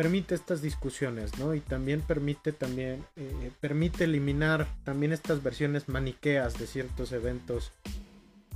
permite 0.01 0.35
estas 0.35 0.63
discusiones, 0.63 1.39
¿no? 1.39 1.55
Y 1.55 1.61
también 1.61 2.01
permite 2.01 2.53
también 2.53 3.05
eh, 3.17 3.53
permite 3.61 4.05
eliminar 4.05 4.67
también 4.83 5.13
estas 5.13 5.43
versiones 5.43 5.91
maniqueas 5.91 6.59
de 6.59 6.67
ciertos 6.67 7.13
eventos 7.13 7.71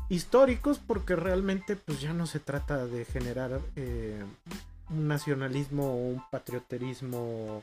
históricos, 0.08 0.78
porque 0.78 1.16
realmente 1.16 1.76
pues 1.76 2.00
ya 2.00 2.14
no 2.14 2.26
se 2.26 2.40
trata 2.40 2.86
de 2.86 3.04
generar 3.04 3.60
eh, 3.76 4.24
un 4.88 5.06
nacionalismo 5.06 5.92
o 5.92 6.08
un 6.08 6.22
patrioterismo 6.30 7.62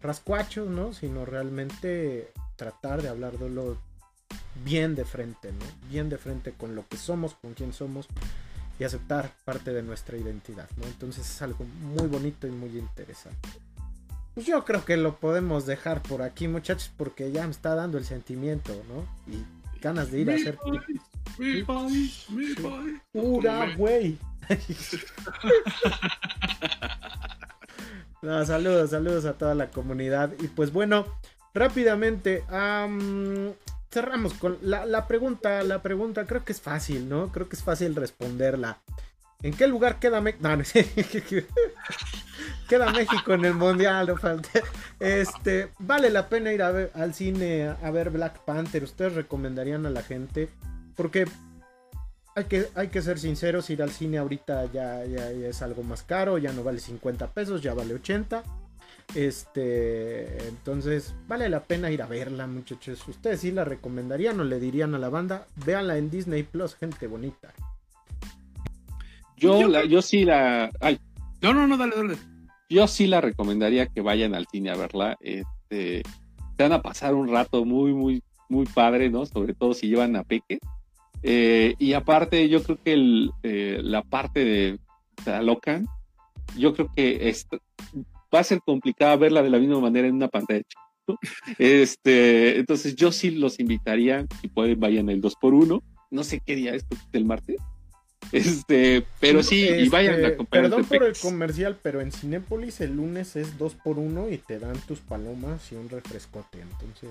rascuachos, 0.00 0.70
¿no? 0.70 0.94
Sino 0.94 1.26
realmente 1.26 2.32
tratar 2.56 3.02
de 3.02 3.10
hablar 3.10 3.36
de 3.36 3.50
lo 3.50 3.76
bien 4.64 4.94
de 4.94 5.04
frente, 5.04 5.52
¿no? 5.52 5.90
Bien 5.90 6.08
de 6.08 6.16
frente 6.16 6.52
con 6.52 6.74
lo 6.74 6.88
que 6.88 6.96
somos, 6.96 7.34
con 7.34 7.52
quién 7.52 7.74
somos 7.74 8.08
y 8.80 8.84
aceptar 8.84 9.30
parte 9.44 9.72
de 9.74 9.82
nuestra 9.82 10.16
identidad, 10.16 10.66
¿no? 10.78 10.86
Entonces 10.86 11.28
es 11.28 11.42
algo 11.42 11.64
muy 11.64 12.06
bonito 12.08 12.46
y 12.46 12.50
muy 12.50 12.78
interesante. 12.78 13.50
Pues 14.34 14.46
yo 14.46 14.64
creo 14.64 14.86
que 14.86 14.96
lo 14.96 15.16
podemos 15.16 15.66
dejar 15.66 16.02
por 16.02 16.22
aquí, 16.22 16.48
muchachos, 16.48 16.90
porque 16.96 17.30
ya 17.30 17.44
me 17.44 17.50
está 17.50 17.74
dando 17.74 17.98
el 17.98 18.06
sentimiento, 18.06 18.72
¿no? 18.88 19.04
Y 19.30 19.44
ganas 19.82 20.10
de 20.10 20.20
ir 20.20 20.30
a 20.30 20.34
hacer. 20.34 20.58
Mi 21.38 21.62
país, 21.62 22.24
mi 22.30 22.54
país, 22.54 23.02
Pura, 23.12 23.76
güey. 23.76 24.16
saludos, 28.46 28.90
saludos 28.90 29.24
a 29.26 29.34
toda 29.34 29.54
la 29.54 29.70
comunidad. 29.70 30.32
Y 30.40 30.48
pues 30.48 30.72
bueno, 30.72 31.04
rápidamente, 31.52 32.44
cerramos 33.90 34.34
con 34.34 34.58
la, 34.62 35.06
pregunta. 35.06 35.62
La 35.62 35.82
pregunta 35.82 36.26
creo 36.26 36.44
que 36.44 36.52
es 36.52 36.60
fácil, 36.60 37.08
¿no? 37.08 37.30
Creo 37.32 37.48
que 37.48 37.56
es 37.56 37.62
fácil 37.62 37.94
responderla. 37.94 38.78
¿En 39.42 39.54
qué 39.54 39.66
lugar 39.66 39.98
queda 39.98 40.20
México? 40.20 40.48
No, 40.48 40.58
queda 42.68 42.92
México 42.92 43.32
en 43.32 43.46
el 43.46 43.54
mundial, 43.54 44.14
Este, 44.98 45.70
vale 45.78 46.10
la 46.10 46.28
pena 46.28 46.52
ir 46.52 46.62
al 46.62 47.14
cine 47.14 47.74
a 47.82 47.90
ver 47.90 48.10
Black 48.10 48.44
Panther. 48.44 48.84
¿Ustedes 48.84 49.14
recomendarían 49.14 49.86
a 49.86 49.90
la 49.90 50.02
gente? 50.02 50.50
Porque 50.94 51.26
hay 52.36 52.44
que, 52.44 52.68
hay 52.74 52.88
que 52.88 53.00
ser 53.00 53.18
sinceros, 53.18 53.70
ir 53.70 53.82
al 53.82 53.90
cine 53.90 54.18
ahorita 54.18 54.66
ya, 54.66 55.06
ya 55.06 55.30
es 55.30 55.62
algo 55.62 55.82
más 55.82 56.02
caro, 56.02 56.36
ya 56.36 56.52
no 56.52 56.62
vale 56.62 56.78
50 56.78 57.28
pesos, 57.28 57.62
ya 57.62 57.72
vale 57.72 57.94
80. 57.94 58.42
Este, 59.14 60.48
entonces 60.48 61.14
vale 61.26 61.48
la 61.48 61.64
pena 61.64 61.90
ir 61.90 62.02
a 62.02 62.06
verla, 62.06 62.46
muchachos. 62.46 63.06
¿Ustedes 63.08 63.40
sí 63.40 63.50
la 63.50 63.64
recomendarían 63.64 64.38
o 64.40 64.44
le 64.44 64.60
dirían 64.60 64.94
a 64.94 64.98
la 64.98 65.08
banda? 65.08 65.46
Véanla 65.64 65.98
en 65.98 66.10
Disney 66.10 66.44
Plus, 66.44 66.76
gente 66.76 67.06
bonita. 67.06 67.52
Yo, 69.36 69.66
la, 69.66 69.84
yo 69.84 70.02
sí 70.02 70.24
la. 70.24 70.70
Ay. 70.80 71.00
No, 71.42 71.54
no, 71.54 71.66
no, 71.66 71.76
dale, 71.76 71.96
dale. 71.96 72.16
Yo 72.68 72.86
sí 72.86 73.06
la 73.06 73.20
recomendaría 73.20 73.86
que 73.86 74.00
vayan 74.00 74.34
al 74.34 74.46
cine 74.46 74.70
a 74.70 74.76
verla. 74.76 75.16
Este, 75.20 76.02
se 76.56 76.62
van 76.62 76.72
a 76.72 76.82
pasar 76.82 77.14
un 77.14 77.28
rato 77.28 77.64
muy, 77.64 77.92
muy, 77.92 78.22
muy 78.48 78.66
padre, 78.66 79.10
¿no? 79.10 79.26
Sobre 79.26 79.54
todo 79.54 79.74
si 79.74 79.88
llevan 79.88 80.14
a 80.14 80.22
Peque. 80.22 80.58
Eh, 81.22 81.74
y 81.78 81.94
aparte, 81.94 82.48
yo 82.48 82.62
creo 82.62 82.78
que 82.82 82.92
el, 82.92 83.32
eh, 83.42 83.80
la 83.82 84.02
parte 84.02 84.44
de 84.44 84.78
Locan, 85.42 85.86
yo 86.56 86.74
creo 86.74 86.92
que 86.94 87.28
es, 87.28 87.46
va 88.34 88.40
a 88.40 88.44
ser 88.44 88.60
complicado 88.64 89.18
verla 89.18 89.42
de 89.42 89.50
la 89.50 89.58
misma 89.58 89.80
manera 89.80 90.08
en 90.08 90.14
una 90.14 90.28
pantalla. 90.28 90.62
Este, 91.58 92.58
entonces 92.58 92.94
yo 92.94 93.10
sí 93.10 93.32
los 93.32 93.58
invitaría, 93.58 94.26
si 94.40 94.48
pueden, 94.48 94.78
vayan 94.78 95.08
el 95.08 95.20
2 95.20 95.34
por 95.40 95.54
1 95.54 95.82
No 96.10 96.24
sé 96.24 96.40
qué 96.44 96.54
día 96.54 96.74
es, 96.74 96.86
el 97.12 97.24
martes. 97.24 97.56
Este, 98.32 99.04
pero 99.18 99.42
sí, 99.42 99.64
y 99.64 99.88
vayan 99.88 100.14
a 100.14 100.18
este, 100.18 100.36
comprar. 100.36 100.62
Perdón 100.64 100.84
por 100.84 101.02
el 101.02 101.16
comercial, 101.16 101.78
pero 101.82 102.00
en 102.00 102.12
Cinépolis 102.12 102.80
el 102.80 102.96
lunes 102.96 103.34
es 103.34 103.58
2 103.58 103.74
por 103.76 103.98
1 103.98 104.28
y 104.30 104.38
te 104.38 104.58
dan 104.58 104.78
tus 104.86 105.00
palomas 105.00 105.72
y 105.72 105.74
un 105.74 105.88
refrescote. 105.88 106.60
Entonces, 106.60 107.10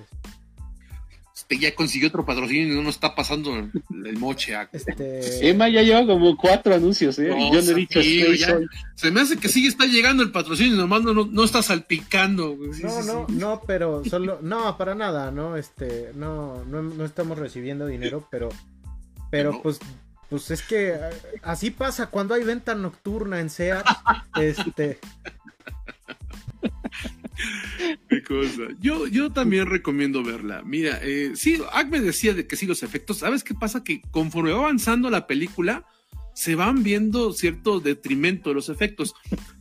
este, 1.39 1.57
ya 1.57 1.73
consiguió 1.73 2.09
otro 2.09 2.25
patrocinio 2.25 2.67
y 2.67 2.75
no 2.75 2.83
nos 2.83 2.95
está 2.95 3.15
pasando 3.15 3.55
el, 3.55 4.17
moche. 4.17 4.53
Este... 4.73 5.49
Emma 5.49 5.69
ya 5.69 5.81
lleva 5.81 6.05
como 6.05 6.35
cuatro 6.35 6.75
anuncios, 6.75 7.17
¿eh? 7.19 7.29
yo 7.29 7.61
no 7.61 7.71
he 7.71 7.73
dicho 7.73 8.01
Se 8.95 9.09
me 9.09 9.21
hace 9.21 9.37
que 9.37 9.47
sigue 9.47 9.69
está 9.69 9.85
llegando 9.85 10.21
el 10.21 10.31
patrocinio, 10.31 10.75
nomás 10.75 11.01
no, 11.03 11.13
no, 11.13 11.43
está 11.43 11.61
salpicando. 11.63 12.57
no, 12.83 13.03
no, 13.03 13.25
no, 13.29 13.61
pero 13.65 14.03
solo, 14.03 14.39
no, 14.41 14.77
para 14.77 14.95
nada, 14.95 15.31
no, 15.31 15.55
este, 15.55 16.11
no, 16.13 16.65
no, 16.65 16.81
no 16.81 17.05
estamos 17.05 17.37
recibiendo 17.37 17.87
dinero, 17.87 18.27
pero, 18.29 18.49
pero 19.31 19.61
pues, 19.61 19.79
pues 20.29 20.51
es 20.51 20.61
que 20.61 20.99
así 21.41 21.71
pasa 21.71 22.07
cuando 22.07 22.33
hay 22.33 22.43
venta 22.43 22.75
nocturna 22.75 23.39
en 23.39 23.49
SEAT, 23.49 23.85
este. 24.35 24.99
Yo, 28.79 29.07
yo 29.07 29.31
también 29.31 29.67
recomiendo 29.67 30.23
verla. 30.23 30.61
Mira, 30.63 30.99
eh, 31.01 31.31
sí, 31.35 31.61
Agme 31.71 31.99
decía 31.99 32.33
de 32.33 32.47
que 32.47 32.55
sí, 32.55 32.65
los 32.65 32.83
efectos. 32.83 33.19
¿Sabes 33.19 33.43
qué 33.43 33.53
pasa? 33.53 33.83
Que 33.83 34.01
conforme 34.11 34.51
va 34.51 34.59
avanzando 34.59 35.09
la 35.09 35.27
película, 35.27 35.85
se 36.33 36.55
van 36.55 36.83
viendo 36.83 37.33
cierto 37.33 37.79
detrimento 37.79 38.49
de 38.49 38.55
los 38.55 38.69
efectos. 38.69 39.13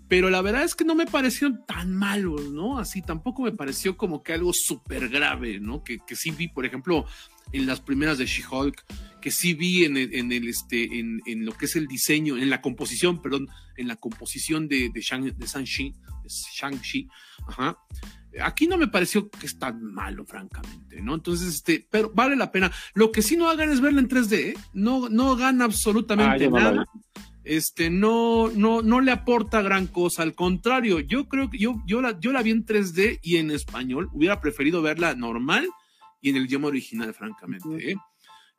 Pero 0.09 0.31
la 0.31 0.41
verdad 0.41 0.65
es 0.65 0.75
que 0.75 0.85
no 0.85 0.95
me 0.95 1.07
parecieron 1.07 1.67
tan 1.67 1.95
malos, 1.95 2.51
¿no? 2.51 2.79
Así 2.79 3.03
tampoco 3.03 3.43
me 3.43 3.53
pareció 3.53 3.97
como 3.97 4.23
que 4.23 4.33
algo 4.33 4.53
súper 4.55 5.09
grave, 5.09 5.61
¿no? 5.61 5.85
Que, 5.85 5.99
que 6.07 6.17
sí 6.17 6.31
vi, 6.31 6.49
por 6.49 6.65
ejemplo, 6.65 7.05
en 7.53 7.67
las 7.67 7.81
primeras 7.81 8.19
de 8.19 8.27
She-Hulk, 8.27 8.85
que 9.21 9.31
sí 9.31 9.55
vi 9.55 9.85
en 9.85 9.97
el, 9.97 10.15
en 10.15 10.33
el 10.33 10.49
este, 10.49 10.99
en, 10.99 11.21
en, 11.27 11.45
lo 11.45 11.53
que 11.53 11.67
es 11.67 11.77
el 11.77 11.87
diseño, 11.87 12.37
en 12.37 12.51
la 12.51 12.61
composición, 12.61 13.21
perdón, 13.21 13.49
en 13.77 13.89
la 13.89 13.97
composición 13.97 14.69
de, 14.69 14.91
de, 14.91 15.01
Shang, 15.01 15.25
de 15.25 15.47
Shang-Chi, 15.47 15.95
Shang-Chi, 16.27 17.09
ajá, 17.49 17.79
aquí 18.43 18.67
no 18.67 18.79
me 18.79 18.89
pareció 18.89 19.29
que 19.31 19.47
es 19.47 19.59
tan 19.59 19.83
malo, 19.83 20.25
francamente, 20.25 21.01
¿no? 21.03 21.15
Entonces, 21.15 21.49
este, 21.55 21.87
pero 21.91 22.13
vale 22.15 22.37
la 22.37 22.53
pena. 22.53 22.71
Lo 22.95 23.11
que 23.11 23.23
sí 23.23 23.37
no 23.37 23.49
hagan 23.49 23.71
es 23.71 23.81
verla 23.81 24.01
en 24.01 24.09
3D, 24.09 24.33
¿eh? 24.35 24.55
No, 24.73 25.09
no 25.09 25.37
gana 25.37 25.65
absolutamente 25.65 26.47
Ah, 26.47 26.51
nada. 26.51 26.87
Este, 27.45 27.89
no, 27.89 28.51
no, 28.51 28.83
no 28.83 29.01
le 29.01 29.11
aporta 29.11 29.63
gran 29.63 29.87
cosa. 29.87 30.23
Al 30.23 30.35
contrario, 30.35 31.01
yo 31.01 31.29
creo 31.29 31.49
que 31.49 31.59
yo, 31.59 31.83
yo 31.87 32.03
la, 32.03 32.19
yo 32.21 32.33
la 32.33 32.43
vi 32.43 32.51
en 32.51 32.67
3D 32.67 33.21
y 33.23 33.37
en 33.37 33.51
español. 33.51 34.11
Hubiera 34.13 34.41
preferido 34.41 34.83
verla 34.83 35.15
normal 35.15 35.69
y 36.21 36.31
en 36.31 36.37
el 36.37 36.45
idioma 36.47 36.69
original, 36.69 37.15
francamente, 37.15 37.93
¿eh? 37.93 37.97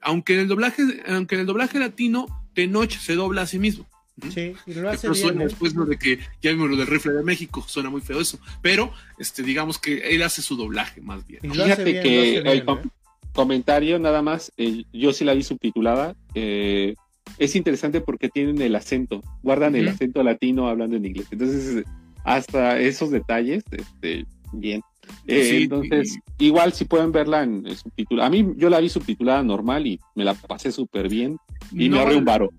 Aunque 0.01 0.33
en 0.33 0.39
el 0.41 0.47
doblaje, 0.47 0.81
aunque 1.07 1.35
en 1.35 1.41
el 1.41 1.47
doblaje 1.47 1.77
latino, 1.79 2.25
Tenoch 2.53 2.91
se 2.91 3.15
dobla 3.15 3.41
a 3.41 3.45
sí 3.47 3.59
mismo. 3.59 3.85
Sí, 4.33 4.53
y 4.65 4.73
lo 4.73 4.89
hace 4.89 5.09
bien. 5.09 5.41
¿eh? 5.41 5.43
después 5.45 5.73
lo 5.75 5.85
de 5.85 5.97
que 5.97 6.19
ya 6.41 6.51
vimos 6.51 6.69
lo 6.69 6.75
del 6.75 6.87
rifle 6.87 7.13
de 7.13 7.23
México, 7.23 7.63
suena 7.67 7.89
muy 7.89 8.01
feo 8.01 8.19
eso, 8.19 8.37
pero 8.61 8.91
este 9.17 9.43
digamos 9.43 9.77
que 9.79 10.13
él 10.13 10.23
hace 10.23 10.41
su 10.41 10.57
doblaje 10.57 10.99
más 11.01 11.25
bien. 11.25 11.39
¿no? 11.43 11.53
Fíjate 11.53 11.83
bien, 11.85 12.03
que 12.03 12.37
el 12.37 12.43
bien, 12.43 12.65
com- 12.65 12.79
¿eh? 12.79 12.89
comentario 13.33 13.97
nada 13.99 14.21
más, 14.21 14.51
eh, 14.57 14.83
yo 14.91 15.13
sí 15.13 15.23
la 15.23 15.33
vi 15.33 15.43
subtitulada. 15.43 16.15
eh, 16.33 16.95
es 17.37 17.55
interesante 17.55 18.01
porque 18.01 18.27
tienen 18.27 18.59
el 18.61 18.75
acento, 18.75 19.21
guardan 19.43 19.75
el 19.75 19.85
Ujú. 19.85 19.95
acento 19.95 20.23
latino 20.23 20.67
hablando 20.67 20.97
en 20.97 21.05
inglés. 21.05 21.27
Entonces, 21.31 21.85
hasta 22.25 22.79
esos 22.79 23.11
detalles, 23.11 23.63
este, 23.71 24.25
bien. 24.51 24.81
Eh, 25.27 25.43
Sí, 25.43 25.63
entonces, 25.63 26.19
igual 26.37 26.73
si 26.73 26.85
pueden 26.85 27.11
verla 27.11 27.43
en, 27.43 27.65
en 27.67 27.75
subtitulada. 27.75 28.27
A 28.27 28.29
mí 28.31 28.53
yo 28.57 28.69
la 28.69 28.79
vi 28.79 28.89
subtitulada 28.89 29.43
normal 29.43 29.85
y 29.87 29.99
me 30.15 30.23
la 30.23 30.33
pasé 30.33 30.71
súper 30.71 31.07
bien 31.09 31.37
y 31.71 31.89
no, 31.89 31.95
me 31.95 32.01
ahorré 32.01 32.15
un 32.15 32.25
varo. 32.25 32.49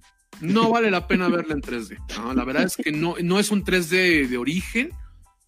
no 0.40 0.70
vale 0.70 0.90
la 0.90 1.06
pena 1.06 1.28
verla 1.28 1.54
en 1.54 1.62
3D. 1.62 1.98
¿no? 2.18 2.34
La 2.34 2.44
verdad 2.44 2.64
es 2.64 2.76
que 2.76 2.92
no, 2.92 3.14
no 3.22 3.38
es 3.38 3.50
un 3.50 3.64
3D 3.64 4.28
de 4.28 4.38
origen, 4.38 4.90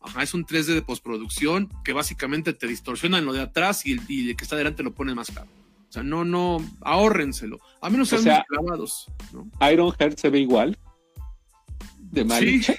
ajá, 0.01 0.23
es 0.23 0.35
un 0.35 0.45
3D 0.45 0.75
de 0.75 0.83
postproducción 0.83 1.69
que 1.85 1.93
básicamente 1.93 2.53
te 2.53 2.67
distorsiona 2.67 3.19
en 3.19 3.25
lo 3.25 3.33
de 3.33 3.43
atrás 3.43 3.87
y 3.87 3.93
el, 3.93 4.01
y 4.09 4.31
el 4.31 4.37
que 4.37 4.45
está 4.45 4.57
adelante 4.57 4.83
lo 4.83 4.93
pone 4.93 5.15
más 5.15 5.31
claro. 5.31 5.49
O 5.89 5.93
sea, 5.93 6.03
no, 6.03 6.25
no, 6.25 6.57
ahórrenselo. 6.81 7.61
A 7.83 7.91
menos 7.91 8.11
O 8.13 8.17
sean 8.17 8.23
sea, 8.23 8.45
muy 8.49 8.59
clavados, 8.59 9.07
¿no? 9.33 9.51
Iron 9.71 9.93
Heart 9.93 10.19
se 10.19 10.31
ve 10.31 10.41
igual. 10.41 10.79
De. 11.99 12.25
Sí. 12.63 12.75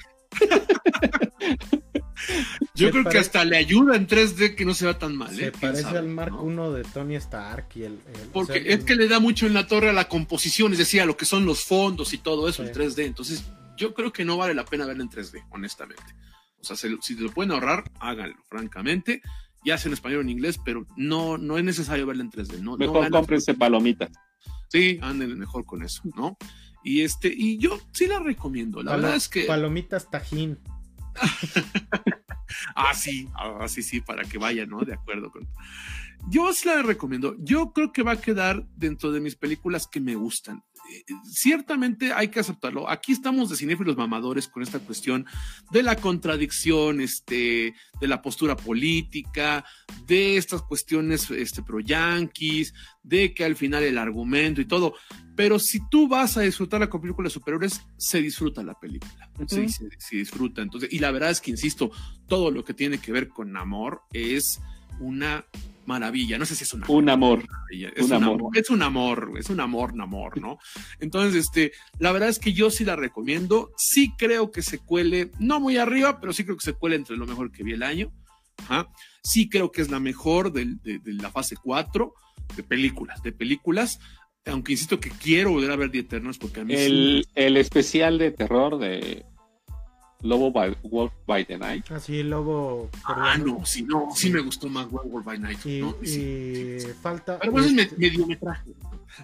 Yo 2.76 2.88
Se 2.88 2.92
creo 2.92 3.04
que 3.06 3.18
hasta 3.18 3.44
le 3.46 3.58
ayuda 3.58 3.96
en 3.96 4.08
3D 4.08 4.56
que 4.56 4.66
no 4.66 4.74
se 4.74 4.86
va 4.86 4.98
tan 4.98 5.16
mal. 5.16 5.36
Se 5.36 5.48
¿eh? 5.48 5.52
¿Quién 5.52 5.62
parece 5.62 5.82
sabe, 5.84 6.00
al 6.00 6.08
Mark 6.08 6.32
no? 6.32 6.42
1 6.44 6.72
de 6.72 6.84
Tony 6.86 7.16
Stark 7.16 7.68
y 7.76 7.84
el. 7.84 7.94
el- 7.94 8.30
o 8.30 8.32
Porque 8.32 8.64
sea, 8.64 8.74
es 8.74 8.84
que 8.86 8.96
le 8.96 9.08
da 9.08 9.20
mucho 9.20 9.46
en 9.46 9.54
la 9.54 9.68
torre 9.68 9.90
a 9.90 9.94
la 9.94 10.08
composición, 10.08 10.72
es 10.72 10.78
decir, 10.80 11.02
a 11.02 11.06
lo 11.06 11.18
que 11.18 11.26
son 11.26 11.46
los 11.46 11.64
fondos 11.66 12.14
y 12.14 12.18
todo 12.18 12.48
eso 12.48 12.64
Sí. 12.64 12.70
en 12.70 12.76
3D. 12.76 13.06
Entonces, 13.06 13.44
yo 13.78 13.94
creo 13.94 14.14
que 14.14 14.24
no 14.26 14.38
vale 14.38 14.54
la 14.54 14.66
pena 14.66 14.86
verlo 14.86 15.04
en 15.04 15.10
3D, 15.10 15.44
honestamente. 15.52 16.04
O 16.60 16.64
sea, 16.64 16.76
se- 16.78 16.98
si 17.02 17.16
te 17.16 17.22
lo 17.24 17.32
pueden 17.32 17.52
ahorrar, 17.52 17.84
háganlo, 18.00 18.36
francamente. 18.50 19.22
Ya 19.66 19.78
sea 19.78 19.90
en 19.90 19.94
español 19.94 20.20
o 20.20 20.22
en 20.22 20.30
inglés, 20.30 20.60
pero 20.64 20.86
no, 20.98 21.38
no 21.38 21.58
es 21.58 21.64
necesario 21.64 22.06
verlo 22.06 22.24
en 22.24 22.32
3D. 22.32 22.58
No, 22.60 22.72
no 22.72 22.78
Mejor 22.78 23.10
cómprense 23.12 23.54
palomitas. 23.54 24.10
Sí, 24.70 24.98
anden 25.02 25.38
mejor 25.38 25.66
con 25.66 25.84
eso, 25.84 26.02
¿no? 26.16 26.38
Y 26.84 27.02
este, 27.02 27.34
y 27.34 27.58
yo 27.58 27.80
sí 27.92 28.08
la 28.08 28.20
recomiendo. 28.20 28.84
La 28.84 28.96
verdad 28.96 29.16
es 29.16 29.30
que. 29.30 29.46
Palomitas 29.46 30.10
Tajín. 30.10 30.60
Ah, 32.76 32.94
sí, 32.94 33.28
ah, 33.36 33.68
sí, 33.68 33.82
sí, 33.82 34.02
para 34.02 34.24
que 34.24 34.38
vayan, 34.38 34.70
¿no? 34.70 34.82
De 34.82 34.94
acuerdo 34.94 35.32
con. 35.32 35.48
Yo 36.30 36.54
sí 36.54 36.68
la 36.68 36.82
recomiendo. 36.82 37.36
Yo 37.40 37.74
creo 37.74 37.92
que 37.92 38.04
va 38.04 38.14
a 38.14 38.22
quedar 38.22 38.66
dentro 38.76 39.12
de 39.12 39.20
mis 39.20 39.36
películas 39.36 39.88
que 39.88 40.00
me 40.00 40.16
gustan. 40.16 40.64
Ciertamente 41.24 42.14
hay 42.14 42.28
que 42.28 42.40
aceptarlo. 42.40 42.90
Aquí 42.90 43.12
estamos 43.12 43.50
de 43.50 43.56
cinéfilos 43.56 43.98
mamadores 43.98 44.48
con 44.48 44.64
esta 44.64 44.80
cuestión 44.80 45.26
de 45.72 45.84
la 45.84 45.96
contradicción, 45.96 47.02
este, 47.02 47.74
de 48.00 48.08
la 48.08 48.22
postura 48.22 48.56
política, 48.56 49.66
de 50.06 50.38
estas 50.38 50.62
cuestiones, 50.62 51.30
este, 51.32 51.64
pro 51.64 51.80
yanquis, 51.80 52.74
de 53.02 53.34
que 53.34 53.46
al 53.46 53.56
final 53.56 53.84
el 53.84 53.98
argumento 53.98 54.62
y 54.62 54.66
todo. 54.66 54.94
Pero 55.36 55.58
si 55.60 55.80
tú 55.90 56.08
vas 56.08 56.38
a 56.38 56.42
disfrutar 56.42 56.80
la 56.80 56.90
película 56.90 57.28
de 57.28 57.34
superhéroes, 57.34 57.82
se 57.98 58.22
disfruta 58.22 58.64
la 58.64 58.80
película. 58.80 59.30
Sí, 59.48 59.70
se, 59.70 59.90
se 59.98 60.18
disfruta. 60.18 60.62
Entonces, 60.62 60.92
y 60.92 61.00
la 61.00 61.12
verdad 61.12 61.32
es 61.32 61.42
que, 61.42 61.52
insisto, 61.52 61.92
todo 62.28 62.52
lo 62.52 62.64
que 62.64 62.74
tiene 62.74 63.00
que 63.00 63.12
ver 63.12 63.30
con 63.30 63.56
amor 63.58 64.02
es 64.12 64.62
una 65.00 65.46
maravilla. 65.86 66.38
No 66.38 66.46
sé 66.46 66.56
si 66.56 66.64
es 66.64 66.74
una 66.74 66.86
Un 66.88 67.10
amor. 67.10 67.44
Es 67.96 68.06
un 68.06 68.06
un, 68.06 68.14
amor. 68.24 68.36
amor. 68.40 68.58
Es 68.58 68.70
un 68.70 68.82
amor, 68.82 69.32
es 69.38 69.50
un 69.50 69.60
amor, 69.60 69.92
un 69.94 70.02
amor, 70.02 70.40
¿no? 70.42 70.58
Entonces, 71.00 71.36
este, 71.36 71.72
la 72.00 72.12
verdad 72.12 72.30
es 72.30 72.40
que 72.40 72.54
yo 72.54 72.70
sí 72.72 72.86
la 72.86 72.96
recomiendo. 72.96 73.72
Sí 73.78 74.14
creo 74.18 74.52
que 74.52 74.62
se 74.62 74.80
cuele, 74.80 75.32
no 75.40 75.60
muy 75.60 75.78
arriba, 75.78 76.20
pero 76.22 76.32
sí 76.34 76.44
creo 76.46 76.56
que 76.58 76.64
se 76.66 76.74
cuele 76.74 76.96
entre 76.96 77.18
lo 77.18 77.26
mejor 77.26 77.52
que 77.52 77.64
vi 77.64 77.74
el 77.74 77.84
año. 77.84 78.12
Ajá. 78.60 78.88
Sí 79.24 79.50
creo 79.50 79.72
que 79.72 79.82
es 79.82 79.90
la 79.90 80.00
mejor 80.00 80.54
de, 80.54 80.66
de 80.84 81.02
la 81.14 81.32
fase 81.32 81.56
4 81.62 82.14
de 82.56 82.64
películas, 82.64 83.22
de 83.24 83.32
películas. 83.34 84.00
Aunque 84.46 84.74
insisto 84.74 85.00
que 85.00 85.10
quiero 85.10 85.52
volver 85.52 85.72
a 85.72 85.76
ver 85.78 85.90
The 85.92 86.00
Eternals 86.00 86.38
porque 86.38 86.60
a 86.62 86.66
mí 86.66 86.76
sí- 86.76 86.82
El, 86.84 87.28
el 87.36 87.58
especial 87.58 88.18
de 88.18 88.32
terror 88.32 88.78
de 88.78 89.26
Lobo 90.24 90.52
by, 90.52 90.76
Wolf 90.84 91.12
by 91.28 91.46
the 91.46 91.58
Night. 91.58 91.92
Así, 91.92 92.24
lobo. 92.24 92.90
Ah, 93.04 93.14
peruano. 93.14 93.46
no, 93.60 93.66
sí, 93.66 93.84
no, 93.84 94.08
sí 94.16 94.30
me 94.30 94.40
gustó 94.42 94.68
más 94.70 94.88
Werewolf 94.90 95.26
by 95.26 95.38
Night. 95.40 95.66
Y, 95.66 95.82
¿no? 95.82 95.96
y 96.02 96.08
Sí, 96.08 96.16
sí, 96.56 96.80
sí. 96.80 96.88
falta. 97.02 97.38
Pero 97.40 97.52
bueno, 97.52 97.68
es 97.68 97.74
este, 97.78 97.96
me- 97.98 98.08
mediometraje. 98.08 98.72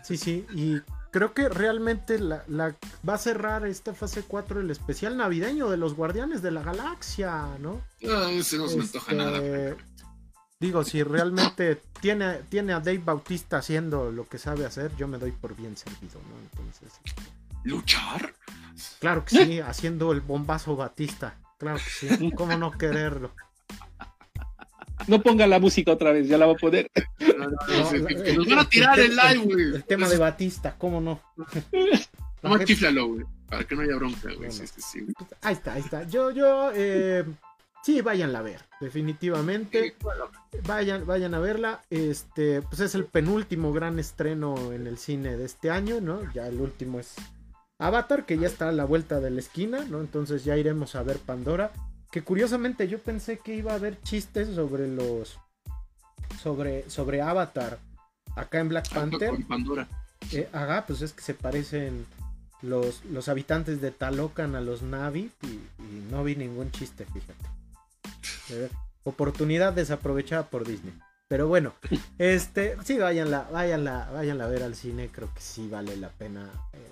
Sí, 0.03 0.17
sí, 0.17 0.45
y 0.53 0.75
creo 1.11 1.33
que 1.33 1.49
realmente 1.49 2.19
la, 2.19 2.43
la- 2.47 2.75
va 3.07 3.13
a 3.15 3.17
cerrar 3.17 3.65
esta 3.65 3.93
fase 3.93 4.23
4 4.27 4.59
el 4.61 4.69
especial 4.69 5.17
navideño 5.17 5.69
de 5.69 5.77
los 5.77 5.95
Guardianes 5.95 6.41
de 6.41 6.51
la 6.51 6.61
Galaxia, 6.63 7.47
¿no? 7.59 7.81
Ah, 8.07 8.29
ese 8.31 8.57
no 8.57 8.67
se 8.67 8.75
me 8.77 8.83
antoja 8.83 9.11
Este, 9.11 9.15
nada. 9.23 9.75
Digo, 10.59 10.83
si 10.83 11.01
realmente 11.03 11.81
tiene, 12.01 12.39
tiene 12.49 12.73
a 12.73 12.81
Dave 12.81 12.97
Bautista 13.03 13.59
haciendo 13.59 14.11
lo 14.11 14.27
que 14.27 14.37
sabe 14.37 14.65
hacer, 14.65 14.91
yo 14.97 15.07
me 15.07 15.17
doy 15.17 15.31
por 15.31 15.55
bien 15.55 15.77
servido, 15.77 16.19
¿no? 16.29 16.35
Entonces, 16.51 16.91
¿Luchar? 17.63 18.33
Claro 18.99 19.25
que 19.25 19.45
sí, 19.45 19.59
haciendo 19.59 20.11
el 20.11 20.21
bombazo 20.21 20.75
Batista, 20.75 21.37
claro 21.57 21.77
que 21.77 22.07
sí, 22.07 22.31
¿cómo 22.31 22.57
no 22.57 22.71
quererlo? 22.71 23.31
No 25.07 25.21
ponga 25.21 25.47
la 25.47 25.59
música 25.59 25.93
otra 25.93 26.11
vez, 26.11 26.27
ya 26.27 26.37
la 26.37 26.45
va 26.45 26.53
a 26.53 26.55
poner. 26.55 26.89
No, 27.39 27.47
no, 27.47 27.51
no, 27.51 27.89
sí, 27.89 28.03
que 28.05 28.33
nos 28.33 28.47
van 28.47 28.59
a 28.59 28.69
tirar 28.69 28.99
el 28.99 29.15
live, 29.15 29.45
güey. 29.45 29.75
El 29.75 29.85
tema 29.85 30.09
de 30.09 30.17
Batista, 30.17 30.75
¿cómo 30.77 30.99
no? 30.99 31.21
No 32.41 32.49
más 32.49 32.65
chiflalo, 32.65 33.07
güey. 33.07 33.25
Para 33.49 33.63
que 33.63 33.75
no 33.75 33.81
haya 33.81 33.95
bronca, 33.95 34.29
güey. 34.37 34.51
Sí, 34.51 34.67
sí, 34.67 34.81
sí. 34.81 35.05
Ahí 35.41 35.53
está, 35.53 35.73
ahí 35.73 35.81
está. 35.81 36.03
Yo, 36.03 36.31
yo, 36.31 36.71
eh, 36.75 37.23
sí, 37.83 38.01
váyanla 38.01 38.39
a 38.39 38.41
ver, 38.41 38.61
definitivamente. 38.79 39.95
Vayan, 40.65 41.05
vayan 41.05 41.33
a 41.33 41.39
verla. 41.39 41.81
Este, 41.89 42.61
pues 42.61 42.81
es 42.81 42.95
el 42.95 43.05
penúltimo 43.05 43.71
gran 43.73 43.99
estreno 43.99 44.71
en 44.73 44.87
el 44.87 44.97
cine 44.97 45.37
de 45.37 45.45
este 45.45 45.69
año, 45.69 46.01
¿no? 46.01 46.31
Ya 46.33 46.47
el 46.47 46.59
último 46.59 46.99
es 46.99 47.15
Avatar, 47.79 48.25
que 48.25 48.37
ya 48.37 48.47
está 48.47 48.69
a 48.69 48.73
la 48.73 48.85
vuelta 48.85 49.19
de 49.19 49.31
la 49.31 49.39
esquina, 49.39 49.85
¿no? 49.85 50.01
Entonces 50.01 50.43
ya 50.43 50.57
iremos 50.57 50.95
a 50.95 51.03
ver 51.03 51.17
Pandora. 51.17 51.71
Que 52.11 52.23
curiosamente 52.23 52.87
yo 52.87 52.99
pensé 52.99 53.39
que 53.39 53.55
iba 53.55 53.71
a 53.71 53.75
haber 53.75 54.01
chistes 54.01 54.53
sobre 54.53 54.87
los. 54.87 55.39
sobre, 56.41 56.89
sobre 56.89 57.21
Avatar. 57.21 57.79
Acá 58.35 58.59
en 58.59 58.69
Black 58.69 58.93
Panther. 58.93 59.29
Con 59.29 59.43
Pandora. 59.43 59.87
Eh, 60.33 60.49
ajá, 60.51 60.85
pues 60.85 61.01
es 61.01 61.13
que 61.13 61.21
se 61.21 61.33
parecen 61.33 62.05
los, 62.61 63.05
los 63.05 63.29
habitantes 63.29 63.79
de 63.79 63.91
Talocan 63.91 64.55
a 64.55 64.61
los 64.61 64.81
Navi 64.81 65.31
y, 65.41 65.47
y 65.47 66.07
no 66.11 66.23
vi 66.23 66.35
ningún 66.35 66.71
chiste, 66.71 67.05
fíjate. 67.05 67.45
Eh, 68.49 68.69
oportunidad 69.03 69.73
desaprovechada 69.73 70.43
por 70.47 70.67
Disney. 70.67 70.93
Pero 71.29 71.47
bueno, 71.47 71.73
este, 72.17 72.75
sí, 72.83 72.97
váyanla, 72.97 73.47
váyanla, 73.51 74.09
váyanla 74.11 74.45
a 74.45 74.47
ver 74.47 74.63
al 74.63 74.75
cine, 74.75 75.09
creo 75.11 75.33
que 75.33 75.41
sí 75.41 75.67
vale 75.69 75.95
la 75.95 76.09
pena 76.09 76.49
eh, 76.73 76.88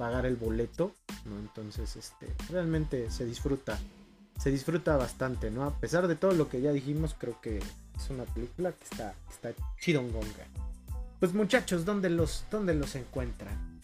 pagar 0.00 0.24
el 0.24 0.36
boleto, 0.36 0.92
¿no? 1.26 1.38
Entonces, 1.38 1.94
este, 1.94 2.26
realmente 2.50 3.10
se 3.10 3.26
disfruta, 3.26 3.78
se 4.38 4.50
disfruta 4.50 4.96
bastante, 4.96 5.50
¿no? 5.50 5.64
A 5.64 5.78
pesar 5.78 6.08
de 6.08 6.16
todo 6.16 6.32
lo 6.32 6.48
que 6.48 6.62
ya 6.62 6.72
dijimos, 6.72 7.14
creo 7.18 7.38
que 7.42 7.58
es 7.58 8.08
una 8.08 8.24
película 8.24 8.72
que 8.72 8.82
está, 8.82 9.12
está 9.28 9.52
chidongonga. 9.78 10.46
Pues 11.18 11.34
muchachos, 11.34 11.84
¿dónde 11.84 12.08
los, 12.08 12.46
dónde 12.50 12.72
los 12.72 12.94
encuentran? 12.94 13.82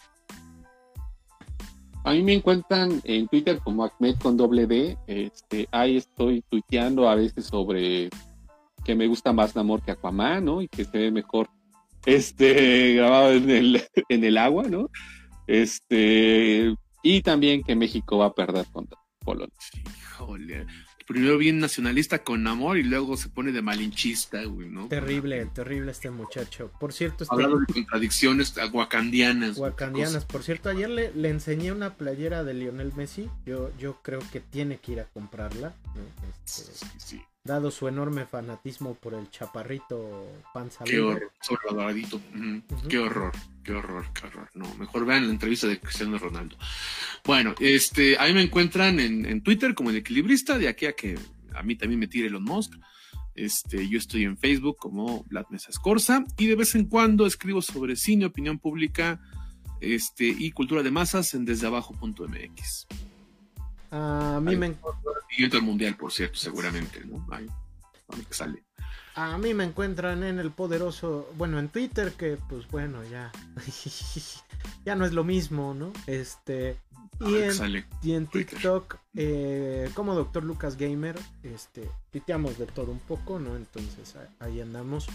A 2.02 2.12
mí 2.12 2.22
me 2.22 2.32
encuentran 2.32 2.98
en 3.04 3.28
Twitter 3.28 3.60
como 3.62 3.84
Ahmed 3.84 4.16
con 4.16 4.38
doble 4.38 4.66
D. 4.66 4.96
Este, 5.06 5.68
ahí 5.70 5.98
estoy 5.98 6.42
tuiteando 6.48 7.10
a 7.10 7.14
veces 7.14 7.44
sobre 7.44 8.08
que 8.86 8.94
me 8.94 9.06
gusta 9.06 9.34
más 9.34 9.54
Namor 9.54 9.82
que 9.82 9.90
Aquaman, 9.90 10.46
¿no? 10.46 10.62
Y 10.62 10.68
que 10.68 10.86
se 10.86 10.96
ve 10.96 11.10
mejor 11.10 11.50
este 12.06 12.94
grabado 12.96 13.32
en 13.32 13.50
el, 13.50 13.82
en 14.08 14.24
el 14.24 14.38
agua, 14.38 14.62
¿no? 14.62 14.88
Este, 15.46 16.74
y 17.02 17.22
también 17.22 17.62
que 17.62 17.74
México 17.76 18.18
va 18.18 18.26
a 18.26 18.34
perder 18.34 18.66
contra 18.72 18.98
Polonia. 19.20 19.54
Híjole. 19.74 20.66
Primero 21.06 21.38
bien 21.38 21.60
nacionalista 21.60 22.24
con 22.24 22.44
amor 22.48 22.78
y 22.78 22.82
luego 22.82 23.16
se 23.16 23.28
pone 23.28 23.52
de 23.52 23.62
malinchista, 23.62 24.42
güey, 24.44 24.68
¿no? 24.68 24.88
Terrible, 24.88 25.46
terrible 25.46 25.92
este 25.92 26.10
muchacho. 26.10 26.72
Por 26.80 26.92
cierto, 26.92 27.22
este 27.22 27.32
Hablando 27.32 27.60
de 27.60 27.72
contradicciones 27.72 28.54
wakandianas. 28.72 29.56
Wakandianas. 29.56 30.24
Por 30.24 30.42
cierto, 30.42 30.68
ayer 30.68 30.90
le, 30.90 31.12
le 31.14 31.28
enseñé 31.28 31.70
una 31.70 31.94
playera 31.94 32.42
de 32.42 32.54
Lionel 32.54 32.92
Messi. 32.96 33.30
Yo, 33.44 33.70
yo 33.78 34.02
creo 34.02 34.18
que 34.32 34.40
tiene 34.40 34.78
que 34.78 34.92
ir 34.92 35.00
a 35.00 35.04
comprarla. 35.04 35.76
¿no? 35.94 36.02
Este, 36.44 36.72
Sí, 36.72 36.86
sí. 36.96 37.22
Dado 37.46 37.70
su 37.70 37.88
enorme 37.88 38.26
fanatismo 38.26 38.94
por 38.94 39.14
el 39.14 39.30
chaparrito 39.30 40.42
panza. 40.52 40.84
Qué 40.84 41.00
horror, 41.00 41.32
sobrevaloradito. 41.40 42.20
Qué 42.88 42.98
horror, 42.98 43.32
qué 43.64 43.72
horror, 43.72 44.04
qué 44.12 44.26
horror. 44.26 44.50
No, 44.54 44.74
mejor 44.74 45.06
vean 45.06 45.26
la 45.26 45.32
entrevista 45.32 45.66
de 45.66 45.80
Cristiano 45.80 46.18
Ronaldo. 46.18 46.56
Bueno, 47.24 47.54
este, 47.60 48.18
ahí 48.18 48.34
me 48.34 48.42
encuentran 48.42 49.00
en, 49.00 49.40
Twitter 49.42 49.74
como 49.74 49.90
el 49.90 49.96
equilibrista, 49.96 50.58
de 50.58 50.68
aquí 50.68 50.86
a 50.86 50.92
que 50.92 51.18
a 51.54 51.62
mí 51.62 51.76
también 51.76 52.00
me 52.00 52.08
tire 52.08 52.26
Elon 52.26 52.44
Musk. 52.44 52.74
Este, 53.34 53.88
yo 53.88 53.98
estoy 53.98 54.24
en 54.24 54.36
Facebook 54.36 54.76
como 54.78 55.24
Vlad 55.24 55.46
Mesa 55.50 55.70
Escorza 55.70 56.24
y 56.38 56.46
de 56.46 56.56
vez 56.56 56.74
en 56.74 56.86
cuando 56.86 57.26
escribo 57.26 57.60
sobre 57.62 57.96
cine, 57.96 58.26
opinión 58.26 58.58
pública 58.58 59.20
este, 59.80 60.26
y 60.26 60.50
cultura 60.52 60.82
de 60.82 60.90
masas 60.90 61.34
en 61.34 61.44
desdeabajo.mx. 61.44 62.86
A 63.96 64.40
mí 64.40 64.56
me 64.56 64.66
encuentran. 64.66 65.14
el 65.38 65.62
mundial, 65.62 65.96
por 65.96 66.12
cierto, 66.12 66.36
seguramente, 66.36 67.04
¿no? 67.04 67.26
Ahí, 67.30 67.46
que 68.28 68.34
sale. 68.34 68.62
A 69.14 69.38
mí 69.38 69.54
me 69.54 69.64
encuentran 69.64 70.22
en 70.24 70.38
el 70.38 70.50
poderoso, 70.50 71.30
bueno, 71.36 71.58
en 71.58 71.68
Twitter, 71.70 72.12
que 72.12 72.36
pues 72.48 72.68
bueno, 72.68 73.02
ya, 73.04 73.32
ya 74.84 74.94
no 74.94 75.06
es 75.06 75.12
lo 75.12 75.24
mismo, 75.24 75.72
¿no? 75.72 75.92
Este, 76.06 76.76
y, 77.20 77.36
en, 77.36 77.86
y 78.02 78.12
en, 78.12 78.26
TikTok, 78.26 78.98
eh, 79.14 79.90
como 79.94 80.14
Doctor 80.14 80.44
Lucas 80.44 80.76
Gamer, 80.76 81.18
este, 81.42 81.88
tuiteamos 82.12 82.58
de 82.58 82.66
todo 82.66 82.92
un 82.92 82.98
poco, 82.98 83.38
¿no? 83.38 83.56
Entonces 83.56 84.16
ahí 84.38 84.60
andamos. 84.60 85.06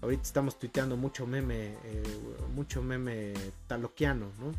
Ahorita 0.00 0.22
estamos 0.22 0.58
tuiteando 0.58 0.96
mucho 0.96 1.26
meme, 1.26 1.74
eh, 1.84 2.02
mucho 2.54 2.82
meme 2.82 3.34
taloquiano, 3.66 4.32
¿no? 4.40 4.52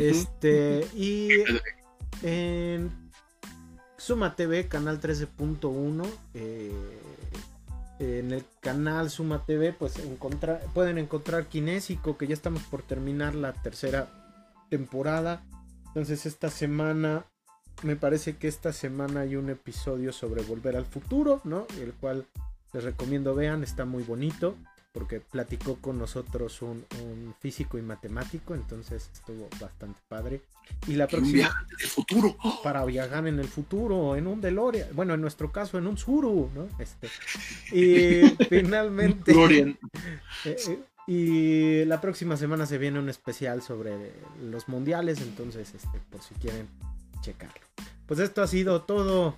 Este, 0.00 0.86
y 0.94 1.28
en 2.22 3.07
Suma 3.98 4.36
TV, 4.36 4.68
canal 4.68 5.00
13.1. 5.00 6.06
Eh, 6.34 6.72
en 7.98 8.32
el 8.32 8.44
canal 8.60 9.10
Suma 9.10 9.44
TV, 9.44 9.72
pues 9.72 10.00
pueden 10.72 10.98
encontrar 10.98 11.46
Kinésico, 11.46 12.16
que 12.16 12.28
ya 12.28 12.34
estamos 12.34 12.62
por 12.62 12.82
terminar 12.82 13.34
la 13.34 13.52
tercera 13.52 14.08
temporada. 14.70 15.42
Entonces, 15.88 16.24
esta 16.24 16.48
semana, 16.48 17.26
me 17.82 17.96
parece 17.96 18.36
que 18.36 18.46
esta 18.46 18.72
semana 18.72 19.20
hay 19.20 19.34
un 19.34 19.50
episodio 19.50 20.12
sobre 20.12 20.42
Volver 20.42 20.76
al 20.76 20.86
Futuro, 20.86 21.40
¿no? 21.44 21.66
El 21.80 21.92
cual 21.92 22.26
les 22.72 22.84
recomiendo 22.84 23.34
vean, 23.34 23.64
está 23.64 23.84
muy 23.84 24.04
bonito 24.04 24.56
porque 24.98 25.20
platicó 25.20 25.76
con 25.76 25.96
nosotros 25.96 26.60
un, 26.60 26.84
físico 27.38 27.78
y 27.78 27.82
matemático, 27.82 28.56
entonces 28.56 29.08
estuvo 29.14 29.48
bastante 29.60 30.00
padre. 30.08 30.40
Y 30.88 30.94
la 30.94 31.06
próxima... 31.06 31.48
futuro. 31.86 32.36
Para 32.64 32.84
viajar 32.84 33.28
en 33.28 33.38
el 33.38 33.46
futuro, 33.46 34.16
en 34.16 34.26
un 34.26 34.40
DeLorean, 34.40 34.88
bueno, 34.94 35.14
en 35.14 35.20
nuestro 35.20 35.52
caso 35.52 35.78
en 35.78 35.86
un 35.86 35.96
Suru, 35.96 36.50
¿no? 36.52 36.66
Este, 36.82 37.08
y 37.70 38.28
finalmente... 38.48 39.32
Eh, 40.44 40.56
eh, 40.68 40.78
y 41.08 41.84
la 41.86 42.00
próxima 42.00 42.36
semana 42.36 42.64
se 42.64 42.78
viene 42.78 43.00
un 43.00 43.08
especial 43.08 43.60
sobre 43.60 44.12
los 44.40 44.68
mundiales, 44.68 45.20
entonces, 45.20 45.74
este, 45.74 45.98
por 46.10 46.22
si 46.22 46.34
quieren 46.34 46.68
checarlo. 47.22 47.60
Pues 48.06 48.20
esto 48.20 48.40
ha 48.40 48.46
sido 48.46 48.82
todo. 48.82 49.34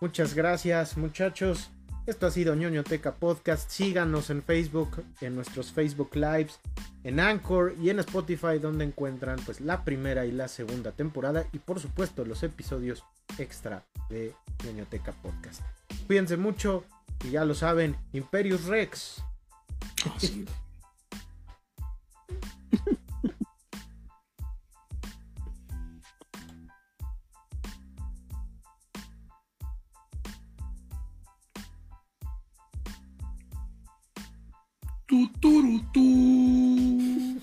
Muchas 0.00 0.34
gracias, 0.34 0.96
muchachos. 0.96 1.70
Esto 2.06 2.26
ha 2.26 2.30
sido 2.30 2.54
ñoñoteca 2.54 3.14
Podcast. 3.14 3.70
Síganos 3.70 4.28
en 4.28 4.42
Facebook, 4.42 5.02
en 5.22 5.34
nuestros 5.34 5.72
Facebook 5.72 6.10
Lives, 6.14 6.60
en 7.02 7.18
Anchor 7.18 7.74
y 7.80 7.88
en 7.88 7.98
Spotify, 8.00 8.58
donde 8.60 8.84
encuentran 8.84 9.38
pues 9.46 9.62
la 9.62 9.84
primera 9.84 10.26
y 10.26 10.32
la 10.32 10.48
segunda 10.48 10.92
temporada 10.92 11.46
y 11.52 11.60
por 11.60 11.80
supuesto 11.80 12.26
los 12.26 12.42
episodios 12.42 13.04
extra 13.38 13.84
de 14.10 14.34
ñoñoteca 14.64 15.12
Podcast. 15.12 15.62
Cuídense 16.06 16.36
mucho 16.36 16.84
y 17.24 17.30
ya 17.30 17.46
lo 17.46 17.54
saben, 17.54 17.96
Imperius 18.12 18.64
Rex. 18.66 19.22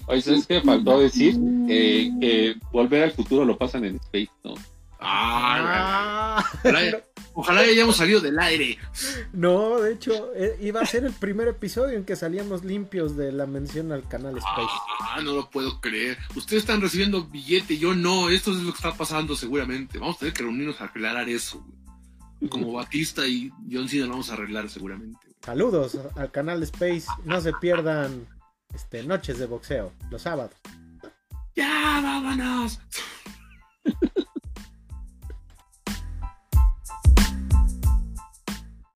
Oye, 0.08 0.22
¿sabes 0.22 0.46
qué 0.48 0.62
faltó 0.62 1.00
decir? 1.00 1.36
Eh, 1.70 2.12
que 2.20 2.56
volver 2.72 3.04
al 3.04 3.12
futuro 3.12 3.46
lo 3.46 3.58
pasan 3.58 3.86
en 3.86 3.96
Space, 3.96 4.32
¿no? 4.44 4.56
Ah, 5.04 6.44
ojalá, 7.34 7.62
hayamos 7.62 7.98
salido 7.98 8.20
del 8.20 8.38
aire. 8.38 8.78
No, 9.34 9.80
de 9.80 9.94
hecho, 9.94 10.32
eh, 10.36 10.58
iba 10.62 10.82
a 10.82 10.86
ser 10.86 11.06
el 11.06 11.14
primer 11.14 11.48
episodio 11.48 11.98
en 11.98 12.06
que 12.06 12.16
salíamos 12.16 12.64
limpios 12.64 13.18
de 13.18 13.32
la 13.32 13.48
mención 13.48 13.92
al 13.92 14.08
canal 14.08 14.38
Space. 14.38 14.74
Ah, 15.00 15.22
no 15.24 15.34
lo 15.34 15.50
puedo 15.50 15.82
creer. 15.82 16.20
Ustedes 16.36 16.64
están 16.64 16.82
recibiendo 16.82 17.24
billete, 17.26 17.80
yo 17.80 17.96
no. 17.96 18.30
Esto 18.30 18.52
es 18.52 18.58
lo 18.58 18.72
que 18.72 18.78
está 18.78 18.94
pasando 18.94 19.36
seguramente. 19.36 19.98
Vamos 19.98 20.18
a 20.18 20.20
tener 20.20 20.34
que 20.36 20.44
reunirnos 20.44 20.80
a 20.82 20.86
aclarar 20.86 21.30
eso. 21.30 21.66
Como 22.50 22.72
Batista 22.74 23.26
y 23.26 23.52
John 23.72 23.90
Cena 23.90 24.06
lo 24.06 24.12
vamos 24.12 24.30
a 24.30 24.34
arreglar 24.34 24.70
seguramente. 24.70 25.31
Saludos 25.44 25.98
al 26.16 26.32
canal 26.32 26.62
Space. 26.64 27.06
No 27.24 27.42
se 27.42 27.54
pierdan 27.54 28.28
este, 28.74 29.04
noches 29.04 29.40
de 29.40 29.48
boxeo, 29.48 29.92
los 30.10 30.22
sábados. 30.22 30.56
Ya, 31.56 32.00
vámonos. 32.02 32.80